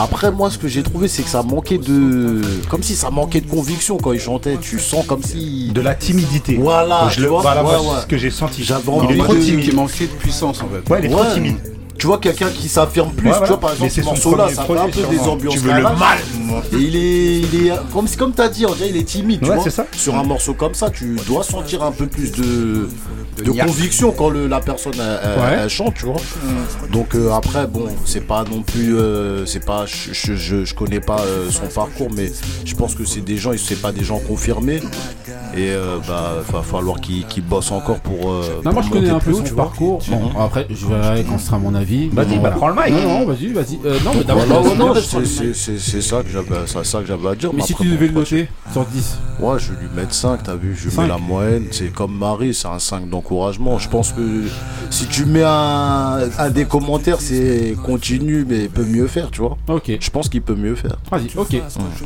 Après, 0.00 0.30
moi, 0.30 0.48
ce 0.48 0.58
que 0.58 0.68
j'ai 0.68 0.82
trouvé, 0.84 1.08
c'est 1.08 1.22
que 1.24 1.28
ça 1.28 1.42
manquait 1.42 1.78
de, 1.78 2.40
comme 2.70 2.82
si 2.84 2.94
ça 2.94 3.10
manquait 3.10 3.40
de 3.40 3.50
conviction 3.50 3.96
quand 3.96 4.12
il 4.12 4.20
chantait. 4.20 4.56
Tu 4.60 4.78
sens 4.78 5.04
comme 5.06 5.22
si 5.24 5.70
De 5.74 5.80
la 5.80 5.94
timidité. 5.96 6.54
Voilà, 6.56 7.08
Je 7.10 7.16
tu 7.16 7.22
le, 7.22 7.28
vois, 7.28 7.42
voilà, 7.42 7.64
ouais, 7.64 7.78
ce 8.02 8.06
que 8.06 8.16
j'ai 8.16 8.30
senti. 8.30 8.62
J'avais 8.62 8.82
Il 8.86 8.90
envie 8.90 9.14
est 9.14 9.22
trop 9.24 9.34
de- 9.34 9.40
timide. 9.40 9.64
qui 9.68 9.74
manquait 9.74 10.06
de 10.06 10.12
puissance 10.12 10.62
en 10.62 10.68
fait. 10.68 10.88
Ouais, 10.92 11.00
il 11.02 11.06
est 11.06 11.08
trop 11.10 11.24
timide. 11.34 11.56
Tu 11.98 12.06
vois 12.06 12.18
quelqu'un 12.18 12.48
qui 12.50 12.68
s'affirme 12.68 13.10
plus, 13.10 13.28
Ouais, 13.28 13.40
tu 13.42 13.48
vois 13.48 13.58
par 13.58 13.72
exemple 13.72 13.90
c'est 13.92 14.02
ce 14.02 14.06
morceau-là, 14.06 14.44
premier 14.44 14.54
ça 14.54 14.62
fait 14.66 14.78
un 14.78 14.88
peu 15.08 15.16
des 15.16 15.20
ambiances 15.22 15.54
Tu 15.54 15.58
veux 15.58 15.72
le 15.74 15.82
mal. 15.82 16.18
Et 16.72 16.76
il 16.76 16.94
est, 16.94 17.38
il 17.40 17.66
est 17.66 17.72
comme, 17.92 18.06
comme 18.16 18.32
t'as 18.32 18.48
dit, 18.48 18.66
on 18.66 18.72
dirait 18.76 18.90
il 18.90 18.96
est 18.96 19.02
timide, 19.02 19.40
tu 19.42 19.48
Ouais, 19.48 19.56
vois. 19.56 19.64
c'est 19.64 19.70
ça. 19.70 19.84
Sur 19.96 20.14
un 20.14 20.22
morceau 20.22 20.54
comme 20.54 20.74
ça, 20.74 20.90
tu 20.90 21.16
dois 21.26 21.42
sentir 21.42 21.82
un 21.82 21.90
peu 21.90 22.06
plus 22.06 22.30
de, 22.30 22.88
de 23.44 23.50
conviction 23.50 24.12
quand 24.12 24.30
le- 24.30 24.46
la 24.46 24.60
personne 24.60 24.92
elle, 24.98 25.20
elle- 25.22 25.40
Ouais. 25.40 25.58
elle 25.62 25.68
chante, 25.70 25.94
tu 25.94 26.06
vois. 26.06 26.16
Donc 26.92 27.14
euh, 27.14 27.32
après, 27.32 27.66
bon, 27.66 27.86
c'est 28.04 28.26
pas 28.26 28.44
non 28.50 28.62
plus, 28.62 28.96
euh, 28.96 29.46
c'est 29.46 29.64
pas, 29.64 29.84
je, 29.86 30.34
je, 30.34 30.74
connais 30.74 31.00
pas 31.00 31.20
euh, 31.20 31.50
son 31.50 31.66
parcours, 31.66 32.08
mais 32.14 32.30
je 32.64 32.74
pense 32.74 32.94
que 32.94 33.04
c'est 33.04 33.20
des 33.20 33.36
gens, 33.36 33.52
c'est 33.56 33.80
pas 33.80 33.92
des 33.92 34.04
gens 34.04 34.18
confirmés. 34.18 34.80
Et 35.56 35.70
euh, 35.70 35.98
bah, 36.06 36.34
va 36.52 36.62
falloir 36.62 37.00
qu'ils 37.00 37.26
qu'ils 37.26 37.42
bossent 37.42 37.72
encore 37.72 38.00
pour. 38.00 38.30
euh, 38.32 38.42
Non, 38.64 38.72
moi 38.72 38.74
pour 38.74 38.82
je 38.82 38.90
connais 38.90 39.10
monter 39.10 39.16
un 39.16 39.18
peu 39.32 39.32
son 39.32 39.42
tu 39.42 39.54
vois. 39.54 39.64
parcours. 39.64 40.02
Bon, 40.08 40.30
après, 40.38 40.66
je 40.70 40.86
verrai 40.86 41.24
quand 41.24 41.38
ce 41.38 41.46
sera 41.46 41.58
mon 41.58 41.74
avis. 41.74 42.08
Vas-y, 42.10 42.38
bah, 42.38 42.50
prends 42.50 42.68
le 42.68 42.74
mic. 42.74 42.90
Non, 42.92 43.20
non, 43.20 43.26
vas-y, 43.26 43.46
vas-y. 43.52 43.78
Euh, 43.84 43.98
non, 44.04 44.10
mais 44.14 44.24
d'abord, 44.24 44.44
Voilà, 44.46 44.74
non, 44.76 44.94
c'est- 44.94 45.00
ça 45.00 45.18
que 46.22 46.28
j'avais 46.28 46.58
c'est 46.68 46.84
ça 46.84 47.00
que 47.00 47.06
j'avais 47.06 47.28
à 47.28 47.34
dire. 47.34 47.50
Mais 47.54 47.62
si 47.62 47.72
après, 47.72 47.84
tu 47.84 47.90
devais 47.90 48.06
le 48.08 48.12
noter 48.12 48.48
sur 48.72 48.84
10. 48.84 49.16
je- 49.38 49.44
Ouais, 49.44 49.58
je 49.58 49.72
vais 49.72 49.80
lui 49.80 49.88
mettre 49.96 50.14
5, 50.14 50.42
t'as 50.44 50.54
vu, 50.54 50.76
je 50.78 50.88
lui 50.88 50.96
mets 50.98 51.08
la 51.08 51.18
moyenne. 51.18 51.66
C'est 51.70 51.92
comme 51.92 52.16
Marie, 52.16 52.52
c'est 52.54 52.68
un 52.68 52.78
5 52.78 53.06
d'encouragement. 53.28 53.78
Je 53.78 53.88
pense 53.88 54.12
que 54.12 54.44
si 54.90 55.06
tu 55.06 55.24
mets 55.26 55.42
un, 55.44 56.28
un 56.38 56.50
des 56.50 56.64
commentaires, 56.64 57.20
c'est 57.20 57.76
continue, 57.84 58.44
mais 58.48 58.64
il 58.64 58.70
peut 58.70 58.84
mieux 58.84 59.06
faire, 59.06 59.30
tu 59.30 59.40
vois. 59.40 59.56
Ok, 59.68 59.90
Je 60.00 60.10
pense 60.10 60.28
qu'il 60.28 60.42
peut 60.42 60.54
mieux 60.54 60.74
faire. 60.74 60.96
vas-y, 61.10 61.28
ok. 61.36 61.54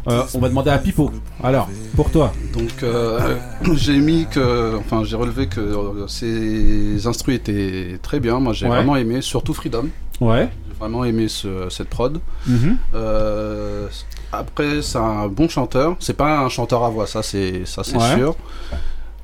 Euh, 0.08 0.22
on 0.34 0.38
va 0.40 0.48
demander 0.48 0.70
à 0.70 0.78
Pipo. 0.78 1.10
Alors, 1.42 1.68
pour 1.96 2.10
toi. 2.10 2.32
Donc 2.52 2.82
euh, 2.82 3.36
j'ai 3.74 3.98
mis 3.98 4.26
que, 4.30 4.76
enfin 4.78 5.04
j'ai 5.04 5.16
relevé 5.16 5.46
que 5.46 5.60
euh, 5.60 6.06
ces 6.08 7.06
instrus 7.06 7.36
étaient 7.36 7.98
très 8.02 8.20
bien. 8.20 8.38
Moi 8.40 8.52
j'ai 8.52 8.66
Ouais. 8.66 8.76
vraiment 8.76 8.96
aimé, 8.96 9.20
surtout 9.20 9.54
Freedom. 9.54 9.86
Ouais. 10.20 10.48
J'ai 10.68 10.78
vraiment 10.78 11.04
aimé 11.04 11.28
ce- 11.28 11.68
cette 11.68 11.88
prod. 11.88 12.18
Mhm. 12.46 12.76
Euh, 12.94 13.88
après 14.32 14.82
c'est 14.82 14.98
un 14.98 15.26
bon 15.28 15.48
chanteur. 15.48 15.96
C'est 16.00 16.16
pas 16.16 16.38
un 16.40 16.48
chanteur 16.48 16.84
à 16.84 16.90
voix, 16.90 17.06
ça 17.06 17.22
c'est 17.22 17.62
ça 17.66 17.82
c'est 17.84 17.96
Ouais. 17.96 18.16
sûr. 18.16 18.34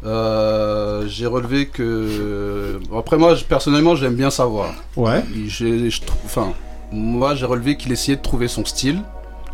Euh, 0.07 1.05
j'ai 1.09 1.27
relevé 1.27 1.67
que 1.67 2.79
après 2.97 3.17
moi 3.19 3.35
je- 3.35 3.45
personnellement 3.45 3.97
j'aime 3.97 4.15
bien 4.15 4.31
sa 4.31 4.45
voix. 4.45 4.71
Ouais. 4.97 5.25
J'ai- 5.47 5.91
je 5.91 6.01
enfin, 6.25 6.53
moi 6.93 7.35
j'ai 7.35 7.47
relevé 7.47 7.77
qu'il 7.77 7.91
essayait 7.91 8.17
de 8.17 8.23
trouver 8.23 8.47
son 8.47 8.65
style, 8.65 9.01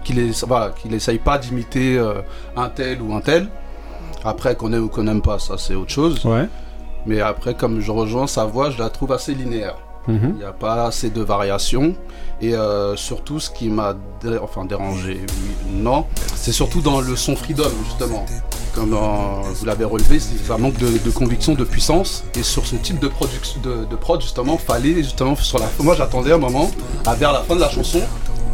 qu'il 0.04 0.32
voilà, 0.46 0.70
qu'il 0.70 0.92
essaye 0.92 1.18
pas 1.18 1.38
d'imiter 1.38 1.96
euh, 1.98 2.14
un 2.56 2.68
tel 2.68 3.00
ou 3.00 3.14
un 3.14 3.20
tel. 3.20 3.48
Après 4.22 4.54
qu'on 4.54 4.72
aime 4.72 4.84
ou 4.84 4.88
qu'on 4.88 5.04
n'aime 5.04 5.22
pas, 5.22 5.38
ça 5.38 5.56
c'est 5.58 5.74
autre 5.74 5.90
chose. 5.92 6.24
Ouais. 6.26 6.46
Mais 7.06 7.20
après, 7.20 7.54
comme 7.54 7.80
je 7.80 7.90
rejoins 7.90 8.26
sa 8.26 8.44
voix, 8.44 8.70
je 8.70 8.78
la 8.78 8.88
trouve 8.90 9.12
assez 9.12 9.34
linéaire. 9.34 9.76
Mhm. 10.06 10.30
Il 10.30 10.34
n'y 10.36 10.44
a 10.44 10.52
pas 10.52 10.86
assez 10.86 11.10
de 11.10 11.22
variations. 11.22 11.94
Et 12.40 12.54
euh, 12.54 12.94
surtout, 12.96 13.40
ce 13.40 13.50
qui 13.50 13.68
m'a 13.68 13.94
enfin, 14.42 14.64
dérangé, 14.64 15.20
oui, 15.20 15.72
non, 15.72 16.04
c'est 16.34 16.52
surtout 16.52 16.80
dans 16.80 17.00
le 17.00 17.16
son 17.16 17.36
Freedom, 17.36 17.70
justement. 17.86 18.26
comme 18.74 18.90
dans- 18.90 19.42
vous 19.42 19.64
l'avez 19.66 19.84
relevé, 19.84 20.18
c'est 20.18 20.52
un 20.52 20.58
manque 20.58 20.76
de, 20.78 21.10
conviction, 21.10 21.54
de 21.54 21.62
puissance. 21.64 22.24
Et 22.36 22.42
sur 22.42 22.66
ce 22.66 22.74
type 22.76 22.98
de 22.98 23.08
de, 23.62 23.84
de 23.84 23.96
prod, 23.96 24.20
justement, 24.20 24.58
fallait 24.58 24.94
justement 24.96 25.36
sur 25.36 25.58
la. 25.60 25.66
Moi, 25.80 25.94
j'attendais 25.94 26.32
un 26.32 26.38
moment, 26.38 26.70
à 27.06 27.14
vers 27.14 27.32
la 27.32 27.40
fin 27.42 27.54
de 27.54 27.60
la 27.60 27.70
chanson, 27.70 28.00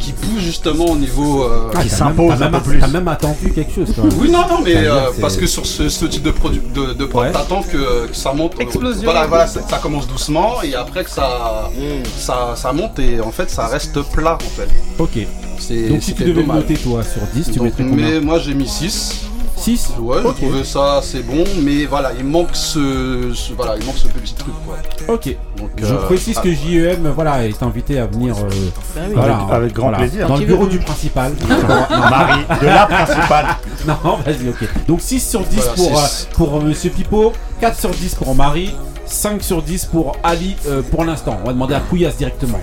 qui 0.01 0.11
pousse 0.13 0.41
justement 0.41 0.85
au 0.85 0.95
niveau. 0.95 1.43
euh, 1.43 1.69
Ah, 1.75 1.79
t'as 1.87 2.05
même- 2.11 2.29
t'as 2.29 2.49
même- 2.49 2.61
T'as 2.79 2.87
même 2.87 3.07
attendu 3.07 3.51
quelque 3.53 3.73
chose 3.73 3.93
quand 3.95 4.03
même. 4.03 4.13
oui, 4.19 4.29
non, 4.31 4.41
non, 4.49 4.59
mais 4.63 4.75
euh, 4.75 5.11
parce 5.21 5.37
que 5.37 5.45
sur 5.47 5.65
ce, 5.65 5.87
ce 5.89 6.05
type 6.05 6.23
de, 6.23 6.31
produit, 6.31 6.61
de, 6.73 6.93
de 6.93 7.05
prod, 7.05 7.31
t'attends 7.31 7.61
que, 7.61 8.07
que 8.07 8.15
ça 8.15 8.33
monte. 8.33 8.59
Explosion. 8.59 9.03
Voilà, 9.03 9.27
voilà, 9.27 9.47
ça, 9.47 9.61
commence 9.81 10.07
doucement 10.07 10.61
et 10.63 10.75
après 10.75 11.03
que 11.03 11.09
ça, 11.09 11.69
ça, 12.17 12.53
ça 12.55 12.73
monte 12.73 12.99
et 12.99 13.21
en 13.21 13.31
fait 13.31 13.49
ça 13.49 13.67
reste 13.67 14.01
plat 14.11 14.35
en 14.35 14.49
fait. 14.57 14.67
Ok. 14.99 15.27
C'est- 15.59 15.89
Donc 15.89 16.01
si 16.01 16.13
tu 16.13 16.23
devais 16.23 16.33
le 16.33 16.41
dommage. 16.41 16.63
noter 16.63 16.73
toi 16.75 17.03
sur 17.03 17.21
10, 17.33 17.45
tu 17.45 17.59
Donc, 17.59 17.65
mettrais 17.65 17.83
combien 17.83 18.05
Mais 18.09 18.19
moi 18.19 18.39
j'ai 18.39 18.53
mis 18.55 18.67
6. 18.67 19.25
6 19.61 19.91
Ouais, 19.99 20.17
Ok. 20.23 20.35
j'ai 20.39 20.47
trouvé 20.47 20.63
ça 20.63 20.97
assez 20.97 21.21
bon, 21.21 21.43
mais 21.61 21.85
voilà, 21.85 22.11
il 22.17 22.25
manque 22.25 22.49
ce, 22.53 23.31
ce- 23.33 23.53
voilà, 23.53 23.75
il 23.79 23.85
manque 23.85 23.97
ce 23.97 24.07
petit 24.07 24.33
truc 24.33 24.53
quoi. 24.65 24.77
Ok. 25.13 25.35
Donc, 25.57 25.69
Je 25.77 25.93
euh, 25.93 25.97
précise 26.05 26.35
ah. 26.37 26.41
que 26.41 26.51
JEM 26.51 27.11
voilà, 27.15 27.45
est 27.45 27.61
invité 27.63 27.99
à 27.99 28.07
venir 28.07 28.35
euh, 28.37 28.49
Bah 28.95 29.01
oui. 29.07 29.13
voilà, 29.13 29.35
Avec- 29.35 29.51
avec 29.53 29.73
grand 29.73 29.83
voilà, 29.89 29.97
plaisir. 29.99 30.27
dans 30.27 30.37
le 30.37 30.45
bureau 30.45 30.65
du 30.65 30.79
principal. 30.79 31.33
Marie, 31.89 32.43
de 32.61 32.65
la 32.65 32.85
principale. 32.87 33.45
Non, 33.87 34.17
vas-y, 34.25 34.49
ok. 34.49 34.85
Donc 34.87 35.01
6 35.01 35.19
sur 35.29 35.41
10 35.43 35.55
Voilà, 35.57 35.73
pour, 35.75 35.99
euh, 35.99 36.05
pour 36.33 36.55
euh, 36.57 36.61
Monsieur 36.61 36.89
Pipo, 36.91 37.33
4 37.59 37.79
sur 37.79 37.89
10 37.89 38.13
pour 38.15 38.35
Marie, 38.35 38.75
5 39.07 39.41
sur 39.41 39.61
10 39.63 39.85
pour 39.85 40.15
Ali 40.23 40.55
euh, 40.67 40.81
pour 40.83 41.03
l'instant. 41.03 41.37
On 41.43 41.47
va 41.47 41.53
demander 41.53 41.73
à 41.73 41.79
Couillasse 41.79 42.17
directement. 42.17 42.59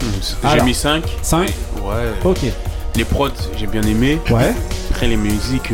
J'ai 0.52 0.62
mis 0.62 0.74
5. 0.74 1.02
5 1.22 1.48
Ouais. 1.82 2.12
Ok. 2.24 2.38
Les 2.94 3.04
prods, 3.04 3.28
j'ai 3.56 3.66
bien 3.66 3.82
aimé. 3.82 4.20
Ouais. 4.30 4.54
Après, 4.90 5.06
les 5.08 5.16
musiques. 5.16 5.72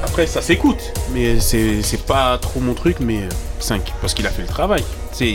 Euh, 0.00 0.06
Après, 0.06 0.26
ça 0.26 0.40
s'écoute. 0.42 0.92
Mais 1.12 1.38
c'est 1.40 1.82
c'est 1.82 2.04
pas 2.04 2.38
trop 2.38 2.60
mon 2.60 2.74
truc, 2.74 2.96
mais 3.00 3.20
5. 3.58 3.92
Parce 4.00 4.14
qu'il 4.14 4.26
a 4.26 4.30
fait 4.30 4.42
le 4.42 4.48
travail. 4.48 4.82
C'est. 5.12 5.34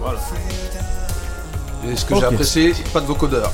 Voilà. 0.00 0.18
Et 1.90 1.96
ce 1.96 2.04
que 2.04 2.14
j'ai 2.16 2.24
apprécié, 2.24 2.72
pas 2.92 3.00
de 3.00 3.06
vocodeur. 3.06 3.52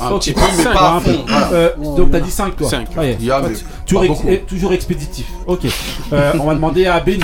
Un 0.00 0.10
Ok. 0.10 0.20
petit 0.20 0.32
peu, 0.32 0.40
mais 0.58 0.64
pas 0.64 0.90
un 0.92 0.96
à 0.96 1.00
peu. 1.00 1.12
fond. 1.12 1.24
voilà. 1.28 1.52
Euh, 1.52 1.70
donc 1.76 2.10
t'as 2.10 2.20
dit 2.20 2.30
5 2.30 2.56
toi 2.56 2.68
Cinq. 2.68 2.88
Ouais, 2.96 3.16
Il 3.20 3.26
y 3.26 3.30
a, 3.30 3.40
pas- 3.40 3.48
mais 3.48 3.54
toujours, 3.86 4.00
pas 4.02 4.06
ex- 4.08 4.22
beaucoup. 4.22 4.36
toujours 4.48 4.72
expéditif. 4.72 5.26
Ok. 5.46 5.66
Euh, 6.12 6.32
on 6.40 6.44
va 6.44 6.54
demander 6.54 6.86
à 6.86 6.98
Benny. 7.00 7.22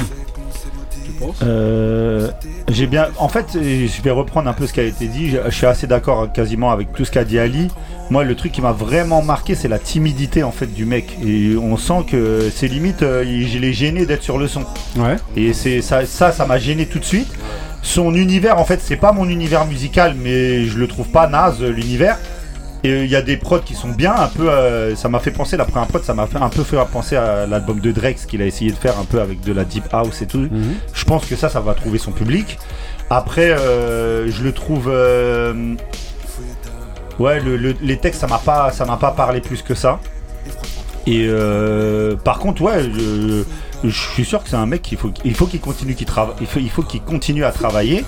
Euh, 1.42 2.30
j'ai 2.68 2.86
bien. 2.86 3.08
En 3.18 3.28
fait, 3.28 3.46
je 3.54 4.02
vais 4.02 4.10
reprendre 4.12 4.48
un 4.48 4.52
peu 4.52 4.66
ce 4.66 4.72
qui 4.72 4.80
a 4.80 4.84
été 4.84 5.06
dit. 5.08 5.30
Je, 5.30 5.38
je 5.46 5.50
suis 5.50 5.66
assez 5.66 5.86
d'accord 5.88 6.30
quasiment 6.32 6.70
avec 6.70 6.92
tout 6.92 7.04
ce 7.04 7.10
qu'a 7.10 7.24
dit 7.24 7.38
Ali. 7.38 7.68
Moi, 8.10 8.24
le 8.24 8.34
truc 8.34 8.52
qui 8.52 8.62
m'a 8.62 8.72
vraiment 8.72 9.22
marqué, 9.22 9.54
c'est 9.54 9.68
la 9.68 9.78
timidité 9.78 10.42
en 10.42 10.50
fait 10.50 10.66
du 10.72 10.86
mec. 10.86 11.18
Et 11.24 11.56
on 11.56 11.76
sent 11.76 12.06
que 12.10 12.50
c'est 12.54 12.66
limite, 12.68 13.02
euh, 13.02 13.22
il 13.26 13.64
est 13.64 13.72
gêné 13.74 14.06
d'être 14.06 14.22
sur 14.22 14.38
le 14.38 14.48
son. 14.48 14.64
Ouais. 14.96 15.16
Et 15.36 15.52
c'est 15.52 15.82
ça, 15.82 16.06
ça, 16.06 16.32
ça 16.32 16.46
m'a 16.46 16.58
gêné 16.58 16.86
tout 16.86 16.98
de 16.98 17.04
suite. 17.04 17.28
Son 17.82 18.14
univers, 18.14 18.58
en 18.58 18.64
fait, 18.64 18.80
c'est 18.82 18.96
pas 18.96 19.12
mon 19.12 19.28
univers 19.28 19.66
musical, 19.66 20.14
mais 20.18 20.64
je 20.64 20.78
le 20.78 20.88
trouve 20.88 21.08
pas 21.08 21.26
naze 21.26 21.62
l'univers. 21.62 22.18
Et 22.84 22.90
euh, 22.90 23.04
il 23.04 23.10
y 23.10 23.16
a 23.16 23.22
des 23.22 23.36
prods 23.36 23.60
qui 23.60 23.74
sont 23.74 23.88
bien, 23.88 24.14
un 24.14 24.28
peu. 24.28 24.48
euh, 24.48 24.94
ça 24.96 25.08
m'a 25.08 25.18
fait 25.18 25.30
penser, 25.30 25.56
la 25.56 25.64
première 25.64 25.88
prod, 25.88 26.02
ça 26.02 26.14
m'a 26.14 26.26
fait 26.26 26.38
un 26.38 26.48
peu 26.48 26.62
fait 26.62 26.76
penser 26.90 27.16
à 27.16 27.44
l'album 27.46 27.80
de 27.80 27.92
Drake, 27.92 28.18
ce 28.18 28.26
qu'il 28.26 28.40
a 28.40 28.46
essayé 28.46 28.70
de 28.70 28.76
faire 28.76 28.98
un 28.98 29.04
peu 29.04 29.20
avec 29.20 29.40
de 29.42 29.52
la 29.52 29.64
deep 29.64 29.84
house 29.92 30.22
et 30.22 30.26
tout. 30.26 30.48
Je 30.94 31.04
pense 31.04 31.26
que 31.26 31.36
ça, 31.36 31.48
ça 31.48 31.60
va 31.60 31.74
trouver 31.74 31.98
son 31.98 32.12
public. 32.12 32.58
Après, 33.10 33.50
euh, 33.50 34.30
je 34.30 34.42
le 34.42 34.52
trouve. 34.52 34.90
Ouais, 37.18 37.40
le- 37.40 37.56
le- 37.56 37.76
les 37.80 37.98
textes, 37.98 38.20
ça 38.20 38.26
m'a 38.26 38.38
pas, 38.38 38.70
ça 38.72 38.84
m'a 38.84 38.96
pas 38.96 39.10
parlé 39.12 39.40
plus 39.40 39.62
que 39.62 39.74
ça. 39.74 40.00
Et 41.06 41.26
euh, 41.28 42.16
par 42.16 42.38
contre, 42.38 42.60
ouais, 42.62 42.82
je, 42.82 43.42
je 43.84 43.90
suis 44.12 44.24
sûr 44.24 44.42
que 44.42 44.50
c'est 44.50 44.56
un 44.56 44.66
mec 44.66 44.82
qu'il 44.82 44.98
faut, 44.98 45.10
il 45.24 45.34
faut 45.34 45.46
qu'il 45.46 45.60
continue, 45.60 45.94
qu'il 45.94 46.06
trava- 46.06 46.34
il 46.40 46.46
faut, 46.46 46.60
il 46.60 46.70
faut 46.70 46.82
qu'il 46.82 47.00
continue 47.02 47.44
à 47.44 47.50
travailler. 47.52 48.04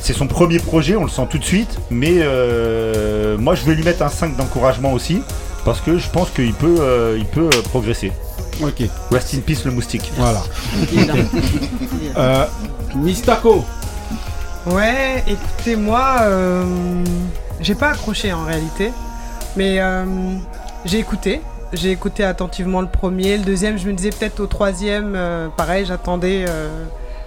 C'est 0.00 0.14
son 0.14 0.26
premier 0.26 0.58
projet, 0.58 0.96
on 0.96 1.04
le 1.04 1.10
sent 1.10 1.26
tout 1.30 1.38
de 1.38 1.44
suite. 1.44 1.78
Mais 1.90 2.14
euh, 2.20 3.36
moi, 3.38 3.54
je 3.54 3.64
vais 3.64 3.74
lui 3.74 3.84
mettre 3.84 4.02
un 4.02 4.08
5 4.08 4.36
d'encouragement 4.36 4.92
aussi, 4.94 5.22
parce 5.64 5.80
que 5.80 5.98
je 5.98 6.08
pense 6.08 6.30
qu'il 6.30 6.54
peut, 6.54 6.76
euh, 6.80 7.16
il 7.18 7.26
peut 7.26 7.50
euh, 7.54 7.62
progresser. 7.68 8.10
Ok. 8.62 8.82
Rest 9.12 9.34
in 9.34 9.40
peace 9.40 9.64
le 9.64 9.70
moustique. 9.72 10.10
Voilà. 10.16 10.42
euh, 12.16 12.44
Mistako. 12.96 13.64
Ouais, 14.66 15.22
écoutez, 15.26 15.76
moi, 15.76 16.16
euh, 16.22 16.64
j'ai 17.60 17.74
pas 17.74 17.90
accroché 17.90 18.32
en 18.32 18.44
réalité, 18.44 18.92
mais 19.56 19.80
euh, 19.80 20.04
j'ai 20.84 20.98
écouté. 20.98 21.40
J'ai 21.72 21.92
écouté 21.92 22.24
attentivement 22.24 22.80
le 22.80 22.88
premier, 22.88 23.36
le 23.36 23.44
deuxième, 23.44 23.78
je 23.78 23.86
me 23.86 23.92
disais 23.92 24.10
peut-être 24.10 24.40
au 24.40 24.46
troisième, 24.46 25.14
euh, 25.14 25.48
pareil, 25.56 25.86
j'attendais 25.86 26.44
euh, 26.48 26.68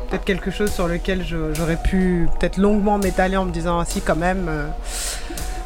peut-être 0.10 0.26
quelque 0.26 0.52
chose 0.52 0.70
sur 0.70 0.88
lequel 0.88 1.24
j'aurais 1.54 1.78
pu 1.78 2.28
peut-être 2.38 2.58
longuement 2.58 2.98
m'étaler 2.98 3.38
en 3.38 3.46
me 3.46 3.52
disant 3.52 3.80
ah 3.80 3.86
si 3.86 4.02
quand 4.02 4.18
même. 4.18 4.50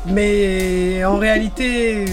mais 0.05 1.03
en 1.05 1.17
réalité, 1.17 2.05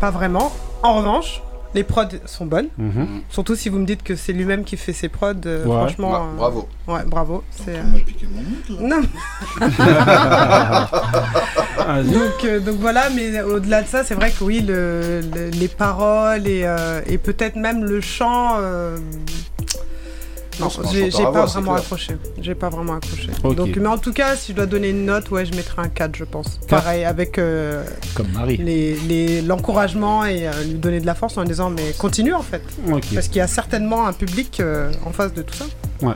pas 0.00 0.12
vraiment. 0.12 0.52
En 0.84 0.94
revanche, 0.94 1.42
les 1.74 1.84
prods 1.84 2.04
sont 2.26 2.46
bonnes. 2.46 2.68
Mhm. 2.78 3.22
Surtout 3.30 3.54
si 3.56 3.68
vous 3.68 3.78
me 3.78 3.86
dites 3.86 4.02
que 4.02 4.16
c'est 4.16 4.32
lui-même 4.32 4.64
qui 4.64 4.76
fait 4.76 4.92
ses 4.92 5.08
prods. 5.08 5.32
euh, 5.46 5.64
Ouais. 5.64 5.70
Franchement. 5.76 6.10
Bah, 6.10 6.22
euh, 6.32 6.36
bravo. 6.36 6.68
Ouais, 6.88 7.04
bravo. 7.06 7.44
C'est. 7.50 7.80
On 7.80 7.84
m'a 7.92 7.98
piqué 8.00 8.26
mon 8.30 8.42
mood, 8.42 8.90
là. 8.90 8.96
Non. 8.96 9.02
Donc, 12.12 12.44
euh, 12.44 12.60
donc 12.60 12.76
voilà, 12.76 13.10
mais 13.10 13.40
au-delà 13.42 13.82
de 13.82 13.88
ça, 13.88 14.04
c'est 14.04 14.14
vrai 14.14 14.30
que 14.30 14.44
oui, 14.44 14.60
le, 14.60 15.20
le- 15.20 15.50
les 15.50 15.66
paroles 15.68 16.46
et, 16.46 16.62
euh, 16.64 17.00
et 17.06 17.18
peut-être 17.18 17.56
même 17.56 17.84
le 17.84 18.00
chant. 18.00 18.56
Non, 20.62 20.68
j'ai 20.92 21.10
pas 21.10 21.44
vraiment 21.46 21.74
accroché. 21.74 22.16
J'ai 22.40 22.54
pas 22.54 22.68
vraiment 22.68 22.94
accroché. 22.94 23.30
Donc, 23.54 23.76
mais 23.76 23.86
en 23.88 23.98
tout 23.98 24.12
cas, 24.12 24.36
si 24.36 24.52
je 24.52 24.56
dois 24.56 24.66
donner 24.66 24.90
une 24.90 25.04
note, 25.04 25.30
ouais, 25.30 25.44
je 25.46 25.54
mettrais 25.54 25.82
un 25.82 25.88
4, 25.88 26.16
je 26.16 26.24
pense. 26.24 26.58
Quatre. 26.66 26.82
Pareil, 26.84 27.04
avec 27.04 27.38
euh, 27.38 27.84
Comme 28.14 28.28
Marie. 28.32 28.56
les- 28.56 28.94
les- 28.96 29.42
l'encouragement 29.42 30.24
et 30.24 30.46
euh, 30.46 30.52
lui 30.64 30.74
donner 30.74 31.00
de 31.00 31.06
la 31.06 31.14
force 31.14 31.36
en 31.36 31.42
lui 31.42 31.48
disant, 31.48 31.70
mais 31.70 31.92
continue 31.98 32.34
en 32.34 32.42
fait. 32.42 32.62
Parce 33.14 33.28
qu'il 33.28 33.36
y 33.36 33.40
a 33.40 33.46
certainement 33.46 34.06
un 34.06 34.12
public 34.12 34.60
euh, 34.60 34.90
en 35.06 35.12
face 35.12 35.32
de 35.34 35.42
tout 35.42 35.54
ça. 35.54 35.64
Ouais. 36.02 36.14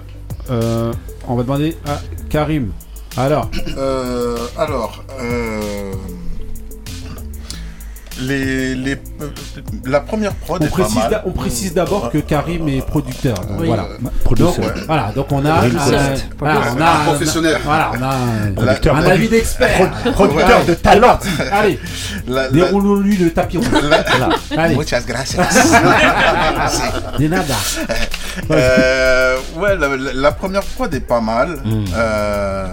Euh, 0.51 0.93
on 1.29 1.35
va 1.37 1.43
demander 1.43 1.77
à 1.87 2.01
Karim. 2.31 2.71
Alors. 3.17 3.51
Euh, 3.77 4.37
alors, 4.59 5.03
euh, 5.21 5.93
les, 8.21 8.75
les, 8.75 8.97
la 9.85 10.01
première 10.01 10.33
prod 10.35 10.63
On 10.63 10.67
est 10.67 10.71
précise, 10.71 10.95
pas 10.95 11.11
mal. 11.11 11.23
on 11.27 11.31
précise 11.33 11.75
d'abord 11.75 12.11
que 12.11 12.19
Karim 12.19 12.69
est 12.69 12.81
producteur. 12.87 13.35
Donc 13.37 13.61
Oui. 13.61 13.67
voilà. 13.67 13.89
Donc, 14.37 14.59
ouais. 14.59 14.65
voilà. 14.87 15.13
Donc 15.15 15.27
on 15.33 15.45
a, 15.45 15.53
un- 15.53 15.67
estate. 15.67 16.27
voilà, 16.39 16.61
on 16.77 16.81
a 16.81 16.91
Un 16.91 17.05
professionnel. 17.05 17.59
Voilà, 17.65 17.93
on 17.99 18.03
a 18.03 18.07
un, 18.15 18.53
Producteur, 18.55 18.97
un 18.97 19.01
produ- 19.03 19.11
avis 19.13 19.29
d'expert. 19.29 19.91
pro- 20.03 20.13
producteur 20.13 20.65
de 20.65 20.75
talent. 20.75 21.19
Allez, 21.53 21.79
déroulons-lui 22.53 23.17
le 23.19 23.31
tapis 23.33 23.59
rouge. 23.59 23.67
Voilà. 23.71 24.05
Allez. 24.57 24.75
Muchas 24.77 25.05
gracias. 25.07 25.43
De 27.19 27.29
nada. 27.29 27.55
Euh, 28.51 29.37
ouais, 29.57 29.77
la, 29.77 29.89
la- 29.89 30.13
la 30.13 30.33
première 30.33 30.63
prod 30.63 30.93
est 30.95 31.01
pas 31.01 31.21
mal. 31.21 31.59
Mm. 31.65 31.85
Euh, 31.95 32.67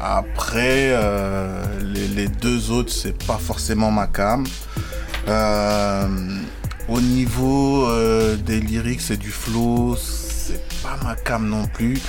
après, 0.00 0.92
euh, 0.92 1.62
les, 1.82 2.28
deux 2.28 2.70
autres, 2.70 2.92
c'est 2.92 3.22
pas 3.26 3.36
forcément 3.36 3.90
ma 3.90 4.06
cam. 4.06 4.46
Euh, 5.28 6.08
au 6.88 7.00
niveau 7.00 7.86
euh, 7.86 8.36
des 8.36 8.60
lyrics 8.60 9.10
et 9.10 9.16
du 9.16 9.30
flow, 9.30 9.96
c'est 9.96 10.62
pas 10.82 10.98
ma 11.04 11.14
cam 11.16 11.46
non 11.46 11.66
plus. 11.66 12.00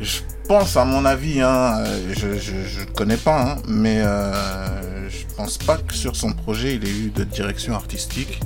Je 0.00 0.20
pense, 0.46 0.76
à 0.76 0.84
mon 0.84 1.04
avis, 1.06 1.40
hein, 1.40 1.82
je, 2.10 2.26
le 2.26 2.92
connais 2.94 3.16
pas, 3.16 3.42
hein, 3.42 3.56
mais 3.66 4.02
je 4.02 5.34
pense 5.36 5.58
pas 5.58 5.78
que 5.78 5.94
sur 5.94 6.16
son 6.16 6.32
projet 6.32 6.76
il 6.76 6.86
ait 6.86 6.90
eu 6.90 7.10
de 7.10 7.24
direction 7.24 7.74
artistique. 7.74 8.40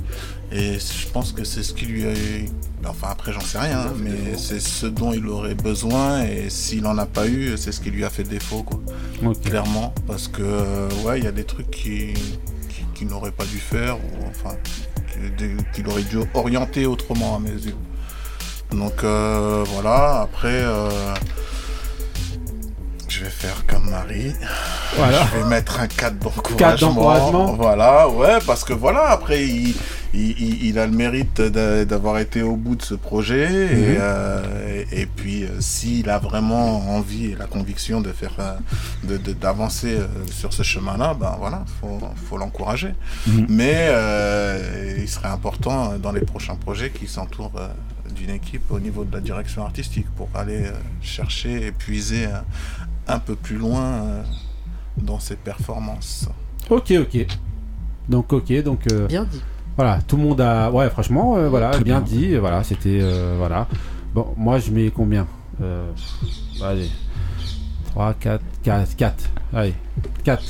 Et 0.51 0.79
je 0.79 1.07
pense 1.11 1.31
que 1.31 1.43
c'est 1.43 1.63
ce 1.63 1.73
qui 1.73 1.85
lui 1.85 2.05
a. 2.05 2.13
Enfin, 2.87 3.07
après, 3.09 3.33
j'en 3.33 3.41
sais 3.41 3.57
rien, 3.57 3.79
hein, 3.79 3.93
mais 3.99 4.37
c'est 4.37 4.59
ce 4.59 4.85
dont 4.85 5.11
il 5.11 5.27
aurait 5.27 5.55
besoin. 5.55 6.23
Et 6.23 6.49
s'il 6.49 6.85
en 6.85 6.97
a 6.97 7.05
pas 7.05 7.27
eu, 7.27 7.57
c'est 7.57 7.71
ce 7.71 7.81
qui 7.81 7.89
lui 7.89 8.05
a 8.05 8.09
fait 8.09 8.23
défaut, 8.23 8.63
quoi. 8.63 8.79
Clairement. 9.43 9.93
Parce 10.07 10.27
que, 10.27 10.41
euh, 10.43 10.87
ouais, 11.03 11.19
il 11.19 11.25
y 11.25 11.27
a 11.27 11.31
des 11.31 11.45
trucs 11.45 11.71
qui, 11.71 12.13
qui, 12.69 12.83
qu'il 12.93 13.07
n'aurait 13.07 13.31
pas 13.31 13.45
dû 13.45 13.57
faire, 13.57 13.97
ou 13.97 14.25
enfin, 14.29 14.55
qu'il 15.73 15.87
aurait 15.87 16.03
dû 16.03 16.19
orienter 16.33 16.85
autrement 16.85 17.35
à 17.35 17.39
mes 17.39 17.49
yeux. 17.51 17.75
Donc, 18.71 19.03
euh, 19.03 19.63
voilà. 19.73 20.21
Après. 20.21 20.61
euh, 20.63 20.89
je 23.15 23.23
vais 23.23 23.29
faire 23.29 23.65
comme 23.67 23.89
Marie. 23.89 24.33
Voilà. 24.97 25.25
Je 25.33 25.37
vais 25.39 25.47
mettre 25.49 25.79
un 25.79 25.87
4 25.87 26.17
d'encouragement. 26.19 26.93
Voilà, 27.55 28.09
ouais, 28.09 28.37
parce 28.45 28.63
que 28.63 28.73
voilà, 28.73 29.09
après, 29.09 29.45
il, 29.47 29.75
il, 30.13 30.31
il- 30.39 30.65
il 30.67 30.79
a 30.79 30.85
le 30.85 30.91
mérite 30.91 31.39
d'a- 31.41 31.85
d'avoir 31.85 32.17
été 32.19 32.41
au 32.41 32.55
bout 32.57 32.75
de 32.75 32.81
ce 32.81 32.93
projet. 32.95 33.47
Mhm. 33.49 33.79
et, 33.83 33.97
euh, 33.99 34.83
et, 34.91 35.01
et 35.01 35.05
puis, 35.05 35.43
euh, 35.43 35.61
s'il 35.61 36.09
a 36.09 36.19
vraiment 36.19 36.89
envie 36.95 37.27
et 37.27 37.35
la 37.35 37.45
conviction 37.45 38.01
de 38.01 38.11
faire, 38.11 38.33
euh, 38.39 38.55
de- 39.03 39.17
de- 39.17 39.33
d'avancer 39.33 39.93
euh, 39.95 40.07
sur 40.31 40.51
ce 40.53 40.63
chemin-là, 40.63 41.13
ben 41.19 41.35
voilà, 41.39 41.63
faut, 41.79 41.99
faut 42.29 42.37
l'encourager. 42.37 42.93
Mhm. 43.27 43.45
Mais 43.49 43.75
euh, 43.89 44.95
il 44.99 45.07
serait 45.07 45.29
important 45.29 45.93
euh, 45.93 45.97
dans 45.97 46.11
les 46.11 46.21
prochains 46.21 46.55
projets 46.55 46.89
qu'il 46.89 47.07
s'entoure 47.09 47.51
euh, 47.57 47.67
d'une 48.15 48.29
équipe 48.29 48.71
au 48.71 48.79
niveau 48.79 49.03
de 49.03 49.13
la 49.13 49.19
direction 49.19 49.65
artistique 49.65 50.05
pour 50.15 50.29
aller 50.35 50.65
euh, 50.67 50.71
chercher 51.01 51.67
et 51.67 51.71
puiser 51.71 52.27
euh, 52.27 52.37
un 53.07 53.19
peu 53.19 53.35
plus 53.35 53.57
loin 53.57 53.81
euh, 53.83 54.23
dans 54.97 55.19
ses 55.19 55.35
performances. 55.35 56.27
Ok, 56.69 56.93
ok. 56.99 57.25
Donc, 58.09 58.33
ok, 58.33 58.63
donc. 58.63 58.81
euh, 58.91 59.07
Bien 59.07 59.23
dit. 59.25 59.41
Voilà, 59.77 59.99
tout 60.07 60.17
le 60.17 60.23
monde 60.23 60.41
a. 60.41 60.71
Ouais, 60.71 60.89
franchement, 60.89 61.35
euh, 61.37 61.49
voilà, 61.49 61.71
bien, 61.71 61.99
bien. 61.99 62.01
dit. 62.01 62.35
Voilà, 62.37 62.63
c'était. 62.63 62.99
euh, 63.01 63.35
voilà. 63.37 63.67
Bon, 64.13 64.33
moi, 64.37 64.59
je 64.59 64.71
mets 64.71 64.89
combien? 64.89 65.27
Euh, 65.61 65.91
Allez. 66.63 66.89
3, 67.91 68.13
4, 68.15 68.41
4, 68.63 68.95
4. 68.95 69.29
Allez, 69.53 69.73
4. 70.23 70.43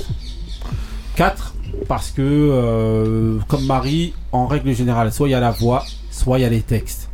4 1.15 1.53
parce 1.87 2.11
que, 2.11 2.21
euh, 2.21 3.39
comme 3.47 3.65
Marie, 3.65 4.13
en 4.31 4.47
règle 4.47 4.73
générale, 4.73 5.11
soit 5.11 5.27
il 5.27 5.31
y 5.31 5.35
a 5.35 5.39
la 5.39 5.51
voix, 5.51 5.83
soit 6.11 6.39
il 6.39 6.41
y 6.43 6.45
a 6.45 6.49
les 6.49 6.61
textes. 6.61 7.04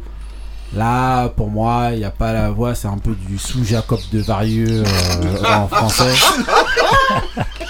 Là, 0.76 1.28
pour 1.36 1.50
moi, 1.50 1.90
il 1.92 1.98
n'y 2.00 2.06
a 2.06 2.12
pas 2.12 2.32
la 2.32 2.50
voix, 2.50 2.76
c'est 2.76 2.88
un 2.88 2.98
peu 2.98 3.12
du 3.28 3.38
sous-Jacob 3.38 4.00
de 4.14 4.22
Varieux 4.22 4.84
euh, 4.84 5.44
en 5.58 5.68
français. 5.68 6.14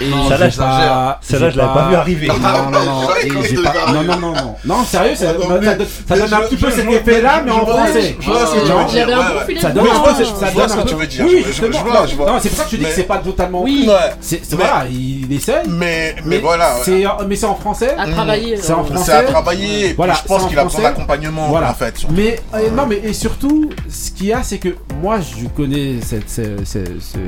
Et 0.00 0.04
Celle-là, 0.28 0.48
je- 0.48 0.56
pas- 0.58 1.18
celle-là, 1.20 1.48
j'ai 1.48 1.52
je 1.54 1.58
l'avais 1.58 1.74
pas 1.74 1.88
vu 1.88 1.94
arriver. 1.96 2.28
Non, 2.28 2.70
non, 2.70 2.70
non. 2.84 3.08
et 3.24 3.48
j'ai 3.48 3.56
pas- 3.62 3.92
Non, 3.92 4.02
non, 4.02 4.16
non, 4.18 4.32
non. 4.32 4.54
Non, 4.64 4.84
sérieux, 4.84 5.14
ça, 5.14 5.26
ça 5.26 5.32
donne, 5.34 5.86
ça 6.08 6.16
donne 6.16 6.34
un 6.34 6.40
petit 6.42 6.56
peu 6.56 6.70
cet 6.70 6.88
effet-là, 6.90 7.42
mais 7.44 7.50
en 7.52 7.66
français. 7.66 8.16
je 8.20 8.26
vois 8.30 8.46
ce 8.46 8.54
que 8.54 8.60
tu 8.60 8.72
veux 8.72 8.84
dire, 8.84 9.60
ça 9.60 9.70
donne 9.70 9.84
voix, 9.86 10.10
un 10.10 10.14
peu, 10.14 10.24
ça 10.24 10.50
donne 10.52 10.68
ce 10.68 10.74
un 10.74 10.76
que 10.76 10.82
peu. 10.82 10.88
tu 10.88 10.94
veux 10.94 11.06
dire, 11.06 11.24
Oui, 11.26 11.44
je- 11.52 11.66
vois, 11.66 12.06
je 12.06 12.14
vois. 12.16 12.26
Non, 12.26 12.38
c'est 12.40 12.48
pour 12.48 12.58
ça 12.58 12.64
que 12.64 12.70
je 12.70 12.76
te 12.76 12.80
dis 12.82 12.88
que 12.88 12.94
c'est 12.94 13.02
pas 13.04 13.18
totalement. 13.18 13.62
Oui. 13.62 13.88
C'est 14.20 14.42
voilà, 14.54 14.84
il 14.90 15.32
essaye. 15.32 15.56
Mais, 15.68 16.14
mais 16.24 16.38
voilà. 16.38 16.70
C'est 16.84 17.04
mais 17.26 17.36
c'est 17.36 17.46
en 17.46 17.54
français. 17.56 17.94
À 17.98 18.06
travailler. 18.08 18.56
C'est 18.60 18.72
en 18.72 18.84
français. 18.84 19.02
C'est 19.06 19.12
à 19.12 19.22
travailler. 19.22 19.92
Voilà, 19.94 20.14
je 20.14 20.22
pense 20.28 20.46
qu'il 20.46 20.58
a 20.58 20.64
besoin 20.64 20.82
d'accompagnement 20.82 21.48
Voilà. 21.48 21.70
en 21.70 21.74
fait. 21.74 21.94
Mais 22.10 22.40
euh, 22.54 22.70
non, 22.70 22.86
mais 23.02 23.08
et 23.10 23.12
surtout, 23.12 23.70
ce 23.88 24.10
qu'il 24.10 24.26
y 24.26 24.32
a, 24.32 24.42
c'est 24.42 24.58
que 24.58 24.70
moi, 25.00 25.20
je 25.20 25.46
connais 25.48 26.00
cette, 26.00 26.28
ce, 26.28 26.42
ce, 26.64 26.84
ce- 27.00 27.18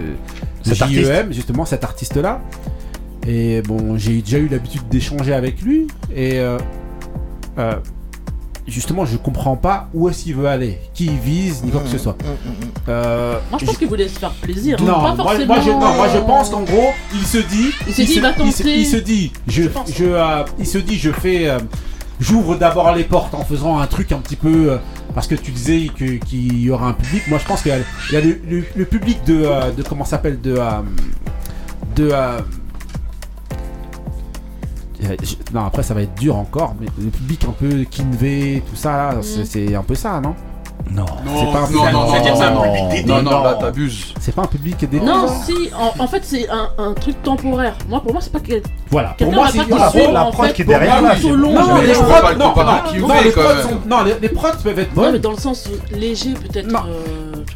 Cet 0.62 0.76
ce 0.76 0.84
JEM, 0.88 1.32
justement, 1.32 1.64
cet 1.64 1.84
artiste-là. 1.84 2.40
Et 3.26 3.62
bon, 3.62 3.96
j'ai 3.96 4.20
déjà 4.20 4.38
eu 4.38 4.48
l'habitude 4.48 4.82
d'échanger 4.90 5.32
avec 5.32 5.62
lui. 5.62 5.86
Et 6.14 6.38
euh, 6.40 6.58
euh, 7.58 7.74
justement, 8.66 9.04
je 9.06 9.16
comprends 9.16 9.56
pas 9.56 9.88
où 9.94 10.08
est-ce 10.08 10.24
qu'il 10.24 10.34
veut 10.34 10.46
aller, 10.46 10.78
qui 10.92 11.06
il 11.06 11.18
vise, 11.18 11.62
ni 11.64 11.70
quoi 11.70 11.80
que 11.80 11.88
ce 11.88 11.98
soit. 11.98 12.16
Euh, 12.88 13.38
Moi, 13.50 13.58
je 13.60 13.66
pense 13.66 13.78
qu'il 13.78 13.88
voulait 13.88 14.08
se 14.08 14.18
faire 14.18 14.32
plaisir. 14.32 14.76
hein. 14.80 14.84
non, 14.84 14.92
pas 14.94 15.14
moi, 15.14 15.16
forcément. 15.16 15.54
moi, 15.54 15.62
je, 15.64 15.70
non, 15.70 15.94
moi 15.94 16.08
je 16.14 16.18
pense 16.18 16.50
qu'en 16.50 16.62
gros, 16.62 16.90
il 17.14 17.26
se 17.26 17.38
dit, 17.38 17.70
Il 17.86 17.94
s'est 17.94 18.04
dit, 18.04 18.12
se, 18.12 18.16
il 18.18 18.22
va 18.22 18.32
se- 18.32 18.38
tenter. 18.38 18.78
il 18.78 18.86
se 18.86 18.96
dit, 18.96 19.32
je, 19.48 19.62
Je 19.96 20.04
euh, 20.04 20.44
il 20.58 20.66
se 20.66 20.78
dit, 20.78 20.98
je 20.98 21.10
fais, 21.10 21.48
euh, 21.48 21.58
j'ouvre 22.20 22.56
d'abord 22.56 22.94
les 22.94 23.04
portes 23.04 23.34
en 23.34 23.44
faisant 23.44 23.78
un 23.78 23.86
truc 23.86 24.12
un 24.12 24.18
petit 24.18 24.36
peu, 24.36 24.72
euh, 24.72 24.78
parce 25.14 25.26
que 25.26 25.34
tu 25.34 25.50
disais 25.50 25.88
qu'il 26.26 26.60
y 26.60 26.70
aura 26.70 26.88
un 26.88 26.92
public. 26.92 27.22
Moi, 27.28 27.38
je 27.38 27.46
pense 27.46 27.62
qu'il 27.62 27.72
y 27.72 27.74
a, 27.74 27.78
il 28.10 28.14
y 28.14 28.16
a 28.16 28.20
le, 28.20 28.40
le- 28.48 28.64
le 28.76 28.84
public 28.84 29.22
de, 29.24 29.42
euh, 29.44 29.70
de 29.72 29.82
comment 29.82 30.04
ça 30.04 30.12
s'appelle, 30.12 30.40
de, 30.40 30.56
euh, 30.58 30.80
de, 31.96 32.10
euh, 32.12 32.40
non, 35.52 35.64
après 35.66 35.82
ça 35.82 35.92
va 35.92 36.02
être 36.02 36.14
dur 36.18 36.36
encore, 36.36 36.74
mais 36.80 36.86
le 36.98 37.10
public 37.10 37.44
un 37.46 37.52
peu 37.52 37.84
Kinvé, 37.90 38.62
tout 38.68 38.76
ça, 38.76 39.16
c'est- 39.22 39.44
c'est 39.44 39.74
un 39.74 39.82
peu 39.82 39.94
ça, 39.94 40.20
non? 40.20 40.34
Non. 40.90 41.04
C'est 41.24 41.52
pas 41.52 41.58
un 41.64 41.70
non, 41.70 41.92
non, 41.92 42.10
c'est-à-dire 42.12 42.32
que 42.32 42.38
c'est 42.38 42.44
un 42.44 42.52
public 42.62 42.88
dédié. 42.90 43.04
Non, 43.06 43.22
non, 43.22 43.30
Non. 43.30 43.42
là 43.44 43.54
t'abuses. 43.54 44.14
C'est 44.20 44.34
pas 44.34 44.42
un 44.42 44.46
public 44.46 44.78
dédié. 44.78 45.00
Non, 45.00 45.26
si, 45.44 45.70
en, 45.74 46.02
en 46.02 46.06
fait, 46.06 46.22
c'est 46.24 46.48
un, 46.48 46.68
un 46.78 46.92
truc 46.92 47.20
temporaire. 47.22 47.74
Moi, 47.88 48.00
pour 48.00 48.12
moi, 48.12 48.20
c'est 48.20 48.32
pas 48.32 48.40
que. 48.40 48.62
Voilà, 48.90 49.14
pour 49.18 49.32
moi 49.32 49.48
c'est 49.50 50.12
la 50.12 50.24
prod 50.26 50.52
qui 50.52 50.62
est 50.62 50.64
derrière, 50.64 51.02
là. 51.02 51.14
Non, 51.24 51.74
Mais 51.80 51.86
les 51.86 51.92
prods, 51.94 52.34
non, 52.38 52.54
non, 52.54 52.92
qui 52.92 52.98
non, 53.00 53.08
les 53.22 53.30
prods 53.32 53.42
non, 54.48 54.52
peuvent 54.62 54.78
être 54.78 54.94
Non, 54.94 55.02
bonnes. 55.02 55.12
mais 55.12 55.18
dans 55.18 55.32
le 55.32 55.38
sens 55.38 55.68
léger, 55.90 56.34
peut-être. 56.34 56.68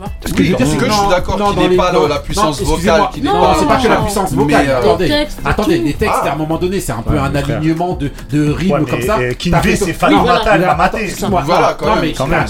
Non. 0.00 0.06
tu 0.20 0.28
vois. 0.28 0.28
Ce 0.28 0.32
que 0.32 0.36
je 0.36 0.42
veux 0.42 0.44
dire, 0.48 0.56
Parce 0.58 0.70
c'est 0.70 0.76
que 0.76 0.84
je 0.86 0.90
suis 0.92 1.02
non, 1.02 1.08
d'accord 1.08 1.38
non, 1.38 1.52
qu'il 1.54 1.68
n'est 1.70 1.76
pas 1.76 1.92
non, 1.92 2.06
la- 2.06 2.18
puissance 2.20 2.60
non, 2.60 2.66
vocale 2.68 3.02
qu'il 3.12 3.22
n'est 3.24 3.30
Non, 3.32 3.40
pas- 3.40 3.56
c'est 3.58 3.66
pas 3.66 3.76
que 3.76 3.88
la 3.88 3.96
puissance 3.96 4.32
vocale. 4.32 4.66
euh, 4.68 4.78
Attendez, 4.78 5.04
Les 5.08 5.10
textes, 5.14 5.38
attendez, 5.44 5.78
les 5.78 5.92
textes, 5.94 6.14
Ah. 6.22 6.28
à 6.28 6.32
un 6.32 6.36
moment 6.36 6.56
donné, 6.56 6.80
c'est 6.80 6.92
un 6.92 7.02
peu 7.02 7.18
un 7.18 7.34
alignement 7.34 7.94
de, 7.94 8.10
de 8.30 8.50
rimes 8.52 8.70
Ouais, 8.72 8.80
comme 8.88 9.02
ça. 9.02 9.18
Kinvé, 9.38 9.76
c'est 9.76 10.00
la 10.02 10.74
maté. 10.74 11.06
Voilà, 11.28 11.70
non, 11.70 11.76
quand 11.78 11.86
non, 12.26 12.30
même. 12.30 12.46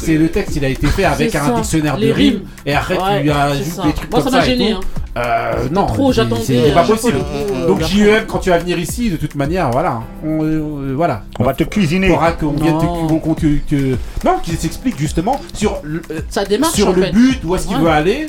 c'est- 0.00 0.14
le 0.16 0.28
texte, 0.28 0.56
il 0.56 0.64
a 0.64 0.68
été 0.68 0.86
fait 0.86 1.04
avec 1.04 1.34
un 1.34 1.46
ça. 1.46 1.52
dictionnaire 1.52 1.96
de 1.98 2.10
rimes. 2.12 2.40
Et 2.64 2.74
après, 2.74 2.96
tu 2.96 3.22
lui 3.22 3.30
ajoutes 3.30 3.64
ça. 3.64 3.82
des 3.82 3.92
trucs 3.92 4.10
Moi, 4.10 4.22
comme 4.22 4.32
ça 4.32 4.38
m'a 4.38 4.44
et 4.46 4.50
gêné, 4.50 4.72
tout. 4.74 4.78
hein. 4.78 5.00
Euh, 5.16 5.68
non, 5.70 5.86
trop, 5.86 6.12
c'est- 6.12 6.16
j'attendais, 6.22 6.42
C'est 6.44 6.70
euh, 6.70 6.74
pas 6.74 6.84
chaque 6.84 6.96
possible. 6.96 7.18
gros, 7.18 7.66
Donc 7.68 7.82
euh, 7.82 7.86
JEM, 7.86 8.24
quand 8.26 8.38
tu 8.40 8.50
vas 8.50 8.58
venir 8.58 8.78
ici, 8.80 9.10
de 9.10 9.16
toute 9.16 9.36
manière, 9.36 9.70
voilà. 9.70 10.02
On, 10.24 10.42
euh, 10.42 10.92
voilà. 10.96 11.22
On 11.38 11.44
va 11.44 11.54
te 11.54 11.62
cuisiner. 11.62 12.08
faudra 12.08 12.32
qu'on 12.32 12.50
vienne 12.50 12.78
te 12.78 13.40
que, 13.40 13.58
que- 13.70 13.96
non 14.24 14.38
qu'il 14.42 14.56
s'explique 14.56 14.98
justement 14.98 15.40
sur 15.52 15.78
le, 15.84 16.02
euh, 16.10 16.44
démarche, 16.48 16.74
sur 16.74 16.88
en 16.88 16.92
le 16.92 17.02
fait. 17.02 17.12
but 17.12 17.40
où 17.44 17.54
est-ce 17.54 17.68
qu'il 17.68 17.76
Ouais. 17.76 17.82
veut 17.82 17.88
aller 17.90 18.26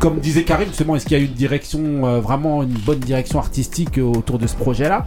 comme 0.00 0.18
disait 0.18 0.42
Karim 0.44 0.66
justement 0.68 0.96
est-ce 0.96 1.04
qu'il 1.06 1.16
y 1.18 1.20
a 1.20 1.24
une 1.24 1.32
direction 1.32 1.80
euh, 2.06 2.20
vraiment 2.20 2.62
une 2.62 2.70
bonne 2.70 2.98
direction 2.98 3.38
artistique 3.38 3.98
euh, 3.98 4.02
autour 4.02 4.38
de 4.38 4.46
ce 4.46 4.54
projet 4.56 4.88
là 4.88 5.06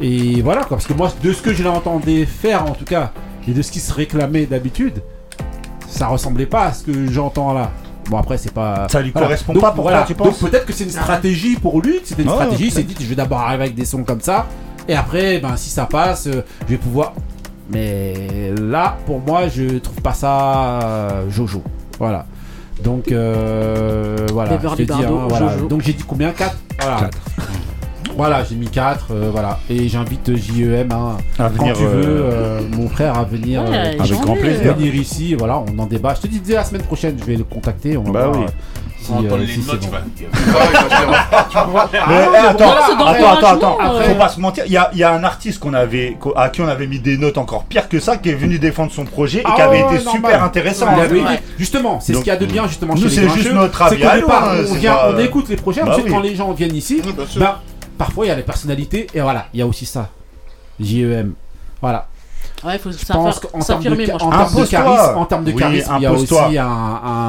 et 0.00 0.40
voilà 0.42 0.62
quoi 0.64 0.78
parce 0.78 0.86
que 0.86 0.94
moi 0.94 1.12
de 1.22 1.32
ce 1.32 1.42
que 1.42 1.52
je 1.52 1.62
l'entendais 1.62 2.24
faire 2.24 2.64
en 2.64 2.70
tout 2.72 2.86
cas 2.86 3.12
et 3.46 3.52
de 3.52 3.60
ce 3.62 3.70
qui 3.70 3.80
se 3.80 3.92
réclamait 3.92 4.46
d'habitude 4.46 5.02
ça 5.86 6.06
ressemblait 6.08 6.46
pas 6.46 6.64
à 6.66 6.72
ce 6.72 6.84
que 6.84 7.06
j'entends 7.12 7.52
là 7.52 7.70
Bon 8.10 8.18
après 8.18 8.36
c'est 8.38 8.52
pas 8.52 8.86
Ça 8.90 9.00
lui 9.00 9.10
voilà. 9.10 9.26
correspond 9.28 9.52
Donc, 9.54 9.62
pas 9.62 9.70
pour 9.72 9.82
voilà. 9.84 9.98
toi, 9.98 10.06
tu 10.06 10.14
penses 10.14 10.40
Donc 10.40 10.50
peut-être 10.50 10.66
que 10.66 10.72
c'est 10.72 10.84
une 10.84 10.90
stratégie 10.90 11.56
pour 11.56 11.80
lui, 11.80 12.00
c'était 12.04 12.22
une 12.22 12.28
stratégie, 12.28 12.66
il 12.66 12.72
s'est 12.72 12.82
dit 12.82 12.94
je 13.00 13.06
vais 13.06 13.14
d'abord 13.14 13.40
arriver 13.40 13.64
avec 13.64 13.74
des 13.74 13.84
sons 13.84 14.04
comme 14.04 14.20
ça 14.20 14.46
et 14.88 14.94
après 14.94 15.38
ben 15.38 15.56
si 15.56 15.70
ça 15.70 15.86
passe 15.86 16.26
euh, 16.26 16.42
je 16.66 16.72
vais 16.72 16.76
pouvoir 16.78 17.14
mais 17.70 18.52
là 18.60 18.98
pour 19.06 19.20
moi 19.20 19.48
je 19.48 19.78
trouve 19.78 20.00
pas 20.02 20.12
ça 20.12 20.80
euh, 20.82 21.30
Jojo. 21.30 21.62
Voilà. 21.98 22.26
Donc 22.82 23.10
euh, 23.12 24.26
voilà, 24.32 24.58
je 24.62 24.68
te 24.68 24.82
dis, 24.82 24.92
hein, 24.92 25.26
voilà. 25.28 25.56
Donc 25.56 25.80
j'ai 25.82 25.92
dit 25.92 26.04
combien? 26.06 26.30
4 26.32 26.56
Voilà. 26.80 27.10
Voilà, 28.16 28.44
j'ai 28.44 28.54
mis 28.54 28.68
4 28.68 29.06
voilà 29.32 29.58
et 29.68 29.88
j'invite 29.88 30.34
JEM 30.36 30.88
hein, 30.92 31.16
À 31.38 31.44
quand 31.50 31.64
venir, 31.64 31.76
tu 31.76 31.82
veux 31.84 31.90
euh, 32.04 32.30
euh, 32.32 32.60
mon 32.76 32.88
frère 32.88 33.18
à 33.18 33.24
venir 33.24 33.62
Ouais, 33.62 33.68
euh, 33.76 33.92
avec 33.98 34.20
grand 34.20 34.36
plaisir. 34.36 34.74
venir 34.76 34.94
ici, 34.94 35.34
voilà, 35.34 35.58
on 35.68 35.78
en 35.78 35.86
débat. 35.86 36.14
Je 36.14 36.20
te 36.22 36.26
dis 36.28 36.40
dès 36.40 36.54
la 36.54 36.64
semaine 36.64 36.82
prochaine, 36.82 37.16
je 37.18 37.24
vais 37.24 37.36
le 37.36 37.44
contacter, 37.44 37.96
on 37.96 38.04
va 38.04 38.12
Bah 38.12 38.26
voir 38.28 38.38
oui. 38.38 38.44
euh, 38.44 38.50
si, 39.00 39.10
On 39.12 39.18
entend 39.18 39.34
euh, 39.34 39.38
les 39.38 39.46
si 39.48 39.62
c'est 39.62 39.72
notes, 39.72 39.80
bon. 39.80 39.88
tu 40.16 41.56
vas. 41.56 41.88
Mais, 41.92 41.98
Ah, 42.00 42.48
attends, 42.50 42.70
attends, 42.72 43.46
attends, 43.56 43.78
euh. 43.82 44.02
faut 44.02 44.14
pas 44.14 44.28
se 44.28 44.40
mentir. 44.40 44.64
Il 44.66 44.72
y 44.72 44.76
a, 44.76 44.90
il 44.92 44.98
y 44.98 45.02
a 45.04 45.12
un 45.12 45.24
artiste 45.24 45.58
qu'on 45.58 45.74
avait, 45.74 46.16
à 46.36 46.48
qui 46.48 46.60
on 46.62 46.68
avait 46.68 46.86
mis 46.86 47.00
des 47.00 47.18
notes 47.18 47.36
encore 47.36 47.64
pires 47.64 47.88
que 47.88 47.98
ça, 48.00 48.16
qui 48.16 48.30
est 48.30 48.34
venu 48.34 48.58
défendre 48.58 48.92
son 48.92 49.04
projet 49.04 49.40
et 49.40 49.42
qui 49.44 49.50
Ah 49.60 49.64
avait 49.64 49.80
été 49.80 50.04
normal. 50.04 50.14
super 50.14 50.44
intéressant. 50.44 50.86
Avait 50.88 51.20
Ouais. 51.20 51.40
Justement, 51.58 52.00
c'est 52.00 52.14
ce 52.14 52.18
qu'il 52.18 52.28
y 52.28 52.30
a 52.30 52.36
de 52.36 52.46
bien 52.46 52.66
justement 52.66 52.94
nous, 52.94 53.08
c'est 53.08 53.28
juste 53.28 53.52
notre 53.52 53.82
avis 53.82 54.02
hein, 54.04 54.20
on, 54.26 54.66
c'est 54.72 54.78
vient, 54.78 54.94
pas- 54.94 55.12
on 55.14 55.18
écoute 55.18 55.48
les 55.48 55.56
projets, 55.56 55.82
Bah 55.82 55.90
ensuite 55.90 56.06
oui. 56.06 56.12
quand 56.12 56.20
les 56.20 56.34
gens 56.34 56.52
viennent 56.52 56.74
ici, 56.74 57.00
Parfois 57.98 58.26
il 58.26 58.28
y 58.28 58.32
a 58.32 58.34
les 58.36 58.42
personnalités 58.42 59.06
et 59.14 59.20
voilà, 59.20 59.46
il 59.54 59.60
y 59.60 59.62
a 59.62 59.66
aussi 59.66 59.86
ça. 59.86 60.08
JEM. 60.80 61.34
Voilà. 61.80 62.08
Ouais, 62.64 62.78
faut 62.78 62.90
Je 62.90 63.04
pense 63.04 63.40
qu'en 63.40 63.58
termes 63.60 63.82
de, 63.82 64.12
en 64.12 64.30
termes 64.30 64.54
de 64.54 64.64
charisme, 64.66 65.16
en 65.16 65.24
termes 65.26 65.44
de 65.44 65.52
Oui, 65.52 65.58
charisme, 65.58 65.92
il 65.98 66.02
y 66.02 66.06
a 66.06 66.12
aussi 66.12 66.58
un, 66.58 66.66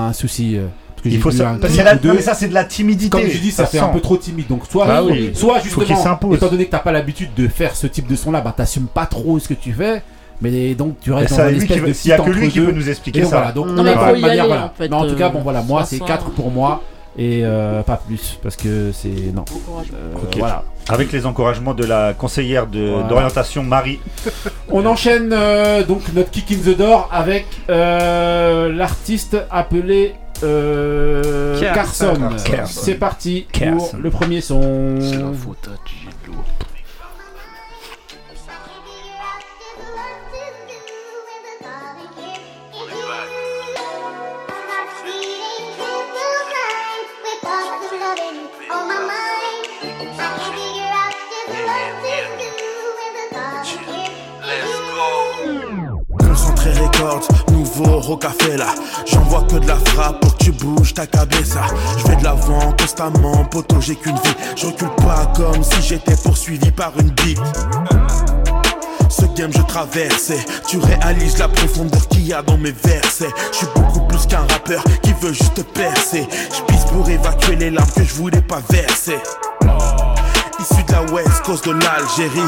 un 0.07 0.13
souci. 0.13 0.57
euh, 0.57 0.67
parce 0.95 1.03
que 1.03 1.09
Il 1.09 1.19
faut 1.21 1.29
ça. 1.31 1.49
un 1.51 1.55
Parce 1.57 1.73
ou 1.73 1.77
deux. 2.01 2.09
non, 2.09 2.15
mais 2.15 2.21
ça, 2.21 2.33
c'est 2.33 2.47
de 2.47 2.53
la 2.53 2.63
timidité. 2.63 3.09
Comme 3.09 3.29
je 3.29 3.37
dis, 3.37 3.51
ça, 3.51 3.65
fait 3.65 3.79
un 3.79 3.87
sent. 3.87 3.93
peu 3.93 3.99
trop 4.01 4.17
timide. 4.17 4.47
Donc, 4.47 4.63
soit, 4.69 4.85
Bah 4.87 5.03
oui. 5.03 5.31
soit 5.35 5.59
justement, 5.59 5.85
étant 6.33 6.47
donné 6.47 6.65
que 6.65 6.71
t'as 6.71 6.79
pas 6.79 6.91
l'habitude 6.91 7.29
de 7.35 7.47
faire 7.47 7.75
ce 7.75 7.85
type 7.87 8.07
de 8.07 8.15
son 8.15 8.31
là, 8.31 8.41
bah 8.41 8.53
t'assumes 8.55 8.87
pas 8.87 9.05
trop 9.05 9.37
ce 9.39 9.47
que 9.49 9.53
tu 9.53 9.73
fais. 9.73 10.01
Mais 10.41 10.73
donc 10.73 10.99
tu 10.99 11.13
restes 11.13 11.29
dans 11.31 11.35
ça, 11.37 11.45
un 11.45 11.49
lui 11.49 11.57
espèce 11.57 11.77
qui 11.77 11.81
de 11.81 11.87
veut- 11.87 11.93
s'il 11.93 12.09
y 12.09 12.13
a 12.13 12.17
que 12.17 12.29
lui 12.29 12.49
qui 12.49 12.59
entre-deux. 12.59 12.65
peut 12.73 12.77
nous 12.77 12.89
expliquer 12.89 13.21
donc 13.21 13.29
ça. 13.29 13.37
voilà, 13.37 13.51
donc 13.53 13.67
Non, 13.67 13.73
de 13.73 13.81
mais 13.83 13.95
la 13.95 14.17
y 14.17 14.21
manière, 14.21 14.29
aller, 14.43 14.47
voilà. 14.47 14.65
en 14.65 14.71
fait, 14.77 14.89
Mais 14.89 14.95
en 14.95 15.07
tout 15.07 15.15
cas, 15.15 15.27
euh, 15.27 15.29
bon 15.29 15.39
voilà, 15.41 15.61
moi 15.61 15.81
ça 15.83 15.87
c'est 15.91 15.97
sent- 15.99 16.03
4 16.05 16.29
pour 16.31 16.51
moi 16.51 16.81
et 17.17 17.41
euh, 17.43 17.81
pas 17.83 17.97
plus 18.05 18.39
parce 18.43 18.55
que 18.55 18.91
c'est 18.91 19.31
non. 19.33 19.45
Euh, 19.93 20.13
Ok. 20.15 20.37
Voilà. 20.37 20.63
Avec 20.89 21.11
les 21.11 21.25
encouragements 21.25 21.73
de 21.73 21.83
la 21.85 22.13
conseillère 22.13 22.67
de- 22.67 22.89
Voilà. 22.91 23.07
d'orientation 23.07 23.63
Marie. 23.63 23.99
On 24.69 24.85
enchaîne 24.85 25.31
euh, 25.33 25.83
donc 25.83 26.01
notre 26.13 26.29
kick 26.31 26.51
in 26.51 26.71
the 26.71 26.77
door 26.77 27.09
avec 27.11 27.45
euh, 27.69 28.71
l'artiste 28.71 29.37
appelé 29.49 30.13
euh, 30.43 31.59
Carson. 31.73 32.13
Carson. 32.19 32.51
Carson. 32.51 32.81
C'est 32.83 32.95
parti 32.95 33.47
Carson. 33.51 33.77
pour 33.91 33.99
le 33.99 34.09
premier 34.11 34.41
son. 34.41 34.97
C'est 34.99 35.17
la 35.17 35.31
faute 35.33 35.67
à 35.67 35.77
Nouveau 57.51 57.99
Rocafella 57.99 58.73
J'envoie 59.05 59.43
que 59.43 59.57
de 59.57 59.67
la 59.67 59.75
frappe 59.75 60.21
pour 60.21 60.35
que 60.37 60.45
tu 60.45 60.51
bouges 60.51 60.93
ta 60.93 61.05
cabeza 61.05 61.61
Je 61.97 62.07
vais 62.07 62.15
de 62.15 62.23
l'avant 62.23 62.73
constamment, 62.79 63.45
poto 63.45 63.79
j'ai 63.79 63.95
qu'une 63.95 64.15
vie 64.15 64.35
Je 64.55 64.67
recule 64.67 64.89
pas 65.05 65.31
comme 65.35 65.63
si 65.63 65.81
j'étais 65.81 66.15
poursuivi 66.15 66.71
par 66.71 66.93
une 66.99 67.09
bite 67.11 67.39
Ce 69.09 69.25
game 69.37 69.51
je 69.53 69.61
traversais, 69.61 70.43
tu 70.67 70.77
réalises 70.77 71.37
la 71.37 71.47
profondeur 71.47 72.07
qu'il 72.07 72.27
y 72.27 72.33
a 72.33 72.41
dans 72.41 72.57
mes 72.57 72.71
versets. 72.71 73.29
Je 73.51 73.57
suis 73.57 73.67
beaucoup 73.75 74.01
plus 74.07 74.25
qu'un 74.25 74.45
rappeur 74.49 74.83
qui 75.03 75.13
veut 75.21 75.33
juste 75.33 75.63
percer. 75.73 76.27
Je 76.31 76.73
pisse 76.73 76.85
pour 76.85 77.07
évacuer 77.07 77.55
les 77.55 77.69
larmes 77.69 77.91
que 77.95 78.03
je 78.03 78.13
voulais 78.15 78.41
pas 78.41 78.61
verser. 78.69 79.19
Issu 80.65 80.83
de 80.83 80.91
la 80.93 81.01
West 81.13 81.43
Coast 81.43 81.65
de 81.65 81.71
l'Algérie. 81.71 82.39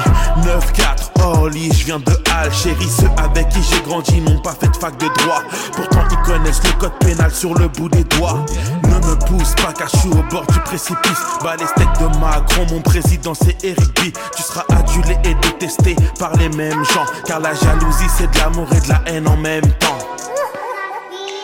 9-4 0.41 1.21
Orly, 1.23 1.71
je 1.71 1.85
viens 1.85 1.99
de 1.99 2.11
Algérie. 2.33 2.89
Ceux 2.89 3.09
avec 3.17 3.49
qui 3.49 3.59
j'ai 3.61 3.81
grandi 3.81 4.19
n'ont 4.21 4.39
pas 4.39 4.55
fait 4.59 4.69
de 4.69 4.75
fac 4.75 4.97
de 4.97 5.07
droit. 5.19 5.43
Pourtant 5.73 6.03
ils 6.09 6.17
connaissent 6.25 6.63
le 6.63 6.71
code 6.79 6.97
pénal 6.99 7.31
sur 7.31 7.53
le 7.53 7.67
bout 7.67 7.89
des 7.89 8.03
doigts. 8.05 8.43
Ne 8.83 8.95
me 9.07 9.15
pousse 9.25 9.53
pas 9.55 9.71
car 9.73 9.87
je 9.89 9.97
suis 9.97 10.09
au 10.09 10.23
bord 10.31 10.47
du 10.47 10.59
précipice. 10.61 11.19
Bah 11.43 11.55
les 11.59 11.67
steaks 11.67 11.99
de 11.99 12.17
Macron, 12.19 12.65
mon 12.71 12.81
président 12.81 13.33
c'est 13.35 13.63
Eric 13.63 13.93
B. 13.95 14.11
Tu 14.35 14.41
seras 14.41 14.63
adulé 14.69 15.15
et 15.23 15.35
détesté 15.35 15.95
par 16.17 16.35
les 16.37 16.49
mêmes 16.49 16.83
gens 16.85 17.05
Car 17.25 17.39
la 17.39 17.53
jalousie 17.53 18.09
c'est 18.17 18.31
de 18.31 18.37
l'amour 18.39 18.67
et 18.71 18.81
de 18.81 18.89
la 18.89 19.01
haine 19.05 19.27
en 19.27 19.37
même 19.37 19.69
temps. 19.73 19.97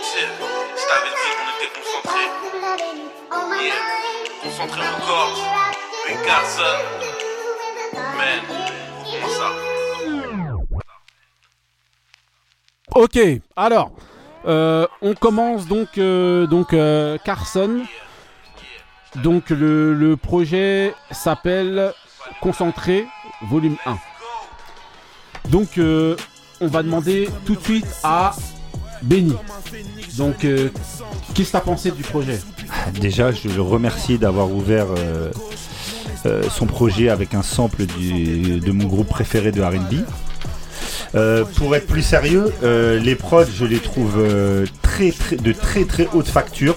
Je 0.08 0.22
t'avais 0.88 1.10
dit 5.38 5.53
Man, 8.18 8.40
comment 9.04 9.28
ça? 9.28 9.50
Ok, 12.96 13.20
alors, 13.58 13.92
euh, 14.46 14.88
on 15.02 15.16
commence 15.16 15.68
donc, 15.68 15.98
euh, 15.98 16.48
donc 16.48 16.74
euh, 16.74 17.18
Carson. 17.26 17.82
Donc 19.18 19.50
le, 19.50 19.94
le 19.94 20.16
projet 20.18 20.94
s'appelle 21.12 21.94
Concentré, 22.42 23.06
volume 23.50 23.76
1. 23.86 23.98
Donc 25.50 25.78
euh, 25.78 26.16
on 26.62 26.68
va 26.68 26.84
demander 26.84 27.28
tout 27.46 27.56
de 27.56 27.62
suite 27.62 27.88
à 28.04 28.34
Benny. 29.02 29.36
Donc 30.18 30.46
euh, 30.46 30.70
qu'est-ce 31.36 31.48
que 31.48 31.52
tu 31.52 31.58
as 31.58 31.62
pensé 31.62 31.92
du 31.92 32.04
projet? 32.04 32.40
Déjà, 32.94 33.32
je 33.34 33.50
le 33.50 33.62
remercie 33.62 34.18
d'avoir 34.18 34.50
ouvert 34.50 34.88
euh, 36.26 36.44
son 36.50 36.66
projet 36.66 37.10
avec 37.10 37.34
un 37.34 37.44
sample 37.44 37.86
du- 37.86 38.60
de 38.60 38.72
mon 38.72 38.86
groupe 38.86 39.08
préféré 39.10 39.52
de 39.52 39.62
RB. 39.62 40.04
Euh, 41.16 41.46
pour 41.58 41.76
être 41.76 41.86
plus 41.86 42.02
sérieux, 42.02 42.52
euh, 42.64 43.00
les 43.00 43.16
prods, 43.16 43.46
je 43.46 43.66
les 43.66 43.78
trouve 43.80 44.16
euh, 44.18 44.66
très, 44.82 45.12
très, 45.12 45.36
de 45.36 45.52
très 45.54 45.86
très 45.86 46.08
haute 46.14 46.28
facture. 46.28 46.76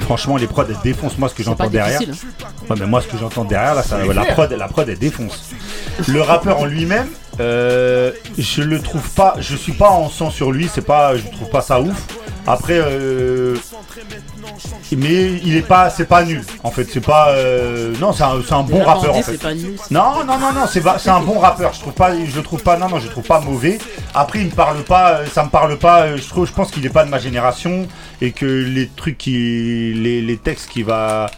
Franchement, 0.00 0.36
les 0.36 0.46
prods, 0.48 0.64
elles 0.68 0.76
défoncent. 0.82 1.18
Moi, 1.18 1.28
ce 1.28 1.34
que 1.34 1.42
j'entends 1.44 1.68
derrière. 1.68 2.00
difficile, 2.00 2.28
Ouais, 2.68 2.76
mais 2.80 2.86
moi, 2.86 3.00
ce 3.00 3.06
que 3.06 3.16
j'entends 3.16 3.44
derrière, 3.44 3.74
là, 3.76 3.82
ça, 3.84 3.98
la 4.04 4.24
prod, 4.24 4.50
la 4.52 4.68
prod, 4.68 4.88
elle 4.88 4.98
défonce. 4.98 5.50
Le 6.08 6.20
rappeur 6.20 6.58
en 6.60 6.64
lui-même, 6.64 7.06
euh, 7.40 8.10
je 8.36 8.62
le 8.62 8.80
trouve 8.80 9.08
pas. 9.10 9.36
Je 9.38 9.54
suis 9.56 9.72
pas 9.72 9.90
en 9.90 10.08
sang 10.08 10.30
sur 10.30 10.50
lui. 10.50 10.68
C'est 10.72 10.84
pas, 10.84 11.16
je 11.16 11.22
trouve 11.30 11.48
pas 11.48 11.60
ça 11.62 11.80
ouf. 11.80 12.06
Après, 12.46 12.78
euh, 12.78 13.56
mais 14.96 15.32
il 15.44 15.56
est 15.56 15.62
pas, 15.66 15.90
c'est 15.90 16.06
pas 16.06 16.24
nul. 16.24 16.42
En 16.64 16.70
fait, 16.70 16.84
c'est 16.90 17.04
pas. 17.04 17.30
euh, 17.32 17.92
non, 18.00 18.12
c'est 18.12 18.22
un, 18.22 18.40
c'est 18.46 18.54
un 18.54 18.62
bon 18.62 18.82
rappeur. 18.82 19.14
En 19.16 19.22
fait. 19.22 19.32
c'est 19.32 19.42
pas 19.42 19.54
nul, 19.54 19.76
Non, 19.90 20.24
non, 20.26 20.38
non, 20.38 20.52
non, 20.54 20.66
c'est 20.70 20.80
pas- 20.80 20.98
c'est 20.98 21.10
un 21.10 21.20
bon 21.20 21.38
rappeur. 21.38 21.72
Je 21.74 21.80
trouve 21.80 21.92
pas, 21.92 22.12
je 22.14 22.34
le 22.36 22.42
trouve 22.42 22.62
pas. 22.62 22.76
Non, 22.78 22.88
non, 22.88 22.98
je 22.98 23.04
le 23.06 23.10
trouve 23.10 23.24
pas 23.26 23.40
mauvais. 23.40 23.78
Après, 24.14 24.40
il 24.40 24.46
me 24.46 24.50
parle 24.50 24.82
pas. 24.84 25.18
euh, 25.18 25.26
Ça 25.26 25.44
me 25.44 25.50
parle 25.50 25.76
pas. 25.78 26.02
euh, 26.02 26.16
Je 26.16 26.28
trouve, 26.28 26.46
je 26.46 26.52
pense 26.52 26.70
qu'il 26.70 26.84
est 26.86 26.90
pas 26.90 27.04
de 27.04 27.10
ma 27.10 27.18
génération 27.18 27.86
et 28.20 28.32
que 28.32 28.46
les 28.46 28.88
trucs 28.88 29.18
qui, 29.18 29.92
les, 29.94 30.22
les 30.22 30.36
textes 30.36 30.70
qui 30.70 30.82
va. 30.82 31.30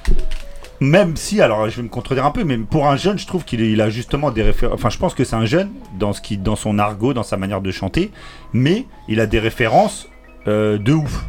Même 0.83 1.15
si, 1.17 1.43
alors 1.43 1.69
je 1.69 1.77
vais 1.77 1.83
me 1.83 1.89
contredire 1.89 2.25
un 2.25 2.31
peu, 2.31 2.43
mais 2.43 2.57
pour 2.57 2.87
un 2.89 2.97
jeune, 2.97 3.19
je 3.19 3.27
trouve 3.27 3.45
qu'il 3.45 3.61
il 3.61 3.81
a 3.83 3.91
justement 3.91 4.31
des 4.31 4.43
références. 4.43 4.77
Enfin, 4.77 4.89
je 4.89 4.97
pense 4.97 5.13
que 5.15 5.25
c'est 5.25 5.37
un 5.37 5.45
jeune 5.45 5.71
dans 5.99 6.15
ce 6.15 6.23
qui, 6.23 6.39
dans 6.39 6.57
son 6.57 6.79
argot, 6.79 7.13
dans 7.13 7.23
sa 7.23 7.37
manière 7.37 7.61
de 7.61 7.71
chanter, 7.71 8.11
mais 8.55 8.87
il 9.07 9.21
a 9.21 9.27
des 9.27 9.41
références 9.41 10.07
euh, 10.49 10.79
de 10.79 10.93
ouf. 10.93 11.25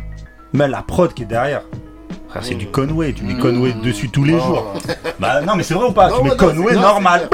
Mais 0.54 0.68
la 0.68 0.82
prod 0.82 1.14
qui 1.14 1.24
est 1.24 1.26
derrière, 1.26 1.62
frère, 2.30 2.44
c'est 2.44 2.56
du 2.56 2.68
Conway. 2.68 3.14
Tu 3.14 3.24
mets 3.24 3.36
Conway 3.36 3.74
dessus 3.84 4.10
tous 4.10 4.24
les 4.24 4.34
jours. 4.34 4.74
Bah 5.20 5.42
non, 5.42 5.56
mais 5.56 5.64
c'est 5.64 5.74
vrai 5.74 5.88
ou 5.88 5.92
pas? 5.92 6.12
Tu 6.12 6.24
mets 6.24 6.30
non, 6.30 6.36
Conway 6.36 6.74
non, 6.76 6.82
normal. 6.82 7.30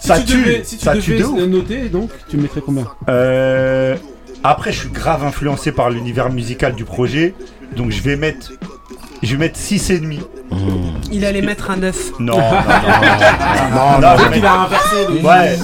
Ça 0.00 0.20
tue, 0.20 0.60
si 0.64 0.78
tu 0.78 0.84
ça 0.84 0.96
tue 0.96 1.16
devais 1.16 1.46
noter, 1.46 1.88
donc 1.88 2.10
tu 2.28 2.36
mettrais 2.36 2.60
combien? 2.60 2.86
Euh, 3.08 3.96
après, 4.44 4.72
je 4.72 4.80
suis 4.80 4.90
grave 4.90 5.24
influencé 5.24 5.72
par 5.72 5.90
l'univers 5.90 6.30
musical 6.30 6.74
du 6.74 6.84
projet, 6.84 7.34
donc 7.76 7.90
je 7.90 8.00
vais 8.02 8.16
mettre, 8.16 8.52
je 9.22 9.32
vais 9.32 9.38
mettre 9.38 9.58
6 9.58 9.90
et 9.90 9.98
demi. 9.98 10.20
Il 11.12 11.24
allait 11.24 11.42
mettre 11.42 11.70
un 11.70 11.76
9. 11.76 12.12
Non, 12.20 12.36
non, 12.36 12.40
non, 12.40 12.50
non, 13.72 14.00
non, 14.00 14.06
a 14.46 14.64
inversé. 14.64 15.22
Ouais, 15.22 15.58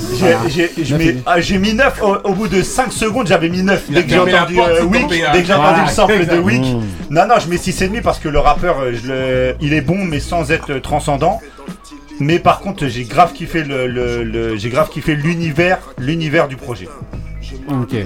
j'ai- 0.49 0.85
je 0.85 0.97
mets- 0.97 1.17
ah, 1.27 1.41
j'ai 1.41 1.59
mis 1.59 1.75
9 1.75 2.03
au, 2.03 2.17
au 2.29 2.33
bout 2.35 2.49
de 2.49 2.63
5 2.63 2.93
secondes, 2.93 3.27
j'avais 3.27 3.49
mis 3.49 3.63
9 3.63 3.85
Il 3.91 3.97
a 3.99 4.01
dès 4.01 4.07
que 4.07 4.11
j'ai 4.11 4.17
fermé 4.17 4.33
la 4.33 4.43
entendu 4.43 4.55
porte, 4.57 4.69
euh, 4.71 4.77
c'est 4.79 4.85
Wick, 4.85 5.03
tombé, 5.03 5.25
hein. 5.25 5.31
dès 5.33 5.41
que 5.41 5.47
j'ai 5.47 5.53
entendu 5.55 5.69
Voilà, 5.71 5.85
le 5.85 5.91
sample 5.91 6.17
de 6.17 6.23
exact. 6.23 6.39
Wick. 6.45 6.63
Non, 7.11 7.27
non, 7.29 7.35
je 7.43 7.49
mets 7.49 7.57
6 7.57 7.83
et 7.83 7.89
demi 7.89 8.01
parce 8.01 8.19
que 8.19 8.29
le 8.29 8.39
rappeur, 8.39 8.81
euh, 8.81 8.93
je 8.95 9.09
le- 9.09 9.57
il 9.61 9.73
est 9.73 9.81
bon, 9.81 10.05
mais 10.05 10.21
sans 10.21 10.51
être 10.51 10.71
euh, 10.73 10.81
transcendant. 10.81 11.41
Mais 12.21 12.39
par 12.39 12.61
contre, 12.61 12.87
j'ai 12.87 13.05
grave 13.05 13.33
kiffé 13.33 13.65
le, 13.65 13.87
le- 13.89 14.23
le- 14.23 14.57
j'ai 14.57 14.69
grave 14.69 14.89
kiffé 14.89 15.15
l'univers, 15.17 15.79
l'univers 15.99 16.47
du 16.47 16.57
projet. 16.57 16.89
Ok. 17.69 17.97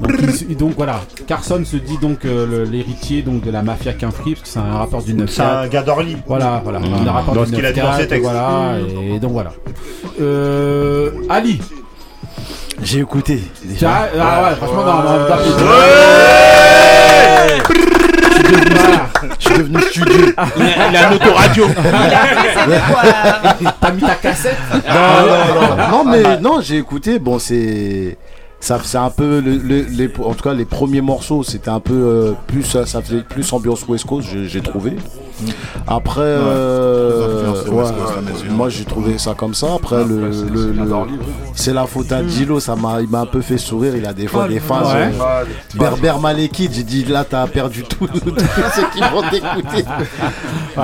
Donc, 0.00 0.10
il- 0.48 0.56
donc 0.56 0.72
voilà, 0.76 1.00
Carson 1.26 1.62
se 1.64 1.76
dit 1.76 1.98
donc 1.98 2.24
euh, 2.24 2.46
le- 2.46 2.64
l'héritier 2.70 3.22
donc 3.22 3.42
de 3.44 3.50
la 3.50 3.62
mafia 3.62 3.92
Quinfri 3.92 4.34
parce 4.34 4.42
que 4.42 4.48
c'est 4.48 4.58
un 4.60 4.78
rappeur 4.78 5.02
du 5.02 5.14
9 5.14 5.28
C'est 5.30 5.42
un 5.42 5.66
gars 5.66 5.82
d'Orly. 5.82 6.16
Voilà, 6.26 6.60
voilà, 6.62 6.78
Mmh. 6.78 7.08
un 7.08 7.10
rappeur 7.12 7.34
Dans 7.34 7.42
du 7.44 7.50
ce 7.50 7.54
qu'il 7.56 7.66
a 7.66 7.72
dit 7.72 7.80
9-4, 7.80 7.90
dans 7.92 7.96
ses 7.98 8.06
textes. 8.08 8.22
Voilà, 8.24 8.76
Mmh. 8.78 9.14
et 9.14 9.18
donc 9.18 9.32
voilà. 9.32 9.50
Euh, 10.20 11.10
Ali. 11.28 11.60
J'ai 12.82 13.00
écouté. 13.00 13.40
Déjà. 13.64 13.90
Ah, 13.90 14.08
ah 14.20 14.44
ouais, 14.50 14.56
franchement, 14.56 14.84
non, 14.84 15.02
non, 15.02 15.24
on 15.24 15.28
tape 15.28 15.40
Je 19.40 19.44
suis 19.48 19.58
devenu 19.58 19.80
studio. 19.82 20.14
Il 20.16 20.34
a- 20.36 20.88
il 20.90 20.96
a 20.96 21.08
un 21.08 21.12
autoradio. 21.14 21.66
Il 21.78 22.14
a 22.14 22.26
fait 22.26 22.60
ses 22.60 22.66
devoirs. 22.66 23.74
T'as 23.80 23.90
mis 23.92 24.00
ta 24.02 24.14
cassette 24.16 24.56
Non, 24.72 24.94
non, 25.26 25.76
non. 25.76 26.04
Non, 26.04 26.04
mais 26.10 26.40
non, 26.40 26.60
j'ai 26.60 26.76
écouté. 26.78 27.18
Bon, 27.18 27.38
c'est. 27.38 28.16
Ça, 28.66 28.80
c'est 28.82 28.98
un 28.98 29.10
peu 29.10 29.38
le- 29.40 29.58
le- 29.58 29.86
les, 29.98 30.10
en 30.24 30.34
tout 30.34 30.42
cas 30.42 30.52
les 30.52 30.64
premiers 30.64 31.00
morceaux 31.00 31.44
c'était 31.44 31.68
un 31.70 31.78
peu 31.78 31.94
euh, 31.94 32.32
plus 32.48 32.64
ça, 32.64 32.84
ça 32.84 33.00
faisait 33.00 33.22
plus 33.22 33.52
ambiance 33.52 33.86
West 33.86 34.06
Coast 34.06 34.26
j'ai, 34.46 34.60
trouvé. 34.60 34.96
Après 35.86 36.20
euh, 36.22 37.52
ouais, 37.68 37.70
Coast 37.70 37.94
moi 38.50 38.68
j'ai 38.68 38.84
trouvé 38.84 39.18
ça 39.18 39.34
comme 39.34 39.54
ça. 39.54 39.68
Après 39.76 40.02
le, 40.04 40.30
le- 40.52 40.72
le- 40.72 40.84
c'est 41.54 41.72
la 41.74 41.86
faute 41.86 42.10
à 42.10 42.22
Dilo 42.24 42.58
ça 42.58 42.74
m'a 42.74 43.00
il 43.02 43.08
m'a 43.08 43.20
un 43.20 43.26
peu 43.26 43.40
fait 43.40 43.58
sourire. 43.58 43.94
Il 43.96 44.04
a 44.04 44.12
des 44.12 44.26
fois 44.26 44.48
des 44.48 44.58
phases 44.58 44.92
ouais. 44.94 45.12
euh, 45.20 45.44
Berber 45.76 46.14
Malekith 46.20 46.72
j'ai 46.74 46.82
dit 46.82 47.04
là 47.04 47.24
t'as 47.24 47.46
perdu 47.46 47.84
tout 47.84 48.06
tous 48.08 48.20
ceux 48.74 48.86
qui 48.92 49.00
vont 49.00 49.22
t'écouter. 49.30 49.84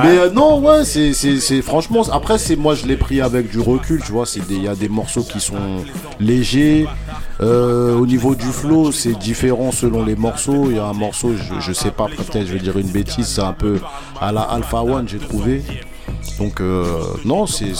Mais 0.04 0.18
euh, 0.18 0.30
non 0.30 0.60
ouais 0.60 0.84
c'est, 0.84 1.62
franchement 1.62 2.02
après 2.12 2.38
c'est 2.38 2.54
moi 2.54 2.76
je 2.76 2.86
l'ai 2.86 2.96
pris 2.96 3.20
avec 3.20 3.50
du 3.50 3.58
recul 3.58 4.00
tu 4.04 4.12
vois 4.12 4.26
c'est 4.26 4.46
des- 4.46 4.54
il 4.54 4.62
y 4.64 4.68
a 4.68 4.76
des 4.76 4.88
morceaux 4.88 5.22
qui 5.24 5.40
sont 5.40 5.56
légers 6.20 6.86
euh, 7.42 7.96
au 7.96 8.06
niveau 8.06 8.34
du 8.34 8.46
flow, 8.46 8.92
c'est 8.92 9.18
différent 9.18 9.72
selon 9.72 10.04
les 10.04 10.14
morceaux. 10.14 10.66
Il 10.70 10.76
y 10.76 10.78
a 10.78 10.86
un 10.86 10.92
morceau, 10.92 11.34
je, 11.34 11.60
je 11.60 11.72
sais 11.72 11.90
pas, 11.90 12.06
peut-être 12.06 12.46
je 12.46 12.52
vais 12.52 12.60
dire 12.60 12.78
une 12.78 12.90
bêtise, 12.90 13.26
c'est 13.26 13.42
un 13.42 13.52
peu 13.52 13.80
à 14.20 14.32
la 14.32 14.42
Alpha 14.42 14.82
One, 14.82 15.08
j'ai 15.08 15.18
trouvé. 15.18 15.62
Donc 16.38 16.60
euh, 16.60 16.84
non, 17.24 17.46
c'est, 17.46 17.72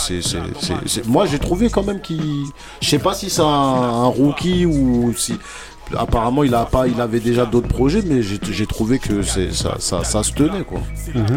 moi 1.07 1.25
j'ai 1.25 1.39
trouvé 1.39 1.69
quand 1.69 1.83
même 1.83 2.01
qu'il, 2.01 2.21
je 2.81 2.89
sais 2.89 2.99
pas 2.99 3.13
si 3.13 3.29
c'est 3.29 3.41
un 3.41 4.05
rookie 4.05 4.65
ou 4.65 5.13
si. 5.15 5.35
Apparemment, 5.97 6.43
il 6.43 6.55
a 6.55 6.65
pas, 6.65 6.87
il 6.87 6.99
avait 6.99 7.19
déjà 7.19 7.45
d'autres 7.45 7.67
projets, 7.67 8.01
mais 8.05 8.21
j'ai, 8.23 8.65
trouvé 8.65 8.99
que 8.99 9.21
c'est, 9.21 9.53
ça, 9.53 9.75
ça, 9.79 10.03
ça 10.03 10.23
se 10.23 10.31
tenait 10.31 10.63
quoi. 10.63 10.79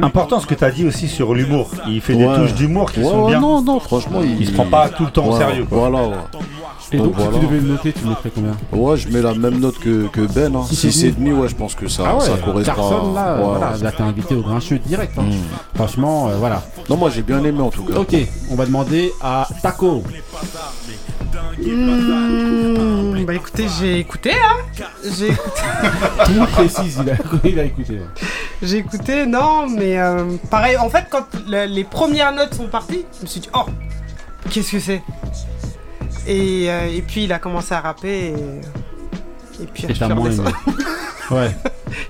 Important 0.02 0.40
ce 0.40 0.46
que 0.46 0.54
tu 0.54 0.64
as 0.64 0.70
dit 0.70 0.86
aussi 0.86 1.08
sur 1.08 1.34
l'humour. 1.34 1.70
Il 1.86 2.00
fait 2.00 2.14
des 2.14 2.24
touches 2.24 2.54
d'humour 2.54 2.90
qui 2.92 3.00
Ouais, 3.00 3.06
sont 3.10 3.22
ouais, 3.24 3.30
bien. 3.32 3.40
Non, 3.40 3.60
non, 3.62 3.80
franchement, 3.80 4.20
il, 4.22 4.46
se 4.46 4.52
prend 4.52 4.64
pas 4.66 4.88
tout 4.88 5.04
le 5.04 5.10
temps 5.10 5.26
au 5.26 5.36
sérieux. 5.36 5.64
Quoi. 5.68 5.78
Voilà, 5.88 6.06
ouais. 6.08 6.14
Et 6.92 6.98
donc, 6.98 7.14
voilà. 7.14 7.32
si 7.32 7.40
tu 7.40 7.46
devais 7.46 7.60
le 7.60 7.66
noter, 7.68 7.92
tu 7.92 8.04
mettrais 8.06 8.30
combien 8.32 8.56
Ouais, 8.72 8.96
je 8.96 9.08
mets 9.08 9.20
la 9.20 9.34
même 9.34 9.58
note 9.58 9.76
que, 9.78 10.06
que 10.06 10.20
Ben. 10.20 10.54
Hein. 10.54 10.62
Six 10.68 10.84
et 10.86 10.90
6 10.92 11.04
et 11.06 11.10
demi, 11.12 11.32
ouais, 11.32 11.48
je 11.48 11.56
pense 11.56 11.74
que 11.74 11.88
ça, 11.88 12.04
ah 12.06 12.14
ouais, 12.14 12.20
ça 12.20 12.36
correspond. 12.38 12.74
Carson, 12.74 13.12
là, 13.12 13.22
à- 13.22 13.36
ouais, 13.38 13.44
voilà, 13.44 13.72
ouais. 13.72 13.82
là 13.82 13.92
t'es 13.92 14.02
invité 14.02 14.34
au 14.36 14.42
grincheux 14.42 14.78
direct. 14.78 15.12
hein. 15.18 15.22
Mm. 15.22 15.74
Franchement, 15.74 16.28
euh, 16.28 16.36
voilà. 16.38 16.62
Non, 16.88 16.96
moi 16.96 17.10
j'ai 17.10 17.22
bien 17.22 17.42
aimé 17.44 17.60
en 17.60 17.70
tout 17.70 17.82
cas. 17.82 17.98
Ok, 17.98 18.14
on 18.50 18.54
va 18.54 18.66
demander 18.66 19.12
à 19.20 19.48
Taco. 19.62 20.04
Mmh, 21.74 23.24
bah 23.24 23.34
écoutez, 23.34 23.66
j'ai 23.80 23.98
écouté, 23.98 24.32
hein 24.32 24.56
J'ai 25.04 25.26
écouté. 25.28 25.60
Tout 26.26 26.46
précise, 26.52 27.00
il 27.02 27.10
a, 27.10 27.14
il 27.44 27.58
a 27.58 27.64
écouté. 27.64 28.00
J'ai 28.62 28.78
écouté, 28.78 29.26
non, 29.26 29.66
mais 29.68 29.98
euh, 29.98 30.24
pareil, 30.50 30.76
en 30.76 30.88
fait, 30.88 31.06
quand 31.10 31.26
le- 31.48 31.66
les 31.66 31.84
premières 31.84 32.32
notes 32.32 32.54
sont 32.54 32.68
parties, 32.68 33.04
je 33.18 33.22
me 33.22 33.26
suis 33.26 33.40
dit, 33.40 33.48
oh, 33.54 33.64
qu'est-ce 34.50 34.72
que 34.72 34.80
c'est? 34.80 35.02
Et, 36.26 36.70
euh, 36.70 36.86
et 36.92 37.02
puis 37.02 37.24
il 37.24 37.32
a 37.32 37.38
commencé 37.38 37.74
à 37.74 37.80
rapper 37.80 38.28
et, 38.28 38.34
et 39.62 39.66
puis 39.66 39.84
Et 39.84 39.88
je 39.88 39.92
suis 39.94 39.98
t'as 40.00 40.14
moins 40.14 40.30
aimé. 40.30 40.50
Ouais. 41.28 41.50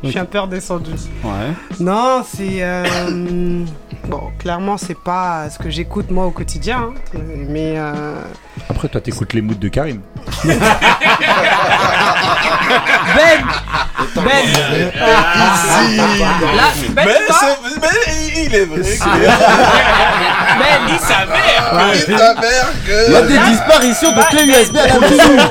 je 0.04 0.10
suis 0.10 0.18
un 0.18 0.26
peu 0.26 0.38
redescendu. 0.40 0.90
Ouais. 1.24 1.52
Non, 1.80 2.22
c'est. 2.22 2.58
euh, 2.62 3.64
bon, 4.08 4.24
clairement, 4.38 4.76
c'est 4.76 4.98
pas 4.98 5.48
ce 5.48 5.58
que 5.58 5.70
j'écoute 5.70 6.10
moi 6.10 6.26
au 6.26 6.30
quotidien. 6.32 6.90
hein. 7.14 7.20
Mais 7.48 7.76
euh, 7.78 8.20
Après, 8.68 8.88
toi, 8.90 9.00
t'écoutes 9.00 9.32
les 9.32 9.40
moods 9.40 9.54
de 9.54 9.68
Karim. 9.68 10.00
Ben 13.16 13.44
Ben 14.14 14.22
Là, 16.56 16.68
Ben, 16.94 17.04
toi 17.26 17.36
c'est- 17.40 17.80
mais 17.80 17.88
il 18.36 18.54
est 18.54 18.64
vrai 18.64 18.80
que- 18.80 18.84
Ben, 20.58 20.76
Il 20.88 20.98
s'avère 20.98 21.70
que- 21.70 22.10
Il 22.10 22.18
s'avère 22.18 22.68
que- 22.86 23.06
Il 23.08 23.12
y 23.12 23.16
a 23.16 23.22
des 23.22 23.38
disparitions 23.50 24.12
de 24.12 24.22
clés 24.30 24.46
USB 24.46 24.76
à 24.76 24.86
la 24.86 24.98
maison. 25.00 25.48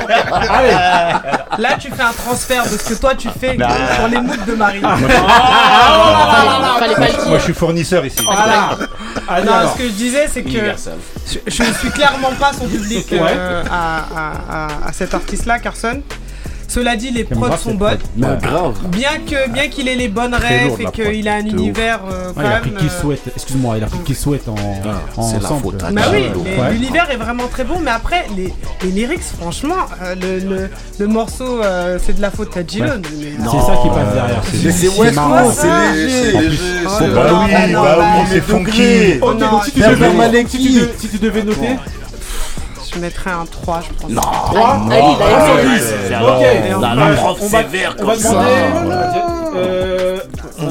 Allez. 0.50 1.62
Là, 1.62 1.68
tu 1.78 1.90
fais 1.90 2.02
un 2.02 2.12
transfert 2.12 2.64
de 2.64 2.68
ce 2.70 2.88
que 2.88 2.94
toi 2.94 3.14
tu 3.14 3.28
fais 3.40 3.56
Nah. 3.56 3.68
sur 3.96 4.08
les 4.08 4.18
moods 4.20 4.36
de 4.46 4.54
Marie. 4.54 4.80
Moi, 4.80 4.96
Fallait 6.78 6.94
pas 6.94 7.00
le 7.06 7.12
dire. 7.12 7.28
Moi, 7.28 7.38
je 7.38 7.44
suis 7.44 7.54
fournisseur 7.54 8.04
ici. 8.04 8.18
Voilà. 8.24 8.70
Allez, 9.28 9.46
non, 9.46 9.52
alors. 9.54 9.72
ce 9.72 9.78
que 9.78 9.84
je 9.84 9.92
disais, 9.92 10.28
c'est 10.32 10.42
que 10.42 10.48
Universal. 10.48 10.94
je, 11.30 11.38
je 11.46 11.62
suis 11.78 11.90
clairement 11.90 12.32
pas 12.38 12.52
son 12.58 12.66
public 12.66 13.06
euh, 13.12 13.20
Ouais. 13.20 13.34
à, 13.70 13.96
à- 13.96 14.32
à- 14.50 14.88
à 14.88 14.92
cet 14.92 15.14
artiste-là, 15.14 15.58
Carson. 15.58 16.00
Cela 16.68 16.96
dit, 16.96 17.10
les 17.10 17.24
prods 17.24 17.46
grave 17.46 17.60
sont 17.60 17.74
bonnes. 17.74 17.96
prod. 17.98 18.00
Mais 18.16 18.26
grave. 18.42 18.74
Bien 18.88 19.18
que 19.26 19.48
bien 19.50 19.68
qu'il 19.68 19.88
ait 19.88 19.94
les 19.94 20.08
bonnes 20.08 20.32
Très 20.32 20.58
rêves 20.64 20.72
et 20.80 20.86
qu'il 20.90 21.28
a 21.28 21.34
un 21.34 21.46
univers 21.46 22.00
euh, 22.10 22.32
quand 22.34 22.40
il 22.42 22.46
a 22.46 22.56
pris 22.60 22.70
euh, 22.86 23.00
Sweat, 23.00 23.20
excuse-moi, 23.34 23.78
il 23.78 23.84
a 23.84 23.86
pris 23.86 23.98
Kill 24.00 24.16
Sweat 24.16 24.48
en, 24.48 24.54
en 25.16 25.22
c'est 25.22 25.40
la 25.40 25.44
ensemble. 25.52 25.76
Bah 25.92 26.02
oui, 26.12 26.24
l'univers 26.72 27.10
est 27.10 27.16
vraiment 27.16 27.46
très 27.48 27.64
bon, 27.64 27.78
mais 27.82 27.90
après, 27.92 28.26
les, 28.36 28.52
les 28.82 28.90
lyrics, 28.90 29.22
franchement, 29.38 29.74
euh, 30.02 30.14
le, 30.20 30.38
le, 30.48 30.70
le 30.98 31.06
morceau, 31.06 31.62
euh, 31.62 31.98
c'est 32.04 32.16
de 32.16 32.20
la 32.22 32.30
faute 32.30 32.56
à 32.56 32.66
Gilon. 32.66 32.86
Ouais. 32.86 33.00
C'est 33.40 33.66
ça 33.66 33.78
qui 33.82 33.88
passe 33.88 34.14
derrière. 34.14 34.42
C'est- 34.52 34.72
c'est 34.72 35.00
West 35.00 35.14
marrant. 35.14 35.44
Coast, 35.44 35.60
c'est 35.60 36.32
léger, 36.42 36.58
Oh 36.84 36.88
Bah 37.00 37.06
oui, 37.46 37.52
ah 37.54 37.66
bah 37.72 37.96
bah, 37.96 38.04
oui, 38.20 38.26
c'est 38.30 38.40
funky. 38.40 39.18
Ok, 39.22 39.38
donc 39.38 39.64
si 39.64 41.08
tu 41.08 41.18
devais 41.18 41.42
noter. 41.42 41.76
Je 42.96 43.00
mettrais 43.00 43.30
un 43.30 43.44
3, 43.44 43.82
je 43.82 44.00
pense. 44.00 44.10
Non. 44.10 44.20
3 44.22 44.68
Ali, 44.90 45.06
il 45.18 45.22
a 45.22 45.28
eu 45.30 45.78
110. 45.78 45.92
Ok, 46.22 46.28
Ok, 46.28 46.42
et 46.42 46.74
on 46.74 46.76
on 46.76 46.80
va- 46.80 46.94
va- 46.94 47.02
on 47.04 47.28
on 47.42 47.46
va- 47.48 47.62
va 47.62 47.62
va 47.62 48.16
demander. 48.16 48.22
demander- 48.22 49.20
Euh, 49.56 50.18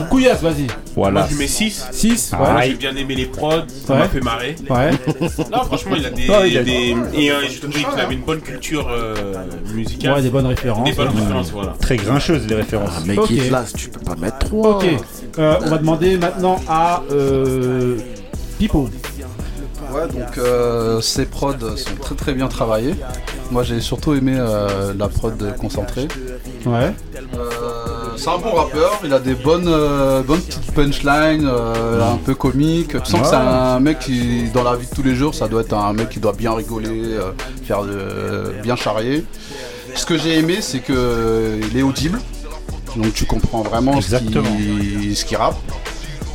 Couillasse, 0.10 0.42
vas-y. 0.42 0.68
Voilà. 0.96 1.22
Moi, 1.22 1.30
je 1.32 1.36
mets 1.38 1.48
6. 1.48 1.86
6, 1.92 2.32
Moi, 2.38 2.54
ouais. 2.56 2.68
j'ai 2.68 2.74
bien 2.76 2.96
aimé 2.96 3.16
les 3.16 3.26
prods, 3.26 3.64
ça 3.86 3.94
Ouais. 3.94 4.00
m'a 4.00 4.08
fait 4.10 4.22
marrer. 4.22 4.56
Ouais. 4.70 4.92
Non, 5.52 5.64
franchement, 5.66 5.96
il 5.98 6.06
a 6.06 6.10
des. 6.10 6.28
Ouais, 6.30 6.50
il 6.52 6.58
a- 6.58 6.64
des- 6.64 6.96
et 7.14 7.32
euh, 7.32 7.42
je 7.50 7.60
trouvais 7.60 7.84
qu'il 7.84 8.00
avait 8.00 8.14
une 8.16 8.22
bonne 8.24 8.42
culture 8.42 8.88
euh, 8.90 9.34
musicale. 9.74 10.14
Ouais, 10.16 10.22
des 10.22 10.30
bonnes 10.30 10.46
références. 10.48 10.84
Des 10.90 10.94
bonnes 10.96 11.10
Ouais. 11.10 11.22
références, 11.22 11.52
voilà. 11.52 11.74
Très 11.80 11.98
grincheuse, 11.98 12.48
les 12.48 12.56
références. 12.56 12.90
Ah, 12.98 13.02
mec, 13.06 13.20
Ok. 13.20 13.30
il 13.32 13.52
lasse, 13.52 13.74
tu 13.74 13.90
peux 13.90 14.00
pas 14.00 14.16
mettre 14.16 14.40
3. 14.40 14.78
Ok, 14.78 14.86
Euh, 15.38 15.56
on 15.66 15.70
va 15.70 15.78
demander 15.78 16.18
maintenant 16.18 16.60
à 16.70 17.02
euh, 17.12 17.98
Pipo. 18.58 18.90
Ouais, 19.96 20.08
donc 20.08 20.38
euh, 20.38 21.00
ces 21.00 21.26
prods 21.26 21.54
sont 21.78 21.96
très 22.02 22.16
très 22.16 22.34
bien 22.34 22.48
travaillés. 22.48 22.96
Moi 23.52 23.64
j'ai 23.64 23.80
surtout 23.80 24.14
aimé 24.14 24.34
euh, 24.36 24.94
la 24.98 25.08
prod 25.08 25.56
concentrée. 25.58 26.08
Ouais. 26.66 26.94
Euh, 27.38 27.44
c'est 28.18 28.30
un 28.30 28.38
bon 28.38 28.52
rappeur, 28.54 29.00
il 29.06 29.14
a 29.14 29.20
des 29.20 29.36
bonnes, 29.36 29.68
euh, 29.68 30.22
bonnes 30.24 30.42
petites 30.42 30.72
punchlines, 30.74 31.48
un 31.48 32.18
peu 32.26 32.36
comiques. 32.36 33.02
Tu 33.04 33.12
sens 33.12 33.22
que 33.22 33.28
c'est 33.28 33.36
un 33.36 33.80
mec 33.80 34.00
qui, 34.00 34.50
dans 34.54 34.64
la 34.64 34.76
vie 34.76 34.88
de 34.88 34.94
tous 34.94 35.04
les 35.04 35.16
jours, 35.16 35.34
ça 35.34 35.48
doit 35.48 35.62
être 35.62 35.74
un 35.74 35.94
mec 35.94 36.10
qui 36.10 36.20
doit 36.20 36.34
bien 36.34 36.54
rigoler, 36.54 37.18
faire 37.64 37.84
bien 38.64 38.76
charrier. 38.76 39.26
Ce 39.96 40.06
que 40.06 40.18
j'ai 40.18 40.38
aimé, 40.40 40.58
c'est 40.60 40.80
que 40.80 41.58
il 41.72 41.78
est 41.78 41.84
audible, 41.84 42.20
donc 42.98 43.14
tu 43.14 43.26
comprends 43.26 43.62
vraiment 43.62 43.96
Exactement. 43.96 44.44
qu'il 44.58 45.16
ce 45.16 45.24
qu'il 45.24 45.38
rappe. 45.38 45.56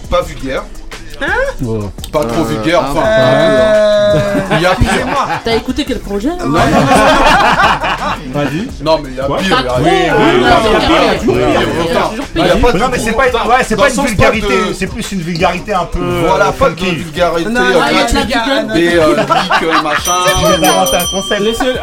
Pas 0.09 0.23
vulgaire, 0.23 0.65
Oh. 1.67 1.91
pas 2.13 2.25
trop 2.25 2.43
Euh, 2.43 2.45
vulgaire, 2.45 2.83
enfin. 2.91 3.03
Euh, 3.07 4.19
Il 4.53 4.61
y 4.63 4.67
a 4.67 4.75
pire. 4.75 4.89
T'as 5.45 5.55
écouté 5.57 5.85
quel 5.87 5.99
projet 6.01 6.31
Non, 6.31 6.47
non, 6.47 6.53
non, 6.53 6.59
Vas-y. 8.33 8.69
non, 8.83 8.99
mais 9.03 9.09
il 9.11 9.17
y 9.17 9.21
a 9.21 9.25
pire. 9.25 9.37
Oui, 9.37 9.85
oui, 9.85 9.91
hein, 10.09 10.15
oui, 10.19 10.41
non, 10.41 10.41
il 10.41 10.43
y 10.43 10.47
a 10.47 10.55
c'est 10.63 10.71
pire, 10.71 10.89
pire, 10.89 11.01
il 11.01 11.05
y 11.05 11.09
a 11.09 11.13
il 11.13 11.13
y 11.13 11.15
a 11.15 11.19
toujours 11.19 11.35
pire, 11.35 11.45
pire, 11.45 11.61
il 11.61 11.95
y 11.95 11.97
a 11.97 11.99
autant. 12.01 12.09
toujours 12.11 12.25
Il 12.35 12.41
y 12.41 12.43
a 12.43 12.45
pire. 12.55 12.61
pas 12.61 12.73
de 12.73 12.79
Non, 12.79 12.87
mais 12.91 12.99
c'est 12.99 13.13
pas, 13.77 13.89
une 13.91 14.03
vulgarité, 14.07 14.47
de- 14.69 14.73
c'est 14.73 14.87
plus 14.87 15.13
une 15.13 15.21
vulgarité 15.21 15.75
un 15.75 15.85
peu. 15.85 15.99
Voilà, 16.27 16.47
euh, 16.49 16.53
pas 16.53 16.71
de 16.71 16.81
funky. 16.81 16.95
vulgarité 16.97 17.51
euh, 17.51 17.73
gratuite. 17.73 18.73
Des 18.75 18.97
euh, 18.97 19.17
euh, 19.17 19.83
machin. 19.83 20.13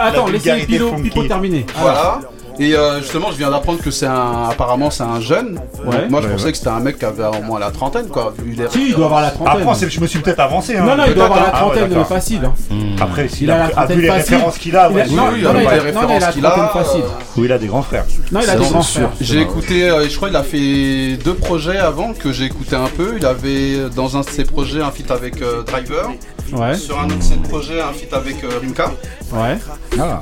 Attends, 0.01 0.25
La 0.25 0.31
laissez. 0.31 0.65
Pipo 0.65 1.23
terminer. 1.23 1.65
Voilà. 1.77 2.19
Et 2.59 2.73
euh, 2.75 2.99
justement, 3.01 3.31
je 3.31 3.37
viens 3.37 3.51
d'apprendre 3.51 3.79
que 3.81 3.91
c'est 3.91 4.07
un. 4.07 4.49
Apparemment, 4.49 4.89
c'est 4.89 5.03
un 5.03 5.19
jeune. 5.19 5.59
Ouais. 5.85 6.07
Moi, 6.09 6.21
je 6.21 6.27
Ouais, 6.27 6.33
pensais 6.33 6.45
ouais. 6.45 6.51
que 6.51 6.57
c'était 6.57 6.69
un 6.69 6.79
mec 6.79 6.97
qui 6.97 7.05
avait 7.05 7.23
au 7.25 7.41
moins 7.43 7.59
la 7.59 7.69
trentaine, 7.69 8.07
quoi. 8.07 8.33
Vu 8.37 8.53
les 8.53 8.67
Si, 8.69 8.89
il 8.89 8.95
doit 8.95 9.05
avoir 9.05 9.21
la 9.21 9.29
trentaine. 9.29 9.61
Après, 9.67 9.89
je 9.89 9.99
me 10.01 10.07
suis 10.07 10.19
peut-être 10.19 10.39
avancé. 10.39 10.75
Hein. 10.75 10.83
Non, 10.83 10.95
non, 10.97 11.03
il 11.07 11.13
doit 11.13 11.25
avoir 11.25 11.39
la 11.39 11.45
Ah 11.53 11.65
ouais, 11.67 11.71
trentaine 11.73 11.89
d'accord. 11.89 12.07
facile. 12.07 12.41
hein. 12.45 12.53
Après, 12.99 13.27
s'il 13.27 13.43
Il 13.43 13.51
a 13.51 13.55
a, 13.55 13.57
la 13.59 13.65
a 13.65 13.69
trentaine 13.69 13.95
vu 13.97 14.01
les 14.01 14.07
facile. 14.07 14.33
références 14.35 14.57
qu'il 14.57 14.75
a, 14.75 14.89
Il 14.89 14.95
ouais, 14.95 15.01
a- 15.01 15.05
oui, 15.05 15.13
non, 15.15 15.23
oui, 15.23 15.27
non, 15.27 15.33
oui, 15.33 15.39
il 15.41 15.47
a- 15.47 15.53
les 15.53 15.61
il 15.61 15.67
références 15.81 16.21
la 16.21 16.31
qu'il 16.31 16.45
a, 16.45 16.49
trentaine 16.49 16.83
facile. 16.83 17.01
euh, 17.03 17.07
Oui, 17.37 17.45
il 17.45 17.51
a 17.51 17.57
des 17.59 17.67
grands 17.67 17.81
frères. 17.83 18.05
Non, 18.31 18.39
il 18.43 18.49
a 18.49 18.55
des 18.55 18.65
grands 18.65 18.81
frères. 18.81 19.09
J'ai 19.21 19.41
écouté, 19.41 19.89
euh, 19.89 20.09
je 20.09 20.15
crois 20.15 20.29
qu'il 20.29 20.37
a 20.37 20.43
fait 20.43 21.17
deux 21.23 21.35
projets 21.35 21.77
avant 21.77 22.13
que 22.13 22.31
j'ai 22.31 22.45
écouté 22.45 22.75
un 22.75 22.87
peu. 22.87 23.13
Il 23.17 23.25
avait 23.27 23.89
dans 23.95 24.17
un 24.17 24.21
de 24.21 24.29
ses 24.29 24.43
projets 24.45 24.81
un 24.81 24.89
feat 24.91 25.11
avec 25.11 25.41
euh, 25.43 25.61
Driver. 25.63 26.09
Ouais. 26.53 26.75
Sur 26.75 26.99
un 26.99 27.05
autre 27.05 27.17
de 27.19 27.23
ses 27.23 27.35
projets 27.35 27.81
un 27.81 27.93
feat 27.93 28.11
avec 28.13 28.43
euh, 28.43 28.49
Rimka. 28.61 28.85
Ouais. 29.33 29.57
Ah. 29.99 30.21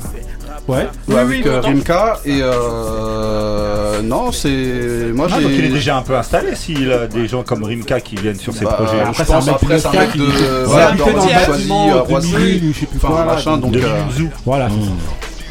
Ouais. 0.68 0.88
Ouais, 1.08 1.18
avec 1.20 1.46
euh, 1.46 1.62
Rimka 1.62 2.20
et 2.26 2.40
euh, 2.42 4.02
non 4.02 4.32
c'est 4.32 5.12
moi 5.14 5.28
Ah, 5.30 5.36
j'ai 5.38 5.44
donc 5.44 5.52
il 5.58 5.66
est 5.66 5.70
déjà 5.70 5.98
un 5.98 6.02
peu 6.02 6.16
installé 6.18 6.56
s'il 6.56 6.92
a 6.92 7.08
des 7.08 7.28
gens 7.28 7.44
comme 7.44 7.64
Rimka 7.64 8.00
qui 8.02 8.16
viennent 8.16 8.40
sur 8.40 8.54
ses 8.54 8.66
Bah, 8.66 8.74
projets. 8.74 9.04
je 9.14 9.24
pense 9.24 9.48
après 9.48 9.80
c'est 9.80 9.88
un 9.88 9.92
mec 9.92 10.16
de 10.18 10.26
Choisy, 12.08 12.74
je 12.74 12.80
sais 12.80 12.86
plus 12.86 13.00
quoi, 13.00 13.26
machin 13.26 13.58
de- 13.58 13.62
donc 13.62 13.72
de 13.72 13.80
euh. 13.80 13.90
Voilà. 14.46 14.68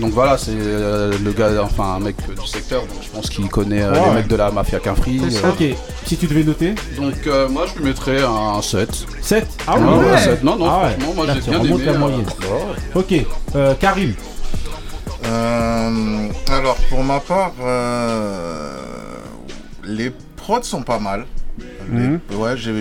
donc 0.01 0.13
voilà 0.13 0.37
c'est 0.37 0.51
euh, 0.53 1.13
le 1.25 1.33
gars 1.33 1.51
enfin 1.63 1.95
un 1.97 2.01
mec 2.01 2.17
du 2.29 2.47
secteur 2.49 2.81
donc 2.83 2.99
je 3.03 3.09
pense 3.11 3.31
qu'il 3.31 3.47
connaît 3.49 3.83
euh, 3.83 3.93
Ouais, 3.93 4.01
les 4.09 4.15
mecs 4.17 4.29
de 4.29 4.37
la 4.37 4.51
mafia 4.51 4.79
euh, 4.85 5.31
ça. 5.31 5.49
Ok, 5.49 5.65
si 6.07 6.17
tu 6.17 6.27
devais 6.27 6.43
noter 6.45 6.75
donc 6.97 7.15
euh, 7.27 7.49
moi 7.49 7.65
je 7.73 7.79
lui 7.79 7.87
mettrais 7.89 8.23
un 8.23 8.61
7 8.61 8.89
7 9.23 9.47
Ah 9.67 9.79
Ouais, 9.79 9.83
ouais, 9.85 10.11
ouais, 10.13 10.19
sept. 10.19 10.43
Non, 10.43 10.57
non, 10.57 10.67
Ah 10.69 10.85
ouais. 10.87 10.91
franchement, 10.99 11.13
moi, 11.15 11.27
j'ai 11.35 11.51
bien 11.51 11.63
aimé, 11.63 11.85
la 11.87 11.93
moyenne. 11.99 12.25
Ok, 12.95 13.15
euh, 13.57 13.75
Karim. 13.81 14.13
Euh, 15.27 16.29
alors 16.49 16.77
pour 16.89 17.03
ma 17.03 17.21
part, 17.21 17.53
euh, 17.61 18.73
les 19.85 20.13
prods 20.37 20.63
sont 20.63 20.83
pas 20.83 20.99
mal. 20.99 21.27
Les- 21.91 22.09
Mhm. 22.09 22.21
Ouais, 22.33 22.57
j'ai 22.57 22.73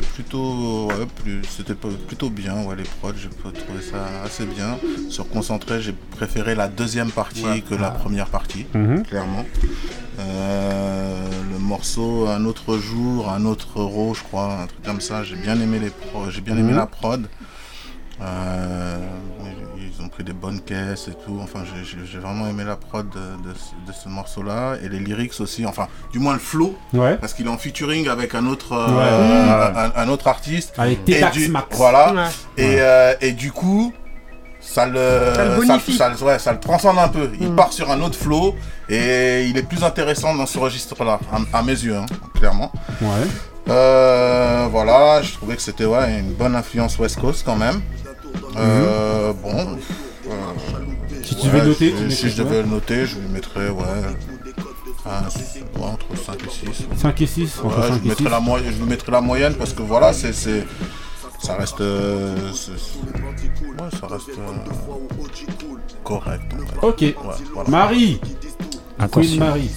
plutôt, 0.00 0.86
ouais, 0.86 1.06
plus, 1.22 1.42
c'était 1.44 1.74
plutôt 1.74 2.30
bien. 2.30 2.62
Ouais, 2.64 2.76
les 2.76 2.84
prods, 2.84 3.12
j'ai 3.20 3.28
trouvé 3.28 3.82
ça 3.82 4.22
assez 4.24 4.46
bien. 4.46 4.78
Sur 5.10 5.28
concentré, 5.28 5.82
j'ai 5.82 5.92
préféré 5.92 6.54
la 6.54 6.68
deuxième 6.68 7.10
partie 7.10 7.62
que 7.68 7.74
la 7.74 7.90
première 7.90 8.28
partie, 8.28 8.66
Mhm. 8.72 9.02
clairement. 9.02 9.44
Euh, 10.20 11.28
le 11.52 11.58
morceau 11.58 12.26
Un 12.28 12.44
autre 12.46 12.78
jour, 12.78 13.28
un 13.30 13.44
autre 13.44 13.80
euro, 13.80 14.14
je 14.14 14.22
crois, 14.22 14.60
un 14.62 14.66
truc 14.66 14.82
comme 14.84 15.00
ça. 15.00 15.24
J'ai 15.24 15.36
bien 15.36 15.60
aimé 15.60 15.78
les 15.80 15.92
j'ai 16.30 16.40
bien 16.40 16.56
aimé 16.56 16.70
Mhm. 16.72 16.76
la 16.78 16.86
prod. 16.86 17.26
Euh, 18.22 18.98
ont 20.04 20.08
pris 20.08 20.24
des 20.24 20.32
bonnes 20.32 20.60
caisses 20.60 21.08
et 21.08 21.14
tout. 21.24 21.38
Enfin, 21.42 21.60
j'ai- 21.64 22.18
vraiment 22.18 22.46
aimé 22.46 22.64
la 22.64 22.76
prod 22.76 23.08
de, 23.08 23.48
de 23.48 23.54
ce- 23.54 23.90
de 23.90 23.92
ce 23.96 24.08
morceau-là 24.08 24.74
et 24.82 24.88
les 24.88 24.98
lyrics 24.98 25.32
aussi. 25.40 25.64
Enfin, 25.66 25.88
du 26.12 26.18
moins 26.18 26.34
le 26.34 26.38
flow, 26.38 26.76
Ouais. 26.92 27.16
parce 27.16 27.32
qu'il 27.34 27.46
est 27.46 27.50
en 27.50 27.58
featuring 27.58 28.08
avec 28.08 28.34
un 28.34 28.46
autre, 28.46 28.72
euh, 28.72 28.86
Ouais. 28.96 29.78
un, 29.96 30.02
un 30.02 30.08
autre 30.08 30.28
artiste. 30.28 30.74
Avec 30.78 30.98
Et 31.08 31.14
T-Tax 31.14 31.36
du- 31.36 31.48
Max. 31.48 31.66
Voilà. 31.76 32.12
Ouais. 32.12 32.22
Et, 32.56 32.76
euh, 32.80 33.14
et 33.20 33.32
du 33.32 33.50
coup, 33.52 33.92
ça 34.60 34.86
le, 34.86 34.94
Ça 35.34 35.44
le 35.44 35.66
ça, 35.96 36.08
le- 36.08 36.24
ouais, 36.24 36.38
ça 36.38 36.52
le 36.52 36.60
transcende 36.60 36.98
un 36.98 37.08
peu. 37.08 37.30
Il 37.40 37.50
Mm. 37.52 37.56
part 37.56 37.72
sur 37.72 37.90
un 37.90 38.00
autre 38.00 38.16
flow 38.18 38.54
et 38.88 39.44
il 39.48 39.56
est 39.56 39.62
plus 39.62 39.82
intéressant 39.84 40.34
dans 40.34 40.46
ce 40.46 40.58
registre-là, 40.58 41.18
à, 41.32 41.58
à 41.58 41.62
mes 41.62 41.72
yeux, 41.72 41.96
hein, 41.96 42.06
clairement. 42.34 42.72
Ouais. 43.02 43.08
Euh, 43.68 44.66
voilà, 44.70 45.22
je 45.22 45.32
trouvais 45.32 45.56
que 45.56 45.62
c'était 45.62 45.86
ouais, 45.86 46.18
une 46.20 46.32
bonne 46.34 46.54
influence 46.54 46.98
West 46.98 47.18
Coast 47.20 47.42
quand 47.46 47.56
même. 47.56 47.80
Euh, 48.56 49.32
Bon. 49.42 49.50
euh, 49.50 50.32
Si 51.22 51.36
tu 51.36 51.46
devais 51.46 51.64
noter, 51.64 51.94
je- 51.96 52.08
si 52.14 52.28
je 52.30 52.36
devais 52.42 52.62
le 52.62 52.68
noter, 52.68 53.06
je 53.06 53.16
lui 53.18 53.28
mettrais 53.28 53.68
ouais, 53.70 53.82
un- 55.06 55.80
ouais, 55.80 55.86
entre 55.86 56.06
5 56.24 56.36
et 56.44 56.50
6. 56.50 56.86
5 56.96 57.20
et 57.22 57.26
6 57.26 57.58
entre 57.64 57.76
Ouais, 57.78 57.82
5 57.88 57.92
je, 57.94 57.98
et 57.98 58.00
lui 58.00 58.08
mettrais 58.08 58.24
6. 58.24 58.30
la 58.30 58.40
moy- 58.40 58.62
je 58.64 58.70
lui 58.82 58.88
mettrais 58.88 59.12
la 59.12 59.20
moyenne 59.20 59.54
parce 59.54 59.72
que 59.72 59.82
voilà, 59.82 60.12
c'est. 60.12 60.32
c'est- 60.32 60.64
Ça 61.42 61.56
reste. 61.56 61.80
euh, 61.80 62.36
c'est- 62.52 62.70
ouais, 62.70 63.90
ça 64.00 64.06
reste. 64.06 64.28
euh, 64.30 64.42
correct. 66.02 66.42
en 66.54 66.80
fait. 66.80 66.86
Ok. 66.86 67.00
Ouais, 67.00 67.14
voilà. 67.54 67.70
Marie. 67.70 68.20
Attention. 68.98 69.30
Queen 69.30 69.40
Marie. 69.40 69.70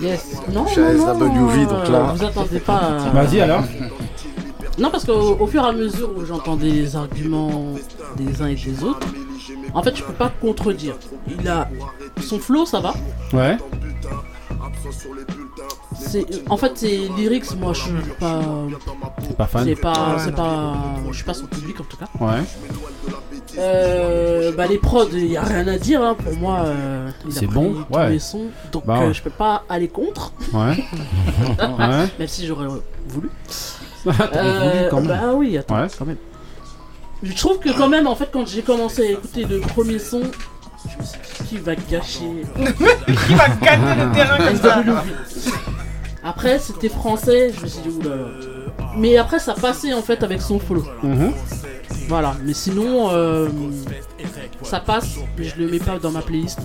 Yes. 0.00 0.24
Non, 0.52 0.64
Je 0.66 0.72
suis 0.72 0.80
non, 0.80 0.88
à 0.88 0.92
non, 1.14 1.18
SWV, 1.18 1.66
donc 1.66 1.88
là- 1.88 2.12
Vous 2.16 2.24
attendez 2.24 2.60
pas. 2.60 2.98
Vas-y 3.12 3.40
alors. 3.40 3.62
Non, 4.78 4.90
parce 4.90 5.04
qu'au 5.04 5.36
au 5.40 5.46
fur 5.46 5.64
et 5.64 5.68
à 5.68 5.72
mesure 5.72 6.10
où 6.16 6.24
j'entendais 6.24 6.70
les 6.70 6.94
arguments 6.96 7.74
des 8.16 8.42
uns 8.42 8.46
et 8.48 8.54
des 8.54 8.84
autres, 8.84 9.06
en 9.74 9.82
fait, 9.82 9.96
je 9.96 10.02
peux 10.02 10.12
pas 10.12 10.30
contredire. 10.40 10.94
Il 11.40 11.48
a 11.48 11.68
son 12.22 12.38
flow, 12.38 12.64
ça 12.64 12.80
va. 12.80 12.94
Ouais. 13.32 13.56
C'est, 15.98 16.24
en 16.48 16.56
fait, 16.56 16.78
ses 16.78 17.08
lyrics, 17.16 17.54
moi, 17.58 17.72
je 17.72 17.80
suis 17.82 17.92
pas. 18.20 18.40
Pas 19.36 19.46
fan 19.46 19.64
C'est 19.64 19.74
pas, 19.74 19.92
Ouais, 20.14 20.22
c'est 20.24 20.34
pas, 20.34 20.74
je 21.10 21.14
suis 21.16 21.24
pas 21.24 21.34
son 21.34 21.46
public 21.46 21.80
en 21.80 21.84
tout 21.84 21.96
cas. 21.96 22.06
Ouais. 22.20 22.42
Euh, 23.58 24.52
bah 24.52 24.66
les 24.66 24.78
prods, 24.78 25.08
il 25.12 25.26
y 25.26 25.36
a 25.36 25.42
rien 25.42 25.66
à 25.66 25.78
dire 25.78 26.02
hein. 26.02 26.14
pour 26.14 26.32
moi. 26.36 26.60
euh, 26.64 27.10
il 27.24 27.36
a 27.36 27.40
C'est 27.40 27.46
bon, 27.46 27.84
tous 27.90 27.96
ouais. 27.96 28.10
les 28.10 28.18
sons, 28.20 28.46
donc 28.70 28.86
Bah 28.86 29.00
euh, 29.02 29.12
je 29.12 29.20
peux 29.22 29.30
pas 29.30 29.64
aller 29.68 29.88
contre. 29.88 30.32
Ouais. 30.52 30.76
Ouais. 31.58 32.06
Même 32.18 32.28
si 32.28 32.46
j'aurais 32.46 32.66
voulu. 33.08 33.30
T'aurais 34.32 34.58
voulu 34.58 34.88
quand 34.90 35.00
même. 35.00 35.06
Bah 35.20 35.32
oui, 35.34 35.58
attends, 35.58 35.80
Ouais. 35.80 35.86
quand 35.98 36.06
même. 36.06 36.16
Je 37.22 37.34
trouve 37.34 37.58
que 37.58 37.70
quand 37.76 37.88
même, 37.88 38.06
en 38.06 38.14
fait, 38.14 38.28
quand 38.32 38.46
j'ai 38.46 38.62
commencé 38.62 39.02
à 39.02 39.10
écouter 39.10 39.44
le 39.44 39.58
premier 39.60 39.98
son, 39.98 40.20
je 40.84 40.98
me 40.98 41.04
suis 41.04 41.18
dit 41.40 41.48
qui 41.48 41.56
va 41.58 41.74
gâcher. 41.74 42.30
Qui 43.26 43.34
va 43.34 43.48
gagner 43.60 44.04
le 44.04 44.12
terrain 44.14 44.38
comme 44.38 44.56
ça 44.56 44.82
Après, 46.22 46.58
c'était 46.58 46.88
français, 46.88 47.52
je 47.56 47.62
me 47.62 47.66
suis 47.66 47.80
dit 47.82 47.88
oula. 47.98 48.14
Mais 48.96 49.16
après, 49.16 49.38
ça 49.38 49.54
passait 49.54 49.92
en 49.94 50.02
fait 50.02 50.22
avec 50.22 50.40
son 50.40 50.58
flow. 50.58 50.84
Mhm. 51.02 51.32
Voilà, 52.08 52.34
mais 52.44 52.54
sinon, 52.54 53.10
euh, 53.12 53.48
ça 54.62 54.80
passe, 54.80 55.16
mais 55.38 55.44
je 55.44 55.54
le 55.62 55.68
mets 55.70 55.78
pas 55.78 55.98
dans 55.98 56.10
ma 56.10 56.20
playlist. 56.22 56.58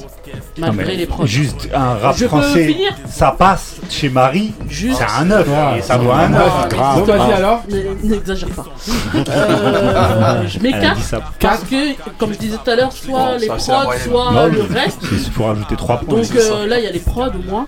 Malgré 0.57 0.85
mais 0.85 0.95
les 0.95 1.05
prods. 1.05 1.25
Juste 1.25 1.69
un 1.73 1.95
rap 1.95 2.15
Je 2.15 2.23
peux 2.23 2.27
français, 2.29 2.67
finir 2.67 2.95
ça 3.07 3.31
passe 3.31 3.75
chez 3.89 4.09
Marie, 4.09 4.53
Juste- 4.67 4.97
c'est 4.97 5.21
un 5.21 5.29
œuf, 5.31 5.47
Ouais, 5.47 5.79
et 5.79 5.81
ça 5.81 5.95
c'est 5.97 6.03
doit 6.03 6.15
un 6.17 6.33
un 6.33 6.35
œuf. 6.35 6.53
œuf, 6.65 6.69
grave. 6.69 7.03
Vas-y, 7.05 7.33
alors. 7.33 7.63
N'exagère 8.03 8.49
pas. 8.49 8.65
Euh, 9.15 10.47
je 10.47 10.59
m'écarte 10.59 10.99
parce 11.39 11.63
que, 11.63 11.93
comme 12.17 12.33
je 12.33 12.39
disais 12.39 12.57
tout 12.63 12.69
à 12.69 12.75
l'heure, 12.75 12.91
soit 12.91 13.33
Bon, 13.33 13.37
les 13.39 13.47
prods, 13.47 13.57
soit 14.03 14.31
Non, 14.31 14.47
le 14.47 14.61
reste. 14.63 14.99
Il 15.11 15.19
faut 15.31 15.45
rajouter 15.45 15.75
3 15.75 15.99
points. 15.99 16.17
Donc 16.19 16.35
euh, 16.35 16.65
là, 16.67 16.79
il 16.79 16.83
y 16.83 16.87
a 16.87 16.91
les 16.91 16.99
prods 16.99 17.27
au 17.27 17.49
moins. 17.49 17.67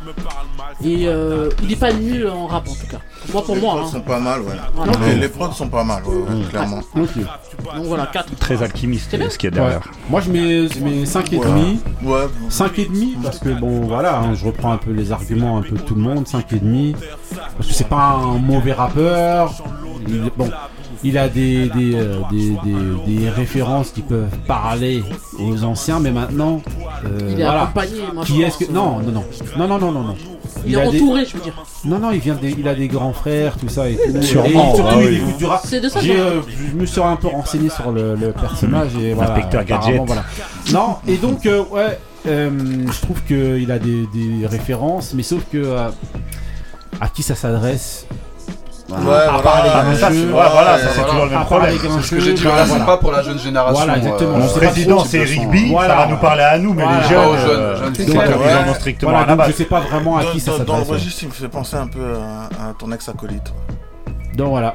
Et 0.84 1.08
euh, 1.08 1.50
il 1.64 1.72
est 1.72 1.76
pas 1.78 1.94
nul 1.94 2.28
en 2.28 2.48
rap 2.48 2.68
en 2.68 2.72
tout 2.74 2.88
cas. 2.90 2.98
Moi 3.32 3.44
pour 3.44 3.56
les 3.56 3.62
moi. 3.62 3.76
prods 3.76 3.86
hein. 3.86 3.92
sont 3.92 4.02
pas 4.02 4.20
mal, 4.20 4.42
ouais. 4.42 4.54
Voilà. 4.76 4.92
Les, 5.08 5.16
les 5.16 5.30
prods 5.30 5.52
sont 5.54 5.70
pas 5.70 5.84
mal, 5.84 6.04
ouais, 6.04 6.16
ouais, 6.16 6.46
clairement. 6.50 6.82
Donc 6.96 7.08
voilà, 7.86 8.08
4. 8.12 8.36
Très 8.36 8.62
alchimiste 8.62 9.12
ce 9.30 9.38
qu'il 9.38 9.50
y 9.50 9.54
a 9.54 9.56
derrière. 9.56 9.75
Moi 10.10 10.22
je 10.22 10.32
mets, 10.32 10.68
je 10.68 10.80
mets 10.84 11.06
5 11.06 11.34
et 11.34 11.38
Ouais. 11.38 11.46
demi. 11.46 11.80
Ouais. 12.04 12.28
5 12.50 12.80
et 12.80 12.86
demi 12.86 13.16
parce 13.22 13.40
que 13.40 13.50
bon 13.50 13.82
voilà, 13.82 14.20
hein, 14.20 14.34
je 14.34 14.46
reprends 14.46 14.72
un 14.72 14.78
peu 14.78 14.92
les 14.92 15.12
arguments 15.12 15.58
un 15.58 15.62
peu 15.62 15.76
de 15.76 15.82
tout 15.82 15.96
le 15.96 16.02
monde, 16.02 16.28
5 16.28 16.54
et 16.54 16.60
demi 16.60 16.96
parce 17.58 17.68
que 17.68 17.74
c'est 17.74 17.88
pas 17.90 18.20
un 18.24 18.38
mauvais 18.38 18.74
rappeur. 18.74 19.54
Il, 20.08 20.30
bon, 20.38 20.50
il 21.04 21.18
a 21.18 21.30
des, 21.30 21.70
euh, 21.76 22.20
des, 22.32 22.56
des, 22.64 23.20
des, 23.20 23.30
références 23.30 23.92
qui 23.92 24.02
peuvent 24.02 24.36
parler 24.48 25.04
aux 25.40 25.64
anciens, 25.64 26.00
mais 26.00 26.12
maintenant. 26.12 26.62
Euh, 27.06 27.32
il 27.32 27.40
est 27.40 27.44
accompagné, 27.44 28.02
Qui 28.26 28.42
est-ce 28.44 28.58
que. 28.58 28.72
Non, 28.72 29.00
euh, 29.00 29.04
non, 29.04 29.12
non. 29.12 29.24
Non, 29.58 29.68
non, 29.68 29.78
non, 29.80 29.92
non, 29.92 30.04
non. 30.04 30.16
Il, 30.66 30.72
il, 30.72 30.78
est 30.78 30.88
entouré, 30.88 31.22
des... 31.22 31.30
je 31.30 31.38
veux 31.38 31.44
dire. 31.44 31.64
Non, 31.84 32.00
non, 32.00 32.12
il 32.12 32.20
vient 32.20 32.36
des... 32.36 32.56
il 32.58 32.68
a 32.68 32.76
des 32.76 32.88
grands 32.88 33.14
frères, 33.14 33.58
tout 33.58 33.70
ça 33.70 33.90
et 33.90 33.96
tout. 33.96 34.22
Sûrement. 34.22 34.48
Et 34.48 34.76
surtout, 34.76 34.84
ah, 34.90 34.98
oui. 34.98 35.22
du 35.38 35.46
rap. 35.46 35.62
C'est 35.64 35.80
de 35.82 35.90
ça. 35.90 36.00
Euh, 36.00 36.42
je 36.48 36.76
me 36.76 36.86
serais 36.86 37.08
un 37.08 37.16
peu 37.16 37.28
renseigné 37.28 37.70
sur 37.70 37.92
le, 37.92 38.16
le 38.16 38.32
personnage 38.32 38.96
et 38.96 39.14
voilà. 39.14 39.40
Gadget. 39.64 40.02
voilà. 40.06 40.24
Non, 40.72 40.98
et 41.08 41.18
donc 41.18 41.46
euh, 41.46 41.64
ouais, 41.72 42.00
euh, 42.28 42.50
je 42.92 43.02
trouve 43.02 43.22
que 43.24 43.60
il 43.60 43.72
a 43.72 43.80
des, 43.80 44.08
des 44.14 44.48
références, 44.48 45.14
mais 45.14 45.24
sauf 45.24 45.44
que 45.52 45.76
à 47.02 47.10
qui 47.10 47.24
ça 47.24 47.36
s'adresse 47.36 48.08
Ouais, 48.88 48.98
à 48.98 49.00
voilà, 49.02 49.40
part 49.40 49.64
les 49.64 49.70
ah, 49.74 49.96
ça, 50.00 50.10
c'est- 50.12 50.26
voilà, 50.26 50.50
voilà, 50.50 50.78
ça, 50.78 50.84
c'est 50.90 50.94
voilà, 51.00 51.10
toujours 51.10 51.26
le 51.26 51.32
même 51.32 51.46
problème. 51.46 51.76
C'est 51.82 52.02
ce 52.04 52.10
que 52.12 52.20
j'ai 52.20 52.34
dit, 52.34 52.44
voilà, 52.44 52.66
c'est 52.68 52.86
pas 52.86 52.98
pour 52.98 53.12
la 53.12 53.24
jeune 53.24 53.40
génération. 53.40 53.74
Voilà, 53.84 53.98
exactement. 53.98 54.36
euh, 54.36 54.40
Mon 54.40 54.48
président, 54.48 55.00
c'est. 55.04 55.26
Voilà. 55.72 55.90
Ça 55.90 55.96
va 55.96 56.08
nous 56.08 56.18
parler 56.18 56.44
à 56.44 56.58
nous, 56.60 56.74
mais 56.74 56.84
les 56.84 57.10
jeunes, 57.10 57.38
jeunes, 57.40 57.50
euh, 57.50 57.76
jeunes, 57.78 57.86
donc, 57.88 57.96
c'est 57.96 58.10
euh, 58.10 58.12
clair. 58.12 58.28
ils 58.28 58.34
en 58.34 58.36
ont 58.36 58.68
Ouais. 58.72 58.74
strictement 58.76 59.12
Voilà, 59.12 59.36
donc 59.36 59.46
je 59.48 59.52
sais 59.54 59.66
pas 59.66 59.80
vraiment 59.80 60.18
à 60.18 60.24
Dans, 60.24 60.30
qui 60.32 60.40
ça 60.40 60.52
dans- 60.52 60.58
dans 60.58 60.64
le 60.64 60.68
s'adresse. 60.84 60.90
registre, 61.02 61.24
il 61.24 61.30
me 61.30 61.34
fait 61.34 61.48
penser 61.48 61.76
un 61.78 61.88
peu 61.88 62.00
à, 62.00 62.70
à 62.70 62.74
ton 62.78 62.92
ex-acolyte. 62.92 63.52
Donc 64.36 64.50
voilà. 64.50 64.74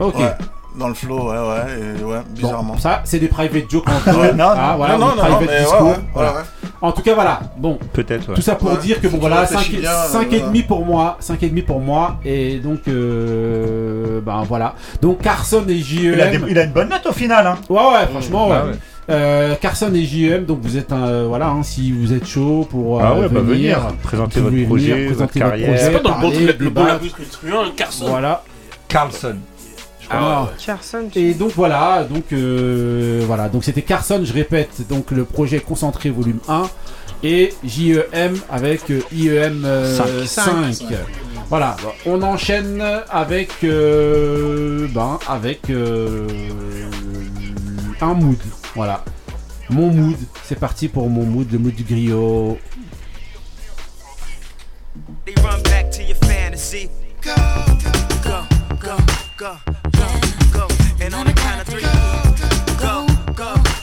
Ok. 0.00 0.16
Ouais. 0.18 0.34
Dans 0.76 0.88
le 0.88 0.94
flow, 0.94 1.30
ouais, 1.30 1.36
ouais, 1.36 2.00
et 2.00 2.02
ouais, 2.02 2.16
Bon, 2.16 2.22
bizarrement. 2.30 2.78
ça, 2.78 3.02
c'est 3.04 3.18
des 3.18 3.28
private 3.28 3.70
jokes 3.70 3.86
entre 3.88 4.18
Ouais, 4.18 4.30
eux. 4.30 4.32
non, 4.32 4.46
Ah, 4.56 4.70
non, 4.72 4.76
voilà, 4.78 4.94
non, 4.96 5.06
non, 5.08 5.14
non, 5.16 5.22
private 5.22 5.40
ouais, 5.42 5.46
ouais, 5.82 5.94
voilà. 6.14 6.30
ouais, 6.32 6.36
ouais. 6.38 6.61
En 6.82 6.90
tout 6.92 7.00
cas, 7.02 7.14
voilà. 7.14 7.40
Bon, 7.56 7.78
Peut-être, 7.92 8.28
ouais. 8.30 8.34
Tout 8.34 8.42
ça 8.42 8.56
pour 8.56 8.70
Ouais. 8.72 8.76
dire 8.78 9.00
que 9.00 9.06
bon 9.06 9.18
voilà, 9.18 9.42
réfléchis 9.42 9.80
5, 9.84 10.28
bien, 10.28 10.38
et 10.38 10.42
euh, 10.42 10.46
demi 10.48 10.62
pour 10.62 10.84
moi, 10.84 11.16
5 11.20 11.40
et 11.44 11.48
demi 11.48 11.62
pour 11.62 11.80
moi, 11.80 12.16
et 12.24 12.58
donc 12.58 12.80
euh, 12.88 14.20
ben 14.20 14.42
voilà. 14.46 14.74
Donc 15.00 15.20
Carson 15.22 15.64
et 15.68 15.78
JEM. 15.78 16.14
Il 16.14 16.20
a, 16.20 16.26
des- 16.28 16.40
il 16.50 16.58
a 16.58 16.64
une 16.64 16.72
bonne 16.72 16.88
note 16.88 17.06
au 17.06 17.12
final. 17.12 17.46
Hein. 17.46 17.56
Ouais 17.68 17.76
ouais, 17.78 18.06
franchement 18.10 18.48
ouais. 18.48 18.56
Ouais. 18.56 18.72
Euh, 19.10 19.54
Carson 19.60 19.92
et 19.94 20.04
JEM, 20.04 20.44
donc 20.44 20.60
vous 20.62 20.76
êtes 20.76 20.92
un 20.92 21.06
euh, 21.06 21.24
voilà, 21.28 21.48
hein, 21.48 21.62
si 21.62 21.90
vous 21.92 22.12
êtes 22.12 22.26
chaud 22.26 22.66
pour 22.70 23.00
euh, 23.00 23.04
Ah 23.04 23.14
ouais, 23.14 23.28
bah 23.28 23.40
venir, 23.40 23.78
venir, 23.80 23.94
présenter 24.02 24.40
votre 24.40 24.64
projet, 24.66 24.92
venir, 24.92 25.14
votre 25.14 25.32
carrière. 25.32 25.78
C'est 25.78 25.90
pas 25.92 25.98
dans 26.00 26.16
le 26.16 26.20
bon, 26.20 26.30
le 26.64 26.70
bon 26.70 26.84
truand, 27.30 27.64
Carson. 27.76 28.06
Voilà. 28.08 28.42
Carlson. 28.88 29.36
Alors, 30.10 30.52
Carson. 30.64 31.08
et 31.14 31.34
donc 31.34 31.52
voilà, 31.54 32.04
donc 32.04 32.32
euh, 32.32 33.22
voilà, 33.26 33.48
donc 33.48 33.64
c'était 33.64 33.82
Carson, 33.82 34.20
je 34.24 34.32
répète, 34.32 34.86
donc 34.88 35.10
le 35.10 35.24
projet 35.24 35.60
concentré 35.60 36.10
volume 36.10 36.40
1 36.48 36.68
et 37.22 37.54
JEM 37.64 38.36
avec 38.50 38.90
euh, 38.90 39.00
IEM 39.12 39.64
euh, 39.64 40.26
Cinq. 40.26 40.74
5. 40.74 40.86
Voilà, 41.48 41.76
on 42.06 42.22
enchaîne 42.22 42.82
avec 43.10 43.50
euh, 43.64 44.88
ben 44.88 45.18
avec 45.28 45.68
euh, 45.70 46.26
un 48.00 48.14
mood. 48.14 48.38
Voilà. 48.74 49.04
Mon 49.70 49.88
mood, 49.90 50.16
c'est 50.44 50.58
parti 50.58 50.88
pour 50.88 51.08
mon 51.08 51.24
mood, 51.24 51.50
le 51.52 51.58
mood 51.58 51.74
du 51.74 51.84
griot. 51.84 52.58
They 55.24 55.34
run 55.42 55.62
back 55.64 55.90
to 55.92 56.02
your 56.02 56.16
fantasy. 56.24 56.88
Go, 57.22 57.30
go, 57.82 57.90
go, 58.24 58.40
go, 58.80 58.96
go, 59.38 59.56
go. 59.74 59.81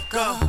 Go, 0.09 0.48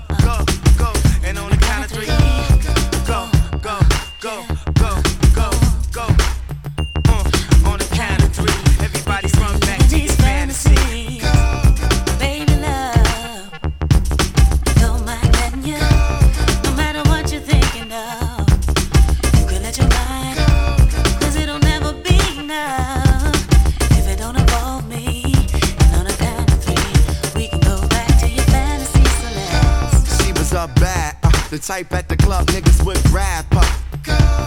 type 31.61 31.93
at 31.93 32.09
the 32.09 32.17
club 32.17 32.47
niggas 32.47 32.85
would 32.87 33.03
grab 33.05 33.45
her. 33.53 33.61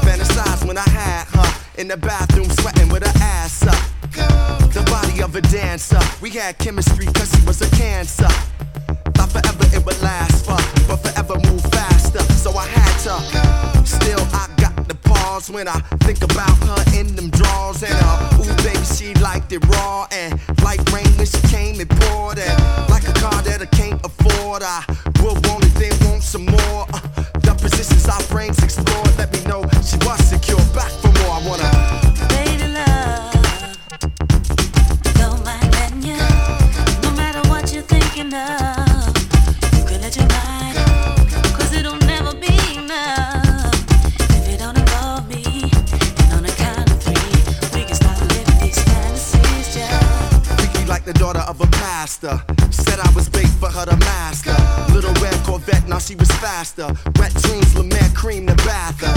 Fantasize 0.02 0.66
when 0.68 0.78
I 0.78 0.90
had 0.90 1.26
her 1.36 1.82
in 1.82 1.88
the 1.88 1.98
bathroom 1.98 2.50
sweating 2.50 2.90
with 2.90 3.04
her 3.04 3.14
ass 3.22 3.66
up. 3.68 3.78
The 4.74 4.84
body 4.90 5.22
of 5.22 5.36
a 5.36 5.42
dancer, 5.42 6.00
we 6.22 6.32
had 6.32 6.58
chemistry 6.58 7.06
cause 7.06 7.32
she 7.36 7.46
was 7.46 7.62
a 7.62 7.70
cancer. 7.76 8.28
Thought 9.14 9.30
forever 9.30 9.66
it 9.76 9.86
would 9.86 10.02
last 10.02 10.46
for, 10.46 10.58
but 10.88 10.98
forever 10.98 11.36
move 11.52 11.62
faster, 11.72 12.24
so 12.34 12.52
I 12.58 12.66
had 12.66 12.96
to. 13.06 13.86
Still, 13.86 14.22
I 14.34 14.50
got 14.58 14.88
the 14.88 14.96
pause 14.96 15.52
when 15.52 15.68
I 15.68 15.80
think 16.06 16.24
about 16.24 16.58
her 16.66 17.00
in 17.00 17.16
them 17.16 17.30
drawers. 17.30 17.84
And 17.84 17.94
uh, 17.94 18.42
ooh, 18.42 18.64
baby, 18.64 18.86
she 18.86 19.14
liked 19.22 19.52
it 19.52 19.64
raw 19.68 20.08
and 20.12 20.40
like 20.64 20.82
rain 20.92 21.12
when 21.18 21.28
she 21.28 21.42
came 21.48 21.80
and 21.80 21.90
poured. 21.90 22.40
And 22.40 22.90
like 22.90 23.08
a 23.08 23.14
car 23.14 23.42
that 23.44 23.62
I 23.62 23.68
can't 23.68 24.02
afford, 24.04 24.64
I 24.64 24.84
will 25.22 25.38
want 25.46 25.63
it, 25.76 26.00
then 26.00 26.10
want 26.10 26.24
some 26.24 26.46
more. 26.46 26.86
Uh, 26.94 27.00
the 27.42 27.54
positions 27.60 28.08
our 28.08 28.22
brains 28.30 28.62
explored, 28.64 29.18
let 29.18 29.32
me 29.32 29.42
know 29.46 29.62
she 29.84 29.98
was 30.06 30.20
secure. 30.28 30.60
Back 30.74 30.92
for 31.02 31.12
more, 31.20 31.34
I 31.34 31.42
wanna. 31.48 31.70
Baby 32.30 32.68
love, 32.74 33.34
don't 35.16 35.44
mind 35.44 35.72
letting 35.72 36.04
you. 36.04 36.18
No 37.04 37.12
matter 37.16 37.42
what 37.50 37.74
you're 37.74 37.84
thinking 37.84 38.34
of, 38.34 39.08
you 39.78 39.84
can 39.86 40.02
let 40.02 40.16
your 40.16 40.28
mind. 40.28 40.78
Cause 41.56 41.74
it'll 41.74 41.98
never 41.98 42.34
be 42.36 42.56
enough 42.78 43.74
if 44.32 44.48
it 44.54 44.60
don't 44.60 44.78
involve 44.78 45.28
me. 45.30 45.72
And 46.20 46.34
on 46.34 46.46
a 46.46 46.52
count 46.52 46.90
of 46.92 47.02
three, 47.02 47.80
we 47.80 47.86
can 47.86 47.96
start 47.96 48.20
living 48.22 48.60
these 48.60 48.82
fantasies 48.84 49.74
just. 49.76 50.46
Freaky 50.58 50.86
like 50.88 51.06
the 51.06 51.14
daughter 51.14 51.42
of 51.48 51.62
a 51.62 51.68
pastor. 51.68 52.42
Said 52.86 53.00
I 53.00 53.10
was 53.16 53.30
bait 53.30 53.48
for 53.60 53.70
her 53.70 53.86
to 53.86 53.96
master. 53.98 54.56
Little 54.94 55.14
red 55.24 55.36
Corvette, 55.46 55.88
now 55.88 56.00
she 56.00 56.16
was 56.16 56.32
faster. 56.44 56.88
Wet 57.18 57.34
dreams, 57.44 57.76
lament, 57.76 58.16
cream 58.16 58.46
the 58.46 58.56
bather. 58.68 59.14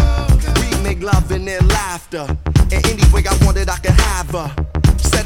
We 0.60 0.68
make 0.82 1.02
love 1.02 1.30
and 1.30 1.46
then 1.46 1.66
laughter. 1.68 2.26
And 2.72 2.86
any 2.86 3.02
way 3.12 3.24
I 3.28 3.36
wanted, 3.44 3.68
I 3.68 3.76
could 3.76 3.98
have 4.10 4.30
her. 4.30 4.75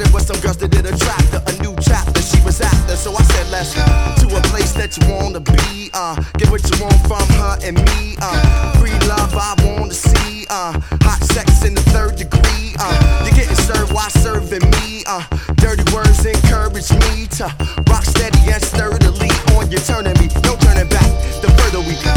Said 0.00 0.14
it 0.14 0.22
some 0.22 0.40
girls 0.40 0.56
that 0.56 0.70
did 0.70 0.86
attract 0.86 1.28
her. 1.28 1.42
A 1.46 1.52
new 1.60 1.76
chapter 1.82 2.22
she 2.22 2.40
was 2.40 2.60
after. 2.62 2.96
So 2.96 3.12
I 3.12 3.22
said, 3.22 3.50
let's 3.50 3.74
go 3.74 3.84
to 4.24 4.36
a 4.36 4.40
place 4.48 4.72
that 4.72 4.96
you 4.96 5.04
wanna 5.12 5.40
be. 5.40 5.90
Uh, 5.92 6.16
get 6.38 6.48
what 6.48 6.64
you 6.64 6.82
want 6.82 6.96
from 7.04 7.20
her 7.36 7.58
and 7.62 7.76
me. 7.76 8.16
Uh, 8.16 8.72
free 8.80 8.96
love 9.04 9.36
I 9.36 9.52
wanna 9.60 9.92
see. 9.92 10.46
Uh, 10.48 10.72
hot 11.04 11.20
sex 11.24 11.64
in 11.64 11.74
the 11.74 11.82
third 11.92 12.16
degree. 12.16 12.72
Uh, 12.80 13.26
you're 13.26 13.36
getting 13.36 13.54
served 13.56 13.92
while 13.92 14.08
serving 14.08 14.64
me. 14.80 15.04
Uh, 15.06 15.20
dirty 15.56 15.84
words 15.92 16.24
encourage 16.24 16.88
me 17.04 17.26
to 17.36 17.44
rock 17.92 18.04
steady 18.04 18.40
and 18.48 18.62
sturdily 18.62 19.28
on 19.52 19.70
your 19.70 19.80
turn 19.84 20.08
me. 20.16 20.32
No 20.48 20.56
turning 20.64 20.88
back. 20.88 21.10
The 21.44 21.52
further 21.60 21.84
we 21.84 21.92
go. 22.00 22.16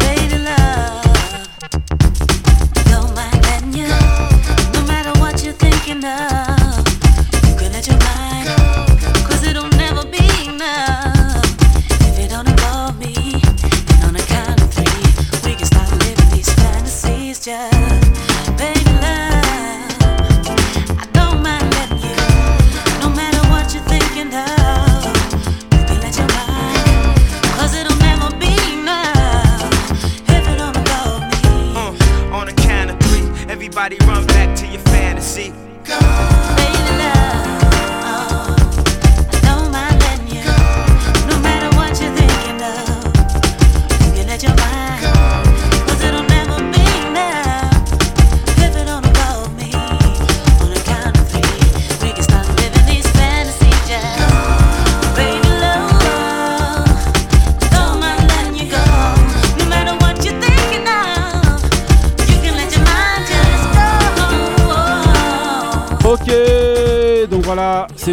Baby 0.00 0.48
love, 0.48 1.04
don't 2.88 3.12
mind 3.12 3.36
letting 3.44 3.74
you. 3.76 3.92
No 4.72 4.80
matter 4.88 5.12
what 5.20 5.44
you're 5.44 5.52
thinking 5.52 6.04
of, 6.04 6.47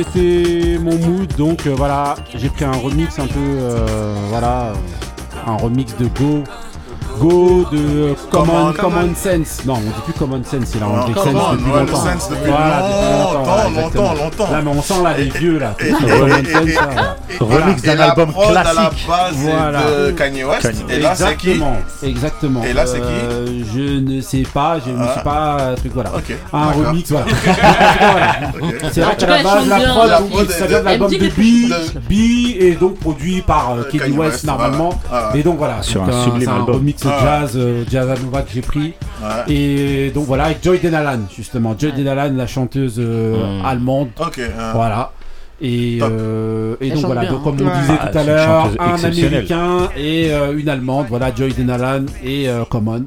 c'était 0.03 0.77
mon 0.80 0.97
mood. 0.97 1.34
Donc 1.38 1.67
euh, 1.67 1.73
voilà, 1.76 2.15
j'ai 2.34 2.49
pris 2.49 2.65
un 2.65 2.72
remix 2.72 3.17
un 3.19 3.27
peu, 3.27 3.39
euh, 3.39 4.15
voilà, 4.30 4.73
un 5.47 5.55
remix 5.55 5.95
de 5.97 6.07
Go. 6.07 6.43
Go 7.20 7.66
de 7.72 7.78
euh, 7.78 8.14
Common, 8.30 8.74
Common. 8.74 8.74
common 8.74 9.16
Sense. 9.16 9.64
Non, 9.66 9.76
on 9.76 9.80
dit 9.80 10.02
plus 10.04 10.14
Common 10.14 10.42
Sense, 10.44 10.72
il 10.76 10.84
a 10.84 10.88
enlevé 10.88 11.14
Sense 11.14 11.26
depuis 11.26 11.72
ouais, 11.72 11.80
longtemps. 11.80 11.96
Sense 12.06 12.30
depuis 12.30 12.52
Voilà, 12.52 13.70
longtemps, 13.76 14.14
longtemps. 14.14 14.52
Là, 14.52 14.62
mais 14.64 14.72
on 14.72 14.82
sent 14.82 15.02
là 15.04 15.14
les 15.18 15.30
vieux 15.30 15.60
là. 15.60 15.76
et- 15.80 15.88
et- 15.88 15.92
Sense, 15.92 16.68
et- 16.70 16.74
là, 16.74 17.16
voilà. 17.40 17.66
à 17.66 17.96
la 17.96 18.16
base 18.16 19.38
de 19.38 20.12
Kanye 20.12 20.44
West. 20.44 20.74
Et 20.90 21.00
là, 21.00 21.16
c'est 21.16 21.38
qui 21.38 21.52
Exactement, 21.52 21.78
exactement. 22.04 22.64
Et 22.64 22.74
là, 22.74 22.86
c'est 22.86 23.00
qui 23.00 23.06
Euh, 23.06 23.46
Je 23.74 24.00
ne 24.00 24.22
sais 24.22 24.44
pas, 24.54 24.78
je 24.86 24.92
ne 24.92 24.98
Ah. 25.02 25.16
sais 25.16 25.24
pas, 25.24 25.58
euh, 25.60 25.76
truc 25.76 25.92
voilà. 25.94 26.12
Un 26.54 26.72
remix, 26.72 27.12
voilà. 27.12 27.26
C'est 28.92 29.02
vrai 29.02 29.16
qu'à 29.18 29.28
la 29.28 29.44
base, 29.44 29.68
la 29.68 29.80
prod, 30.22 30.50
ça 30.50 30.66
est- 30.66 30.68
vient 30.68 30.80
de 30.80 30.86
l'album 30.86 31.12
de 31.12 31.18
B, 31.18 31.72
B, 32.10 32.14
et 32.60 32.78
donc 32.80 33.00
produit 33.00 33.42
par 33.42 33.76
Kanye 33.92 34.18
West 34.18 34.44
normalement. 34.46 34.90
Ah. 35.12 35.32
Et 35.36 35.44
donc 35.44 35.58
voilà, 35.58 35.82
Sur 35.82 36.04
un 36.04 36.10
un- 36.10 36.24
sublime 36.24 36.44
c'est 36.44 36.50
un 36.50 36.56
album. 36.56 36.76
remix 36.76 37.05
Ah. 37.10 37.19
jazz, 37.41 37.53
euh, 37.56 37.84
jazz 37.90 38.10
à 38.10 38.15
Nova 38.22 38.41
que 38.41 38.52
j'ai 38.53 38.61
pris. 38.61 38.94
Ouais. 39.22 39.53
Et 39.53 40.11
donc 40.11 40.26
voilà, 40.26 40.45
avec 40.45 40.64
Joy 40.64 40.80
Denalan 40.80 41.19
justement. 41.36 41.76
Joy 41.77 41.91
Denalan, 41.94 42.34
la 42.36 42.48
chanteuse 42.48 42.95
euh, 42.99 43.36
Hmm. 43.61 43.65
allemande. 43.65 44.10
Ok. 44.19 44.40
Voilà. 44.73 45.11
Et, 45.61 45.99
euh, 46.02 46.76
et 46.82 46.90
donc 46.91 47.06
voilà, 47.06 47.22
bien, 47.22 47.32
donc 47.32 47.44
comme 47.44 47.56
hein. 47.65 47.72
on 47.73 47.82
disait 47.82 47.94
tout 47.94 48.07
Ah, 48.14 48.19
à 48.19 48.23
l'heure, 48.23 48.69
un 48.77 49.03
américain 49.06 49.90
et 49.98 50.34
euh, 50.34 50.57
une 50.57 50.68
allemande, 50.68 51.06
voilà, 51.10 51.34
Joy 51.34 51.53
Denalan 51.53 52.06
et 52.23 52.49
euh, 52.49 52.65
Common. 52.65 53.06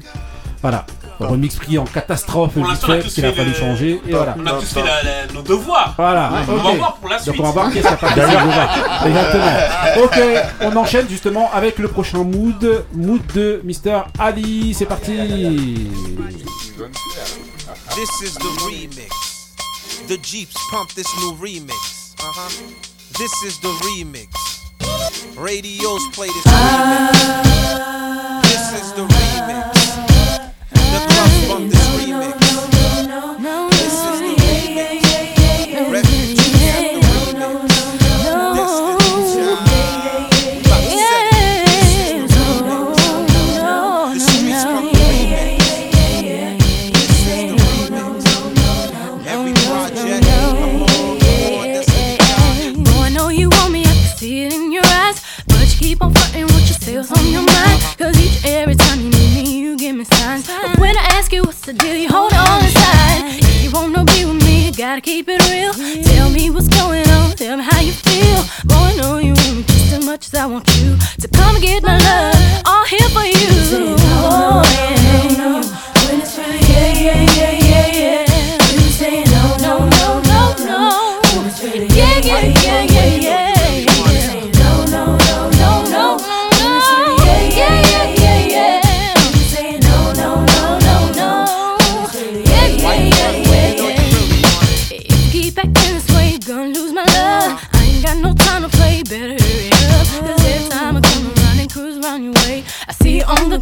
Voilà. 0.63 0.87
Remix 1.21 1.57
pris 1.57 1.79
en 1.79 1.85
catastrophe 1.85 2.53
Pour 2.55 2.65
vite 2.67 2.81
fait 2.85 3.01
parce 3.01 3.15
qu'il 3.15 3.25
a 3.27 3.33
fallu 3.33 3.53
changer 3.55 4.01
et 4.07 4.13
voilà. 4.13 4.37
On 4.39 4.47
a 4.47 4.53
tous 4.53 4.73
fait 4.73 4.83
la- 4.83 5.03
la- 5.03 5.27
nos 5.33 5.43
devoirs. 5.43 5.95
Voilà, 5.97 6.31
Ouais, 6.33 6.39
On 6.49 6.57
ok. 6.57 6.63
va 6.65 6.73
voir 6.75 6.95
pour 6.97 7.09
la 7.09 7.19
suite. 7.19 7.35
Donc 7.37 7.41
on 7.41 7.49
va 7.49 7.51
voir 7.53 7.73
qu'est-ce 7.73 7.89
qu'il 7.89 7.91
y 7.91 7.95
a 7.95 7.97
pas 7.97 8.15
de 8.15 9.09
Exactement. 9.09 10.05
Ok, 10.05 10.21
on 10.61 10.77
enchaîne 10.77 11.09
justement 11.09 11.51
avec 11.53 11.79
le 11.79 11.89
prochain 11.89 12.23
mood, 12.25 12.85
mood 12.93 13.21
de 13.35 13.61
Mr. 13.65 14.03
Ali. 14.19 14.75
C'est 14.75 14.87
parti. 14.87 15.13
This 17.95 18.11
is 18.23 18.35
the 18.35 18.51
remix. 18.65 19.11
The 20.07 20.19
Jeeps 20.23 20.55
pump 20.71 20.95
this 20.95 21.07
new 21.21 21.33
remix. 21.43 22.15
Uh-huh. 22.21 22.49
This 23.19 23.33
is 23.45 23.59
the 23.61 23.69
remix. 23.85 24.29
Radios 25.37 26.03
play 26.15 26.29
this 26.29 26.45
remix. 26.47 27.13
This 28.43 28.73
is 28.81 28.93
the 28.95 29.03
remix. 29.03 29.78
You 61.39 61.45
what's 61.45 61.61
the 61.61 61.73
deal, 61.73 61.95
you 61.95 62.09
hold 62.09 62.33
on 62.33 62.65
inside. 62.65 63.39
If 63.39 63.65
you 63.65 63.71
wanna 63.71 64.05
be 64.05 64.25
with 64.25 64.43
me, 64.45 64.67
you 64.67 64.73
gotta 64.73 65.01
keep 65.01 65.27
it 65.29 65.41
real. 65.51 65.73
Tell 66.13 66.31
me 66.31 66.51
what's 66.51 66.69
going 66.69 67.09
on, 67.19 67.37
tell 67.37 67.57
me 67.57 67.63
how 67.63 67.81
you 67.81 67.93
feel. 67.93 68.41
Boy, 68.67 68.91
I 68.91 68.97
know 68.97 69.19
you 69.19 69.35
want 69.35 69.55
me 69.57 69.63
just 69.63 69.93
as 69.93 70.05
much 70.05 70.27
as 70.29 70.35
I 70.35 70.47
want 70.47 70.67
you. 70.79 70.97
To 71.23 71.29
come 71.29 71.55
and 71.57 71.65
get 71.65 71.83
my 71.83 71.99
love, 72.09 72.37
all 72.67 72.85
here 72.87 73.09
for 73.15 73.27
you. 73.35 73.51
Oh, 74.27 74.68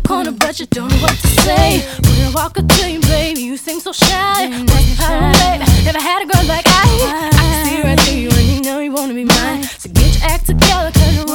corner, 0.07 0.33
but 0.33 0.59
you 0.61 0.67
don't 0.67 0.89
know 0.91 0.99
what 1.03 1.17
to 1.19 1.29
say. 1.43 1.81
When 2.03 2.27
I 2.27 2.31
walk 2.35 2.59
up 2.59 2.69
to 2.69 2.91
you, 2.91 3.01
baby, 3.01 3.41
you 3.43 3.57
seem 3.57 3.81
so 3.81 3.93
shy. 3.93 4.47
Mm, 4.47 4.69
How 4.97 5.33
late. 5.33 5.61
Never 5.85 5.99
had 6.01 6.23
a 6.23 6.27
girl 6.27 6.45
like 6.47 6.67
I. 6.67 7.31
I 7.31 7.31
can 7.31 7.67
see 7.67 7.83
right 7.83 8.01
through 8.01 8.19
you, 8.19 8.29
and 8.31 8.47
you 8.49 8.61
know 8.63 8.79
you 8.81 8.93
wanna 8.93 9.15
be 9.15 9.25
mine. 9.25 9.63
So 9.65 9.91
get 9.91 10.15
your 10.17 10.31
act 10.31 10.47
together, 10.47 10.91
cause 10.93 11.26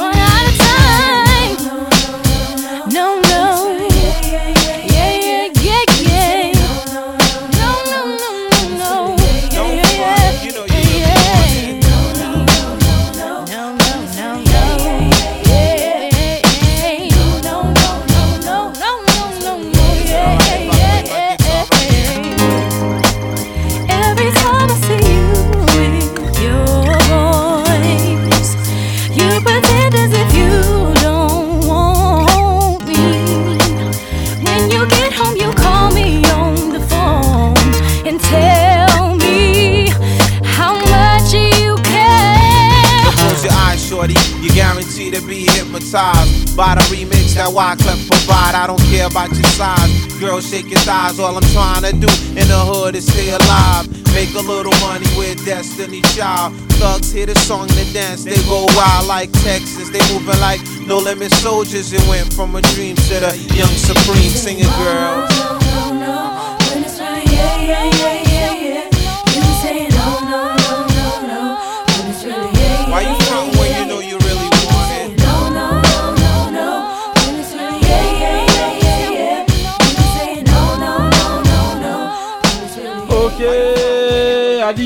hypnotized 45.92 46.56
by 46.56 46.74
the 46.74 46.80
remix 46.88 47.34
that 47.34 47.48
Wyclef 47.48 48.08
provide. 48.08 48.54
I 48.54 48.66
don't 48.66 48.80
care 48.88 49.06
about 49.06 49.30
your 49.30 49.44
size. 49.44 49.90
Girl, 50.20 50.40
shake 50.40 50.70
your 50.70 50.80
thighs. 50.80 51.18
All 51.18 51.36
I'm 51.36 51.42
trying 51.52 51.82
to 51.82 51.92
do 51.92 52.08
in 52.38 52.48
the 52.48 52.60
hood 52.64 52.94
is 52.94 53.06
stay 53.06 53.30
alive. 53.30 53.88
Make 54.14 54.34
a 54.34 54.40
little 54.40 54.74
money 54.80 55.06
with 55.16 55.44
Destiny 55.44 56.02
Child. 56.14 56.54
Thugs 56.80 57.12
hear 57.12 57.26
the 57.26 57.34
song 57.34 57.68
and 57.70 57.92
dance, 57.92 58.24
they 58.24 58.36
go 58.44 58.66
wild 58.76 59.06
like 59.06 59.30
Texas. 59.44 59.90
They 59.90 60.02
moving 60.12 60.40
like 60.40 60.60
no 60.86 60.98
limit 60.98 61.32
soldiers. 61.32 61.92
It 61.92 62.06
went 62.08 62.32
from 62.32 62.54
a 62.56 62.62
dream 62.74 62.96
to 62.96 63.14
the 63.20 63.36
young 63.54 63.72
supreme 63.72 64.30
singing 64.30 64.68
girls. 64.78 65.61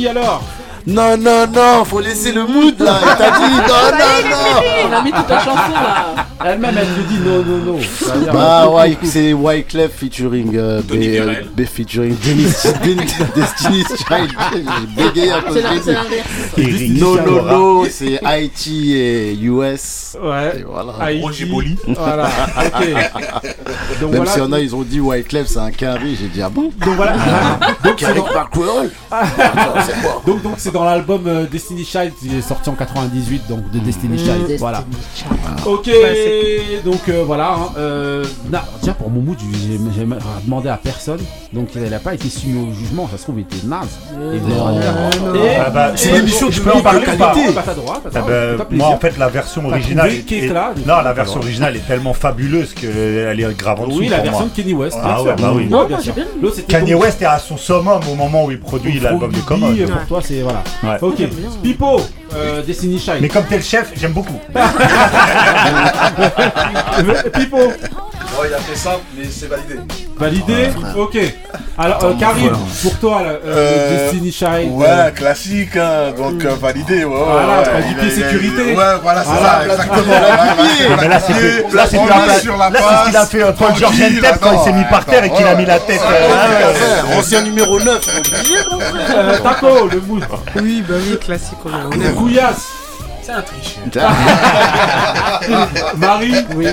Alors 0.09 0.43
Non, 0.87 1.17
non, 1.19 1.47
non, 1.53 1.85
faut 1.85 1.99
laisser 2.01 2.31
le 2.33 2.47
mood 2.47 2.79
là. 2.79 3.01
Il 3.03 3.17
t'a 3.19 3.31
dit 3.33 3.55
non, 3.55 3.91
non, 3.99 4.31
non. 4.31 4.63
On 4.89 4.93
a 4.93 5.03
mis 5.03 5.11
toute 5.13 5.29
la 5.29 5.41
chanson 5.41 5.73
là. 5.75 6.15
Elle-même, 6.45 6.77
elle 6.79 6.87
te 6.87 7.01
dit 7.09 7.19
non, 7.25 7.43
non, 7.45 7.59
non. 7.73 7.79
Bah 8.33 8.69
ouais, 8.69 8.97
c'est 9.03 9.33
Wyclef 9.33 9.91
featuring 9.97 10.57
euh, 10.57 10.81
B, 10.83 10.93
euh, 10.95 11.43
B 11.57 11.63
featuring 11.65 12.15
Destiny's 13.35 13.89
Child. 13.97 14.31
J'ai 14.53 14.63
bégayé 15.05 15.33
à 15.33 15.41
cause 15.41 15.55
C'est 15.57 15.63
la- 15.63 15.75
de 15.75 15.81
c'est 15.81 15.91
lui. 15.91 15.97
l'inverse. 15.97 16.29
Et 16.59 16.89
No 17.01 17.17
No 17.21 17.41
No, 17.43 17.87
c'est 17.91 18.25
Haïti 18.25 18.95
et 18.97 19.35
US. 19.41 20.17
Ouais. 20.23 20.53
Et 20.61 20.63
voilà. 20.63 20.93
Haïti. 21.01 21.23
Roger 21.23 21.47
Boli. 21.47 21.77
Voilà, 21.89 22.29
ok. 22.59 22.87
Donc 24.01 24.11
Même 24.13 24.17
voilà. 24.19 24.31
s'il 24.31 24.43
y 24.43 24.45
en 24.47 24.53
a, 24.53 24.61
ils 24.61 24.77
ont 24.77 24.83
dit 24.83 25.01
Wyclef 25.01 25.49
c'est 25.49 25.59
un 25.59 25.73
carré, 25.73 26.15
j'ai 26.21 26.29
dit 26.29 26.43
ah 26.43 26.49
bon 26.49 26.71
Donc 26.85 26.95
voilà. 26.95 27.15
donc 27.85 27.95
c'est 27.99 28.15
dans... 28.15 28.25
donc 30.37 30.55
c'est 30.59 30.73
dans 30.77 30.85
l'album 30.85 31.23
euh, 31.27 31.47
Destiny 31.51 31.85
Child, 31.87 32.13
il 32.23 32.35
est 32.37 32.43
sorti 32.43 32.69
en 32.69 32.75
98 32.75 33.49
donc 33.49 33.71
de 33.71 33.79
Destiny 33.79 34.19
Child. 34.19 34.39
Destiny 34.41 34.59
voilà. 34.59 34.85
Child. 35.15 35.31
Ok, 35.65 35.91
donc 36.85 37.09
euh, 37.09 37.23
voilà. 37.27 37.53
hein, 37.55 37.69
euh, 37.79 38.25
na- 38.51 38.63
tiens, 38.83 38.93
pour 38.93 39.09
mon 39.11 39.23
mood, 39.23 39.37
j'ai 39.41 39.79
j'ai 39.99 40.07
demandé 40.45 40.69
à 40.69 40.77
personne, 40.77 41.21
donc 41.55 41.69
il 41.75 41.83
n'a 41.83 41.99
pas 41.99 42.13
été 42.15 42.29
soumis 42.29 42.69
au 42.69 42.75
jugement. 42.75 43.09
Ça 43.11 43.17
se 43.17 43.23
trouve, 43.23 43.37
il 43.39 43.43
était 43.43 43.67
naze. 43.67 43.89
Et- 44.35 44.39
Ah 45.59 45.71
bah, 45.71 45.89
et- 45.89 45.97
c'est 45.97 46.11
une 46.11 46.17
émission 46.17 46.51
je 46.51 46.59
de 46.61 46.65
peux 46.65 46.73
en 46.73 46.81
parler 46.83 47.01
ou 47.01 47.17
pas 47.17 47.33
Ah 47.33 47.35
bah, 47.35 47.35
Ah 47.37 47.63
bah, 48.13 48.21
fais-toi 48.51 48.65
plaisir. 48.67 48.87
moi 48.87 48.95
en 48.95 48.99
fait 48.99 49.19
la 49.19 49.29
version 49.29 49.63
T'as 49.63 49.69
originale 49.69 50.07
trouvé 50.09 50.21
est, 50.21 50.25
qui 50.25 50.35
est 50.35 50.45
est- 50.47 50.53
là, 50.53 50.73
non 50.87 51.01
la 51.03 51.13
version 51.15 51.41
originale 51.41 51.77
est 51.77 51.87
tellement 51.87 52.13
fabuleuse 52.13 52.75
qu'elle 52.75 53.41
est 53.41 53.57
grave 53.59 53.81
en 53.81 53.87
dessous 53.87 53.99
Oui, 54.01 54.09
la 54.09 54.17
pour 54.19 54.25
version 54.25 54.41
moi. 54.47 54.51
de 54.55 54.63
Kanye 54.63 54.75
West, 54.75 54.97
bien 55.01 55.11
ah 55.11 55.17
sûr. 55.19 55.27
ouais 55.27 55.35
bah 55.41 55.53
oui 55.55 55.67
Non, 55.71 55.85
bien 55.87 56.01
sûr. 56.01 56.15
L'autre, 56.43 56.57
c'était 56.57 56.73
Kanye 56.73 56.95
West 56.95 57.23
est 57.23 57.27
à 57.27 57.39
son 57.39 57.57
summum 57.57 58.01
au 58.11 58.15
moment 58.15 58.45
où 58.45 58.51
il 58.51 58.61
produit 58.61 59.01
l'album 59.01 59.33
de 59.33 59.39
Common 59.41 59.75
pour 59.75 60.07
toi, 60.07 60.21
c'est 60.23 60.41
voilà. 60.43 60.63
Ouais. 60.83 60.97
Ok, 61.01 61.17
Pipo, 61.63 62.01
euh, 62.35 62.63
Destiny 62.63 62.99
Child. 62.99 63.19
mais 63.21 63.29
comme 63.29 63.45
t'es 63.45 63.57
le 63.57 63.63
chef 63.63 63.93
j'aime 63.97 64.13
beaucoup 64.13 64.39
Pipo, 67.35 67.59
Ouais, 68.39 68.49
il 68.51 68.55
a 68.55 68.59
fait 68.59 68.77
simple, 68.77 69.01
mais 69.17 69.25
c'est 69.31 69.47
validé. 69.47 69.77
validé 70.19 70.69
Ok. 70.97 71.17
Alors, 71.79 72.05
euh, 72.05 72.13
Karim, 72.21 72.49
voilà. 72.49 72.59
pour 72.83 72.99
toi, 72.99 73.23
là, 73.23 73.29
euh, 73.31 73.39
Euh, 73.47 74.11
Destiny 74.11 74.33
Child. 74.33 74.73
Ouais, 74.73 74.87
euh, 74.89 75.11
classique, 75.11 75.77
hein, 75.77 76.13
donc 76.17 76.45
euh, 76.45 76.55
validé. 76.61 77.05
Ouais, 77.05 77.17
Voilà, 77.19 77.61
ouais, 77.61 77.65
il 77.89 77.95
pied 77.97 78.03
a- 78.03 78.07
il 78.07 78.11
sécurité. 78.13 78.75
Ouais, 78.75 78.85
voilà, 79.03 79.23
c'est 79.25 79.31
Voilà, 79.31 79.47
ça, 79.47 79.59
la- 79.67 79.75
exactement. 79.75 80.13
la- 80.13 80.21
la- 80.21 80.29
Ouais, 80.29 80.37
la- 80.37 80.63
ouais, 80.63 80.89
la- 80.91 80.97
mais 81.03 81.09
là 81.09 81.21
pied, 81.21 81.35
là 81.73 81.87
c'est 81.89 81.97
ce 81.97 83.07
qu'il 83.07 83.17
a 83.17 83.27
fait 83.27 83.43
euh, 83.43 83.53
Paul 83.53 83.75
George 83.77 83.97
Tep 83.99 84.39
quand 84.41 84.53
il 84.53 84.65
s'est 84.65 84.73
mis 84.73 84.85
par 84.85 85.05
terre 85.07 85.25
et 85.25 85.31
qu'il 85.31 85.47
a 85.47 85.55
mis 85.55 85.65
la 85.67 85.79
tête 85.79 86.01
Ouais, 86.01 87.13
ouais, 87.13 87.17
Ancien 87.19 87.41
numéro 87.43 87.81
9. 87.81 88.01
euh, 89.17 89.39
Taco, 89.39 89.89
le 89.91 90.01
mood. 90.01 90.25
Oui, 90.61 90.85
bah 90.87 90.95
oui, 90.99 91.19
classique. 91.19 91.59
Couillasse. 92.17 92.67
C'est 93.23 93.33
un 93.33 93.43
tricheur. 93.43 94.11
Marie 95.97 96.45
Oui. 96.55 96.69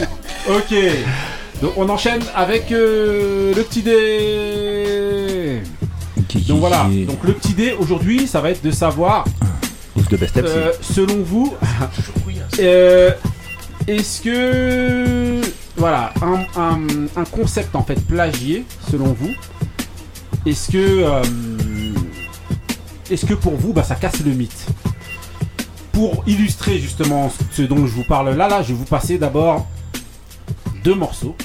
Ok. 0.48 0.76
Donc 1.62 1.74
on 1.78 1.88
enchaîne 1.90 2.22
avec 2.36 2.72
euh, 2.72 3.54
le 3.56 3.64
petit 3.64 3.82
dé. 3.82 5.62
Donc 6.48 6.60
voilà. 6.60 6.88
Donc 7.08 7.24
le 7.24 7.34
petit 7.34 7.54
dé 7.54 7.74
aujourd'hui, 7.78 8.28
ça 8.28 8.42
va 8.42 8.50
être 8.52 8.64
de 8.64 8.72
savoir, 8.72 9.26
de 10.10 10.18
Best 10.18 10.36
MC. 10.36 10.44
euh, 10.46 10.72
selon 10.82 11.22
vous, 11.24 11.54
euh, 12.60 13.12
est-ce 13.88 14.22
que 14.22 15.42
voilà 15.78 16.14
un, 16.22 16.40
un- 16.60 17.08
un 17.16 17.24
concept 17.26 17.76
en 17.76 17.84
fait 17.84 18.00
plagié, 18.06 18.66
selon 18.92 19.16
vous, 19.20 19.32
est-ce 20.46 20.72
que 20.72 20.78
euh, 20.78 21.22
est-ce 23.10 23.26
que 23.26 23.34
pour 23.36 23.56
vous, 23.56 23.74
bah, 23.74 23.84
ça 23.84 23.96
casse 23.96 24.20
le 24.26 24.32
mythe? 24.32 24.66
Pour 25.92 26.24
illustrer 26.26 26.80
justement 26.80 27.32
ce 27.52 27.62
dont 27.62 27.86
je 27.86 27.94
vous 27.94 28.04
parle 28.04 28.32
là, 28.36 28.48
là, 28.50 28.64
je 28.64 28.70
vais 28.70 28.74
vous 28.74 28.86
passer 28.86 29.18
d'abord 29.20 29.68
deux 30.84 30.96
morceaux 30.96 31.36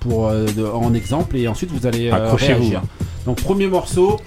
pour, 0.00 0.28
euh, 0.28 0.46
de- 0.56 0.64
en 0.64 0.94
exemple 0.94 1.36
et 1.36 1.48
ensuite 1.48 1.70
vous 1.70 1.86
allez 1.86 2.08
euh, 2.10 2.14
Accrochez-vous. 2.14 2.60
réagir. 2.60 2.82
Donc 3.24 3.40
premier 3.42 3.66
morceau, 3.66 4.20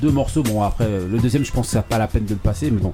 deux 0.00 0.10
morceaux. 0.10 0.42
Bon 0.42 0.62
après 0.62 0.84
euh, 0.84 1.06
le 1.10 1.18
deuxième, 1.18 1.44
je 1.44 1.52
pense 1.52 1.66
que 1.66 1.72
ça 1.72 1.78
n'a 1.78 1.82
pas 1.82 1.98
la 1.98 2.06
peine 2.08 2.24
de 2.24 2.30
le 2.30 2.36
passer, 2.40 2.70
mais 2.70 2.80
bon. 2.80 2.92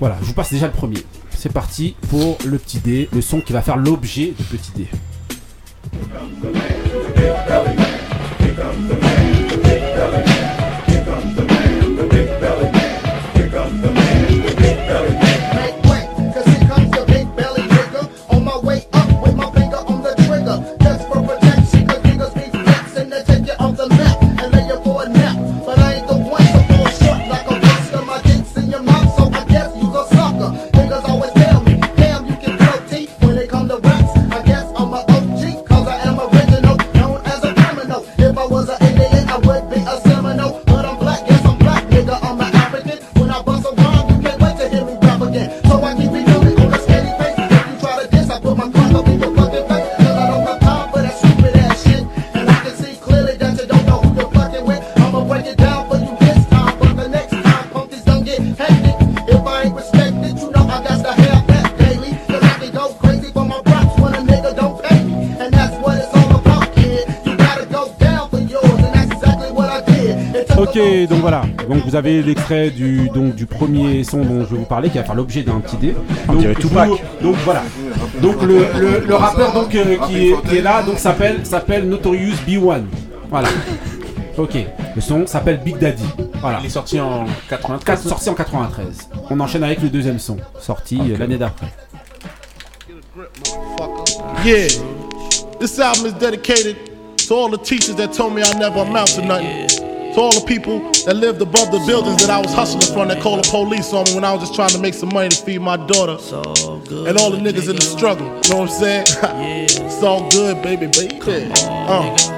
Voilà, 0.00 0.16
je 0.20 0.26
vous 0.26 0.32
passe 0.34 0.52
déjà 0.52 0.66
le 0.66 0.72
premier. 0.72 0.98
C'est 1.36 1.52
parti 1.52 1.96
pour 2.08 2.38
le 2.44 2.58
petit 2.58 2.78
dé, 2.78 3.08
le 3.12 3.20
son 3.20 3.40
qui 3.40 3.52
va 3.52 3.62
faire 3.62 3.76
l'objet 3.76 4.32
du 4.36 4.44
petit 4.44 4.70
dé. 4.76 4.88
Ok, 70.60 70.78
donc 71.08 71.20
voilà. 71.20 71.42
Donc 71.68 71.84
vous 71.84 71.94
avez 71.94 72.22
l'extrait 72.22 72.70
du 72.70 73.08
donc 73.10 73.34
du 73.34 73.46
premier 73.46 74.02
son 74.04 74.18
dont 74.24 74.40
je 74.44 74.50
vais 74.54 74.58
vous 74.58 74.64
parler 74.64 74.90
qui 74.90 74.98
va 74.98 75.04
faire 75.04 75.14
l'objet 75.14 75.42
d'un 75.42 75.60
petit 75.60 75.76
dé. 75.76 75.94
On 76.28 76.32
Donc, 76.32 76.40
dirait 76.40 76.54
je 76.54 76.60
Tupac. 76.60 76.88
vous- 76.88 76.98
donc 77.22 77.36
voilà. 77.44 77.62
Donc 78.20 78.42
le, 78.42 78.66
le, 78.78 79.04
le 79.06 79.14
rappeur 79.14 79.52
donc 79.52 79.74
euh, 79.74 79.96
qui, 80.06 80.28
est, 80.30 80.48
qui 80.48 80.56
est 80.56 80.62
là 80.62 80.82
donc 80.82 80.98
s'appelle 80.98 81.44
s'appelle 81.44 81.88
Notorious 81.88 82.34
B1. 82.46 82.82
Voilà. 83.30 83.48
Ok. 84.36 84.56
Le 84.94 85.00
son 85.00 85.26
s'appelle 85.26 85.60
Big 85.64 85.78
Daddy. 85.78 86.04
Voilà. 86.40 86.58
Il 86.60 86.66
est 86.66 86.70
sorti 86.70 87.00
en 87.00 87.24
93. 87.48 87.84
Quatre- 87.84 88.08
sorti 88.08 88.30
en 88.30 88.34
93. 88.34 89.08
On 89.30 89.38
enchaîne 89.40 89.64
avec 89.64 89.80
le 89.82 89.88
deuxième 89.88 90.18
son, 90.18 90.36
sorti 90.60 91.00
euh, 91.00 91.16
l'année 91.18 91.36
d'après. 91.38 91.66
Yeah, 94.44 94.68
this 95.58 95.78
album 95.80 96.06
is 96.06 96.12
dedicated 96.12 96.76
to 97.26 97.34
all 97.34 97.50
the 97.50 97.58
teachers 97.62 97.96
that 97.96 98.08
told 98.12 98.32
me 98.34 98.42
I 98.42 98.54
never 98.58 98.80
amount 98.82 99.06
to 99.16 99.22
nothing. 99.22 99.66
To 100.18 100.22
all 100.24 100.32
the 100.32 100.44
people 100.48 100.80
that 101.06 101.14
lived 101.14 101.40
above 101.40 101.70
the 101.70 101.78
buildings 101.86 102.16
that 102.26 102.28
I 102.28 102.40
was 102.40 102.52
hustling 102.52 102.92
from 102.92 103.06
that 103.06 103.22
called 103.22 103.44
the 103.44 103.48
police 103.48 103.92
on 103.92 104.02
me 104.06 104.16
when 104.16 104.24
I 104.24 104.32
was 104.32 104.42
just 104.42 104.54
trying 104.56 104.70
to 104.70 104.78
make 104.80 104.94
some 104.94 105.10
money 105.14 105.28
to 105.28 105.44
feed 105.44 105.60
my 105.60 105.76
daughter. 105.76 106.14
And 106.14 107.16
all 107.18 107.30
the 107.30 107.38
niggas 107.38 107.70
in 107.70 107.76
the 107.76 107.82
struggle, 107.82 108.26
you 108.26 108.50
know 108.50 108.62
what 108.62 108.70
I'm 108.70 108.80
saying? 108.80 109.06
it's 109.86 110.02
all 110.02 110.28
good, 110.30 110.60
baby, 110.60 110.88
baby. 110.88 111.20
Come 111.20 111.52
Uh. 111.54 112.37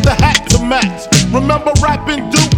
with 0.00 0.04
the 0.04 0.22
hat 0.22 0.48
to 0.50 0.62
match. 0.64 1.06
Remember 1.32 1.72
rapping 1.82 2.28
Duke? 2.30 2.50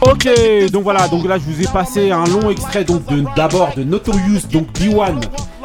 Ok, 0.00 0.28
donc 0.72 0.82
voilà, 0.82 1.06
donc 1.08 1.26
là 1.26 1.36
je 1.38 1.44
vous 1.44 1.62
ai 1.62 1.66
passé 1.66 2.10
un 2.10 2.24
long 2.24 2.50
extrait 2.50 2.82
donc 2.82 3.02
d'abord 3.36 3.74
de 3.76 3.84
Notorious, 3.84 4.40
donc 4.50 4.66
B1, 4.78 5.20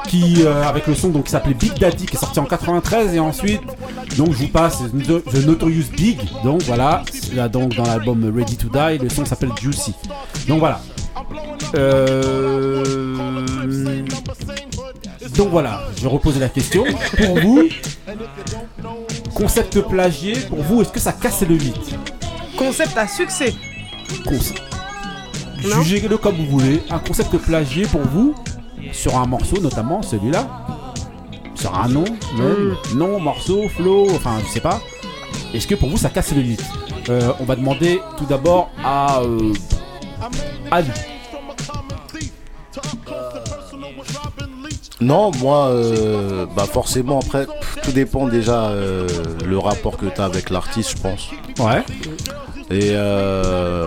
qui 0.08 0.44
euh, 0.46 0.68
avec 0.68 0.86
le 0.88 0.96
son 0.96 1.10
donc 1.10 1.26
qui 1.26 1.32
s'appelait 1.32 1.54
Big 1.54 1.74
Daddy, 1.80 2.06
qui 2.06 2.16
est 2.16 2.20
sorti 2.20 2.40
en 2.40 2.46
93, 2.46 3.16
et 3.16 3.20
ensuite 3.20 3.62
donc 4.18 4.34
je 4.34 4.40
vous 4.40 4.48
passe 4.50 4.80
The 4.80 5.24
The 5.24 5.46
Notorious 5.46 5.86
Big, 5.96 6.20
donc 6.44 6.62
voilà, 6.64 7.04
là 7.34 7.48
donc 7.48 7.76
dans 7.76 7.86
l'album 7.86 8.32
Ready 8.36 8.58
to 8.58 8.68
Die, 8.68 8.98
le 9.02 9.10
son 9.10 9.26
s'appelle 9.26 9.52
Juicy. 9.60 9.94
Donc 10.48 10.60
voilà. 10.60 10.82
Euh... 11.76 12.84
Donc 15.36 15.50
voilà, 15.50 15.82
je 15.98 16.04
vais 16.04 16.08
reposer 16.10 16.40
la 16.40 16.50
question. 16.50 16.84
Pour 17.18 17.40
vous, 17.40 17.64
concept 19.34 19.82
plagié, 19.82 20.34
pour 20.50 20.62
vous, 20.62 20.82
est-ce 20.82 20.92
que 20.92 21.00
ça 21.00 21.12
casse 21.12 21.42
le 21.42 21.56
mythe 21.56 21.96
Concept 22.58 22.96
à 22.98 23.08
succès. 23.08 23.54
Concept. 24.26 24.62
Jugez-le 25.82 26.18
comme 26.18 26.36
vous 26.36 26.46
voulez. 26.60 26.84
Un 26.90 27.00
concept 27.00 27.36
plagié 27.38 27.86
pour 27.88 28.02
vous, 28.02 28.36
sur 28.92 29.18
un 29.18 29.26
morceau 29.26 29.60
notamment, 29.60 30.02
celui-là, 30.02 30.48
sur 31.56 31.74
un 31.76 31.88
nom, 31.88 32.04
même, 32.38 32.76
nom, 32.96 33.20
morceau, 33.20 33.68
flow, 33.70 34.08
enfin 34.12 34.38
je 34.46 34.52
sais 34.52 34.60
pas. 34.60 34.82
Est-ce 35.54 35.68
que 35.68 35.76
pour 35.76 35.90
vous 35.90 35.98
ça 35.98 36.10
casse 36.10 36.34
le 36.34 36.42
mythe 36.42 36.64
Euh, 37.10 37.32
On 37.40 37.46
va 37.46 37.56
demander 37.56 38.02
tout 38.18 38.26
d'abord 38.26 38.70
à 38.84 39.22
euh, 39.22 39.54
Ali. 40.72 40.90
Non, 45.04 45.32
moi, 45.40 45.68
euh, 45.68 46.46
bah 46.56 46.66
forcément, 46.66 47.20
après, 47.20 47.46
pff, 47.46 47.78
tout 47.84 47.92
dépend 47.92 48.28
déjà 48.28 48.70
euh, 48.70 49.08
le 49.46 49.58
rapport 49.58 49.98
que 49.98 50.06
tu 50.06 50.22
as 50.22 50.26
avec 50.26 50.50
l'artiste, 50.50 50.98
je 50.98 51.02
pense. 51.02 51.30
Ouais. 51.60 51.84
Et 52.72 52.92
euh, 52.94 53.86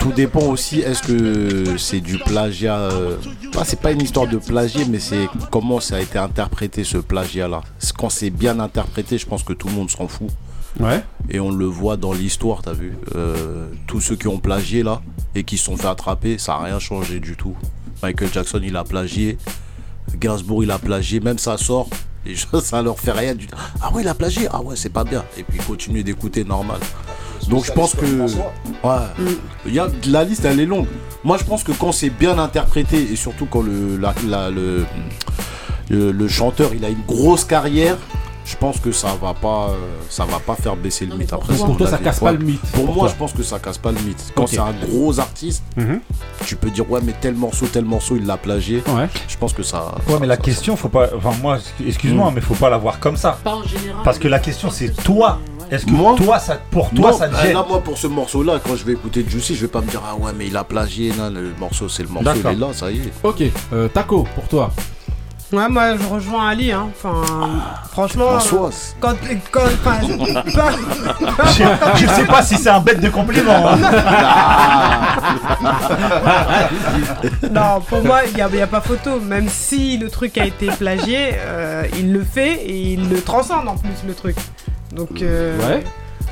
tout 0.00 0.12
dépend 0.12 0.42
aussi, 0.42 0.80
est-ce 0.80 1.02
que 1.02 1.78
c'est 1.78 2.00
du 2.00 2.18
plagiat 2.18 2.90
bah, 3.54 3.62
C'est 3.64 3.80
pas 3.80 3.92
une 3.92 4.02
histoire 4.02 4.26
de 4.26 4.36
plagiat, 4.36 4.84
mais 4.88 4.98
c'est 4.98 5.28
comment 5.50 5.80
ça 5.80 5.96
a 5.96 6.00
été 6.00 6.18
interprété 6.18 6.84
ce 6.84 6.98
plagiat-là. 6.98 7.62
Quand 7.96 8.10
c'est 8.10 8.30
bien 8.30 8.60
interprété, 8.60 9.16
je 9.16 9.26
pense 9.26 9.42
que 9.42 9.54
tout 9.54 9.68
le 9.68 9.74
monde 9.74 9.90
s'en 9.90 10.08
fout. 10.08 10.28
Ouais. 10.78 11.02
Et 11.30 11.40
on 11.40 11.50
le 11.50 11.64
voit 11.64 11.96
dans 11.96 12.12
l'histoire, 12.12 12.60
t'as 12.60 12.74
vu 12.74 12.96
Tous 13.86 14.00
ceux 14.00 14.16
qui 14.16 14.28
ont 14.28 14.38
plagié 14.38 14.82
là 14.82 15.00
et 15.34 15.44
qui 15.44 15.56
se 15.56 15.64
sont 15.64 15.76
fait 15.76 15.88
attraper, 15.88 16.36
ça 16.36 16.52
n'a 16.52 16.64
rien 16.64 16.78
changé 16.78 17.18
du 17.18 17.34
tout. 17.34 17.56
Michael 18.02 18.28
Jackson, 18.32 18.60
il 18.62 18.76
a 18.76 18.84
plagié. 18.84 19.38
Gainsbourg, 20.18 20.62
il 20.64 20.70
a 20.70 20.78
plagié. 20.78 21.20
Même 21.20 21.38
ça 21.38 21.56
sort. 21.58 21.88
Et 22.26 22.34
je- 22.34 22.46
ça 22.62 22.82
leur 22.82 22.98
fait 22.98 23.12
rien 23.12 23.34
du 23.34 23.46
tout. 23.46 23.56
Ah 23.80 23.92
ouais, 23.92 24.02
il 24.02 24.08
a 24.08 24.14
plagié. 24.14 24.48
Ah 24.52 24.60
ouais, 24.62 24.76
c'est 24.76 24.88
pas 24.92 25.04
bien. 25.04 25.24
Et 25.36 25.42
puis 25.42 25.58
continuer 25.58 26.02
d'écouter 26.02 26.44
normal. 26.44 26.78
Donc 27.48 27.64
je 27.64 27.72
pense 27.72 27.94
que. 27.94 28.04
Ouais. 28.04 29.70
Y 29.72 29.78
a, 29.78 29.88
la 30.08 30.24
liste, 30.24 30.44
elle 30.44 30.60
est 30.60 30.66
longue. 30.66 30.86
Moi, 31.24 31.38
je 31.38 31.44
pense 31.44 31.62
que 31.64 31.72
quand 31.72 31.92
c'est 31.92 32.10
bien 32.10 32.38
interprété 32.38 33.00
et 33.12 33.16
surtout 33.16 33.46
quand 33.46 33.62
le, 33.62 33.98
le 35.90 36.28
chanteur 36.28 36.72
il 36.74 36.84
a 36.84 36.88
une 36.88 37.02
grosse 37.06 37.44
carrière, 37.44 37.96
je 38.48 38.56
pense 38.56 38.80
que 38.80 38.92
ça 38.92 39.08
va 39.20 39.34
pas, 39.34 39.70
ça 40.08 40.24
va 40.24 40.38
pas 40.38 40.54
faire 40.54 40.74
baisser 40.76 41.04
le 41.06 41.14
mythe. 41.16 41.32
Après, 41.32 41.54
Pour 41.54 41.76
toi, 41.76 41.86
ça 41.86 41.98
casse 41.98 42.20
pas 42.20 42.32
le 42.32 42.38
mythe, 42.38 42.60
Pour, 42.72 42.94
moi, 42.94 43.08
je 43.08 43.14
pense 43.14 43.32
que 43.32 43.42
ça 43.42 43.58
casse 43.58 43.76
pas 43.78 43.92
le 43.92 44.00
mythe. 44.00 44.32
Quand 44.34 44.46
c'est 44.46 44.58
un 44.58 44.72
gros 44.72 45.18
artiste, 45.20 45.62
Mhm. 45.76 46.00
tu 46.46 46.56
peux 46.56 46.70
dire 46.70 46.90
ouais, 46.90 47.00
mais 47.02 47.14
tel 47.20 47.34
morceau, 47.34 47.66
tel 47.66 47.84
morceau, 47.84 48.16
il 48.16 48.26
l'a 48.26 48.36
plagié. 48.36 48.82
Je 49.28 49.36
pense 49.36 49.52
que 49.52 49.62
ça. 49.62 49.94
Ouais, 50.08 50.16
mais 50.20 50.26
la 50.26 50.36
question, 50.38 50.76
faut 50.76 50.88
pas. 50.88 51.08
Enfin, 51.16 51.32
moi, 51.42 51.58
excuse-moi, 51.86 52.30
Mm. 52.30 52.34
mais 52.34 52.40
faut 52.40 52.54
pas 52.54 52.70
la 52.70 52.78
voir 52.78 52.98
comme 53.00 53.16
ça. 53.16 53.38
Pas 53.44 53.54
en 53.54 53.62
général. 53.64 54.02
Parce 54.04 54.18
que 54.18 54.28
la 54.28 54.38
question, 54.38 54.70
c'est 54.70 54.90
toi. 55.02 55.38
Est-ce 55.70 55.84
que 55.84 55.90
Moi 55.90 56.14
toi, 56.16 56.38
ça, 56.38 56.58
pour 56.70 56.88
toi, 56.90 57.10
Non, 57.10 57.18
ça 57.18 57.28
te 57.28 57.34
ah, 57.36 57.42
gêne 57.42 57.52
là, 57.52 57.66
moi, 57.68 57.80
pour 57.82 57.98
ce 57.98 58.06
morceau-là, 58.06 58.58
quand 58.66 58.74
je 58.74 58.84
vais 58.84 58.92
écouter 58.92 59.22
Juicy, 59.28 59.54
je 59.54 59.60
vais 59.62 59.68
pas 59.68 59.82
me 59.82 59.86
dire 59.90 60.00
ah 60.08 60.14
ouais, 60.16 60.32
mais 60.34 60.46
il 60.46 60.56
a 60.56 60.64
plagié. 60.64 61.12
Non, 61.18 61.28
le 61.28 61.52
morceau, 61.60 61.90
c'est 61.90 62.02
le 62.04 62.08
morceau, 62.08 62.30
il 62.34 62.42
D'accord. 62.42 62.52
est 62.52 62.54
là, 62.54 62.72
ça 62.72 62.90
y 62.90 62.96
est. 63.00 63.12
Ok, 63.22 63.42
euh, 63.74 63.86
Taco, 63.88 64.26
pour 64.34 64.48
toi. 64.48 64.70
Ouais, 65.50 65.66
moi 65.68 65.96
je 65.96 66.06
rejoins 66.06 66.46
Ali, 66.48 66.72
hein. 66.72 66.88
Enfin, 66.94 67.22
franchement. 67.90 68.38
François, 68.38 68.68
Quand. 69.00 69.14
quand 69.50 69.62
enfin, 69.62 69.96
pas- 70.54 70.72
je, 71.46 71.64
je 71.96 72.06
sais 72.06 72.26
pas 72.26 72.42
si 72.42 72.56
c'est 72.56 72.68
un 72.68 72.80
bête 72.80 73.00
de 73.00 73.08
compliment. 73.08 73.68
hein. 73.70 73.78
non, 77.50 77.80
pour 77.88 78.04
moi, 78.04 78.20
il 78.26 78.34
n'y 78.34 78.42
a, 78.42 78.48
y 78.48 78.60
a 78.60 78.66
pas 78.66 78.80
photo. 78.80 79.20
Même 79.20 79.48
si 79.48 79.96
le 79.98 80.10
truc 80.10 80.36
a 80.38 80.44
été 80.44 80.66
plagié, 80.66 81.34
euh, 81.38 81.84
il 81.98 82.12
le 82.12 82.22
fait 82.24 82.54
et 82.66 82.92
il 82.92 83.08
le 83.08 83.20
transcende 83.22 83.68
en 83.68 83.76
plus, 83.76 83.90
le 84.06 84.14
truc. 84.14 84.36
Donc. 84.92 85.22
euh, 85.22 85.58
Ouais. 85.66 85.84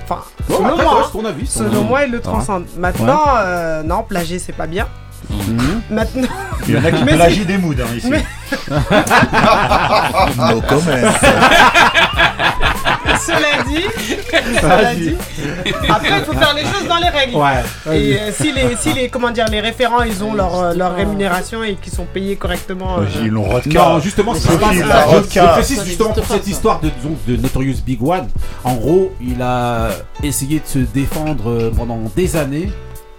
Enfin, 0.09 0.23
Bon, 0.49 0.59
selon 0.59 0.69
après, 0.69 0.85
moi, 0.85 0.95
ouais, 0.95 1.01
hein. 1.01 1.05
c'est 1.07 1.13
ton 1.19 1.25
avis, 1.25 1.45
ton 1.47 1.51
selon 1.51 1.79
avis. 1.81 1.89
moi, 1.89 2.05
il 2.05 2.13
le 2.13 2.21
transcende. 2.21 2.65
Maintenant, 2.77 3.23
euh, 3.39 3.83
non, 3.83 4.05
plagier, 4.05 4.39
c'est 4.39 4.53
pas 4.53 4.69
bien. 4.69 4.87
Maintenant. 5.91 6.29
Il 6.69 6.75
y 6.75 6.79
en 6.79 6.85
a 6.85 6.91
qui 6.93 7.05
plagient 7.05 7.39
c'est- 7.41 7.45
des 7.47 7.59
moods 7.59 7.75
hein, 7.81 7.87
ici. 7.97 8.09
Mais- 8.11 8.25
No. 10.37 10.63
Cela 13.27 13.63
dit, 13.67 13.85
cela 14.61 14.95
dit, 14.95 15.15
après 15.89 16.19
il 16.19 16.25
faut 16.25 16.33
faire 16.33 16.55
les 16.55 16.63
choses 16.63 16.87
dans 16.89 16.99
les 16.99 17.09
règles. 17.09 17.35
Ouais. 17.37 17.63
Et 17.97 18.17
euh, 18.21 18.31
si 18.33 18.53
les, 18.53 18.77
si 18.77 18.93
les, 18.93 19.09
comment 19.09 19.31
dire, 19.31 19.47
les 19.51 19.61
référents, 19.61 20.03
ils 20.03 20.23
ont 20.23 20.35
leur, 20.35 20.55
euh, 20.61 20.75
leur 20.75 20.95
rémunération 20.95 21.65
et 21.65 21.75
qu'ils 21.75 21.93
sont 21.93 22.05
payés 22.05 22.37
correctement. 22.37 22.99
euh, 22.99 23.05
Ils 23.23 23.29
l'ont 23.29 23.49
Non, 23.67 24.01
justement, 24.01 24.35
ce 24.35 24.47
qui 24.47 24.53
se 24.53 24.59
passe, 24.59 24.73
Gilles, 24.73 24.87
je, 25.35 25.41
je 25.41 25.47
précise 25.53 25.79
Ça 25.79 25.85
justement 25.85 26.11
pour 26.13 26.23
pas, 26.25 26.35
cette 26.35 26.45
ça. 26.45 26.51
histoire 26.51 26.81
de, 26.81 26.91
de 27.27 27.41
Notorious 27.41 27.77
Big 27.85 28.01
One. 28.03 28.29
En 28.63 28.75
gros, 28.75 29.13
il 29.21 29.41
a 29.43 29.89
essayé 30.23 30.61
de 30.61 30.67
se 30.69 30.79
défendre 30.81 31.51
euh, 31.51 31.73
pendant 31.77 31.99
des 32.15 32.37
années. 32.37 32.71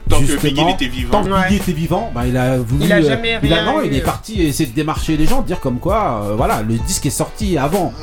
Tant 0.09 0.19
que 0.19 0.25
justement, 0.25 0.65
Biggie 0.65 0.71
était 0.73 0.87
vivant. 0.87 1.11
Tant 1.11 1.23
que 1.23 1.29
Ouais. 1.29 1.41
Biggie 1.47 1.55
était 1.61 1.71
vivant, 1.73 2.11
bah, 2.13 2.21
il 2.27 2.37
a 2.37 2.57
voulu. 2.57 2.85
Il 2.85 2.93
a 2.93 2.97
euh, 2.97 3.01
jamais 3.07 3.39
il 3.43 3.53
a- 3.53 3.55
rien 3.57 3.65
non, 3.65 3.81
il 3.83 3.93
est 3.95 4.01
parti 4.01 4.41
essayer 4.41 4.69
de 4.69 4.75
démarcher 4.75 5.17
les 5.17 5.25
gens, 5.25 5.41
dire 5.41 5.59
comme 5.59 5.79
quoi, 5.79 6.23
euh, 6.25 6.35
voilà, 6.35 6.61
le 6.61 6.75
disque 6.77 7.05
est 7.05 7.09
sorti 7.11 7.57
avant. 7.57 7.93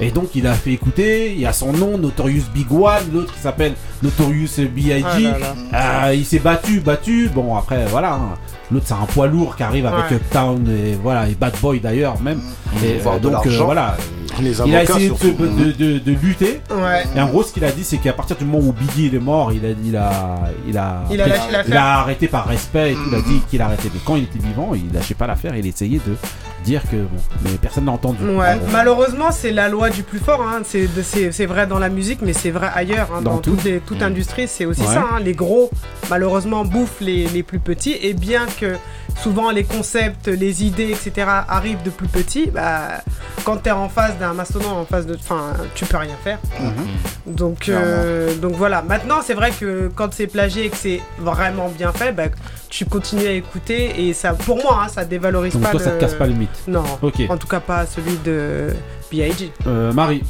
Et 0.00 0.10
donc 0.10 0.30
il 0.34 0.46
a 0.46 0.54
fait 0.54 0.72
écouter, 0.72 1.32
il 1.32 1.40
y 1.40 1.46
a 1.46 1.52
son 1.52 1.72
nom, 1.72 1.98
Notorious 1.98 2.42
Big 2.52 2.70
One, 2.72 3.04
l'autre 3.12 3.32
qui 3.32 3.38
s'appelle 3.40 3.74
Notorious 4.02 4.58
B.I.G. 4.74 5.28
Ah. 5.72 6.08
Euh, 6.08 6.14
il 6.14 6.24
s'est 6.24 6.40
battu, 6.40 6.80
battu. 6.80 7.30
Bon 7.32 7.56
après 7.56 7.86
voilà, 7.86 8.14
hein. 8.14 8.34
l'autre 8.72 8.86
c'est 8.88 8.94
un 8.94 9.06
poids 9.06 9.28
lourd 9.28 9.54
qui 9.56 9.62
arrive 9.62 9.86
avec 9.86 10.10
Ouais. 10.10 10.16
Uptown 10.16 10.66
et 10.68 10.98
voilà 11.00 11.28
et 11.28 11.34
Bad 11.34 11.54
Boy 11.62 11.78
d'ailleurs 11.78 12.20
même. 12.20 12.40
Et 12.84 12.98
euh, 13.06 13.18
donc 13.20 13.46
euh, 13.46 13.58
voilà, 13.64 13.96
Les 14.40 14.60
il 14.66 14.74
a 14.76 14.82
essayé 14.82 15.08
de, 15.08 15.46
de, 15.46 15.72
de- 15.72 15.98
de 15.98 16.10
lutter. 16.12 16.60
Ouais. 16.70 17.04
Et 17.16 17.20
en 17.20 17.26
gros, 17.28 17.42
ce 17.42 17.52
qu'il 17.52 17.64
a 17.64 17.70
dit, 17.72 17.84
c'est 17.84 17.98
qu'à 17.98 18.12
partir 18.12 18.36
du 18.36 18.44
moment 18.44 18.66
où 18.68 18.72
Biggie 18.72 19.06
il 19.06 19.14
est 19.14 19.18
mort, 19.20 19.52
il 19.52 19.64
a, 19.64 19.68
il 19.84 19.96
a, 19.96 20.40
il 20.68 20.76
a, 20.78 21.02
Il 21.10 21.20
a 21.20 21.26
lâché 21.26 21.40
l'affaire. 21.52 21.64
il 21.68 21.76
a 21.76 21.98
arrêté 22.00 22.28
par 22.28 22.46
respect 22.46 22.92
et 22.92 22.94
tout. 22.94 23.00
Il 23.08 23.14
a 23.14 23.20
dit 23.22 23.40
qu'il 23.50 23.62
arrêtait. 23.62 23.90
Mais 23.92 24.00
quand 24.04 24.16
il 24.16 24.24
était 24.24 24.38
vivant, 24.38 24.72
il 24.74 24.92
lâchait 24.92 25.14
pas 25.14 25.26
l'affaire. 25.26 25.54
Il 25.56 25.66
essayait 25.66 26.00
de 26.06 26.16
dire 26.64 26.82
que 26.90 26.96
bon, 26.96 27.20
mais 27.44 27.50
personne 27.60 27.84
n'a 27.84 27.92
entendu. 27.92 28.24
Ouais, 28.24 28.58
malheureusement, 28.72 29.30
c'est 29.30 29.50
la 29.52 29.68
loi 29.68 29.90
du 29.90 30.02
plus 30.02 30.18
fort. 30.18 30.42
Hein. 30.42 30.62
C'est, 30.64 31.46
vrai 31.46 31.66
dans 31.66 31.78
la 31.78 31.88
musique, 31.88 32.20
mais 32.22 32.32
c'est 32.32 32.50
vrai 32.50 32.68
ailleurs. 32.74 33.08
hein. 33.14 33.20
Dans 33.22 33.34
Dans, 33.34 33.38
tout. 33.38 33.50
toutes 33.52 33.64
les- 33.64 33.80
toute 33.80 34.02
industrie, 34.02 34.48
c'est 34.48 34.64
aussi 34.64 34.80
Ouais. 34.82 34.94
ça. 34.94 35.04
hein. 35.14 35.20
Les 35.20 35.32
gros, 35.34 35.70
malheureusement, 36.10 36.64
bouffent 36.64 37.00
les, 37.00 37.26
les 37.28 37.42
plus 37.42 37.58
petits. 37.58 37.96
Et 38.02 38.14
bien 38.14 38.46
que 38.60 38.76
souvent 39.22 39.50
les 39.50 39.64
concepts, 39.64 40.26
les 40.28 40.64
idées, 40.64 40.90
etc. 40.90 41.26
arrivent 41.48 41.82
de 41.82 41.90
plus 41.90 42.08
petits, 42.08 42.50
bah, 42.50 43.02
quand 43.44 43.58
t'es 43.58 43.70
en 43.70 43.88
face 43.88 44.16
d'un 44.18 44.32
mastodonte, 44.32 44.72
en 44.76 44.84
face 44.86 45.06
de. 45.06 45.14
Enfin, 45.14 45.52
tu 45.74 45.84
peux 45.84 45.96
rien 45.98 46.16
faire. 46.24 46.38
Mhm. 46.60 47.34
Donc, 47.36 47.68
euh, 47.68 48.34
donc 48.36 48.52
voilà. 48.52 48.82
Maintenant, 48.82 49.16
c'est 49.24 49.34
vrai 49.34 49.50
que 49.50 49.90
quand 49.94 50.12
c'est 50.12 50.26
plagié 50.26 50.64
et 50.66 50.68
que 50.70 50.76
c'est 50.76 51.00
vraiment 51.18 51.68
bien 51.68 51.92
fait, 51.92 52.12
bah, 52.12 52.24
tu 52.68 52.84
continues 52.86 53.26
à 53.26 53.30
écouter 53.32 54.08
et 54.08 54.12
ça, 54.14 54.32
pour 54.32 54.56
moi, 54.62 54.82
hein, 54.84 54.88
ça 54.88 55.04
dévalorise 55.04 55.52
Donc 55.52 55.62
pas. 55.62 55.70
toi, 55.70 55.80
ça 55.80 55.90
le- 55.90 55.96
te 55.96 56.00
casse 56.00 56.14
pas 56.14 56.26
le 56.26 56.34
mythe. 56.34 56.50
Non. 56.68 56.84
Ok. 57.02 57.22
En 57.28 57.36
tout 57.36 57.46
cas, 57.46 57.60
pas 57.60 57.86
celui 57.86 58.16
de 58.24 58.74
B.I.G. 59.10 59.52
Euh, 59.66 59.92
Marie. 59.92 60.22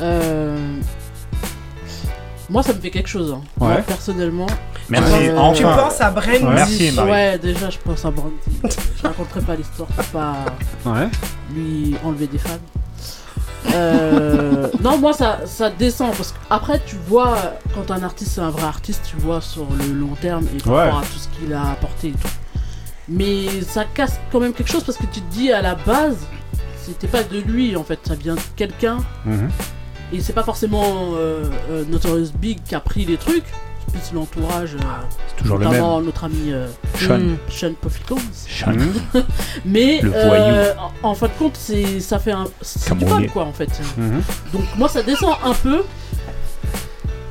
Euh, 0.00 0.76
Moi, 2.48 2.62
ça 2.62 2.72
me 2.72 2.80
fait 2.80 2.90
quelque 2.90 3.08
chose. 3.08 3.32
hein. 3.32 3.42
Ouais. 3.60 3.68
Moi, 3.68 3.76
personnellement. 3.82 4.46
Merci, 4.88 5.28
Euh, 5.28 5.38
enfin. 5.38 5.56
Tu 5.56 5.62
penses 5.62 6.00
à 6.00 6.10
Brandy 6.10 6.30
Ouais. 6.44 6.54
Merci, 6.54 6.90
Marie. 6.92 7.10
Ouais, 7.10 7.38
déjà, 7.38 7.70
je 7.70 7.78
pense 7.78 8.04
à 8.04 8.10
Brandy. 8.10 8.34
je 8.64 9.06
raconterai 9.06 9.40
pas 9.42 9.54
l'histoire 9.56 9.88
pour 9.90 10.04
pas 10.06 10.34
Ouais. 10.84 11.08
lui 11.54 11.94
enlever 12.04 12.26
des 12.26 12.38
fans. 12.38 12.50
Euh, 13.74 14.68
non, 14.82 14.96
moi 14.98 15.12
ça, 15.12 15.40
ça 15.44 15.68
descend 15.70 16.16
parce 16.16 16.32
qu'après 16.32 16.80
tu 16.86 16.96
vois, 17.06 17.36
quand 17.74 17.90
un 17.90 18.02
artiste 18.02 18.32
c'est 18.36 18.40
un 18.40 18.48
vrai 18.48 18.64
artiste, 18.64 19.02
tu 19.08 19.16
vois 19.16 19.42
sur 19.42 19.66
le 19.78 19.92
long 19.92 20.14
terme 20.20 20.46
et 20.56 20.62
par 20.62 20.72
Ouais. 20.72 20.82
rapport 20.84 21.00
à 21.00 21.02
tout 21.02 21.18
ce 21.18 21.28
qu'il 21.28 21.52
a 21.52 21.70
apporté 21.72 22.08
et 22.08 22.12
tout. 22.12 22.28
Mais 23.10 23.48
ça 23.62 23.84
casse 23.84 24.20
quand 24.30 24.38
même 24.40 24.52
quelque 24.52 24.70
chose 24.70 24.84
parce 24.84 24.96
que 24.96 25.06
tu 25.06 25.20
te 25.20 25.32
dis 25.32 25.50
à 25.52 25.60
la 25.62 25.74
base, 25.74 26.16
c'était 26.76 27.08
pas 27.08 27.22
de 27.24 27.40
lui 27.40 27.74
en 27.76 27.82
fait, 27.84 27.98
ça 28.06 28.14
vient 28.14 28.36
de 28.36 28.40
quelqu'un. 28.56 28.98
Mhm. 29.26 29.50
Et 30.12 30.20
c'est 30.20 30.32
pas 30.32 30.42
forcément 30.44 31.10
euh, 31.14 31.44
euh, 31.70 31.84
Notorious 31.88 32.30
Big 32.38 32.62
qui 32.64 32.74
a 32.74 32.80
pris 32.80 33.04
les 33.04 33.16
trucs, 33.16 33.44
c'est 33.86 33.92
plus 33.98 34.12
l'entourage. 34.14 34.74
euh, 34.74 34.78
toujours 35.36 35.58
le 35.58 35.64
notamment 35.64 35.96
même. 35.96 36.06
notre 36.06 36.24
ami 36.24 36.52
euh, 36.52 36.68
Sean. 36.96 37.18
hmm, 37.18 37.36
Sean. 37.48 37.72
Sean. 38.48 38.72
Mais 39.64 40.00
Le 40.02 40.12
en, 41.02 41.10
en 41.10 41.14
fin 41.14 41.26
de 41.26 41.32
compte, 41.38 41.56
c'est 41.56 41.98
ça 42.00 42.18
fait 42.18 42.32
un 42.32 42.44
c'est 42.60 42.96
du 42.96 43.06
fun 43.06 43.22
quoi 43.32 43.44
en 43.44 43.52
fait. 43.52 43.70
Mhm. 43.96 44.22
Donc 44.52 44.62
moi 44.76 44.88
ça 44.88 45.02
descend 45.02 45.34
un 45.44 45.54
peu, 45.54 45.82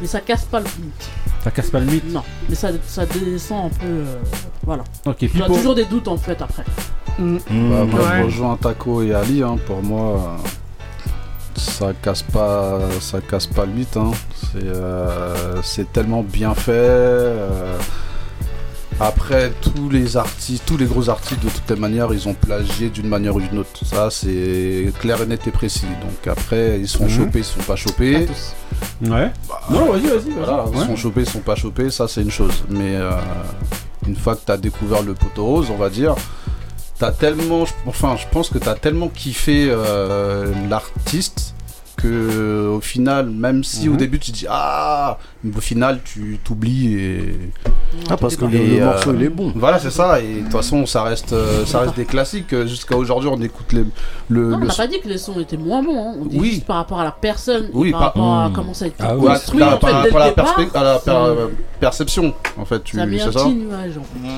mais 0.01 0.07
ça 0.07 0.19
casse 0.21 0.45
pas 0.45 0.59
le 0.59 0.65
mythe. 0.81 1.09
Ça 1.49 1.55
casse 1.55 1.71
pas 1.71 1.79
le 1.79 1.87
mythe 1.87 2.13
Non, 2.13 2.21
mais 2.47 2.53
ça, 2.53 2.69
ça 2.85 3.07
descend 3.07 3.65
un 3.65 3.69
peu. 3.69 3.85
euh, 3.87 4.15
voilà. 4.63 4.83
Ok, 5.07 5.23
as 5.23 5.27
Pipo. 5.27 5.47
toujours 5.47 5.73
des 5.73 5.85
doutes 5.85 6.07
en 6.07 6.15
fait 6.17 6.39
après. 6.39 6.63
Bah, 7.17 7.23
moi, 7.49 7.99
je 8.19 8.23
rejoins 8.25 8.55
Taco 8.55 9.01
et 9.01 9.15
Ali. 9.15 9.41
hein. 9.41 9.57
Pour 9.65 9.81
moi, 9.81 10.37
ça 11.55 11.93
casse 12.03 12.21
pas, 12.21 12.79
ça 13.01 13.19
casse 13.21 13.47
pas 13.47 13.65
le 13.65 13.71
mythe. 13.71 13.97
hein. 13.97 14.11
C'est, 14.53 14.63
euh, 14.63 15.59
c'est 15.63 15.91
tellement 15.91 16.21
bien 16.21 16.53
fait. 16.53 16.71
euh. 16.75 17.75
Après, 19.01 19.51
tous 19.61 19.89
les 19.89 20.17
artistes, 20.17 20.63
tous 20.65 20.75
les 20.75 20.85
gros 20.85 21.09
artistes, 21.09 21.41
de 21.41 21.49
toutes 21.49 21.69
les 21.69 21.77
manières, 21.77 22.09
ils 22.11 22.27
ont 22.27 22.33
plagié 22.33 22.89
d'une 22.89 23.07
manière 23.07 23.33
ou 23.35 23.39
d'une 23.41 23.59
autre. 23.59 23.69
Ça, 23.85 24.09
c'est 24.11 24.91
clair 24.99 25.21
et 25.21 25.25
net 25.25 25.47
et 25.47 25.51
précis. 25.51 25.85
Donc 26.01 26.27
après, 26.27 26.79
ils 26.79 26.87
sont 26.87 27.05
Mhm. 27.05 27.09
chopés, 27.09 27.39
ils 27.39 27.45
sont 27.45 27.61
pas 27.61 27.77
chopés. 27.77 28.27
Ouais. 29.01 29.31
non, 29.69 29.91
vas-y, 29.91 30.01
vas-y. 30.01 30.09
vas-y. 30.11 30.31
Voilà, 30.37 30.65
ils 30.73 30.79
sont 30.85 30.95
chopés, 30.97 31.21
ils 31.21 31.29
sont 31.29 31.39
pas 31.39 31.55
chopés, 31.55 31.89
ça 31.89 32.07
c'est 32.09 32.21
une 32.21 32.31
chose. 32.31 32.63
Mais 32.69 32.95
euh, 32.97 33.11
une 34.07 34.15
fois 34.17 34.35
que 34.35 34.41
tu 34.45 34.51
as 34.51 34.57
découvert 34.57 35.01
le 35.01 35.13
poteau 35.13 35.45
rose, 35.45 35.67
on 35.71 35.77
va 35.77 35.89
dire, 35.89 36.15
t'as 36.97 37.11
tellement, 37.13 37.63
enfin, 37.85 38.17
je 38.17 38.25
pense 38.29 38.49
que 38.49 38.57
tu 38.57 38.67
as 38.67 38.75
tellement 38.75 39.07
kiffé 39.07 39.67
euh, 39.69 40.51
l'artiste 40.69 41.55
que 42.01 42.67
au 42.67 42.79
final, 42.81 43.29
même 43.29 43.63
si 43.63 43.87
au 43.89 43.93
Mhm. 43.93 43.97
début 43.97 44.19
tu 44.19 44.31
dis 44.31 44.45
ah, 44.49 45.17
au 45.55 45.61
final 45.61 45.99
tu 46.03 46.39
t'oublies 46.43 46.93
et 46.95 47.39
Ah, 48.09 48.17
parce 48.17 48.35
que 48.35 48.45
le- 48.45 48.55
et, 48.55 48.77
le 48.79 48.85
morceau, 48.85 49.13
il 49.15 49.23
est 49.23 49.29
bon. 49.29 49.51
Voilà, 49.55 49.79
c'est 49.79 49.89
ça. 49.89 50.19
Et 50.21 50.35
de 50.35 50.39
toute 50.43 50.51
façon, 50.51 50.85
ça 50.85 51.01
reste, 51.03 51.33
euh, 51.33 51.65
ça 51.65 51.79
reste 51.79 51.95
des 51.95 52.05
classiques. 52.05 52.55
Jusqu'à 52.67 52.95
aujourd'hui, 52.95 53.29
on 53.33 53.41
écoute 53.41 53.73
les, 53.73 53.83
le, 54.29 54.49
Non, 54.49 54.55
on 54.55 54.59
le 54.59 54.67
n'a 54.67 54.73
pas 54.75 54.87
dit 54.87 54.99
que 54.99 55.07
les 55.09 55.17
sons 55.17 55.39
étaient 55.39 55.57
moins 55.57 55.81
bons. 55.81 55.97
hein. 55.99 56.15
On 56.21 56.25
dit 56.25 56.37
Oui. 56.39 56.49
juste 56.51 56.65
par 56.65 56.77
rapport 56.77 56.99
à 56.99 57.03
la 57.03 57.11
personne, 57.11 57.65
et 57.65 57.69
Oui, 57.73 57.91
par 57.91 57.99
par- 57.99 58.07
rapport 58.09 58.33
à 58.35 58.49
Hmm. 58.49 58.53
comment 58.53 58.73
ça 58.73 58.85
a 58.85 58.87
été 58.89 58.97
Ah 58.99 59.15
oui. 59.17 59.27
construit 59.27 59.59
Par- 59.59 59.69
en 59.69 59.71
fait 59.79 59.79
par- 59.91 60.03
dès 60.03 60.09
par 60.09 60.19
le 60.19 60.23
la 60.25 60.29
départ. 60.29 60.45
perspe- 60.55 60.75
à 60.77 60.83
la 60.83 60.93
per- 60.99 61.01
c'est- 61.05 61.11
euh, 61.11 61.47
perception, 61.79 62.33
en 62.57 62.65
fait, 62.65 62.83
tu 62.83 62.95
Ça 62.97 63.03
a 63.03 63.05
mis 63.07 63.19
un 63.19 63.25
c'est 63.25 63.31
ça 63.37 63.43
petit 63.45 63.55
nuage 63.55 63.97
en 63.97 64.01
fait. 64.03 64.29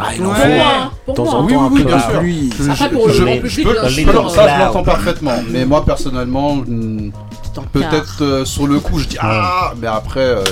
Ah, 0.00 0.04
il 0.14 0.18
Pour 0.22 0.30
en 0.30 0.34
moi, 0.34 0.36
faut. 0.36 0.42
hein, 0.52 0.90
pour 1.06 1.14
De 1.14 1.16
temps 1.16 1.24
moi, 1.24 1.34
en 1.34 1.46
temps, 1.46 1.64
un 1.64 1.70
peu 1.70 1.82
de 1.84 2.18
pluie. 2.18 2.50
Après, 2.70 2.74
Je- 2.88 2.94
pour 2.94 3.06
le 3.08 3.12
je- 3.12 3.22
grand 3.24 3.34
je 3.34 3.40
public, 3.40 3.66
peux- 3.66 3.72
bien 3.72 3.88
je 3.88 3.94
sûr, 4.00 4.22
peux- 4.22 4.28
Ça, 4.28 4.48
je 4.56 4.64
l'entends 4.64 4.82
parfaitement. 4.84 5.34
Mais 5.50 5.64
moi, 5.64 5.84
personnellement, 5.84 6.56
hmm, 6.56 7.10
peut-être 7.72 8.22
euh, 8.22 8.44
sur 8.44 8.66
le 8.66 8.78
coup, 8.80 8.98
je 8.98 9.06
dis 9.08 9.16
ah, 9.20 9.72
mais 9.80 9.86
après, 9.88 10.20
euh, 10.20 10.44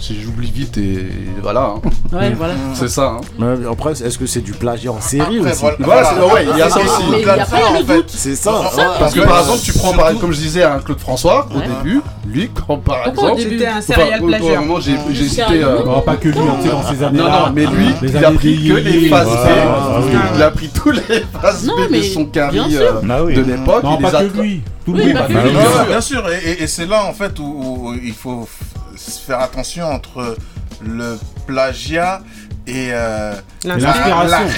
j'oublie 0.00 0.50
vite 0.50 0.78
et 0.78 1.08
voilà. 1.42 1.74
hein. 1.76 1.80
Ouais, 2.12 2.32
voilà. 2.34 2.54
C'est 2.74 2.88
ça. 2.88 3.16
hein. 3.18 3.20
Mais 3.38 3.46
après, 3.70 3.92
est-ce 3.92 4.18
que 4.18 4.26
c'est 4.26 4.40
du 4.40 4.52
plagiat 4.52 4.92
en 4.92 5.00
série 5.00 5.38
Après, 5.38 5.52
aussi 5.52 5.64
voilà, 5.80 6.26
ouais, 6.34 6.46
il 6.52 6.58
y 6.58 6.62
a 6.62 6.70
ça 6.70 6.80
aussi. 6.80 7.02
Mais 7.10 7.20
il 7.22 7.26
y 7.26 7.30
a 7.30 7.44
pas 7.44 7.58
le 7.78 7.84
doute. 7.96 8.04
C'est 8.08 8.36
ça. 8.36 8.52
Parce 8.52 8.76
ouais. 8.76 8.82
Parce 8.98 9.14
que 9.14 9.20
par 9.20 9.38
exemple, 9.40 9.60
tu 9.62 9.72
prends 9.72 9.92
par 9.92 10.14
comme 10.18 10.32
je 10.32 10.38
disais 10.38 10.62
un 10.62 10.78
Claude 10.78 10.98
François 11.00 11.48
au 11.54 11.60
début, 11.60 12.00
lui 12.26 12.50
quand 12.66 12.76
par 12.78 13.02
Pourquoi 13.04 13.32
au 13.32 13.36
exemple, 13.36 13.42
début 13.42 13.58
C'était 13.58 13.66
un 13.70 13.78
enfin, 13.78 13.94
serial 13.94 14.20
moment, 14.20 14.80
j'ai 14.80 15.28
cité 15.28 15.42
euh, 15.64 15.84
Non, 15.84 16.00
pas 16.00 16.16
que 16.16 16.28
lui, 16.28 16.38
hein, 16.38 16.56
dans 16.70 16.82
ces 16.82 16.96
non 17.00 17.06
années-là. 17.06 17.44
non, 17.46 17.52
mais 17.54 17.66
lui, 17.66 17.86
il 18.02 18.16
a 18.24 18.30
pris 18.32 18.68
que 18.68 18.74
les 18.74 19.08
phases 19.08 19.26
B, 19.26 19.30
voilà. 19.30 20.30
il 20.36 20.42
a 20.42 20.50
pris 20.50 20.68
tous 20.68 20.90
les 20.90 21.00
phases 21.40 21.66
B 21.66 21.92
de 21.92 22.02
son 22.02 22.24
sûr. 22.70 22.80
euh, 22.82 23.34
de 23.34 23.40
l'époque, 23.42 23.82
Non, 23.82 23.98
il 23.98 24.04
les 24.04 24.10
pas 24.10 24.18
a 24.18 24.24
que 24.24 24.40
lui. 24.40 24.62
Oui, 24.86 25.12
Bah, 25.12 25.26
bien 25.28 25.42
sûr. 25.42 25.70
sûr, 25.72 25.84
bien 25.86 26.00
sûr. 26.00 26.22
Et, 26.60 26.66
c'est 26.66 26.86
là, 26.86 27.04
en 27.04 27.12
fait, 27.12 27.38
où, 27.38 27.44
où 27.44 27.94
il 28.02 28.14
faut 28.14 28.48
faire 28.98 29.40
attention 29.40 29.86
entre 29.86 30.36
le 30.84 31.18
plagiat 31.46 32.22
et 32.66 32.90
euh, 32.92 33.34
la, 33.64 33.76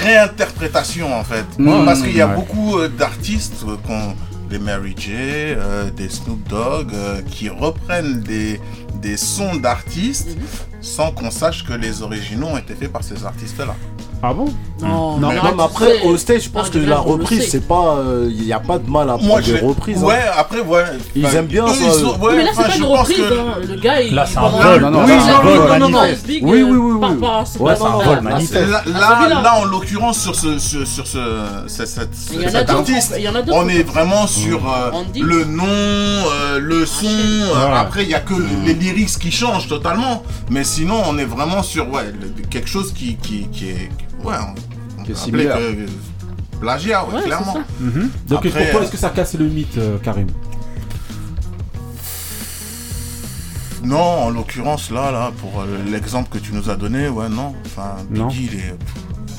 réinterprétation, 0.03 1.13
en 1.13 1.23
fait. 1.23 1.45
Mmh, 1.57 1.85
Parce 1.85 2.01
qu'il 2.01 2.15
y 2.15 2.21
a 2.21 2.27
ouais. 2.27 2.35
beaucoup 2.35 2.77
euh, 2.77 2.87
d'artistes, 2.89 3.63
euh, 3.67 3.77
qu'on- 3.87 4.15
des 4.49 4.59
Mary 4.59 4.93
J, 4.97 5.11
euh, 5.15 5.89
des 5.91 6.09
Snoop 6.09 6.45
Dogg, 6.49 6.89
euh, 6.93 7.21
qui 7.21 7.47
reprennent 7.47 8.19
des, 8.19 8.59
des 8.95 9.15
sons 9.15 9.55
d'artistes 9.55 10.35
sans 10.81 11.11
qu'on 11.13 11.31
sache 11.31 11.63
que 11.65 11.71
les 11.71 12.01
originaux 12.01 12.47
ont 12.47 12.57
été 12.57 12.75
faits 12.75 12.91
par 12.91 13.01
ces 13.01 13.23
artistes-là. 13.25 13.75
Ah 14.23 14.33
bon 14.33 14.45
Non, 14.81 15.17
Non, 15.17 15.29
mais 15.31 15.63
après, 15.63 16.01
au 16.03 16.15
stage, 16.15 16.43
je 16.43 16.49
pense 16.49 16.69
que 16.69 16.77
la 16.77 16.99
reprise, 16.99 17.47
c'est 17.49 17.67
pas. 17.67 17.97
Il 18.29 18.43
n'y 18.45 18.53
a 18.53 18.59
pas 18.59 18.77
de 18.77 18.89
mal 18.89 19.09
à 19.09 19.17
Moi, 19.17 19.39
prendre 19.39 19.41
des 19.41 19.59
reprises. 19.59 20.03
hein. 20.03 20.07
Ouais, 20.07 20.21
après, 20.37 20.61
ouais. 20.61 20.83
Ils 21.15 21.25
aiment 21.35 21.47
bien 21.47 21.65
eux, 21.65 21.69
ça, 21.69 21.75
ils 21.81 21.89
eux. 21.89 21.91
sont- 21.93 22.19
ouais, 22.19 22.35
mais 22.35 22.43
là, 22.43 22.51
c'est 22.55 22.63
pas 22.63 22.69
je 22.69 22.77
une 22.77 22.83
pense 22.87 22.99
reprise. 22.99 23.17
que- 23.17 23.33
hein. 23.33 23.53
Le 23.67 23.75
gars, 23.81 24.01
il. 24.01 24.13
Là, 24.13 24.25
c'est 24.27 24.37
un 24.37 24.47
vol. 24.49 24.81
Non, 24.81 24.91
non, 24.91 24.99
Oui, 25.05 25.07
manifeste. 25.07 25.79
Notorious 25.79 26.15
Big, 26.27 26.43
Oui, 26.45 26.61
euh, 26.61 26.63
oui, 26.65 26.77
oui, 26.77 26.93
Ouais, 27.59 27.75
c'est 27.75 27.83
un 27.83 27.97
là. 27.97 28.03
vol 28.05 28.21
manifeste. 28.21 28.67
Là, 28.87 29.55
en 29.59 29.65
l'occurrence, 29.65 30.19
sur 30.19 30.35
ce, 30.35 30.59
sur, 30.59 30.85
cet 30.87 31.15
d'autres, 32.67 32.75
artiste, 32.79 33.13
il 33.17 33.23
y 33.23 33.27
en 33.29 33.35
a 33.35 33.41
d'autres. 33.41 33.57
on 33.57 33.67
est 33.69 33.83
vraiment 33.83 34.27
sur 34.27 34.59
euh, 34.71 34.91
Andy. 34.93 35.19
le 35.21 35.45
nom, 35.45 35.65
euh, 35.65 36.59
le 36.59 36.85
son. 36.85 37.07
euh. 37.07 37.75
Après, 37.75 38.03
il 38.03 38.09
y 38.09 38.13
a 38.15 38.19
que 38.19 38.33
les 38.65 38.73
lyrics 38.73 39.17
qui 39.19 39.31
changent 39.31 39.67
totalement, 39.67 40.23
mais 40.49 40.63
sinon, 40.63 41.01
on 41.07 41.17
est 41.17 41.25
vraiment 41.25 41.63
sur 41.63 41.89
ouais 41.91 42.11
le- 42.19 42.43
quelque 42.49 42.67
chose 42.69 42.93
qui, 42.93 43.15
qui, 43.15 43.47
qui 43.51 43.69
est, 43.69 43.89
ouais, 44.23 44.35
on, 44.97 45.01
on 45.01 45.03
Qui 45.03 45.11
est 45.11 45.15
similaire. 45.15 45.57
que- 45.57 46.59
plagiat, 46.59 47.05
ouais, 47.07 47.23
clairement. 47.23 47.57
Mhm. 47.79 48.09
Donc, 48.27 48.45
Après, 48.45 48.49
pour 48.63 48.71
toi, 48.71 48.79
euh, 48.79 48.83
est-ce 48.83 48.91
que 48.91 48.97
ça 48.97 49.09
casse 49.09 49.33
le 49.35 49.45
mythe, 49.47 49.77
euh, 49.77 49.97
Karim 49.97 50.27
Non, 53.83 53.97
en 53.97 54.29
l'occurrence, 54.29 54.91
là, 54.91 55.11
là, 55.11 55.31
pour 55.41 55.61
euh, 55.61 55.65
l'exemple 55.89 56.29
que 56.29 56.37
tu 56.37 56.53
nous 56.53 56.69
as 56.69 56.75
donné, 56.75 57.09
ouais, 57.09 57.29
non. 57.29 57.55
Enfin. 57.65 57.95
Biggie, 58.09 58.49
il 58.53 58.59
est 58.59 58.75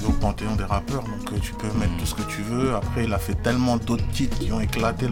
au 0.06 0.10
panthéon 0.10 0.56
des 0.56 0.64
rappeurs, 0.64 1.02
donc 1.04 1.32
euh, 1.32 1.36
tu 1.40 1.52
peux 1.52 1.68
mettre 1.78 1.96
tout 1.96 2.06
ce 2.06 2.14
que 2.16 2.22
tu 2.22 2.42
veux. 2.42 2.74
Après, 2.74 3.04
il 3.04 3.12
a 3.12 3.18
fait 3.18 3.40
tellement 3.40 3.76
d'autres 3.76 4.06
titres 4.12 4.36
qui 4.40 4.50
ont 4.52 4.60
éclaté 4.60 5.06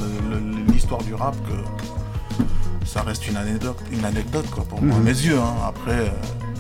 l'histoire 0.67 1.03
du 1.05 1.15
rap 1.15 1.37
que 1.47 2.43
ça 2.85 3.03
reste 3.03 3.27
une 3.29 3.37
anecdote, 3.37 3.79
une 3.93 4.05
anecdote 4.05 4.47
quoi, 4.51 4.65
pour 4.65 4.83
moi, 4.83 4.97
Mhm. 4.99 5.05
mes 5.05 5.11
yeux. 5.11 5.39
hein. 5.39 5.55
Après, 5.69 5.93
euh, 5.93 6.09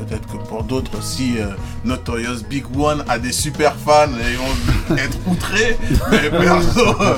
peut-être 0.04 0.26
que 0.26 0.36
pour 0.48 0.62
d'autres, 0.64 1.02
si 1.02 1.38
euh, 1.38 1.48
Notorious 1.84 2.42
Big 2.48 2.64
One 2.78 3.04
a 3.08 3.18
des 3.18 3.32
super 3.32 3.74
fans, 3.76 4.06
ils 4.08 4.36
vont 4.88 4.96
être 4.96 5.18
outrés, 5.26 5.78
mais 6.10 6.30
perso, 6.30 6.80
euh, 7.00 7.14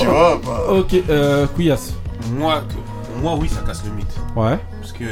tu 0.00 0.06
vois. 0.06 0.40
bah, 0.44 0.60
Ok, 0.70 0.94
euh, 1.08 1.46
Couillasse. 1.48 1.92
Moi, 2.36 2.62
moi, 3.20 3.36
oui, 3.36 3.48
ça 3.48 3.60
casse 3.60 3.82
le 3.84 3.92
mythe. 3.92 4.06
Ouais. 4.34 4.58
Parce 4.80 4.92
que 4.92 5.04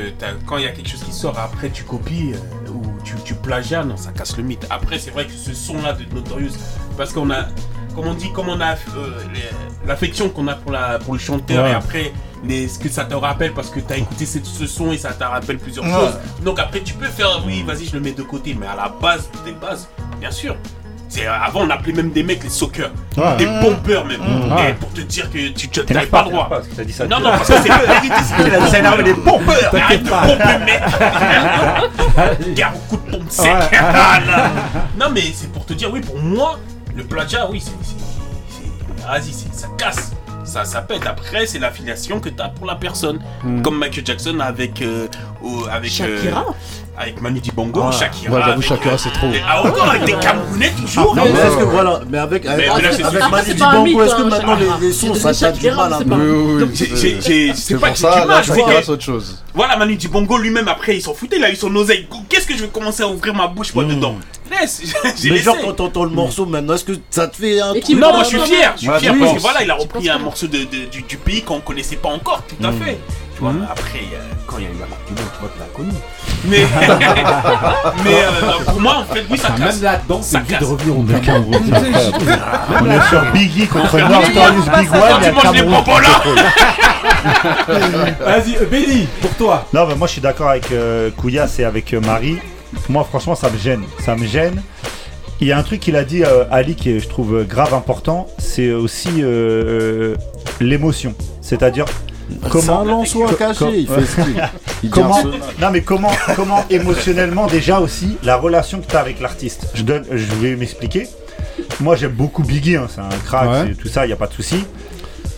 quand 0.46 0.56
il 0.58 0.64
y 0.64 0.66
a 0.66 0.72
quelque 0.72 0.88
chose 0.88 1.02
qui 1.04 1.12
sort, 1.12 1.38
après 1.38 1.68
tu 1.70 1.84
copies 1.84 2.32
euh, 2.34 2.70
ou 2.70 2.82
tu, 3.04 3.14
tu 3.24 3.34
plagias, 3.34 3.84
non, 3.84 3.96
ça 3.96 4.10
casse 4.12 4.36
le 4.36 4.42
mythe. 4.42 4.66
Après, 4.70 4.98
c'est 4.98 5.10
vrai 5.10 5.26
que 5.26 5.32
ce 5.32 5.54
son-là 5.54 5.92
de 5.92 6.04
Notorious, 6.14 6.52
parce 6.96 7.12
qu'on 7.12 7.30
a, 7.30 7.44
comme 7.94 8.06
on 8.06 8.14
dit, 8.14 8.32
comme 8.32 8.48
on 8.48 8.60
a 8.60 8.72
euh, 8.72 9.10
l'affection 9.86 10.28
qu'on 10.28 10.48
a 10.48 10.54
pour, 10.54 10.72
la, 10.72 10.98
pour 10.98 11.14
le 11.14 11.20
chanteur 11.20 11.64
Ouais. 11.64 11.70
et 11.70 11.74
après 11.74 12.12
les, 12.44 12.68
ce 12.68 12.78
que 12.78 12.88
ça 12.88 13.04
te 13.04 13.14
rappelle 13.14 13.52
parce 13.52 13.68
que 13.70 13.80
t'as 13.80 13.96
écouté 13.96 14.24
ce, 14.26 14.38
ce 14.42 14.66
son 14.66 14.92
et 14.92 14.98
ça 14.98 15.12
te 15.12 15.22
rappelle 15.24 15.58
plusieurs 15.58 15.84
Ouais. 15.84 15.90
choses. 15.92 16.18
Donc 16.42 16.58
après, 16.58 16.80
tu 16.80 16.94
peux 16.94 17.06
faire, 17.06 17.42
oui, 17.46 17.62
vas-y, 17.66 17.86
je 17.86 17.94
le 17.94 18.00
mets 18.00 18.12
de 18.12 18.22
côté, 18.22 18.56
mais 18.58 18.66
à 18.66 18.76
la 18.76 18.88
base 19.00 19.28
des 19.44 19.52
bases, 19.52 19.88
bien 20.20 20.30
sûr. 20.30 20.56
C'est, 21.12 21.26
avant, 21.26 21.62
on 21.62 21.70
appelait 21.70 21.92
même 21.92 22.12
des 22.12 22.22
mecs 22.22 22.44
les 22.44 22.48
sockers, 22.48 22.92
Ouais. 23.16 23.36
des 23.36 23.46
pompeurs 23.60 24.04
même. 24.04 24.20
Mmh. 24.20 24.56
Et 24.68 24.74
pour 24.74 24.92
te 24.92 25.00
dire 25.00 25.28
que 25.28 25.48
tu 25.48 25.68
tu- 25.68 25.84
t'avais 25.84 26.06
pas 26.06 26.22
droit. 26.22 26.48
pas, 26.48 26.56
parce 26.58 26.68
que 26.68 26.74
t'as 26.76 26.84
dit 26.84 26.92
ça 26.92 27.04
Non, 27.08 27.18
non, 27.18 27.30
parce 27.32 27.48
que 27.48 27.54
c'est 27.60 27.68
la 27.68 27.78
vérité. 27.78 28.14
c'est 28.22 28.46
Il 28.46 28.54
a 28.54 28.60
dit 28.60 28.70
ça 28.70 28.78
énerve 28.78 29.02
des 29.02 29.14
pompeurs. 29.14 29.74
Arrête 29.74 30.04
de 30.04 30.08
pomper, 30.08 30.58
mec. 30.64 32.54
Gare 32.54 32.74
au 32.76 32.78
coup 32.94 32.96
de 33.04 33.10
pompe 33.10 33.28
sec. 33.30 33.46
Ouais. 33.46 33.68
Ah, 33.82 34.20
non, 34.98 35.06
mais 35.12 35.22
c'est 35.34 35.50
pour 35.52 35.64
te 35.66 35.72
dire, 35.72 35.90
oui, 35.92 36.00
pour 36.00 36.16
moi, 36.18 36.58
le 36.96 37.04
plagiat, 37.04 37.48
oui, 37.50 37.60
c'est. 37.60 37.70
c'est- 37.82 37.94
c'est- 38.48 39.06
Vas-y, 39.06 39.32
c'est- 39.32 39.54
ça 39.54 39.68
casse. 39.78 40.12
Ça, 40.44 40.64
ça 40.64 40.82
pète. 40.82 41.06
Après, 41.06 41.46
c'est 41.46 41.58
l'affiliation 41.60 42.18
que 42.20 42.28
tu 42.28 42.40
as 42.42 42.48
pour 42.48 42.66
la 42.66 42.74
personne. 42.74 43.20
Mm. 43.44 43.62
Comme 43.62 43.78
Michael 43.78 44.04
Jackson 44.06 44.40
avec. 44.40 44.82
euh, 44.82 45.06
avec 45.70 45.90
Shakira. 45.90 46.46
Avec 47.00 47.20
Manu 47.22 47.40
Dibango, 47.40 47.82
Ouais. 47.84 47.92
Shakira. 47.92 48.34
Ouais, 48.34 48.42
j'avoue, 48.44 48.62
Shakira, 48.62 48.98
c'est 48.98 49.12
trop. 49.12 49.28
Ah, 49.48 49.62
encore 49.66 49.88
avec 49.90 50.04
des 50.04 50.12
Camerounais 50.14 50.70
toujours. 50.80 51.14
Mais 51.14 51.22
est-ce 51.30 51.56
que 51.56 51.62
voilà, 51.64 52.00
mais 52.10 52.18
avec. 52.18 52.44
Manu 52.44 52.64
un 52.68 53.82
mythe, 53.82 53.98
est-ce 54.00 54.14
que 54.14 54.20
hein, 54.20 54.24
maintenant 54.24 54.56
les, 54.56 54.86
les 54.88 54.92
sons 54.92 55.14
ça 55.14 55.32
tape 55.34 55.58
du 55.58 55.70
mal 55.70 55.92
un 55.92 55.98
c'est 55.98 56.04
peu 56.04 56.68
c'est 57.54 57.74
pour 57.78 57.96
ça, 57.96 58.24
là, 58.26 58.42
c'est 58.42 58.48
Shakira, 58.48 58.74
que- 58.80 58.84
c'est 58.84 58.90
autre 58.92 59.02
chose. 59.02 59.42
Voilà, 59.54 59.76
Manu 59.76 59.96
Dibongo 59.96 60.36
lui-même, 60.38 60.68
après, 60.68 60.96
il 60.96 61.02
s'en 61.02 61.14
foutait, 61.14 61.36
il 61.38 61.44
a 61.44 61.50
eu 61.50 61.56
son 61.56 61.74
oseille. 61.76 62.06
Qu'est-ce 62.28 62.46
que 62.46 62.54
je 62.56 62.62
vais 62.62 62.68
commencer 62.68 63.02
à 63.02 63.08
ouvrir 63.08 63.34
ma 63.34 63.46
bouche, 63.48 63.74
moi, 63.74 63.84
dedans? 63.84 64.16
Laisse, 64.50 64.82
Mais 65.24 65.36
genre 65.38 65.56
quand 65.64 65.72
t'entends 65.74 66.02
le 66.04 66.10
morceau 66.10 66.44
maintenant, 66.44 66.74
est-ce 66.74 66.84
que 66.84 66.92
ça 67.08 67.28
te 67.28 67.36
fait 67.36 67.60
un 67.60 67.70
truc 67.72 67.88
Non, 67.90 68.12
moi 68.12 68.24
je 68.24 68.28
suis 68.30 68.40
fier, 68.40 68.72
je 68.74 68.80
suis 68.80 68.90
fier 68.98 69.14
parce 69.18 69.32
que 69.34 69.38
voilà, 69.38 69.62
il 69.62 69.70
a 69.70 69.74
repris 69.74 70.10
un 70.10 70.18
morceau 70.18 70.48
de, 70.48 70.58
de- 70.58 70.90
du, 70.90 71.02
du 71.02 71.16
pays 71.16 71.42
qu'on 71.42 71.60
connaissait 71.60 71.94
pas 71.96 72.08
encore, 72.08 72.42
tout 72.48 72.56
à 72.66 72.72
fait. 72.72 72.98
Tu 73.36 73.42
vois. 73.42 73.52
Après, 73.70 74.00
euh, 74.12 74.18
quand 74.48 74.58
il 74.58 74.64
y 74.64 74.66
a 74.66 74.70
eu 74.70 74.72
la 74.80 74.86
marque 74.86 75.06
du 75.06 75.12
monde, 75.14 75.30
tu 75.32 75.40
vois, 75.40 75.50
tu 75.54 75.58
l'as 75.60 75.66
connu. 75.76 75.92
Mais, 76.44 76.58
mais 78.04 78.14
euh, 78.14 78.64
pour 78.66 78.80
moi, 78.80 78.98
en 78.98 79.14
fait, 79.14 79.24
oui, 79.30 79.36
ça 79.38 79.48
Enfin, 79.52 79.64
casse. 79.64 79.74
même 79.76 79.84
là-dedans, 79.84 80.20
c'est 80.22 80.32
ça 80.32 80.38
obligé 80.38 80.54
de 80.54 80.60
casse. 80.60 80.68
revenir 80.68 80.98
au 80.98 81.02
Le 81.02 81.18
Cameroun. 81.18 81.70
Cameroun. 81.70 82.38
On 82.80 82.90
est 82.90 83.08
sur 83.08 83.32
Biggie 83.32 83.66
contre 83.66 83.88
Frère, 83.88 84.08
Notorious 84.08 84.68
a- 84.72 84.78
Big 84.80 84.90
One. 84.92 85.00
Quand 85.00 85.18
il 85.18 85.24
y 85.24 85.26
a 85.26 85.30
tu 85.30 85.34
manges 85.34 85.42
des 85.52 85.58
Cameroun 85.58 85.84
bonbons 85.84 85.98
là. 85.98 86.22
Vas-y, 88.24 88.56
euh, 88.56 88.66
Benny, 88.70 89.06
pour 89.20 89.30
toi. 89.34 89.66
Non, 89.72 89.86
mais 89.86 89.94
moi 89.94 90.06
je 90.06 90.12
suis 90.12 90.20
d'accord 90.20 90.48
avec 90.48 90.70
euh, 90.72 91.10
Kouyas 91.10 91.54
et 91.58 91.64
avec 91.64 91.92
euh, 91.94 92.00
Marie. 92.00 92.38
Moi, 92.88 93.04
franchement, 93.08 93.34
ça 93.34 93.50
me 93.50 93.58
gêne. 93.58 93.82
Ça 94.04 94.14
me 94.16 94.26
gêne. 94.26 94.62
Il 95.40 95.46
y 95.48 95.52
a 95.52 95.58
un 95.58 95.62
truc 95.62 95.80
qu'il 95.80 95.96
a 95.96 96.04
dit, 96.04 96.22
euh, 96.22 96.44
Ali, 96.50 96.74
qui 96.74 96.90
est, 96.90 97.00
je 97.00 97.08
trouve 97.08 97.38
euh, 97.38 97.44
grave 97.44 97.74
important, 97.74 98.26
c'est 98.38 98.70
aussi 98.72 99.08
euh, 99.22 99.24
euh, 99.24 100.16
l'émotion. 100.60 101.14
C'est-à-dire. 101.40 101.84
Comment 102.50 103.04
caché, 103.36 103.58
co- 103.58 103.70
il 103.72 103.86
fait 103.86 104.06
ce 104.06 104.14
qu'il- 104.22 104.48
il 104.82 104.90
dit 104.90 104.94
comment, 104.94 105.22
non 105.60 105.70
mais 105.72 105.82
comment, 105.82 106.10
comment 106.36 106.64
émotionnellement 106.70 107.46
déjà 107.46 107.80
aussi 107.80 108.16
la 108.22 108.36
relation 108.36 108.80
que 108.80 108.86
tu 108.90 108.96
as 108.96 109.00
avec 109.00 109.20
l'artiste. 109.20 109.68
Je 109.74 109.82
donne, 109.82 110.04
je 110.10 110.24
vais 110.36 110.56
m'expliquer. 110.56 111.08
Moi 111.80 111.96
j'aime 111.96 112.12
beaucoup 112.12 112.42
Biggie, 112.42 112.76
hein, 112.76 112.86
c'est 112.94 113.00
un 113.00 113.08
crack, 113.24 113.48
Ouais. 113.66 113.74
tout 113.74 113.88
ça, 113.88 114.06
il 114.06 114.10
y 114.10 114.12
a 114.12 114.16
pas 114.16 114.26
de 114.26 114.32
souci. 114.32 114.64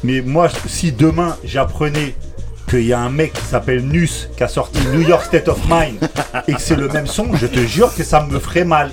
Mais 0.05 0.21
moi, 0.21 0.49
si 0.67 0.91
demain 0.93 1.37
j'apprenais 1.45 2.15
qu'il 2.69 2.85
y 2.87 2.93
a 2.93 2.99
un 3.01 3.11
mec 3.11 3.33
qui 3.33 3.43
s'appelle 3.45 3.83
Nus 3.83 4.29
qui 4.37 4.43
a 4.43 4.49
sorti 4.49 4.81
New 4.93 5.03
York 5.03 5.25
State 5.25 5.49
of 5.49 5.59
Mind 5.69 5.99
et 6.49 6.55
que 6.55 6.61
c'est 6.61 6.75
le 6.77 6.89
même 6.89 7.07
son, 7.07 7.35
je 7.35 7.47
te 7.47 7.61
jure 7.61 7.95
que 7.95 8.03
ça 8.03 8.25
me 8.25 8.39
ferait 8.39 8.65
mal. 8.65 8.91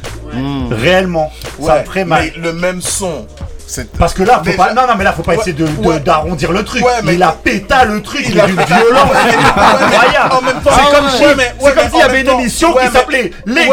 Réellement, 0.69 1.31
ça 1.63 1.79
me 1.79 1.85
ferait 1.85 2.05
mal. 2.05 2.31
mais 2.35 2.41
le 2.41 2.53
même 2.53 2.81
son. 2.81 3.25
C'est- 3.69 3.89
Parce 3.97 4.13
que 4.13 4.23
là, 4.23 4.37
faut 4.39 4.45
Déjà- 4.51 4.57
pas, 4.57 4.73
non, 4.73 4.87
non, 4.87 4.95
mais 4.97 5.03
là, 5.03 5.13
faut 5.13 5.21
pas 5.21 5.33
Ouais, 5.33 5.37
essayer 5.37 5.53
de, 5.53 5.67
de- 5.67 5.87
ouais. 5.87 5.99
d'arrondir 5.99 6.51
le 6.51 6.63
truc. 6.65 6.83
Ouais, 6.83 6.91
mais- 7.03 7.13
il 7.15 7.23
a 7.23 7.31
péta 7.31 7.85
le 7.85 8.01
truc, 8.01 8.21
il, 8.25 8.31
Il 8.31 8.39
a 8.39 8.45
d'une 8.47 8.55
violence 8.55 9.11
incroyable. 9.15 10.33
temps- 10.63 10.71
c'est 10.73 10.81
Ah 10.81 10.95
comme 10.95 11.05
ouais, 11.05 11.11
si, 11.11 11.23
c'est 11.63 11.75
comme 11.75 11.89
s'il 11.89 11.99
y 11.99 12.03
avait 12.03 12.21
une 12.21 12.29
émission 12.29 12.73
ouais, 12.73 12.81
qui 12.81 12.87
mais- 12.87 12.93
s'appelait 12.99 13.31
Les 13.45 13.65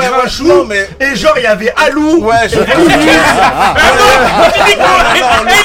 mais- 0.66 0.88
et 1.00 1.16
genre 1.16 1.32
il 1.36 1.42
y 1.42 1.46
avait 1.46 1.72
Alou. 1.76 2.24
Ouais, 2.24 2.48
je 2.48 2.60
et 2.60 2.64
Kouyous. 2.64 2.90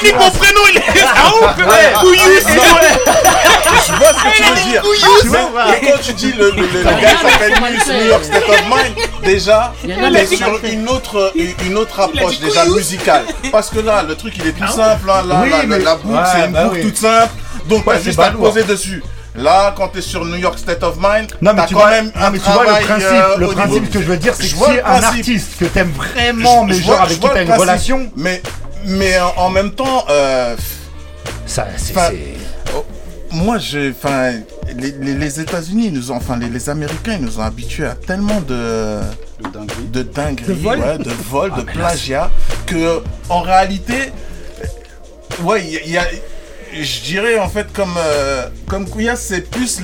Il 0.02 0.08
dit 0.08 0.14
mon 0.14 0.30
prénom, 0.30 0.60
il 0.70 0.76
est 0.78 1.02
à 1.02 1.28
ouf, 1.28 1.56
Ouais. 1.58 1.92
Kouyous. 2.00 2.40
Je 3.86 3.92
vois 3.94 4.08
ce 4.12 4.22
que 4.22 4.36
tu 4.36 4.42
veux 4.42 4.54
dire. 4.70 4.82
Tu 5.22 5.28
vois, 5.28 5.50
et 5.80 5.86
quand 5.86 5.98
tu 6.02 6.12
dis 6.12 6.32
le, 6.32 6.50
le, 6.50 6.62
le- 6.62 6.66
le 6.78 6.82
gars 6.84 7.16
s'appelle 7.30 7.54
New 8.00 8.06
York 8.06 8.24
State 8.24 8.48
of 8.48 8.62
Mind, 8.68 8.94
déjà, 9.24 9.72
Il 9.84 9.90
il 9.90 10.26
qui 10.26 10.36
sur 10.36 10.58
une 10.64 10.88
autre, 10.88 11.32
Il 11.34 11.54
approche 12.04 12.38
déjà 12.40 12.64
musicale. 12.66 13.24
Parce 13.50 13.70
que 13.70 13.80
là, 13.80 14.02
le 14.06 14.14
truc 14.22 14.34
il 14.38 14.46
est 14.46 14.52
tout 14.52 14.66
simple. 14.72 15.06
Là, 15.06 15.22
là, 15.26 15.40
Oui, 15.42 15.50
la, 15.50 15.62
mais- 15.66 15.78
la 15.78 15.94
boucle, 15.96 16.14
Ouais, 16.14 16.20
c'est 16.32 16.46
une 16.46 16.52
bah 16.52 16.64
boucle 16.64 16.76
oui. 16.76 16.82
toute 16.86 16.96
simple. 16.96 17.32
Donc, 17.68 17.86
Ouais, 17.86 17.94
t'as 17.96 18.02
juste 18.02 18.18
à 18.18 18.30
te 18.30 18.36
poser 18.36 18.62
dessus. 18.64 19.02
Là, 19.34 19.72
quand 19.76 19.88
t'es 19.88 20.02
sur 20.02 20.24
New 20.26 20.36
York 20.36 20.58
State 20.58 20.82
of 20.82 20.96
Mind, 20.96 21.32
Non 21.40 21.54
mais 21.54 21.64
tu 21.66 21.72
quand 21.74 21.80
vois, 21.80 21.90
même 21.90 22.12
ah, 22.14 22.30
mais 22.30 22.38
tu 22.38 22.50
vois 22.50 22.64
le 22.66 22.84
principe, 22.84 23.08
euh, 23.10 23.36
le 23.38 23.46
principe 23.48 23.90
que 23.90 23.98
je 24.00 24.04
veux 24.04 24.16
dire, 24.18 24.34
c'est 24.34 24.42
que 24.42 24.54
si 24.54 24.78
un 24.84 25.02
artiste 25.02 25.56
que 25.58 25.64
t'aimes 25.64 25.90
vraiment, 25.92 26.64
mais 26.64 26.74
genre 26.74 27.00
avec 27.00 27.18
qui 27.18 27.28
t'as 27.28 27.42
une 27.42 27.52
relation, 27.52 28.10
Mais, 28.14 28.42
mais 28.84 29.14
en, 29.38 29.48
même 29.48 29.70
temps, 29.70 30.04
euh, 30.10 30.54
ça, 31.46 31.66
c'est, 31.78 31.94
oh, 32.76 32.84
moi, 33.30 33.56
enfin, 33.56 34.32
les, 34.76 34.90
les- 35.00 35.14
les 35.14 35.40
États-Unis, 35.40 35.86
ils 35.86 35.94
nous 35.94 36.10
ont, 36.12 36.16
enfin, 36.16 36.36
les, 36.36 36.48
les 36.50 36.68
Américains, 36.68 37.16
ils 37.18 37.24
nous 37.24 37.38
ont 37.38 37.42
habitués 37.42 37.86
à 37.86 37.94
tellement 37.94 38.40
de, 38.42 39.00
de 39.92 40.02
dingueries, 40.02 40.46
De 40.48 40.52
vol. 40.54 40.78
ouais, 40.78 40.98
de 40.98 41.10
vol, 41.30 41.52
Ah, 41.54 41.60
de 41.60 41.62
plagiat, 41.64 42.30
que 42.66 43.02
en 43.28 43.40
réalité, 43.40 44.12
ouais, 45.42 45.62
il 45.64 45.72
y 45.72 45.76
a- 45.76 45.82
il 45.86 45.90
y 45.92 45.98
a- 45.98 46.04
je 46.80 47.00
dirais 47.02 47.38
en 47.38 47.48
fait 47.48 47.72
comme 47.72 47.94
euh, 47.98 48.46
comme 48.68 48.88
Kouya, 48.88 49.16
c'est 49.16 49.42
plus 49.50 49.80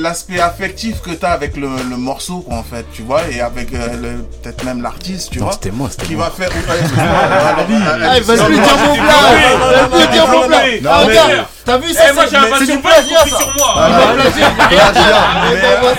l'aspect 0.00 0.40
affectif 0.40 1.00
que 1.02 1.10
tu 1.10 1.24
as 1.24 1.30
avec 1.32 1.56
le, 1.56 1.68
le 1.90 1.96
morceau 1.96 2.40
quoi, 2.40 2.56
en 2.56 2.62
fait, 2.62 2.84
tu 2.92 3.02
vois, 3.02 3.22
et 3.30 3.40
avec 3.40 3.72
euh, 3.74 3.88
le- 4.00 4.22
peut-être 4.42 4.64
même 4.64 4.82
l'artiste, 4.82 5.30
tu 5.32 5.38
Non, 5.38 5.46
vois, 5.46 5.54
c'était 5.54 5.70
moi, 5.70 5.88
c'était 5.90 6.06
qui 6.06 6.14
moi. 6.16 6.26
va 6.26 6.44
faire. 6.44 6.50
ouais, 6.54 6.78
excuse-moi, 6.80 7.18
alors, 7.18 8.08
Ah, 8.10 8.16
il 8.18 8.22
va 8.24 8.36
non, 8.36 8.44
se 8.44 8.48
lui 8.48 8.56
non, 8.56 8.62
dire 8.64 8.76
non, 8.76 8.86
mon 8.86 8.96
non, 8.96 9.02
blague. 9.02 9.16
non, 9.16 9.58
non, 9.58 9.68
Il 9.68 9.76
va 9.76 9.86
non, 9.86 9.90
se 9.90 9.96
lui 9.96 10.06
non, 10.06 10.12
dire 10.12 10.26
mon 10.28 10.48
non, 10.48 10.90
Ah, 10.90 10.98
regarde, 11.04 11.46
T'as 11.66 11.78
vu 11.78 11.92
ça 11.92 12.02
Eh, 12.08 12.12
moi, 12.14 12.24
c'est- 12.28 12.66
du 12.66 12.78
plagiat 12.78 13.26
sur 13.26 13.54
moi. 13.56 13.88
Il 13.88 13.94
va 13.94 14.06
plagier. 14.14 14.44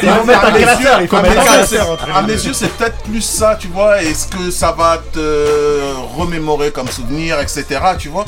Ils 0.03 0.09
vont 0.09 0.23
mettre 0.23 0.43
un 0.43 0.47
À 0.47 0.51
mes 0.51 0.61
classeur, 0.61 0.99
yeux- 0.99 1.03
il 1.03 1.07
faut 1.09 1.15
mettre 1.21 1.33
mes 1.35 1.39
un 1.39 1.43
classeur 1.43 1.97
À 2.15 2.21
mes 2.21 2.33
yeux, 2.33 2.53
c'est 2.53 2.71
peut-être 2.77 2.97
plus 3.03 3.21
ça, 3.21 3.57
tu 3.59 3.67
vois. 3.67 4.01
Est-ce 4.01 4.27
que 4.27 4.49
ça 4.49 4.71
va 4.71 4.97
te 5.11 5.93
remémorer 6.17 6.71
comme 6.71 6.87
souvenir, 6.87 7.39
etc. 7.41 7.65
Tu 7.99 8.07
vois 8.09 8.23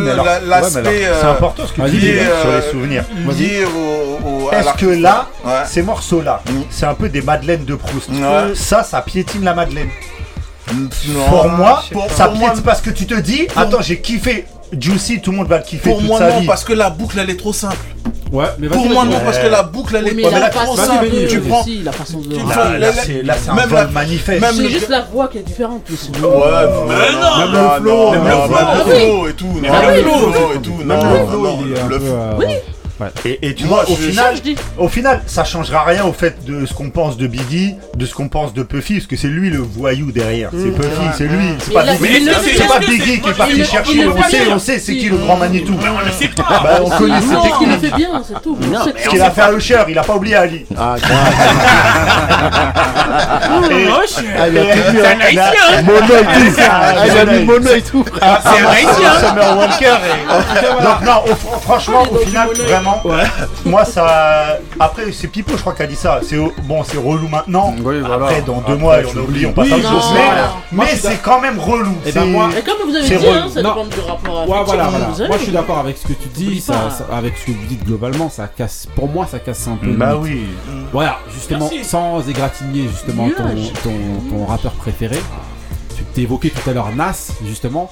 que 0.00 0.04
la- 0.06 0.22
mais 0.40 0.46
l'aspect 0.46 0.78
alors, 0.78 0.92
c'est 0.92 1.06
euh, 1.26 1.30
important 1.32 1.62
ce 1.66 1.72
que 1.72 1.82
tu 1.90 1.96
dis 1.96 2.10
hein, 2.20 2.26
sur 2.42 2.50
euh, 2.50 2.60
les 2.60 2.70
souvenirs. 2.70 3.04
lié 3.38 3.64
au, 3.64 4.26
au- 4.28 4.48
à 4.50 4.56
Est-ce 4.58 4.74
que 4.74 4.86
là, 4.86 5.28
Ouais. 5.44 5.52
ces 5.66 5.82
morceaux-là, 5.82 6.42
c'est 6.70 6.86
un 6.86 6.94
peu 6.94 7.08
des 7.08 7.22
madeleines 7.22 7.64
de 7.64 7.74
Proust 7.74 8.08
Ouais. 8.10 8.54
Ça, 8.54 8.82
ça 8.82 9.00
piétine 9.02 9.44
la 9.44 9.54
madeleine. 9.54 9.88
Non. 10.72 10.88
Pour 11.28 11.48
moi, 11.50 11.82
Pour- 11.92 12.10
ça 12.10 12.26
pour 12.28 12.36
moi- 12.36 12.48
piétine 12.48 12.64
parce 12.64 12.80
que 12.80 12.90
tu 12.90 13.06
te 13.06 13.14
dis, 13.14 13.46
attends, 13.54 13.82
j'ai 13.82 14.00
kiffé 14.00 14.46
Juicy, 14.80 15.20
tout 15.20 15.30
le 15.30 15.36
monde 15.38 15.48
va 15.48 15.58
le 15.58 15.64
kiffer 15.64 15.90
Pour 15.90 15.98
toute 15.98 16.06
moi, 16.06 16.18
sa 16.18 16.28
non, 16.30 16.40
vie. 16.40 16.46
parce 16.46 16.64
que 16.64 16.72
la 16.72 16.90
boucle, 16.90 17.18
elle 17.18 17.30
est 17.30 17.36
trop 17.36 17.52
simple. 17.52 17.76
Ouais, 18.32 18.46
mais 18.58 18.66
Pour 18.68 18.84
moi, 18.88 19.04
vas-y. 19.04 19.12
non, 19.14 19.20
parce 19.24 19.38
que 19.38 19.46
la 19.46 19.62
boucle, 19.62 19.94
elle 19.96 20.08
est 20.08 20.14
mais 20.14 20.22
trop 20.22 20.30
la 20.32 20.38
elle 20.38 20.44
est 20.44 20.50
trop 20.50 20.74
façon 20.76 20.92
simple. 20.92 21.10
de- 21.10 21.26
Tu 21.28 21.40
prends. 21.40 21.60
aussi, 21.60 21.82
la 21.84 21.92
façon 21.92 22.18
de. 22.18 22.34
tu 22.34 22.40
Là, 22.40 22.44
prends- 22.50 22.64
là, 22.70 22.78
la- 22.78 22.92
c'est- 22.92 23.22
là, 23.22 23.34
c'est 23.40 23.50
un 23.50 23.54
même 23.54 23.68
vol 23.68 23.88
manifeste. 23.92 24.40
même 24.40 24.54
C'est 24.56 24.62
le- 24.62 24.68
juste 24.70 24.88
la 24.88 25.00
voix 25.02 25.28
qui 25.28 25.38
est 25.38 25.42
différente 25.42 25.82
aussi. 25.92 26.10
Ouais, 26.10 26.18
mais 26.18 26.24
non, 26.24 26.30
non, 26.30 27.38
même 27.38 27.52
le 27.52 27.80
flow, 27.80 27.96
non, 27.96 28.10
même 28.12 28.24
le 28.24 28.30
non, 28.30 28.46
flow. 28.46 28.56
même 28.56 28.76
le 28.76 28.84
flow 28.84 29.28
et 29.28 29.32
tout, 29.34 29.46
non, 29.46 29.52
oui. 29.54 29.96
le 29.96 30.02
flow 30.02 30.52
et 30.56 30.58
tout, 30.62 30.74
Même 30.78 30.86
non, 30.88 30.94
le 30.96 31.00
non, 31.00 31.60
le 31.88 31.98
flow. 32.00 32.12
euh, 32.12 32.32
Oui. 32.38 32.46
Ouais. 33.00 33.08
Et, 33.24 33.48
et 33.48 33.54
tu 33.54 33.64
Moi, 33.64 33.82
vois, 33.84 33.92
au 33.92 33.96
je- 34.00 34.08
final, 34.08 34.36
je 34.36 34.40
dis. 34.42 34.56
au 34.78 34.88
final, 34.88 35.20
ça 35.26 35.42
changera 35.42 35.82
rien 35.82 36.04
au 36.04 36.12
fait 36.12 36.44
de 36.44 36.64
ce 36.64 36.72
qu'on 36.74 36.90
pense 36.90 37.16
de 37.16 37.26
Biggie, 37.26 37.74
de 37.96 38.06
ce 38.06 38.14
qu'on 38.14 38.28
pense 38.28 38.54
de 38.54 38.62
Puffy, 38.62 38.94
parce 38.94 39.06
que 39.08 39.16
c'est 39.16 39.26
lui 39.26 39.50
le 39.50 39.58
voyou 39.58 40.12
derrière. 40.12 40.50
C'est 40.52 40.68
Mm. 40.68 40.74
Puffy, 40.74 41.06
c'est 41.18 41.24
lui. 41.24 41.48
C'est 41.58 41.72
pas 41.72 41.82
Biggie, 41.94 42.28
c'est 42.56 42.68
pas 42.68 42.78
Biggie 42.78 43.20
qui 43.20 43.28
est 43.28 43.32
parti 43.32 43.64
chercher. 43.64 44.06
On 44.06 44.22
fait 44.22 44.30
sait, 44.30 44.44
bien. 44.44 44.54
on 44.54 44.58
sait, 44.60 44.78
c'est 44.78 44.96
qui 44.96 45.08
le 45.08 45.16
grand 45.16 45.36
Manitou. 45.36 45.74
On 45.74 46.04
le 46.06 46.12
sait 46.12 46.28
pas. 46.28 46.60
Bah, 46.62 46.80
on 46.84 46.90
connaît, 46.90 47.20
Non, 47.20 47.42
c'était 47.42 47.56
qui 47.58 47.64
il 47.64 47.70
le 47.70 47.78
fait 47.78 47.96
bien, 47.96 48.22
c'est 48.26 48.40
tout. 48.42 48.56
Ce 49.04 49.08
qu'il 49.08 49.20
a 49.22 49.30
fait 49.32 49.40
à 49.42 49.52
Usher, 49.52 49.82
il 49.88 49.98
a 49.98 50.02
pas 50.04 50.14
oublié 50.14 50.36
Ali. 50.36 50.64
Ah, 50.78 50.94
Moche. 53.60 54.24
Ah, 54.36 54.46
C'est 54.50 55.00
hein. 55.00 55.16
un 55.16 55.20
haïtien. 55.20 55.30
Il 55.32 55.38
a- 55.38 55.82
Mono 55.82 56.14
et 56.14 56.24
tout. 56.24 56.60
Ah, 56.70 56.92
il 57.06 57.18
a 57.18 57.24
mis 57.24 57.44
mono 57.44 57.68
et 57.74 57.82
tout. 57.82 58.04
Ah, 58.20 58.40
C'est 58.42 58.62
un 58.62 58.68
haïtien. 58.68 59.12
Summer 59.20 59.58
Walker. 59.58 59.84
et- 59.86 60.82
Donc 60.82 61.00
non, 61.04 61.36
franchement, 61.62 62.02
au 62.10 62.16
final, 62.18 62.48
vraiment, 62.54 62.83
moi 63.64 63.84
ça. 63.84 64.58
Après, 64.78 65.10
c'est 65.12 65.28
Pipo, 65.28 65.52
je 65.56 65.60
crois, 65.60 65.74
qui 65.74 65.82
a 65.82 65.86
dit 65.86 65.96
ça. 65.96 66.20
C'est 66.22 66.36
bon, 66.64 66.82
c'est 66.84 66.96
relou 66.98 67.28
maintenant. 67.28 67.74
Oui, 67.82 68.00
voilà. 68.00 68.26
Après, 68.26 68.42
dans 68.42 68.56
deux 68.58 68.72
Après, 68.72 68.76
mois, 68.76 68.96
on 69.14 69.18
oublie, 69.20 69.46
on 69.46 69.52
passe 69.52 69.72
à 69.72 69.76
autre 69.76 69.90
chose. 69.90 70.14
Mais, 70.72 70.96
c'est 70.96 71.22
quand 71.22 71.40
même 71.40 71.58
relou. 71.58 71.94
Eh 72.06 72.12
ben, 72.12 72.24
moi- 72.26 72.48
Et 72.58 72.62
comme 72.62 72.88
vous 72.88 72.94
avez 72.94 73.08
dit, 73.08 73.14
hein, 73.26 73.46
ça 73.52 73.62
Non. 73.62 73.70
dépend 73.70 73.84
du 73.86 74.00
rapport 74.00 74.48
Ouais, 74.48 74.54
affectif 74.58 74.64
voilà, 74.66 74.84
avez. 74.84 75.28
Moi, 75.28 75.36
je 75.38 75.42
suis 75.42 75.52
d'accord 75.52 75.78
avec 75.78 75.98
ce 75.98 76.06
que 76.06 76.12
tu 76.12 76.28
dis. 76.28 76.60
Ça, 76.60 76.88
avec 77.12 77.36
ce 77.38 77.46
que 77.46 77.50
vous 77.52 77.66
dites 77.66 77.84
globalement, 77.84 78.28
ça 78.30 78.46
casse. 78.48 78.86
Pour 78.94 79.08
moi, 79.08 79.26
ça 79.30 79.38
casse 79.38 79.66
un 79.68 79.76
peu. 79.76 79.92
Bah 79.92 80.16
oui. 80.16 80.44
Voilà, 80.92 81.18
justement, 81.32 81.68
Merci. 81.72 81.88
sans 81.88 82.28
égratigner 82.28 82.88
justement 82.88 83.28
ton, 83.36 83.44
ton, 83.82 84.36
ton 84.36 84.46
rappeur 84.46 84.72
préféré. 84.72 85.20
Tu 85.96 86.02
t'es 86.04 86.22
évoqué 86.22 86.50
tout 86.50 86.68
à 86.68 86.72
l'heure 86.72 86.90
Nas, 86.94 87.30
justement. 87.46 87.90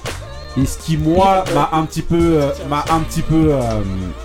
Et 0.55 0.65
ce 0.65 0.77
qui 0.77 0.97
moi 0.97 1.43
m'a 1.55 1.69
un 1.73 1.83
petit 1.85 2.03
peu, 2.03 2.41
euh, 2.41 2.51
m'a 2.69 2.85
un 2.91 2.99
petit 2.99 3.23
peu, 3.23 3.53
euh, 3.53 3.81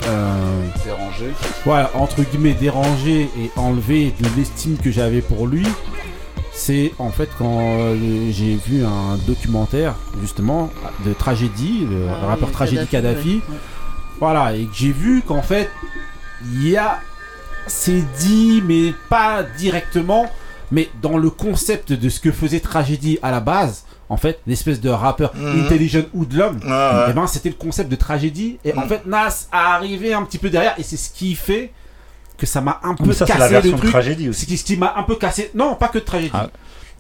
euh, 0.07 0.67
Dérangé. 0.85 1.33
voilà, 1.65 1.91
entre 1.95 2.23
guillemets 2.23 2.53
dérangé 2.53 3.31
et 3.39 3.51
enlevé 3.57 4.13
de 4.21 4.27
l'estime 4.37 4.77
que 4.77 4.91
j'avais 4.91 5.23
pour 5.23 5.47
lui, 5.47 5.67
c'est 6.53 6.93
en 6.99 7.11
fait 7.11 7.31
quand 7.39 7.79
j'ai 8.31 8.57
vu 8.57 8.85
un 8.85 9.17
documentaire 9.27 9.95
justement 10.21 10.71
de 11.07 11.15
tragédie, 11.15 11.87
le 11.89 12.09
Ah 12.11 12.27
rappeur 12.27 12.51
tragédie 12.51 12.87
Kadhafi, 12.87 13.15
Kadhafi. 13.17 13.35
ouais. 13.51 13.59
Voilà, 14.21 14.55
et 14.55 14.65
que 14.65 14.75
j'ai 14.75 14.93
vu 14.93 15.23
qu'en 15.23 15.43
fait, 15.43 15.71
il 16.45 16.69
y 16.69 16.77
a. 16.77 16.99
C'est 17.69 18.03
dit, 18.19 18.63
mais 18.67 18.95
pas 19.11 19.43
directement, 19.43 20.31
mais 20.73 20.89
dans 21.03 21.19
le 21.19 21.29
concept 21.29 21.93
de 21.93 22.09
ce 22.09 22.19
que 22.19 22.33
faisait 22.33 22.61
Tragédie 22.61 23.19
à 23.23 23.31
la 23.31 23.41
base, 23.41 23.85
en 24.09 24.17
fait, 24.17 24.41
l'espèce 24.47 24.81
de 24.81 24.89
rappeur 24.91 25.33
Mhm. 25.35 25.65
intelligent 25.65 26.03
hoodlum, 26.15 26.59
Ouais, 26.65 26.69
ouais. 26.71 27.11
et 27.11 27.13
ben 27.13 27.27
c'était 27.27 27.49
le 27.51 27.55
concept 27.57 27.91
de 27.91 27.97
Tragédie, 27.97 28.59
et 28.65 28.73
en 28.75 28.83
Mhm. 28.83 28.89
fait, 28.89 29.07
Nas 29.07 29.47
a 29.53 29.75
arrivé 29.75 30.13
un 30.15 30.23
petit 30.23 30.39
peu 30.39 30.51
derrière, 30.51 30.75
et 30.79 30.83
c'est 30.83 30.97
ce 30.97 31.11
qui 31.11 31.35
fait 31.35 31.73
que 32.37 32.47
ça 32.47 32.61
m'a 32.61 32.81
un 32.85 32.95
peu 32.95 33.05
Mais 33.07 33.13
ça, 33.13 33.27
c'est 33.27 33.33
cassé 33.33 33.41
la 33.41 33.49
version 33.49 33.71
le 33.73 33.77
de 33.77 33.81
truc. 33.81 33.91
tragédie 33.91 34.29
aussi. 34.29 34.47
C'est 34.49 34.57
ce 34.57 34.65
qui 34.65 34.77
m'a 34.77 34.95
un 34.97 35.03
peu 35.03 35.17
cassé. 35.17 35.51
Non, 35.55 35.75
pas 35.75 35.89
que 35.89 35.99
de 35.99 36.05
Tragédie. 36.05 36.31
Ah. 36.35 36.49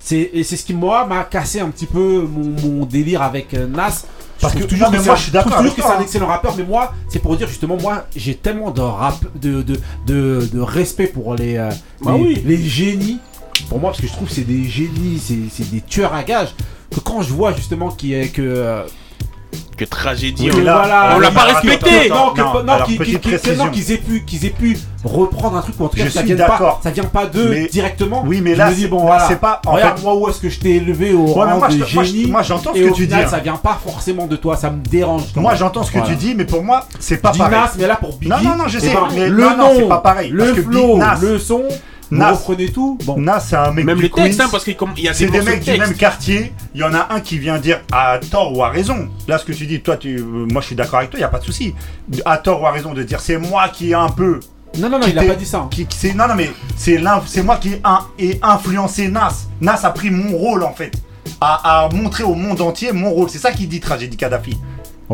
C'est, 0.00 0.30
et 0.32 0.42
c'est 0.44 0.56
ce 0.56 0.64
qui, 0.64 0.74
moi, 0.74 1.06
m'a 1.06 1.24
cassé 1.24 1.60
un 1.60 1.70
petit 1.70 1.86
peu 1.86 2.22
mon, 2.28 2.50
mon 2.60 2.84
délire 2.86 3.22
avec 3.22 3.54
euh, 3.54 3.66
Nas. 3.66 4.04
Parce 4.40 4.54
que- 4.54 4.62
toujours 4.64 4.90
que 4.92 4.96
moi, 5.04 5.14
je 5.16 5.22
suis 5.22 5.30
un- 5.30 5.42
d'accord 5.42 5.62
que 5.62 5.70
c'est 5.76 5.82
un 5.84 5.90
hein. 5.90 5.98
excellent 6.02 6.26
rappeur, 6.26 6.54
mais 6.56 6.62
moi, 6.64 6.92
c'est 7.08 7.18
pour 7.20 7.36
dire 7.36 7.48
justement, 7.48 7.76
moi, 7.76 8.06
j'ai 8.14 8.34
tellement 8.36 8.70
de 8.70 8.80
rap, 8.80 9.16
de, 9.36 9.62
de, 9.62 9.80
de, 10.06 10.48
de 10.52 10.60
respect 10.60 11.06
pour 11.08 11.34
les, 11.34 11.56
euh, 11.56 11.70
Ah 12.06 12.12
les, 12.12 12.20
oui. 12.20 12.42
les 12.44 12.62
génies. 12.62 13.18
Pour 13.68 13.80
moi, 13.80 13.90
parce 13.90 14.00
que 14.00 14.06
je 14.06 14.12
trouve 14.12 14.28
que 14.28 14.34
c'est 14.34 14.42
des 14.46 14.64
génies, 14.64 15.20
c'est, 15.24 15.38
c'est 15.52 15.68
des 15.70 15.80
tueurs 15.80 16.14
à 16.14 16.22
gages 16.22 16.54
quand 17.04 17.22
je 17.22 17.32
vois 17.32 17.52
justement 17.52 17.90
qui 17.90 18.14
est 18.14 18.28
que 18.28 18.42
euh, 18.42 18.82
que 19.78 19.84
tragédie. 19.84 20.50
Oui, 20.50 20.68
hein. 20.68 20.74
on 20.76 20.86
voilà, 20.86 21.18
l'a 21.18 21.30
pas 21.30 21.44
respecté. 21.44 22.10
Non, 22.10 22.34
qu'ils 23.70 23.92
aient 23.92 23.98
pu, 23.98 24.24
qu'ils 24.24 24.44
aient 24.44 24.50
pu 24.50 24.76
reprendre 25.04 25.56
un 25.56 25.62
truc 25.62 25.76
ou 25.78 25.84
en 25.84 25.88
tout 25.88 25.96
cas 25.96 26.10
ça 26.10 26.22
vient 26.22 26.36
pas, 26.36 26.80
ça 26.82 26.90
vient 26.90 27.04
pas 27.04 27.26
d'eux 27.26 27.68
directement. 27.70 28.24
Oui, 28.26 28.40
mais 28.42 28.54
je 28.54 28.58
là, 28.58 28.70
c'est 28.76 28.88
bon, 28.88 29.02
voilà, 29.02 29.28
pas. 29.36 29.62
En 29.66 29.72
regarde 29.72 29.98
fait... 29.98 30.04
moi 30.04 30.16
où 30.16 30.28
est-ce 30.28 30.40
que 30.40 30.48
je 30.48 30.58
t'ai 30.58 30.76
élevé 30.76 31.14
au 31.14 31.26
voilà, 31.26 31.52
rang 31.52 31.58
moi, 31.58 31.68
de 31.68 31.84
génie. 31.84 32.26
Moi, 32.26 32.42
j'entends 32.42 32.74
ce 32.74 32.80
que 32.80 32.94
tu 32.94 33.06
dis. 33.06 33.14
Ça 33.28 33.38
vient 33.38 33.56
pas 33.56 33.78
forcément 33.82 34.26
de 34.26 34.36
toi, 34.36 34.56
ça 34.56 34.70
me 34.70 34.82
dérange. 34.82 35.22
Moi, 35.36 35.54
j'entends 35.54 35.84
ce 35.84 35.92
que 35.92 36.04
tu 36.04 36.16
dis, 36.16 36.34
mais 36.34 36.44
pour 36.44 36.62
moi, 36.62 36.86
c'est 36.98 37.18
pas 37.18 37.32
pareil. 37.32 37.70
mais 37.78 37.86
là 37.86 37.96
pour 37.96 38.16
Biggie. 38.18 38.30
Non, 38.30 38.50
non, 38.50 38.56
non, 38.56 38.68
je 38.68 38.78
eh 38.78 38.80
sais. 38.80 38.94
Ben, 39.14 39.28
le 39.30 39.56
nom, 39.56 39.72
c'est 39.76 39.88
pas 39.88 39.98
pareil. 39.98 40.30
Le 40.30 40.54
flow, 40.54 41.00
le 41.20 41.38
son. 41.38 41.62
Nas, 42.10 42.32
vous 42.32 42.38
reprenez 42.38 42.68
tout. 42.70 42.98
Nas, 43.16 43.40
c'est 43.40 43.56
un 43.56 43.70
mec 43.72 43.84
Même 43.84 44.00
les 44.00 44.10
Queens. 44.10 44.24
textes, 44.24 44.40
hein, 44.40 44.48
parce 44.50 44.64
qu'il 44.64 44.76
y 44.96 45.08
a 45.08 45.12
des, 45.12 45.26
des 45.26 45.42
mecs 45.42 45.62
du 45.62 45.76
même 45.78 45.94
quartier. 45.94 46.52
Il 46.74 46.80
y 46.80 46.84
en 46.84 46.94
a 46.94 47.08
un 47.10 47.20
qui 47.20 47.38
vient 47.38 47.58
dire 47.58 47.80
à 47.92 48.18
tort 48.30 48.56
ou 48.56 48.62
à 48.62 48.70
raison. 48.70 49.08
Là, 49.26 49.38
ce 49.38 49.44
que 49.44 49.52
tu 49.52 49.66
dis, 49.66 49.80
toi, 49.80 49.96
tu, 49.96 50.16
euh, 50.16 50.22
moi, 50.22 50.60
je 50.62 50.68
suis 50.68 50.76
d'accord 50.76 50.98
avec 51.00 51.10
toi, 51.10 51.18
il 51.18 51.22
n'y 51.22 51.26
a 51.26 51.28
pas 51.28 51.38
de 51.38 51.44
souci. 51.44 51.74
À 52.24 52.38
tort 52.38 52.62
ou 52.62 52.66
à 52.66 52.70
raison 52.70 52.94
de 52.94 53.02
dire 53.02 53.20
c'est 53.20 53.36
moi 53.38 53.68
qui 53.68 53.90
ai 53.90 53.94
un 53.94 54.08
peu. 54.08 54.40
Non, 54.78 54.88
non, 54.88 54.98
non, 54.98 55.06
il 55.06 55.18
a 55.18 55.24
pas 55.24 55.34
dit 55.34 55.46
ça. 55.46 55.68
Non, 56.14 56.28
non, 56.28 56.34
mais 56.34 56.50
c'est 56.76 57.42
moi 57.42 57.56
qui 57.56 57.74
ai, 58.18 58.38
influencé 58.42 59.08
Nas. 59.08 59.46
Nas 59.60 59.80
a 59.84 59.90
pris 59.90 60.10
mon 60.10 60.36
rôle, 60.36 60.62
en 60.62 60.72
fait. 60.72 60.92
À, 61.40 61.84
à 61.84 61.88
montrer 61.90 62.24
au 62.24 62.34
monde 62.34 62.60
entier 62.60 62.92
mon 62.92 63.10
rôle. 63.10 63.28
C'est 63.28 63.38
ça 63.38 63.52
qu'il 63.52 63.68
dit, 63.68 63.80
Tragédie 63.80 64.16
Kadhafi. 64.16 64.56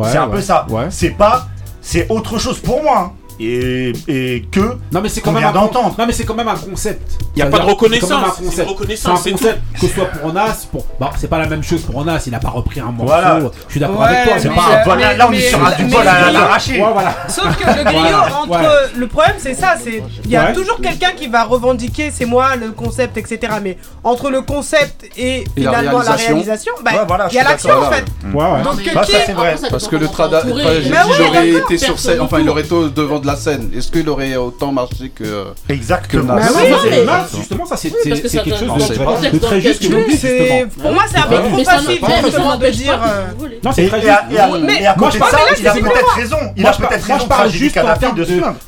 C'est 0.05 0.17
un 0.19 0.29
peu 0.29 0.41
ça. 0.41 0.67
C'est 0.91 1.11
pas. 1.11 1.49
C'est 1.81 2.11
autre 2.11 2.39
chose 2.39 2.61
pour 2.61 2.83
moi. 2.83 2.99
Hein 2.99 3.13
et, 3.41 3.93
et 4.09 4.45
que. 4.51 4.77
Non, 4.93 5.01
mais 5.03 5.09
c'est 5.09 5.21
quand, 5.21 5.33
qu 5.33 5.41
même. 5.41 5.53
Non, 5.53 6.07
mais 6.07 6.13
c'est 6.13 6.25
quand 6.25 6.35
même 6.35 6.49
un 6.49 6.57
concept. 6.57 7.19
Il 7.35 7.37
n'y 7.37 7.43
a 7.43 7.47
pas 7.47 7.59
de 7.59 7.65
reconnaissance. 7.65 8.41
C'est 8.51 8.63
un 8.63 9.15
concept. 9.15 9.61
Que 9.75 9.81
ce 9.81 9.89
soit 9.89 10.07
pour 10.07 10.31
Onas, 10.31 10.67
pour... 10.71 10.87
Bon, 11.01 11.09
c'est 11.17 11.29
pas 11.29 11.39
la 11.39 11.49
même 11.49 11.63
chose 11.63 11.83
pour 11.83 11.97
Onas, 11.97 12.23
il 12.27 12.35
a 12.35 12.39
pas 12.39 12.51
repris 12.51 12.81
un 12.81 12.93
morceau. 12.93 13.07
Voilà. 13.07 13.41
Je 13.67 13.71
suis 13.73 13.81
d'accord 13.81 14.01
ouais, 14.01 14.07
avec 14.07 14.25
toi. 14.25 14.35
C'est 14.39 14.49
pas. 14.51 14.97
Là, 14.97 15.17
là, 15.17 15.27
on 15.29 15.33
est 15.33 15.41
sur 15.41 15.65
un 15.65 15.73
du 15.73 15.89
vol 15.89 16.07
à 16.07 16.31
l'arraché. 16.31 16.83
Sauf 17.29 17.57
que 17.57 17.79
le 17.79 17.85
griot, 17.85 18.17
entre. 18.43 18.91
Le 18.97 19.07
problème, 19.07 19.37
c'est 19.39 19.55
ça. 19.55 19.75
Il 20.25 20.31
y 20.31 20.37
a 20.37 20.53
toujours 20.53 20.81
quelqu'un 20.81 21.13
qui 21.17 21.29
va 21.29 21.45
revendiquer 21.45 22.11
c'est 22.11 22.27
moi 22.27 22.57
le 22.57 22.71
concept, 22.73 23.17
etc. 23.17 23.55
Mais 23.63 23.79
entre 24.03 24.31
le 24.31 24.43
concept 24.43 25.07
et 25.17 25.45
finalement 25.57 26.03
la 26.03 26.13
réalisation, 26.13 26.73
bah, 26.85 26.93
il 27.31 27.35
y 27.35 27.39
a 27.39 27.45
l'action 27.45 27.79
en 27.79 27.91
fait. 27.91 28.05
Donc, 28.23 28.83
bah, 28.95 29.03
qui. 29.05 29.13
Parce 29.71 29.89
que 29.89 29.97
le 29.97 30.09
Trada. 30.09 30.43
J'aurais 31.17 31.51
été 31.51 31.79
sur 31.79 31.99
scène. 31.99 32.21
Enfin, 32.21 32.39
il 32.41 32.49
aurait 32.49 32.63
été 32.63 32.75
devant 32.95 33.19
la 33.27 33.37
scène, 33.37 33.71
est-ce 33.75 33.91
qu'il 33.91 34.09
aurait 34.09 34.37
autant 34.37 34.73
marché 34.73 35.11
que. 35.15 35.47
Exactement. 35.69 36.37
Que 36.37 36.41
bah 36.41 36.49
oui, 36.55 37.39
Justement, 37.39 37.67
ça, 37.67 37.77
c'est 37.77 37.91
quelque 37.91 38.57
chose 38.57 38.89
de, 39.33 39.39
très 39.39 39.61
juste 39.61 39.89
Pour 40.81 40.93
moi, 40.93 41.05
c'est 41.11 41.19
un 41.19 41.23
peu 41.23 41.37
trop 41.37 41.65
facile, 41.65 42.01
justement, 42.25 42.57
de 42.57 42.67
dire. 42.69 43.01
Euh, 43.05 43.27
non, 43.63 43.73
c'est 43.73 43.89
très 43.89 44.01
juste. 44.01 44.13
Mais 44.63 44.87
à 44.87 44.95
côté 44.95 45.19
de 45.19 45.25
ça, 45.25 45.39
il 45.59 45.69
a 45.69 45.73
peut-être 45.73 46.15
raison. 46.17 46.37
Il 46.57 46.67
a 46.67 46.73
peut-être 46.73 47.07
raison. 47.07 47.19
Je 47.21 47.27
parle 47.29 47.51
juste 47.51 47.79
en 47.79 47.97
termes 47.97 48.17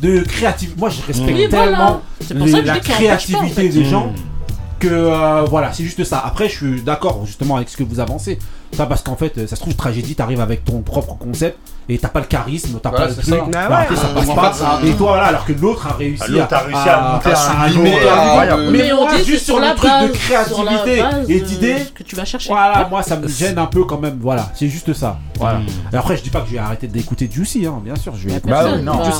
de 0.00 0.20
créativité. 0.22 0.78
Moi, 0.78 0.90
je 0.90 1.06
respecte 1.06 1.50
tellement 1.50 2.02
la 2.30 2.78
créativité 2.78 3.68
des 3.68 3.84
gens 3.84 4.12
que 4.78 4.88
euh, 4.88 5.42
voilà, 5.44 5.72
c'est 5.72 5.84
juste 5.84 6.04
ça. 6.04 6.22
Après, 6.24 6.48
je 6.48 6.56
suis 6.56 6.82
d'accord 6.82 7.24
justement 7.24 7.56
avec 7.56 7.68
ce 7.68 7.76
que 7.76 7.82
vous 7.82 8.00
avancez. 8.00 8.38
Parce 8.84 9.02
qu'en 9.02 9.16
fait, 9.16 9.38
euh, 9.38 9.46
ça 9.46 9.56
se 9.56 9.60
trouve, 9.60 9.74
tragédie, 9.74 10.14
t'arrives 10.14 10.40
avec 10.40 10.64
ton 10.64 10.80
propre 10.82 11.14
concept 11.14 11.58
et 11.88 11.98
t'as 11.98 12.08
pas 12.08 12.18
le 12.18 12.26
charisme, 12.26 12.80
t'as 12.82 12.90
pas 12.90 13.06
le 13.06 13.14
truc, 13.14 13.28
bah 13.52 13.66
bah, 13.68 13.86
ça, 13.94 14.08
ah, 14.16 14.24
ça 14.24 14.34
passe 14.34 14.58
pas. 14.58 14.80
Et 14.84 14.92
toi, 14.94 15.12
voilà, 15.12 15.26
alors 15.26 15.44
que 15.44 15.52
l'autre 15.52 15.86
a 15.86 15.92
réussi 15.92 16.40
ah, 16.40 16.48
à, 16.50 16.58
réussi 16.58 16.88
à, 16.88 17.12
monter 17.12 17.30
à, 17.30 18.20
à, 18.40 18.58
euh, 18.58 18.70
Mais, 18.72 18.92
on 18.92 19.08
dit 19.08 19.24
juste 19.24 19.44
sur 19.44 19.60
le 19.60 19.72
truc 19.76 19.90
de 20.02 20.08
créativité 20.08 20.98
et 21.28 21.40
euh, 21.40 21.44
d'idées 21.44 21.76
que 21.94 22.02
tu 22.02 22.16
vas 22.16 22.24
chercher. 22.24 22.48
Voilà, 22.48 22.88
moi, 22.90 23.02
ça 23.02 23.16
me 23.16 23.28
gêne 23.28 23.58
un 23.58 23.66
peu 23.66 23.84
quand 23.84 23.98
même. 23.98 24.18
Voilà, 24.20 24.50
c'est 24.54 24.68
juste 24.68 24.92
ça. 24.94 25.18
Voilà. 25.38 25.58
Hmm. 25.58 25.96
Après, 25.96 26.16
je 26.16 26.22
dis 26.22 26.30
pas 26.30 26.40
que 26.40 26.48
je 26.48 26.54
vais 26.54 26.58
arrêter 26.58 26.88
d'écouter 26.88 27.28
Juicy, 27.30 27.66
hein, 27.66 27.80
bien 27.84 27.94
sûr, 27.94 28.14
je 28.16 28.28
vais 28.28 28.40
bah, 28.40 28.64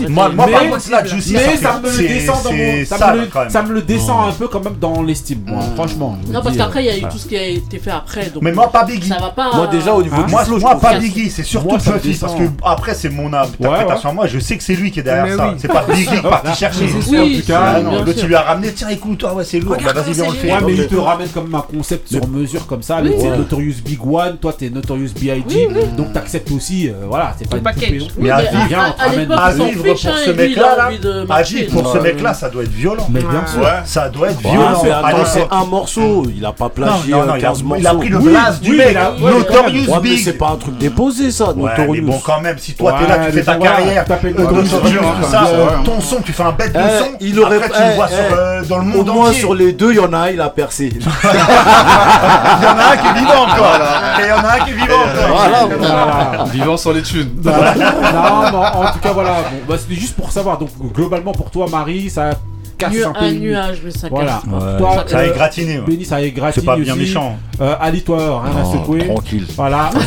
Moi, 0.08 0.28
moi, 0.30 0.46
par 0.48 0.68
contre, 0.68 1.06
Juicy, 1.06 1.34
mais 1.34 1.56
ça 1.56 1.78
me 1.78 1.88
le 1.88 2.08
descend 2.08 2.42
dans 2.42 2.52
mon, 2.52 3.50
ça 3.50 3.62
me 3.62 3.72
le 3.72 3.82
descend 3.82 4.28
un 4.28 4.32
peu 4.32 4.48
quand 4.48 4.64
même 4.64 4.78
dans 4.80 5.02
l'estime, 5.02 5.44
hmm. 5.46 5.76
franchement. 5.76 6.18
Non, 6.28 6.42
parce 6.42 6.56
qu'après, 6.56 6.84
il 6.84 6.86
y 6.86 6.90
a 6.90 6.98
eu 6.98 7.08
tout 7.08 7.18
ce 7.18 7.28
qui 7.28 7.36
a 7.36 7.46
été 7.46 7.78
fait 7.78 7.92
après. 7.92 8.32
Mais 8.42 8.50
moi, 8.50 8.72
pas 8.72 8.84
Biggie. 8.84 9.08
Ça 9.08 9.18
va 9.18 9.30
pas 9.30 9.45
moi, 9.54 9.66
ah. 9.68 9.70
déjà, 9.70 9.94
au 9.94 10.02
niveau 10.02 10.16
hein 10.16 10.24
du 10.24 10.32
moi, 10.32 10.44
moi, 10.60 10.78
pas 10.80 10.98
Biggie, 10.98 11.30
c'est 11.30 11.42
surtout 11.42 11.68
moi, 11.68 11.78
Petit, 11.78 12.14
parce 12.14 12.34
que 12.34 12.44
après, 12.62 12.94
c'est 12.94 13.08
mon 13.08 13.32
interprétation 13.32 14.10
à 14.10 14.12
moi, 14.12 14.26
je 14.26 14.38
sais 14.38 14.56
que 14.56 14.62
c'est 14.62 14.74
lui 14.74 14.90
qui 14.90 15.00
est 15.00 15.02
derrière 15.02 15.36
ça. 15.36 15.54
C'est 15.58 15.68
pas 15.68 15.84
Biggie 15.84 16.20
parti 16.22 16.54
chercher. 16.54 16.84
En 16.86 17.00
tout 17.00 17.46
cas, 17.46 17.80
l'autre, 17.80 18.26
lui 18.26 18.34
a 18.34 18.42
ramené, 18.42 18.72
tiens, 18.72 18.88
écoute, 18.88 19.22
ouais, 19.22 19.44
c'est 19.44 19.60
lourd, 19.60 19.76
bah, 19.84 19.92
vas-y, 19.92 20.12
viens, 20.12 20.24
on 20.26 20.30
le 20.30 20.36
fait. 20.36 20.52
Ouais, 20.52 20.58
mais 20.64 20.74
il 20.74 20.86
te 20.86 20.96
ramène 20.96 21.28
comme 21.28 21.54
un 21.54 21.60
concept 21.60 22.08
sur 22.08 22.26
mesure 22.28 22.66
comme 22.66 22.82
ça. 22.82 23.00
C'est 23.18 23.36
Notorious 23.36 23.76
Big 23.84 24.00
One, 24.06 24.38
toi, 24.38 24.52
t'es 24.52 24.70
Notorious 24.70 25.10
B.I.G. 25.14 25.68
Donc, 25.96 26.12
t'acceptes 26.12 26.50
aussi, 26.50 26.88
euh, 26.88 27.06
voilà, 27.06 27.34
c'est 27.38 27.48
pas 27.48 27.56
une 27.56 28.08
Mais 28.18 28.30
à 28.30 28.40
vivre 28.42 29.82
pour 29.82 29.98
ce 29.98 30.30
mec-là, 30.30 30.88
à 31.28 31.42
vivre 31.42 31.72
pour 31.72 31.92
ce 31.92 31.98
mec-là, 31.98 32.34
ça 32.34 32.48
doit 32.48 32.62
être 32.62 32.72
violent. 32.72 33.06
Mais 33.10 33.20
bien 33.20 33.46
sûr. 33.46 33.66
Ça 33.84 34.08
doit 34.08 34.30
être 34.30 34.40
violent. 34.40 34.82
C'est 35.26 35.46
un 35.50 35.64
morceau, 35.64 36.26
il 36.34 36.44
a 36.44 36.52
pas 36.52 36.68
plagié 36.68 37.14
15 37.40 37.62
morceaux. 37.62 37.80
Il 37.80 37.86
a 37.86 37.94
pris 37.94 38.08
le 38.08 38.20
place 38.20 38.60
du 38.60 38.76
mec. 38.76 38.96
Notorious 39.38 39.90
ouais, 39.90 40.16
C'est 40.22 40.32
pas 40.34 40.50
un 40.50 40.56
truc 40.56 40.78
déposé 40.78 41.30
ça, 41.30 41.52
ouais, 41.52 42.00
bon, 42.00 42.20
quand 42.24 42.40
même, 42.40 42.58
si 42.58 42.74
toi 42.74 42.96
t'es 42.98 43.06
là, 43.06 43.26
tu 43.26 43.32
fais 43.32 43.44
ta 43.44 43.56
carrière, 43.56 44.04
euh, 44.10 45.82
ton 45.84 46.00
son, 46.00 46.20
tu 46.20 46.32
fais 46.32 46.42
un 46.42 46.52
bête 46.52 46.72
de 46.72 46.78
eh, 46.78 46.98
son. 46.98 47.10
Il 47.20 47.38
aurait 47.40 47.60
tu 47.60 47.68
le 47.68 47.74
eh, 47.92 47.94
vois 47.94 48.08
eh, 48.10 48.34
euh, 48.34 48.64
dans 48.64 48.78
le 48.78 48.84
monde. 48.84 49.08
Au 49.08 49.12
moins 49.12 49.32
sur 49.32 49.54
les 49.54 49.72
deux, 49.72 49.92
il 49.92 49.96
y 49.96 50.00
en 50.00 50.12
a 50.12 50.18
un, 50.18 50.30
il 50.30 50.40
a 50.40 50.48
percé. 50.48 50.90
Il 50.98 52.64
y 52.64 52.66
en 52.66 52.78
a 52.78 52.92
un 52.92 52.96
qui 52.96 53.06
est 53.06 53.20
vivant 53.20 53.42
encore. 53.42 53.78
Il 54.18 54.26
y 54.26 54.32
en 54.32 54.44
a 54.44 54.52
un 54.52 54.58
qui 54.64 54.70
est 54.70 54.74
vivant 54.74 56.44
Vivant 56.46 56.76
sans 56.76 56.92
les 56.92 57.02
thunes. 57.02 57.30
Non, 57.44 57.50
en 57.52 58.92
tout 58.92 58.98
cas, 59.00 59.12
voilà. 59.12 59.36
Bah, 59.68 59.76
c'était 59.78 60.00
juste 60.00 60.16
pour 60.16 60.30
savoir. 60.30 60.58
Donc, 60.58 60.70
globalement, 60.94 61.32
pour 61.32 61.50
toi, 61.50 61.66
Marie, 61.70 62.10
ça 62.10 62.30
casse 62.78 62.94
un, 63.04 63.12
un 63.14 63.32
nuage, 63.32 63.78
mais 63.84 63.90
ça 63.90 64.08
voilà. 64.08 64.42
casse. 64.44 64.44
Ouais. 64.44 64.78
Toi, 64.78 65.04
ça 65.06 65.18
euh, 65.18 65.30
est 65.30 65.34
gratiné. 65.34 65.78
Benny, 65.86 66.04
ça 66.04 66.22
est 66.22 66.30
gratiné. 66.30 66.60
C'est 66.60 66.66
pas 66.66 66.76
bien 66.76 66.96
méchant. 66.96 67.38
Euh, 67.60 67.74
Ali, 67.80 68.02
toi, 68.02 68.42
rien 68.42 68.50
hein, 68.50 68.54
non, 68.54 68.70
à 68.70 68.72
secouer. 68.72 69.06
Tranquille. 69.06 69.46
Voilà. 69.56 69.90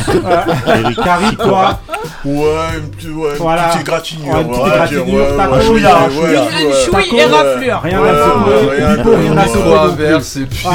Euh, 0.70 0.92
Carrie, 1.02 1.36
toi. 1.36 1.80
Ouais, 2.24 2.42
une 2.78 2.90
petite, 2.90 3.10
ouais, 3.10 3.34
voilà. 3.38 3.68
petite 3.68 3.86
gratinure. 3.86 4.38
Une 4.40 4.48
petite 4.48 4.64
gratinure. 4.64 5.36
Taco, 5.36 5.54
il 5.56 5.62
chouille 5.62 5.82
et 5.82 5.86
raflure. 5.86 6.42
Euh, 6.42 7.78
rien 7.82 8.02
à 8.04 8.14
secouer. 8.24 8.96
Nico, 8.96 9.10
rien 9.16 9.36
à 9.36 9.46
secouer. 9.46 9.62
Trois 9.62 9.88
verres, 9.88 10.22
c'est 10.22 10.46
plus. 10.46 10.64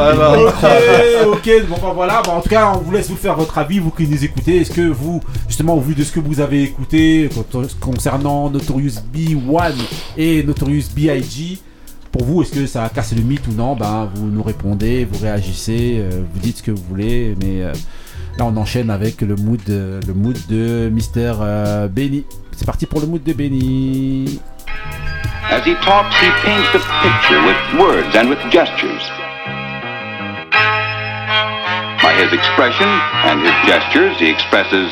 Ok, 0.00 1.26
ok. 1.26 1.66
Bon, 1.68 1.76
bah 1.82 1.92
voilà. 1.94 2.22
Bah, 2.24 2.32
en 2.32 2.40
tout 2.40 2.48
cas, 2.48 2.72
on 2.74 2.78
vous 2.78 2.92
laisse 2.92 3.08
vous 3.08 3.16
faire 3.16 3.34
votre 3.34 3.56
avis, 3.58 3.78
vous 3.78 3.90
qui 3.90 4.06
nous 4.06 4.24
écoutez. 4.24 4.60
Est-ce 4.60 4.70
que 4.70 4.88
vous, 4.88 5.20
justement, 5.48 5.74
au 5.74 5.80
vu 5.80 5.94
de 5.94 6.04
ce 6.04 6.12
que 6.12 6.20
vous 6.20 6.40
avez 6.40 6.62
écouté, 6.62 6.99
concernant 7.80 8.50
Notorious 8.50 9.00
B1 9.14 9.72
et 10.16 10.42
Notorious 10.42 10.84
B.I.G. 10.94 11.58
Pour 12.12 12.24
vous, 12.24 12.42
est-ce 12.42 12.52
que 12.52 12.66
ça 12.66 12.88
casse 12.92 13.14
le 13.14 13.22
mythe 13.22 13.46
ou 13.48 13.52
non? 13.52 13.76
Ben, 13.76 14.10
Vous 14.14 14.26
nous 14.26 14.42
répondez, 14.42 15.04
vous 15.10 15.18
réagissez, 15.22 15.98
euh, 16.00 16.22
vous 16.32 16.40
dites 16.40 16.58
ce 16.58 16.62
que 16.62 16.70
vous 16.72 16.82
voulez, 16.88 17.36
mais 17.40 17.62
euh, 17.62 17.72
là 18.36 18.46
on 18.46 18.56
enchaîne 18.56 18.90
avec 18.90 19.20
le 19.20 19.36
mood, 19.36 19.60
euh, 19.68 20.00
le 20.06 20.14
mood 20.14 20.36
de 20.48 20.88
Mister 20.92 21.32
euh, 21.40 21.86
Benny. 21.88 22.24
C'est 22.56 22.64
parti 22.66 22.86
pour 22.86 23.00
le 23.00 23.06
mood 23.06 23.22
de 23.22 23.32
Benny. 23.32 24.40
As 25.50 25.64
he 25.64 25.74
talks, 25.84 26.14
he 26.20 26.30
paints 26.44 26.70
the 26.72 26.80
picture 27.02 27.40
with 27.46 27.80
words 27.80 28.14
and 28.16 28.28
with 28.28 28.38
gestures. 28.50 29.08
By 32.02 32.12
his 32.14 32.32
expression 32.32 32.88
and 33.26 33.40
his 33.42 33.54
gestures, 33.66 34.16
he 34.18 34.28
expresses 34.30 34.90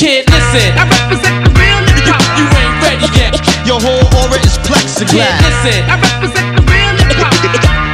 Kid, 0.00 0.24
listen. 0.32 0.72
I 0.80 0.88
represent 0.88 1.44
the 1.44 1.52
real 1.60 1.76
hip 1.84 2.08
hop. 2.08 2.24
You 2.40 2.48
ain't 2.56 2.76
ready 2.80 3.04
yet. 3.20 3.36
Your 3.68 3.76
whole 3.84 4.00
aura 4.16 4.40
is 4.40 4.56
plexiglass. 4.64 5.12
Kid, 5.12 5.28
listen. 5.44 5.80
I 5.92 6.00
represent 6.00 6.56
the 6.56 6.64
real 6.72 6.92
hip 7.04 7.20
hop. 7.20 7.36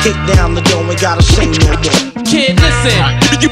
Kick 0.07 0.15
down 0.31 0.55
the 0.55 0.62
door 0.70 0.87
and 0.87 1.01
gotta 1.03 1.27
sing 1.27 1.51
no 1.59 1.66
more. 1.66 1.83
Kid, 2.23 2.62
listen. 2.62 2.95
You 3.43 3.51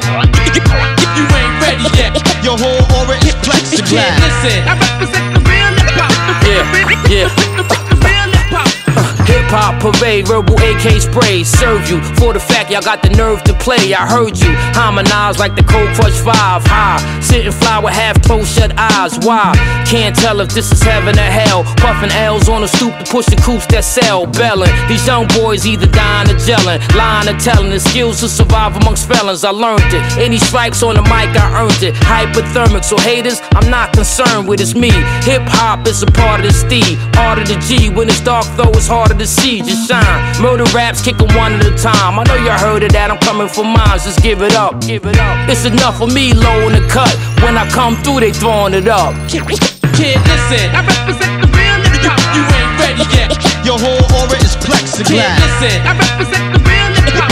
ain't 1.35 1.57
ready 1.67 1.83
yet. 1.99 2.15
Your 2.47 2.55
whole 2.55 2.79
aura 2.95 3.19
is 3.27 3.35
plexiglass. 3.43 3.91
Kid, 3.91 4.23
listen. 4.23 4.63
I 4.71 4.79
represent 4.79 5.35
the 5.35 5.43
real 5.51 5.75
hip 5.75 5.91
hop. 5.99 6.15
Yeah, 6.47 7.27
yeah. 7.27 7.95
Uh, 8.97 9.25
hip 9.31 9.47
hop 9.51 9.81
parade, 9.81 10.27
verbal 10.27 10.57
AK 10.59 11.01
spray. 11.01 11.45
Serve 11.45 11.89
you 11.89 12.03
for 12.17 12.33
the 12.33 12.41
fact 12.41 12.71
y'all 12.71 12.83
got 12.83 13.03
the 13.03 13.11
nerve 13.11 13.43
to 13.45 13.55
play. 13.55 13.95
I 13.95 14.07
heard 14.07 14.39
you 14.39 14.53
harmonize 14.75 15.39
like 15.39 15.55
the 15.55 15.63
Cold 15.63 15.89
Crush 15.95 16.19
5. 16.19 16.65
High, 16.65 17.21
sitting 17.21 17.53
fly 17.53 17.79
with 17.79 17.95
half 17.95 18.21
closed 18.23 18.49
shut 18.49 18.73
eyes. 18.77 19.19
Why? 19.21 19.55
Can't 19.87 20.17
tell 20.17 20.41
if 20.41 20.49
this 20.51 20.73
is 20.73 20.83
heaven 20.83 21.19
or 21.19 21.31
hell. 21.31 21.65
Puffing 21.77 22.11
L's 22.11 22.49
on 22.49 22.63
the 22.63 22.69
stoop 22.69 22.97
to 22.99 23.05
push 23.11 23.27
the 23.27 23.37
coops 23.37 23.67
that 23.67 23.85
sell. 23.85 24.27
Belling, 24.27 24.73
these 24.89 25.07
young 25.07 25.27
boys 25.29 25.67
either 25.67 25.87
dying 25.87 26.31
or 26.31 26.39
gelling. 26.41 26.81
Lying 26.95 27.29
or 27.29 27.39
telling 27.39 27.71
the 27.71 27.81
skills 27.81 28.21
to 28.21 28.29
survive 28.29 28.77
amongst 28.77 29.09
felons. 29.09 29.45
I 29.45 29.51
learned 29.51 29.93
it. 29.93 30.03
Any 30.19 30.39
strikes 30.39 30.83
on 30.83 30.97
the 30.97 31.03
mic, 31.03 31.31
I 31.37 31.63
earned 31.63 31.83
it. 31.83 31.95
Hypothermic, 31.95 32.85
so 32.85 32.99
haters, 32.99 33.41
I'm 33.53 33.71
not 33.71 33.93
concerned 33.93 34.49
with 34.49 34.61
it's 34.61 34.75
me. 34.75 34.91
Hip 35.29 35.43
hop 35.45 35.87
is 35.87 36.03
a 36.03 36.07
part 36.07 36.41
of 36.41 36.47
this 36.47 36.63
D. 36.65 36.97
part 37.13 37.39
of 37.39 37.47
the 37.49 37.57
G. 37.67 37.91
When 37.91 38.09
it's 38.09 38.21
dark, 38.21 38.47
though, 38.57 38.71
it's 38.71 38.84
harder 38.89 39.15
to 39.15 39.27
see. 39.27 39.61
Just 39.63 39.89
shine. 39.89 40.43
Murder 40.43 40.65
raps, 40.75 41.01
kick 41.03 41.21
'em 41.21 41.29
one 41.37 41.53
at 41.55 41.67
a 41.67 41.75
time. 41.77 42.19
I 42.19 42.25
know 42.25 42.37
y'all 42.37 42.59
heard 42.59 42.83
of 42.83 42.93
that, 42.93 43.11
I'm 43.11 43.19
coming 43.19 43.49
for 43.49 43.65
mine, 43.65 43.99
just 43.99 44.23
give 44.23 44.43
it 44.43 44.55
up. 44.55 44.81
Give 44.81 45.05
it 45.05 45.19
up. 45.19 45.49
It's 45.49 45.65
enough 45.65 45.99
for 45.99 46.07
me, 46.07 46.33
low 46.33 46.69
in 46.69 46.73
the 46.73 46.85
cut. 46.89 47.15
When 47.43 47.57
I 47.57 47.69
come 47.71 47.97
through, 48.03 48.21
they 48.21 48.33
throwing 48.33 48.75
it 48.75 48.89
up. 48.89 49.15
Kid, 49.29 50.19
listen, 50.27 50.67
I 50.75 50.83
represent 50.83 51.33
the 51.41 51.49
real 51.55 51.79
hip 51.87 52.03
hop. 52.03 52.19
You 52.35 52.43
ain't 52.59 52.75
ready 52.83 53.05
yet. 53.15 53.31
Your 53.65 53.79
whole 53.79 54.05
aura 54.19 54.37
is 54.43 54.57
plexiglass. 54.59 55.07
Kid, 55.07 55.23
plexiglass. 55.23 55.39
listen, 55.45 55.77
I 55.87 55.93
represent 55.95 56.45
the 56.53 56.61
real 56.67 56.91
hip 56.99 57.15
hop. 57.15 57.31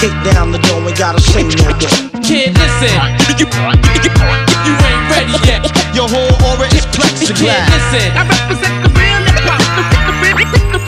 Kick 0.00 0.14
down 0.24 0.50
the 0.50 0.58
door, 0.64 0.80
ain't 0.80 0.96
gotta 0.96 1.20
say 1.20 1.44
no 1.44 1.54
more. 1.60 1.76
Kid, 2.24 2.56
listen, 2.56 2.96
you, 3.36 3.46
you 3.46 4.74
ain't 4.88 5.04
ready 5.12 5.36
yet. 5.44 5.60
Your 5.94 6.08
whole 6.08 6.32
aura 6.48 6.66
is 6.72 6.86
plexiglass. 6.88 7.36
Kid, 7.36 7.36
plexiglass. 7.36 7.68
listen, 7.68 8.08
I 8.16 8.22
represent 8.24 8.74
the 8.80 8.90
real 8.96 9.20
hip 9.28 9.44
hop. 9.44 9.60
The, 9.76 9.82
the, 9.84 10.00
the, 10.08 10.14
the, 10.24 10.44
the, 10.50 10.60
the, 10.72 10.79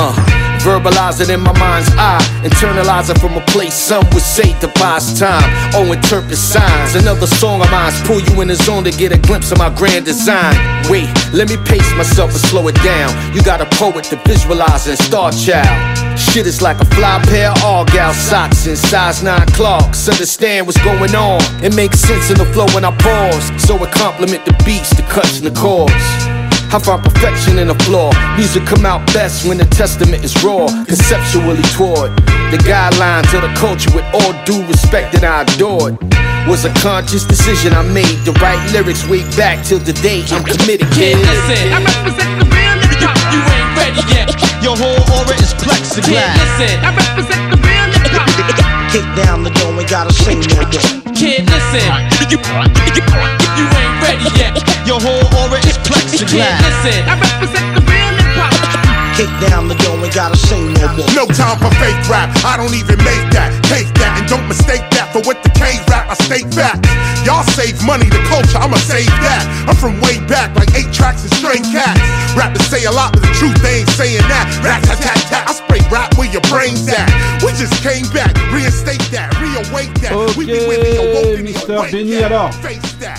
Uh, 0.00 0.14
verbalize 0.62 1.20
it 1.20 1.28
in 1.28 1.40
my 1.40 1.52
mind's 1.58 1.90
eye. 1.98 2.22
Internalize 2.44 3.10
it 3.10 3.18
from 3.18 3.34
a 3.34 3.44
place 3.46 3.74
some 3.74 4.04
would 4.14 4.22
say 4.22 4.54
pass 4.78 5.18
time. 5.18 5.42
Oh, 5.74 5.90
interpret 5.92 6.38
signs. 6.38 6.94
Another 6.94 7.26
song 7.26 7.60
of 7.60 7.70
mine's 7.70 8.00
pull 8.02 8.20
you 8.20 8.40
in 8.40 8.48
the 8.48 8.54
zone 8.54 8.84
to 8.84 8.92
get 8.92 9.10
a 9.10 9.18
glimpse 9.18 9.50
of 9.50 9.58
my 9.58 9.70
grand 9.74 10.04
design. 10.04 10.54
Wait, 10.88 11.10
let 11.34 11.48
me 11.48 11.56
pace 11.66 11.90
myself 11.96 12.30
and 12.30 12.40
slow 12.40 12.68
it 12.68 12.76
down. 12.76 13.10
You 13.34 13.42
got 13.42 13.60
a 13.60 13.66
poet 13.76 14.04
to 14.04 14.16
visualize 14.24 14.86
and 14.86 14.98
star 14.98 15.32
child. 15.32 15.98
Shit 16.16 16.46
is 16.46 16.62
like 16.62 16.80
a 16.80 16.84
fly 16.94 17.20
pair 17.24 17.50
of 17.50 17.64
Argyle 17.64 18.14
socks 18.14 18.66
and 18.66 18.78
size 18.78 19.22
9 19.22 19.46
clocks. 19.48 20.08
Understand 20.08 20.66
what's 20.66 20.82
going 20.84 21.14
on. 21.14 21.40
It 21.62 21.74
makes 21.74 21.98
sense 21.98 22.30
in 22.30 22.38
the 22.38 22.46
flow 22.46 22.66
when 22.74 22.84
I 22.84 22.96
pause. 22.98 23.50
So 23.66 23.82
it 23.82 23.90
complement 23.90 24.44
the 24.44 24.52
beats, 24.64 24.90
the 24.94 25.02
cuts, 25.02 25.38
and 25.38 25.46
the 25.46 25.60
chords. 25.60 26.37
I 26.68 26.78
find 26.78 27.02
perfection 27.02 27.58
in 27.58 27.68
the 27.68 27.78
flaw. 27.88 28.12
Music 28.36 28.60
come 28.66 28.84
out 28.84 29.00
best 29.16 29.48
when 29.48 29.56
the 29.56 29.64
testament 29.64 30.22
is 30.22 30.36
raw, 30.44 30.68
conceptually 30.84 31.64
toward 31.72 32.12
the 32.52 32.60
guidelines 32.68 33.32
of 33.32 33.40
the 33.40 33.52
culture 33.56 33.88
with 33.96 34.04
all 34.12 34.36
due 34.44 34.60
respect 34.68 35.16
that 35.16 35.24
I 35.24 35.48
adored. 35.48 35.96
Was 36.44 36.68
a 36.68 36.72
conscious 36.84 37.24
decision 37.24 37.72
I 37.72 37.80
made 37.88 38.20
to 38.28 38.32
write 38.40 38.60
lyrics 38.72 39.08
way 39.08 39.24
back 39.36 39.64
till 39.64 39.80
the 39.80 39.96
day 40.04 40.20
I'm 40.28 40.44
committed. 40.44 40.88
Kid, 40.92 41.16
Kid, 41.16 41.24
listen, 41.24 41.72
I 41.72 41.80
represent 41.80 42.32
the 42.36 42.46
real 42.52 42.76
hip 42.84 43.00
hop. 43.00 43.16
You 43.32 43.40
ain't 43.48 43.72
ready 43.72 44.02
yet. 44.12 44.28
Your 44.60 44.76
whole 44.76 45.00
aura 45.08 45.36
is 45.40 45.56
plexiglass. 45.56 46.04
Kid, 46.04 46.20
plexiglass. 46.20 46.36
listen, 46.36 46.76
I 46.84 46.90
represent 46.92 47.44
the 47.48 47.58
real 47.64 47.88
hip 47.96 48.12
hop. 48.16 48.92
Kick 48.92 49.08
down 49.16 49.40
the 49.44 49.52
door, 49.56 49.72
ain't 49.72 49.88
gotta 49.88 50.12
say 50.12 50.36
no 50.36 50.68
more. 50.68 50.97
Kid, 51.28 51.44
listen, 51.50 51.84
you, 52.24 52.38
you, 52.38 52.38
you 52.40 53.66
ain't 53.76 54.00
ready 54.00 54.24
yet. 54.40 54.56
Your 54.86 54.98
whole 54.98 55.28
aura 55.36 55.58
is 55.58 55.76
Kid, 55.76 55.92
plexiglass. 55.92 56.56
listen, 56.64 57.04
I 57.04 57.20
represent 57.20 57.74
the 57.76 57.82
real 57.84 58.08
hip 58.16 58.32
hop. 58.32 58.87
Kick 59.18 59.50
down 59.50 59.66
the 59.66 59.74
door, 59.82 59.98
ain't 59.98 60.14
gotta 60.14 60.38
say 60.38 60.62
no 60.62 60.94
more. 60.94 61.10
No 61.10 61.26
time 61.26 61.58
for 61.58 61.74
fake 61.82 61.98
rap. 62.06 62.30
I 62.46 62.54
don't 62.54 62.70
even 62.70 63.02
make 63.02 63.26
that. 63.34 63.50
Take 63.66 63.90
that 63.98 64.14
and 64.14 64.30
don't 64.30 64.46
mistake 64.46 64.86
that 64.94 65.10
for 65.10 65.18
what 65.26 65.42
the 65.42 65.50
K 65.58 65.74
rap. 65.90 66.06
I 66.06 66.14
state 66.22 66.46
facts. 66.54 66.86
Y'all 67.26 67.42
save 67.58 67.82
money, 67.82 68.06
the 68.06 68.22
culture, 68.30 68.62
I'ma 68.62 68.78
save 68.78 69.10
that. 69.26 69.42
I'm 69.66 69.74
from 69.74 69.98
way 70.06 70.22
back, 70.30 70.54
like 70.54 70.70
eight 70.78 70.94
tracks 70.94 71.26
and 71.26 71.34
straight 71.34 71.66
cats. 71.66 71.98
Rappers 72.38 72.62
say 72.70 72.86
a 72.86 72.94
lot, 72.94 73.10
but 73.10 73.26
the 73.26 73.34
truth 73.34 73.58
they 73.58 73.82
ain't 73.82 73.90
saying 73.98 74.22
that. 74.30 74.46
Rat 74.62 74.86
tat 74.86 75.02
tat 75.02 75.18
tat. 75.26 75.50
I 75.50 75.52
spray 75.52 75.82
rap 75.90 76.14
where 76.14 76.30
your 76.30 76.46
brains 76.46 76.86
at. 76.86 77.10
We 77.42 77.50
just 77.58 77.74
came 77.82 78.06
back, 78.14 78.38
reinstate 78.54 79.02
that, 79.10 79.34
reawake 79.42 79.98
that. 80.06 80.14
We 80.38 80.46
be 80.46 80.62
where 80.62 80.78
the 80.78 80.94
awoken 80.94 81.42
Ok, 81.42 81.42
Mister 81.42 81.82
Benny, 81.90 82.22
alors 82.22 82.54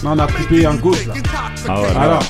Non, 0.03 0.15
on 0.15 0.19
a 0.19 0.27
coupé 0.31 0.65
un 0.65 0.75
gauche 0.75 1.05
là. 1.07 1.13
Ah 1.67 1.81
ouais, 1.81 1.87
alors, 1.95 2.23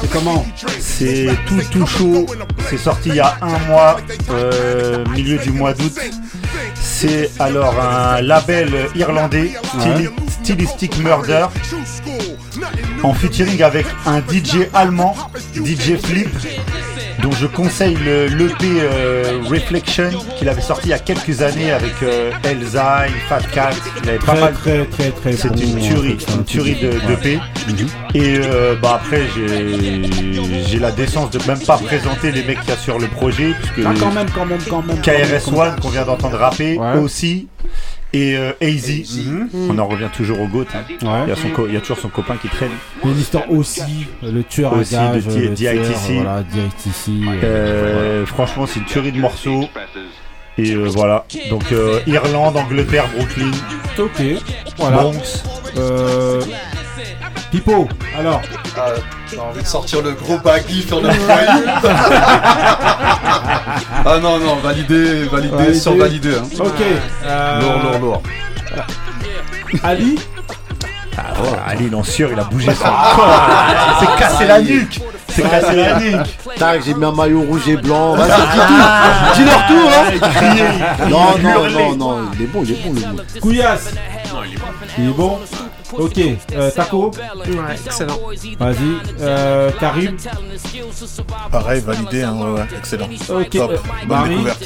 c'est 0.00 0.10
comment 0.10 0.46
C'est 0.78 1.28
tout 1.46 1.60
tout 1.72 1.86
chaud. 1.86 2.26
C'est 2.70 2.78
sorti 2.78 3.07
il 3.08 3.14
y 3.14 3.20
a 3.20 3.36
un 3.40 3.58
mois, 3.66 3.96
euh, 4.30 5.04
milieu 5.12 5.38
du 5.38 5.50
mois 5.50 5.72
d'août. 5.74 5.92
C'est 6.74 7.30
alors 7.38 7.74
un 7.80 8.20
label 8.22 8.88
irlandais, 8.94 9.52
Styli- 9.78 10.10
Stylistic 10.42 10.98
Murder, 10.98 11.46
en 13.02 13.12
featuring 13.14 13.62
avec 13.62 13.86
un 14.06 14.18
DJ 14.20 14.68
allemand, 14.74 15.14
DJ 15.54 15.96
Flip, 16.02 16.28
dont 17.22 17.32
je 17.32 17.46
conseille 17.46 17.96
le- 18.04 18.26
l'EP 18.26 18.64
euh, 18.64 19.40
Reflection 19.48 20.10
qu'il 20.38 20.48
avait 20.48 20.60
sorti 20.60 20.88
il 20.88 20.90
y 20.90 20.94
a 20.94 20.98
quelques 20.98 21.42
années 21.42 21.72
avec 21.72 21.94
euh, 22.02 22.30
Elza, 22.44 23.06
Fat 23.28 23.40
Cat. 23.52 23.70
Il 24.02 24.08
avait 24.10 24.18
pas 24.18 24.32
Très, 24.32 24.40
mal. 24.40 24.54
très, 24.54 24.84
très, 24.86 25.10
très 25.10 25.32
C'est 25.32 25.48
bon, 25.48 25.56
une 25.60 25.78
en 25.78 25.80
tuerie, 25.80 26.16
une 26.36 26.44
tuerie 26.44 26.74
de, 26.76 26.90
d'EP. 27.06 27.36
Ouais. 27.36 27.40
Et 28.14 28.38
euh, 28.42 28.74
bah 28.80 29.00
après 29.02 29.22
j'ai 30.66 30.78
la 30.78 30.90
décence 30.92 31.30
de 31.30 31.38
même 31.46 31.58
pas 31.60 31.76
présenter 31.78 32.30
les 32.32 32.42
mecs 32.44 32.60
qu'il 32.60 32.70
y 32.70 32.72
a 32.72 32.76
sur 32.76 32.98
le 32.98 33.06
projet 33.08 33.52
puisque 33.58 33.86
Ah, 33.86 33.94
quand 33.98 34.12
même, 34.12 34.26
quand 34.34 34.46
même, 34.46 34.58
quand 34.68 34.82
même. 34.82 34.98
quand 35.02 35.12
même, 35.12 35.26
KRS 35.26 35.44
quand 35.44 35.50
même. 35.52 35.60
One 35.60 35.80
qu'on 35.80 35.88
vient 35.90 36.04
d'entendre 36.04 36.36
rapper 36.38 36.78
Ouais. 36.78 36.98
aussi 36.98 37.48
et 38.12 38.36
euh, 38.36 38.52
AZ. 38.60 38.90
Mhm. 39.16 39.48
On 39.70 39.78
en 39.78 39.86
revient 39.86 40.08
toujours 40.14 40.40
au 40.40 40.46
GOAT. 40.46 40.64
hein. 40.74 40.78
Ouais. 41.02 41.22
Il, 41.26 41.28
y 41.28 41.32
a 41.32 41.36
son 41.36 41.50
co- 41.50 41.66
il 41.68 41.74
y 41.74 41.76
a 41.76 41.80
toujours 41.80 41.98
son 41.98 42.08
copain 42.08 42.36
qui 42.40 42.48
traîne. 42.48 42.70
Mais 43.04 43.12
l'histoire 43.12 43.50
aussi, 43.50 44.06
le 44.22 44.42
tueur 44.42 44.72
Aussi 44.72 44.96
à 44.96 45.12
gage, 45.12 45.26
de 45.26 45.40
le 45.40 45.48
DITC. 45.50 46.14
Voilà, 46.14 46.42
DITC. 46.42 47.08
euh, 47.08 47.42
Euh, 48.22 48.26
Franchement, 48.26 48.66
c'est 48.66 48.80
une 48.80 48.86
tuerie 48.86 49.12
de 49.12 49.20
morceaux. 49.20 49.64
Et 50.60 50.72
euh, 50.74 50.86
voilà. 50.88 51.24
Donc 51.50 51.70
euh, 51.70 52.00
Irlande, 52.06 52.56
Angleterre, 52.56 53.08
Brooklyn. 53.16 53.50
Ok, 53.98 54.22
voilà. 54.76 54.96
Bronx. 55.02 55.44
Pipo, 57.50 57.88
alors 58.18 58.42
Ah, 58.76 58.90
T'as 59.34 59.40
envie 59.42 59.62
de 59.62 59.66
sortir 59.66 60.02
le 60.02 60.12
gros 60.12 60.38
baggy 60.38 60.82
sur 60.86 61.00
le 61.00 61.10
foyer 61.10 61.46
Ah 64.04 64.18
non, 64.20 64.38
non, 64.38 64.56
validé, 64.56 65.24
validé, 65.24 65.56
Validé. 65.56 65.74
survalidé. 65.78 66.34
Hein. 66.36 66.42
Ok. 66.60 66.82
euh, 67.24 67.60
Lourd, 67.60 67.82
lourd, 67.82 67.98
lourd. 68.00 68.22
Ali 69.82 70.18
Ah 71.16 71.22
ouais, 71.42 71.48
Ali, 71.68 71.90
non 71.90 72.02
sûr, 72.04 72.30
il 72.32 72.38
a 72.38 72.44
bougé 72.44 72.72
son 72.74 72.84
corps. 72.84 73.36
Il 74.00 74.06
s'est 74.06 74.12
cassé 74.18 74.46
la 74.46 74.60
nuque. 74.60 75.00
C'est 75.28 75.42
cassé 75.48 75.76
la 75.76 75.98
nuque. 76.00 76.38
Tac, 76.58 76.82
j'ai 76.84 76.94
mis 76.94 77.04
un 77.04 77.12
maillot 77.12 77.42
rouge 77.42 77.68
et 77.68 77.76
blanc. 77.76 78.14
Vas-y, 78.14 78.30
Ah, 78.30 79.22
dis 79.34 79.40
tout. 79.40 79.42
Dis 79.42 79.44
leur 79.44 79.66
tour, 79.66 79.90
il 80.12 80.20
criait, 80.20 80.64
il 80.76 80.82
hein. 80.82 81.08
Non, 81.08 81.38
non, 81.42 81.70
non, 81.70 81.96
non. 81.96 82.18
Il 82.34 82.42
est 82.42 82.46
bon, 82.46 82.62
il 82.64 82.72
est 82.72 82.82
bon, 82.84 82.94
le 82.94 83.00
mot. 83.00 83.22
Couillasse 83.40 83.90
Non, 84.38 84.44
il 84.44 84.54
est 84.54 84.58
bon. 84.58 84.66
Il 84.98 85.08
est 85.08 85.12
bon 85.12 85.38
Ok, 85.92 86.18
euh, 86.52 86.70
Taco 86.70 87.10
Ouais, 87.34 87.74
excellent. 87.86 88.20
Vas-y, 88.58 88.76
euh, 89.20 89.70
Karim 89.80 90.16
Pareil, 91.50 91.80
validé, 91.80 92.22
hein, 92.22 92.36
ouais, 92.36 92.52
ouais, 92.60 92.66
excellent. 92.76 93.08
Ok, 93.30 93.50
Top, 93.50 93.72
euh, 93.72 93.78
bonne 94.06 94.18
Marie 94.18 94.28
découverte. 94.30 94.64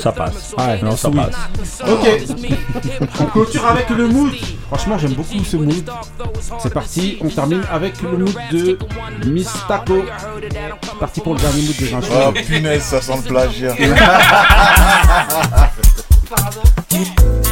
Ça 0.00 0.12
passe. 0.12 0.54
Ouais, 0.56 0.80
Non, 0.82 0.96
ça 0.96 1.10
oui. 1.10 1.16
passe. 1.16 1.82
Ok, 1.86 2.08
on 3.20 3.24
clôture 3.26 3.66
avec 3.66 3.90
le 3.90 4.08
mood. 4.08 4.32
Franchement, 4.68 4.96
j'aime 4.96 5.12
beaucoup 5.14 5.44
ce 5.44 5.56
mood. 5.56 5.90
C'est 6.60 6.72
parti, 6.72 7.18
on 7.20 7.28
termine 7.28 7.64
avec 7.70 8.00
le 8.00 8.16
mood 8.16 8.34
de 8.52 8.78
Miss 9.26 9.52
Taco. 9.68 10.02
Parti 10.98 11.20
pour 11.20 11.34
le 11.34 11.40
dernier 11.40 11.60
mood 11.62 11.76
de 11.76 11.84
Jean 11.84 12.00
Oh 12.10 12.32
punaise, 12.32 12.82
ça 12.82 13.02
sent 13.02 13.16
le 13.16 13.22
plagiat. 13.28 13.74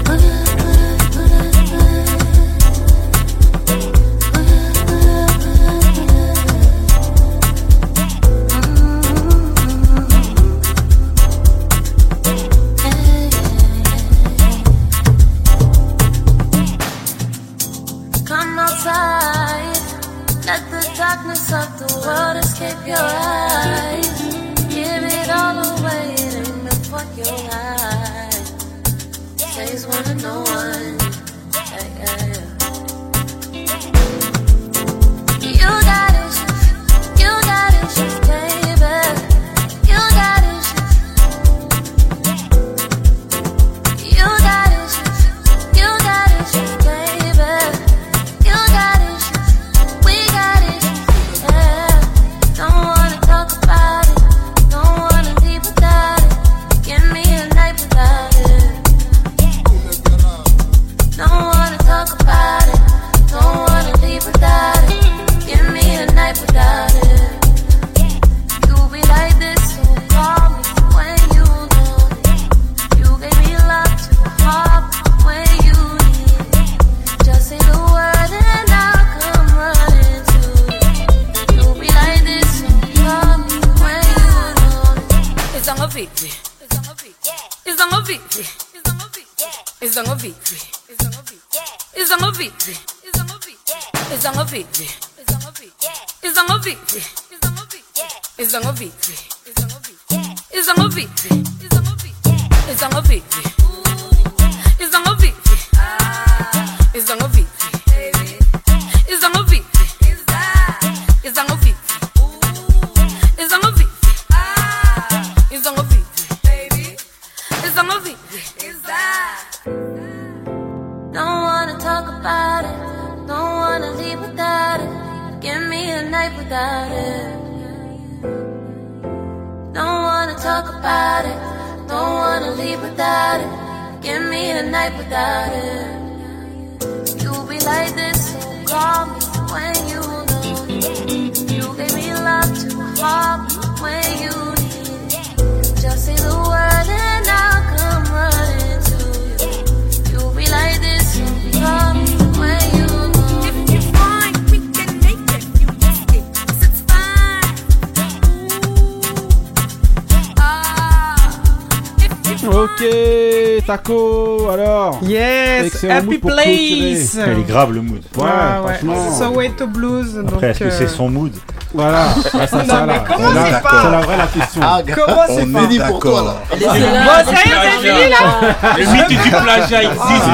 Elle 167.16 167.39
est 167.39 167.43
grave 167.48 167.72
le 167.72 167.80
mood. 167.82 168.02
Ouais, 168.16 168.24
Ah 168.28 168.62
ouais. 168.62 168.78
Soweto 169.18 169.66
Blues. 169.66 170.22
Après, 170.28 170.48
est-ce 170.51 170.59
que 170.60 170.64
euh, 170.64 170.70
c'est 170.70 170.89
son 170.89 171.09
mood 171.09 171.32
Voilà, 171.74 172.06
Ah, 172.35 172.47
ça, 172.47 172.56
Non, 172.59 172.64
ça, 172.68 172.86
mais 172.86 172.93
là. 172.94 173.05
comment 173.06 173.28
c'est 173.28 173.52
c'est 173.55 173.62
pas 173.62 173.90
la 173.90 174.01
vraie 174.01 174.16
la 174.16 174.26
question. 174.26 174.60
Ah, 174.64 174.78
Comment 174.94 175.22
c'est 175.28 175.43
on 175.44 175.52
pas 175.52 175.62
est 175.62 175.66
dit 175.68 175.80
pour 175.86 175.98
toi 176.01 176.22
là. 176.22 176.35
Bon, 176.51 176.66
ça 176.66 176.76
y 176.76 176.82
est, 176.82 177.55
c'est 177.82 177.89
fini 177.89 178.10
là 178.10 178.74
Le 178.76 178.93
mythe 178.93 179.09
du 179.22 179.30
plagiat 179.30 179.82
existe. 179.85 180.30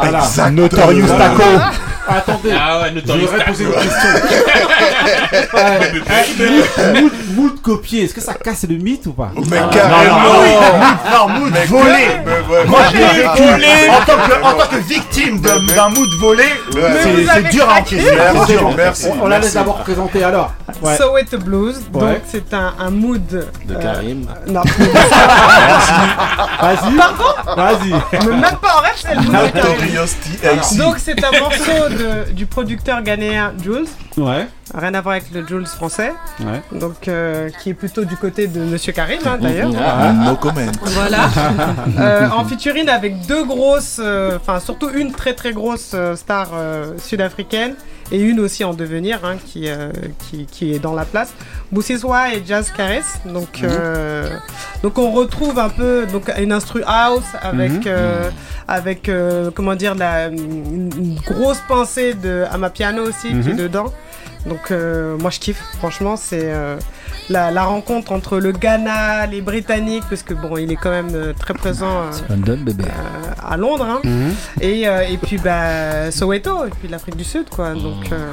Voilà. 0.00 0.50
Notorious. 0.50 1.06
Taco. 1.06 1.42
Attendez, 2.08 2.50
Ah 2.58 2.80
ouais, 2.82 2.92
je 3.06 3.12
voudrais 3.12 3.44
poser 3.44 3.64
une 3.64 3.72
question. 3.72 4.08
Mood, 7.00 7.12
mood 7.36 7.62
copié, 7.62 8.04
est-ce 8.04 8.14
que 8.14 8.20
ça 8.20 8.34
casse 8.34 8.64
le 8.68 8.76
mythe 8.76 9.06
ou 9.06 9.12
pas? 9.12 9.30
Mais 9.50 9.60
Non, 9.60 9.68
carrément 9.68 10.18
non, 11.12 11.28
mood 11.28 11.52
volé. 11.68 12.06
Moi, 12.66 12.80
je 12.92 12.96
l'ai 12.96 13.04
mais 13.04 13.12
vécu 13.22 13.42
volé. 13.42 13.66
en 13.90 14.56
tant 14.56 14.66
que, 14.68 14.76
victime 14.88 15.40
d'un 15.40 15.88
mood 15.88 16.08
volé. 16.20 16.44
C'est 17.32 17.48
dur 17.50 17.68
à 17.68 17.80
encaisser. 17.80 18.16
Merci. 18.76 19.06
On, 19.20 19.26
la 19.28 19.38
laisse 19.38 19.54
d'abord 19.54 19.78
présenter 19.78 20.24
alors. 20.24 20.52
Ouais. 20.82 20.96
Soweto 20.96 21.38
Blues, 21.38 21.80
donc 21.92 22.02
c'est 22.26 22.52
un, 22.54 22.74
un 22.78 22.90
mood 22.90 23.24
De 23.26 23.46
euh, 23.74 23.80
Karim. 23.80 24.26
Non, 24.48 24.62
Vas-y. 26.60 26.94
Vas-y. 27.56 27.90
mais 28.26 28.36
même 28.36 28.56
pas 28.60 28.76
en 28.78 28.80
rêve, 28.82 28.94
c'est 28.96 29.14
le 29.14 29.20
mood 29.22 29.32
de 29.32 30.40
Karim. 30.40 30.78
Donc 30.78 30.96
c'est 30.98 31.24
un 31.24 31.30
morceau 31.40 31.88
de- 31.90 32.32
du 32.32 32.46
producteur 32.46 33.02
ghanéen 33.02 33.52
Jules, 33.62 33.86
Ouais. 34.16 34.46
Rien 34.74 34.94
à 34.94 35.00
voir 35.00 35.14
avec 35.16 35.30
le 35.32 35.46
Jules 35.46 35.66
français, 35.66 36.12
Ouais. 36.40 36.62
donc 36.78 37.08
euh, 37.08 37.50
qui 37.62 37.70
est 37.70 37.74
plutôt 37.74 38.04
du 38.04 38.16
côté 38.16 38.46
de 38.46 38.60
Monsieur 38.60 38.92
Karim 38.92 39.20
hein, 39.26 39.38
d'ailleurs. 39.40 39.70
Ah, 39.78 40.12
No 40.12 40.36
comment. 40.36 40.72
Voilà. 40.82 41.28
Euh, 41.98 42.28
en 42.30 42.44
featuring 42.44 42.88
avec 42.88 43.26
deux 43.26 43.44
grosses, 43.44 44.00
euh, 44.02 44.36
enfin 44.36 44.60
surtout 44.60 44.88
une 44.90 45.12
très 45.12 45.34
très 45.34 45.52
grosse 45.52 45.92
euh, 45.94 46.16
star 46.16 46.48
euh, 46.54 46.92
sud-africaine 46.98 47.74
et 48.10 48.20
une 48.20 48.40
aussi 48.40 48.64
en 48.64 48.72
devenir 48.74 49.20
hein, 49.24 49.36
qui, 49.44 49.68
euh, 49.68 49.90
qui, 50.18 50.46
qui 50.46 50.74
est 50.74 50.78
dans 50.78 50.94
la 50.94 51.04
place. 51.04 51.32
Boussiswa 51.70 52.34
et 52.34 52.42
Jazz 52.46 52.70
Caress. 52.76 53.20
Donc, 53.26 53.60
euh, 53.62 54.28
donc 54.82 54.98
on 54.98 55.10
retrouve 55.12 55.58
un 55.58 55.68
peu 55.68 56.06
donc, 56.10 56.30
une 56.38 56.52
instru 56.52 56.82
house 56.86 57.24
avec, 57.40 57.72
Mhm. 57.72 57.82
euh, 57.86 58.30
avec 58.68 59.08
euh, 59.08 59.50
comment 59.54 59.74
dire, 59.74 59.94
la, 59.94 60.28
une, 60.28 60.90
une 60.96 61.18
grosse 61.26 61.60
pincée 61.68 62.14
de 62.14 62.44
Amapiano 62.50 63.02
aussi 63.02 63.28
qui 63.28 63.50
est 63.50 63.52
Mhm. 63.52 63.56
dedans. 63.56 63.92
Donc 64.46 64.70
euh, 64.70 65.16
moi 65.18 65.30
je 65.30 65.38
kiffe, 65.38 65.62
franchement 65.78 66.16
c'est 66.16 66.52
euh, 66.52 66.76
la, 67.30 67.50
la 67.50 67.64
rencontre 67.64 68.12
entre 68.12 68.38
le 68.38 68.52
Ghana, 68.52 69.26
les 69.26 69.40
Britanniques, 69.40 70.04
parce 70.08 70.22
que 70.22 70.34
bon 70.34 70.56
il 70.58 70.70
est 70.72 70.76
quand 70.76 70.90
même 70.90 71.10
euh, 71.14 71.32
très 71.38 71.54
présent 71.54 71.86
euh, 71.86 72.10
London, 72.30 72.58
bébé. 72.64 72.84
euh, 72.86 73.30
à 73.52 73.56
Londres, 73.56 73.86
hein. 73.88 74.00
Mhm. 74.04 74.34
et, 74.60 74.86
euh, 74.88 75.02
et 75.10 75.16
puis 75.16 75.38
bah, 75.38 76.10
Soweto, 76.10 76.66
et 76.66 76.70
puis 76.70 76.88
l'Afrique 76.88 77.16
du 77.16 77.24
Sud 77.24 77.48
quoi, 77.48 77.70
donc 77.74 78.10
euh, 78.12 78.30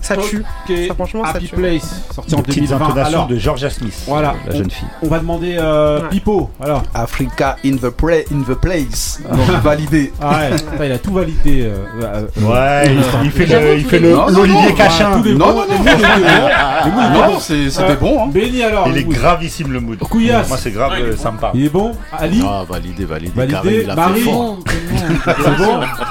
ça 0.00 0.16
tue. 0.16 0.42
Ça, 0.66 0.94
franchement, 0.94 1.24
ça 1.24 1.30
Happy 1.30 1.46
tue. 1.46 1.54
Place, 1.56 2.02
sorti 2.12 2.34
en 2.34 2.38
Des 2.38 2.42
petites 2.44 2.64
2020. 2.70 2.84
intonations 2.86 3.08
Alors, 3.18 3.26
de 3.28 3.36
Georgia 3.36 3.70
Smith. 3.70 3.94
voilà. 4.08 4.34
La 4.48 4.54
jeune 4.56 4.70
fille. 4.70 4.88
On 5.02 5.06
va 5.08 5.18
demander 5.20 5.56
euh, 5.58 6.00
Ouais. 6.02 6.08
Pipo. 6.08 6.50
Alors. 6.60 6.82
Africa 6.94 7.56
in 7.64 7.76
the, 7.76 7.88
play, 7.90 8.24
in 8.32 8.42
the 8.42 8.56
place. 8.58 9.20
Donc 9.30 9.48
validé. 9.62 10.12
Ah 10.20 10.40
ouais, 10.78 10.86
il 10.86 10.92
a 10.92 10.98
tout 10.98 11.12
validé. 11.12 11.70
euh, 11.70 12.22
Ouais, 12.40 12.86
il, 12.94 13.00
il 13.26 13.30
fait 13.30 13.46
le, 13.46 13.78
il 13.78 13.84
fait 13.84 14.00
le- 14.00 14.16
mots. 14.16 14.28
l'Olivier 14.30 14.74
Cachin. 14.74 15.10
Non, 15.18 15.54
non, 15.54 15.54
non, 15.54 17.12
Non, 17.12 17.26
bons. 17.34 17.38
c'est- 17.40 17.70
c'était 17.70 17.92
Euh, 17.92 17.96
bon. 18.24 18.28
Hein. 18.28 18.32
Béni 18.32 18.62
alors. 18.62 18.88
Il 18.88 18.98
est 18.98 19.04
mood. 19.04 19.14
gravissime 19.14 19.72
le 19.72 19.80
mood. 19.80 19.98
Couillasse. 19.98 20.48
Moi, 20.48 20.58
c'est 20.58 20.70
grave, 20.70 20.90
Ouais, 20.92 20.98
il 21.00 21.04
est 21.06 21.08
euh, 21.08 21.14
bon. 21.16 21.22
ça 21.22 21.30
me 21.30 21.38
parle. 21.38 21.52
Il 21.56 21.64
est 21.66 21.68
bon. 21.68 21.92
Ali. 22.18 22.42
Ah, 22.46 22.62
validé, 22.68 23.04
validé. 23.04 23.32
Validé. 23.34 23.86
Marie. 23.94 24.22
C'est 24.24 24.30
bon. 24.30 24.58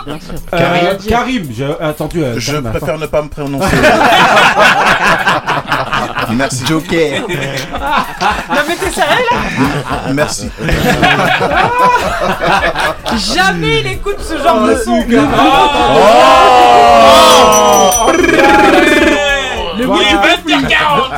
bien 0.05 0.19
sûr. 0.19 0.33
Euh, 0.53 0.57
Karim. 0.57 0.97
Karim, 1.07 1.43
j'ai 1.55 1.67
attendu. 1.79 2.23
euh, 2.23 2.35
Je 2.38 2.51
Karim, 2.51 2.65
attends. 2.67 2.77
préfère 2.79 2.97
ne 2.99 3.05
pas 3.07 3.21
me 3.21 3.29
prononcer. 3.29 3.75
Merci. 6.33 6.63
Joker. 6.65 7.21
Non 7.21 8.61
mais 8.67 8.75
t'es 8.75 8.91
sérieux 8.91 9.25
là 9.31 10.13
Merci. 10.13 10.49
Jamais 13.35 13.79
il 13.81 13.88
écoute 13.88 14.17
ce 14.19 14.38
genre 14.38 14.65
de 14.65 14.75
son. 14.75 15.03
Le 15.07 15.17
mood 15.21 15.31
du 19.77 19.88
peuple. 19.88 20.65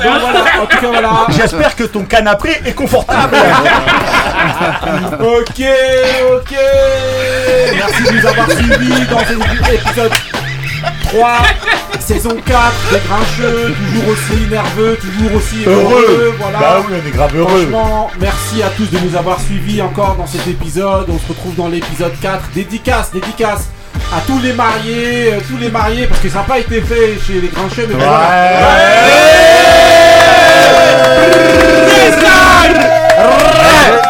Voilà, 0.01 0.61
En 0.61 0.65
tout 0.65 0.77
cas, 0.77 0.88
voilà. 0.88 1.27
J'espère 1.30 1.75
que 1.75 1.84
ton 1.84 2.03
canapé 2.05 2.49
est 2.65 2.73
confortable. 2.73 3.35
Ok, 5.19 5.61
ok. 6.34 6.55
Merci 7.75 8.03
de 8.03 8.19
nous 8.19 8.27
avoir 8.27 8.51
suivis 8.51 9.05
dans 9.07 9.19
cet 9.19 9.73
épisode 9.73 10.11
3, 11.05 11.38
saison 11.99 12.35
4, 12.45 12.71
des 12.91 12.99
grincheux, 13.07 13.73
toujours 13.75 14.09
aussi 14.09 14.47
nerveux, 14.49 14.97
toujours 14.97 15.35
aussi 15.35 15.63
heureux. 15.65 16.05
Heureux. 16.09 16.35
voilà. 16.39 16.59
Bah 16.59 16.75
oui, 16.88 16.95
on 17.03 17.07
est 17.07 17.11
grave 17.11 17.35
heureux. 17.38 17.67
Franchement, 17.69 18.11
merci 18.19 18.61
à 18.63 18.69
tous 18.69 18.89
de 18.89 18.97
nous 18.99 19.15
avoir 19.15 19.39
suivis 19.39 19.81
encore 19.81 20.15
dans 20.15 20.27
cet 20.27 20.47
épisode. 20.47 21.05
On 21.09 21.19
se 21.19 21.27
retrouve 21.30 21.55
dans 21.55 21.67
l'épisode 21.67 22.13
4. 22.21 22.49
Dédicace, 22.53 23.11
dédicace 23.11 23.69
à 24.15 24.22
tous 24.27 24.40
les 24.40 24.53
mariés, 24.53 25.34
euh, 25.34 25.40
tous 25.49 25.57
les 25.57 25.69
mariés, 25.69 26.07
parce 26.07 26.22
que 26.22 26.30
ça 26.30 26.40
n'a 26.40 26.44
pas 26.44 26.60
été 26.60 26.81
fait 26.81 27.18
chez 27.26 27.41
les 27.41 27.48
grincheux, 27.49 27.88
mais 27.90 27.95
voilà. 27.95 28.30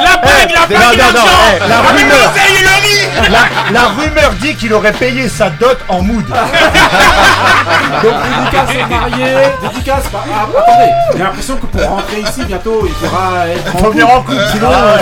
La 0.04 0.18
bague, 0.18 0.52
la 0.54 0.68
bague, 0.68 0.98
l'argent 0.98 1.26
la 1.68 1.78
rumeur, 1.78 2.34
le 2.36 2.76
riz. 2.84 3.32
La, 3.32 3.72
la 3.72 3.88
rumeur 3.90 4.32
dit 4.42 4.56
qu'il 4.56 4.74
aurait 4.74 4.92
payé 4.94 5.30
sa 5.30 5.50
dot 5.50 5.78
en 5.88 6.02
mood. 6.02 6.26
Donc 8.04 8.14
dédicace 8.24 8.70
aux 8.84 8.88
mariés, 8.90 9.36
dédicace. 9.62 10.04
bah, 10.12 10.24
ah, 10.34 10.48
attendez, 10.58 10.92
j'ai 11.14 11.20
l'impression 11.24 11.56
que 11.58 11.66
pour 11.68 11.82
rentrer 11.88 12.20
ici 12.22 12.44
bientôt, 12.46 12.86
il 12.88 12.94
faudra 12.94 13.48
être 13.48 13.78
Faut 13.78 13.92
venir 13.92 14.10
en 14.10 14.22
couple, 14.22 14.42
sinon. 14.52 14.70
euh, 14.72 14.98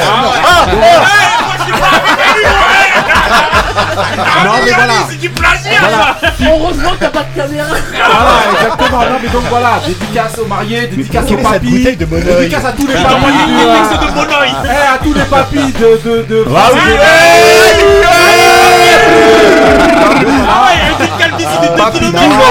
Ah, 0.46 0.66
Non 4.46 4.52
mais 4.66 4.72
voilà. 4.72 4.94
C'est 5.10 5.18
du 5.20 5.30
plagiat 5.30 5.80
Voilà. 5.80 6.16
Heureusement 6.42 6.92
que 6.92 6.98
t'as 7.00 7.10
pas 7.10 7.24
de 7.24 7.36
caméra. 7.42 7.68
Voilà, 7.70 8.34
exactement. 8.52 9.00
Non, 9.00 9.18
mais 9.22 9.30
donc 9.30 9.44
voilà, 9.50 9.72
dédicace 9.86 10.38
aux 10.40 10.46
mariés, 10.48 10.88
dédicace 10.88 11.32
aux 11.32 11.38
papis, 11.38 11.84
dédicace 11.84 12.66
à 12.66 12.72
tous 12.74 12.88
les 12.88 12.94
papis. 12.94 13.14
euh, 13.14 13.78
de 14.02 14.66
eh, 14.66 14.94
à 14.94 14.98
tous 15.02 15.14
les 15.14 15.24
papis 15.24 15.74
de. 15.74 16.00
de, 16.04 16.24
de 16.24 16.46
Ah 16.56 16.70
oui, 16.74 16.80
Ah 20.48 20.66
ouais, 20.66 20.74
il 20.76 20.80
y 20.80 20.84
a 20.84 20.88
une 20.90 20.96
petite 20.98 21.18
calvitie 21.18 21.58
de 21.62 21.68
2 21.68 21.74
Papi 21.78 22.00
km 22.00 22.12
Bingo. 22.18 22.50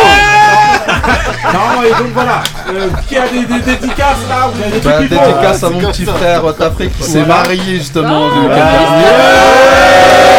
Non, 1.53 1.83
et 1.83 1.91
donc 1.91 2.13
voilà. 2.15 2.43
Euh, 2.69 2.89
qui 3.09 3.17
a 3.19 3.27
des, 3.29 3.45
des 3.45 3.61
dédicaces 3.61 4.25
là 4.29 4.49
Vous 4.53 4.63
avez 4.63 5.09
des 5.09 5.17
Bah, 5.17 5.23
à 5.67 5.71
mon 5.71 5.81
petit 5.91 6.05
frère 6.05 6.45
euh, 6.45 6.53
Tafrik 6.53 6.97
qui 6.97 7.03
s'est 7.03 7.25
marié 7.25 7.79
justement 7.79 8.29
Ah, 8.31 8.35
le 8.35 8.41
week-end 8.43 8.55
ouais. 8.55 8.57
dernier. 8.57 10.30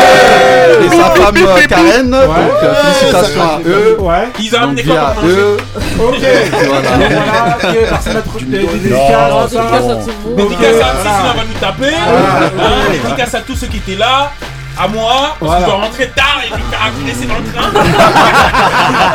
Et 0.83 0.89
sa 0.89 1.03
femme 1.11 1.35
Karen, 1.67 2.09
donc 2.09 2.21
euh, 2.63 2.73
félicitations 2.75 3.41
à 3.41 3.59
eux. 3.65 3.97
Ils 4.39 4.55
ont 4.55 4.61
amené 4.61 4.83
quoi 4.83 5.13
eux. 5.25 5.57
Ok. 5.99 6.23
Voilà. 6.67 7.57
Dédicace 12.91 13.35
à 13.35 13.41
tous 13.41 13.55
ceux 13.55 13.67
qui 13.67 13.77
étaient 13.77 13.95
là. 13.95 14.31
À 14.79 14.87
moi, 14.87 15.35
parce 15.39 15.51
Voilà. 15.51 15.59
que 15.59 15.65
je 15.65 15.75
dois 15.75 15.85
rentrer 15.85 16.07
tard 16.09 16.39
et 16.45 16.51
puis 16.53 16.63
faire 16.69 16.79
agresser 16.85 17.25
dans 17.27 17.37
le 17.37 17.43
train. 17.51 17.69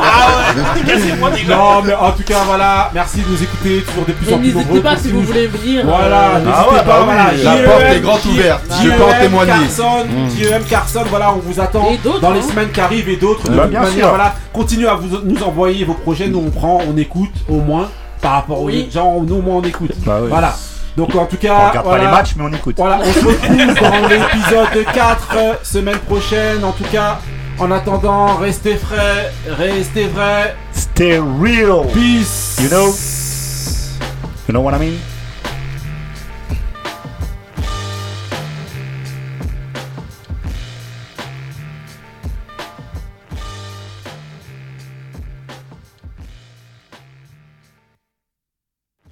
ah 0.02 0.26
ouais, 0.28 0.62
dédicacez-moi 0.74 1.30
des 1.30 1.42
gars. 1.44 1.56
Non, 1.56 1.82
mais 1.82 1.94
en 1.94 2.12
tout 2.12 2.22
cas, 2.22 2.38
voilà. 2.46 2.90
Merci 2.94 3.22
de 3.22 3.28
nous 3.28 3.42
écouter. 3.42 3.82
Toujours 3.88 4.04
de 4.04 4.12
plus 4.12 4.30
Et 4.30 4.34
en 4.34 4.38
plus 4.38 4.48
nombreux. 4.52 4.62
n'hésitez 4.64 4.80
pas 4.80 4.96
si 4.96 5.08
vous 5.12 5.22
voulez 5.22 5.46
venir. 5.46 5.84
Voilà, 5.86 6.20
euh, 6.20 6.38
n'hésitez 6.40 6.52
Ah 6.56 6.70
ouais, 6.70 6.76
pas. 6.78 6.82
bah 6.84 7.00
voilà. 7.04 7.26
oui, 7.34 7.42
la 7.42 7.56
porte 7.68 7.82
est 7.82 8.00
grande 8.00 8.26
ouverte. 8.26 8.62
Je 8.82 8.90
peux 8.90 9.02
en 9.04 9.20
témoigner. 9.20 9.52
Carson, 9.52 10.06
JEM 10.38 10.64
Carson, 10.64 11.04
voilà, 11.08 11.32
on 11.32 11.38
vous 11.38 11.60
attend 11.60 11.88
dans 12.20 12.30
les 12.32 12.40
hein. 12.40 12.42
semaines 12.48 12.70
qui 12.70 12.80
arrivent 12.80 13.08
et 13.08 13.16
d'autres. 13.16 13.48
De 13.48 13.56
Bah, 13.56 13.64
toute 13.64 13.72
manière, 13.72 14.08
voilà, 14.10 14.34
continuez 14.52 14.88
à 14.88 14.94
vous, 14.94 15.08
nous 15.24 15.42
envoyer 15.42 15.84
vos 15.84 15.94
projets. 15.94 16.28
Nous, 16.28 16.42
on 16.46 16.50
prend, 16.50 16.80
on 16.86 16.96
écoute 16.96 17.32
au 17.48 17.56
moins 17.60 17.88
par 18.20 18.32
rapport 18.32 18.60
aux 18.62 18.70
gens. 18.70 19.20
Nous, 19.26 19.36
au 19.36 19.42
moins, 19.42 19.56
on 19.56 19.62
écoute. 19.62 19.92
Bah 20.04 20.18
oui. 20.22 20.28
Voilà. 20.28 20.54
Donc, 20.96 21.14
en 21.14 21.26
tout 21.26 21.36
On 21.36 21.42
cas, 21.46 21.68
regarde 21.68 21.86
voilà. 21.86 22.04
pas 22.04 22.10
les 22.10 22.16
matchs, 22.16 22.34
mais 22.36 22.44
on 22.44 22.52
écoute. 22.52 22.76
Voilà, 22.78 23.00
on 23.02 23.12
se 23.12 23.24
retrouve 23.24 23.74
dans 23.80 24.08
l'épisode 24.08 24.84
4 24.94 25.28
euh, 25.36 25.54
semaine 25.62 25.98
prochaine. 25.98 26.64
En 26.64 26.72
tout 26.72 26.84
cas, 26.90 27.18
en 27.58 27.70
attendant, 27.70 28.36
restez 28.36 28.76
frais, 28.76 29.30
restez 29.48 30.06
vrais. 30.06 30.56
Stay 30.72 31.18
real. 31.18 31.86
Peace. 31.92 32.58
You 32.62 32.68
know? 32.70 32.94
You 34.48 34.52
know 34.54 34.60
what 34.62 34.74
I 34.74 34.78
mean? 34.78 34.98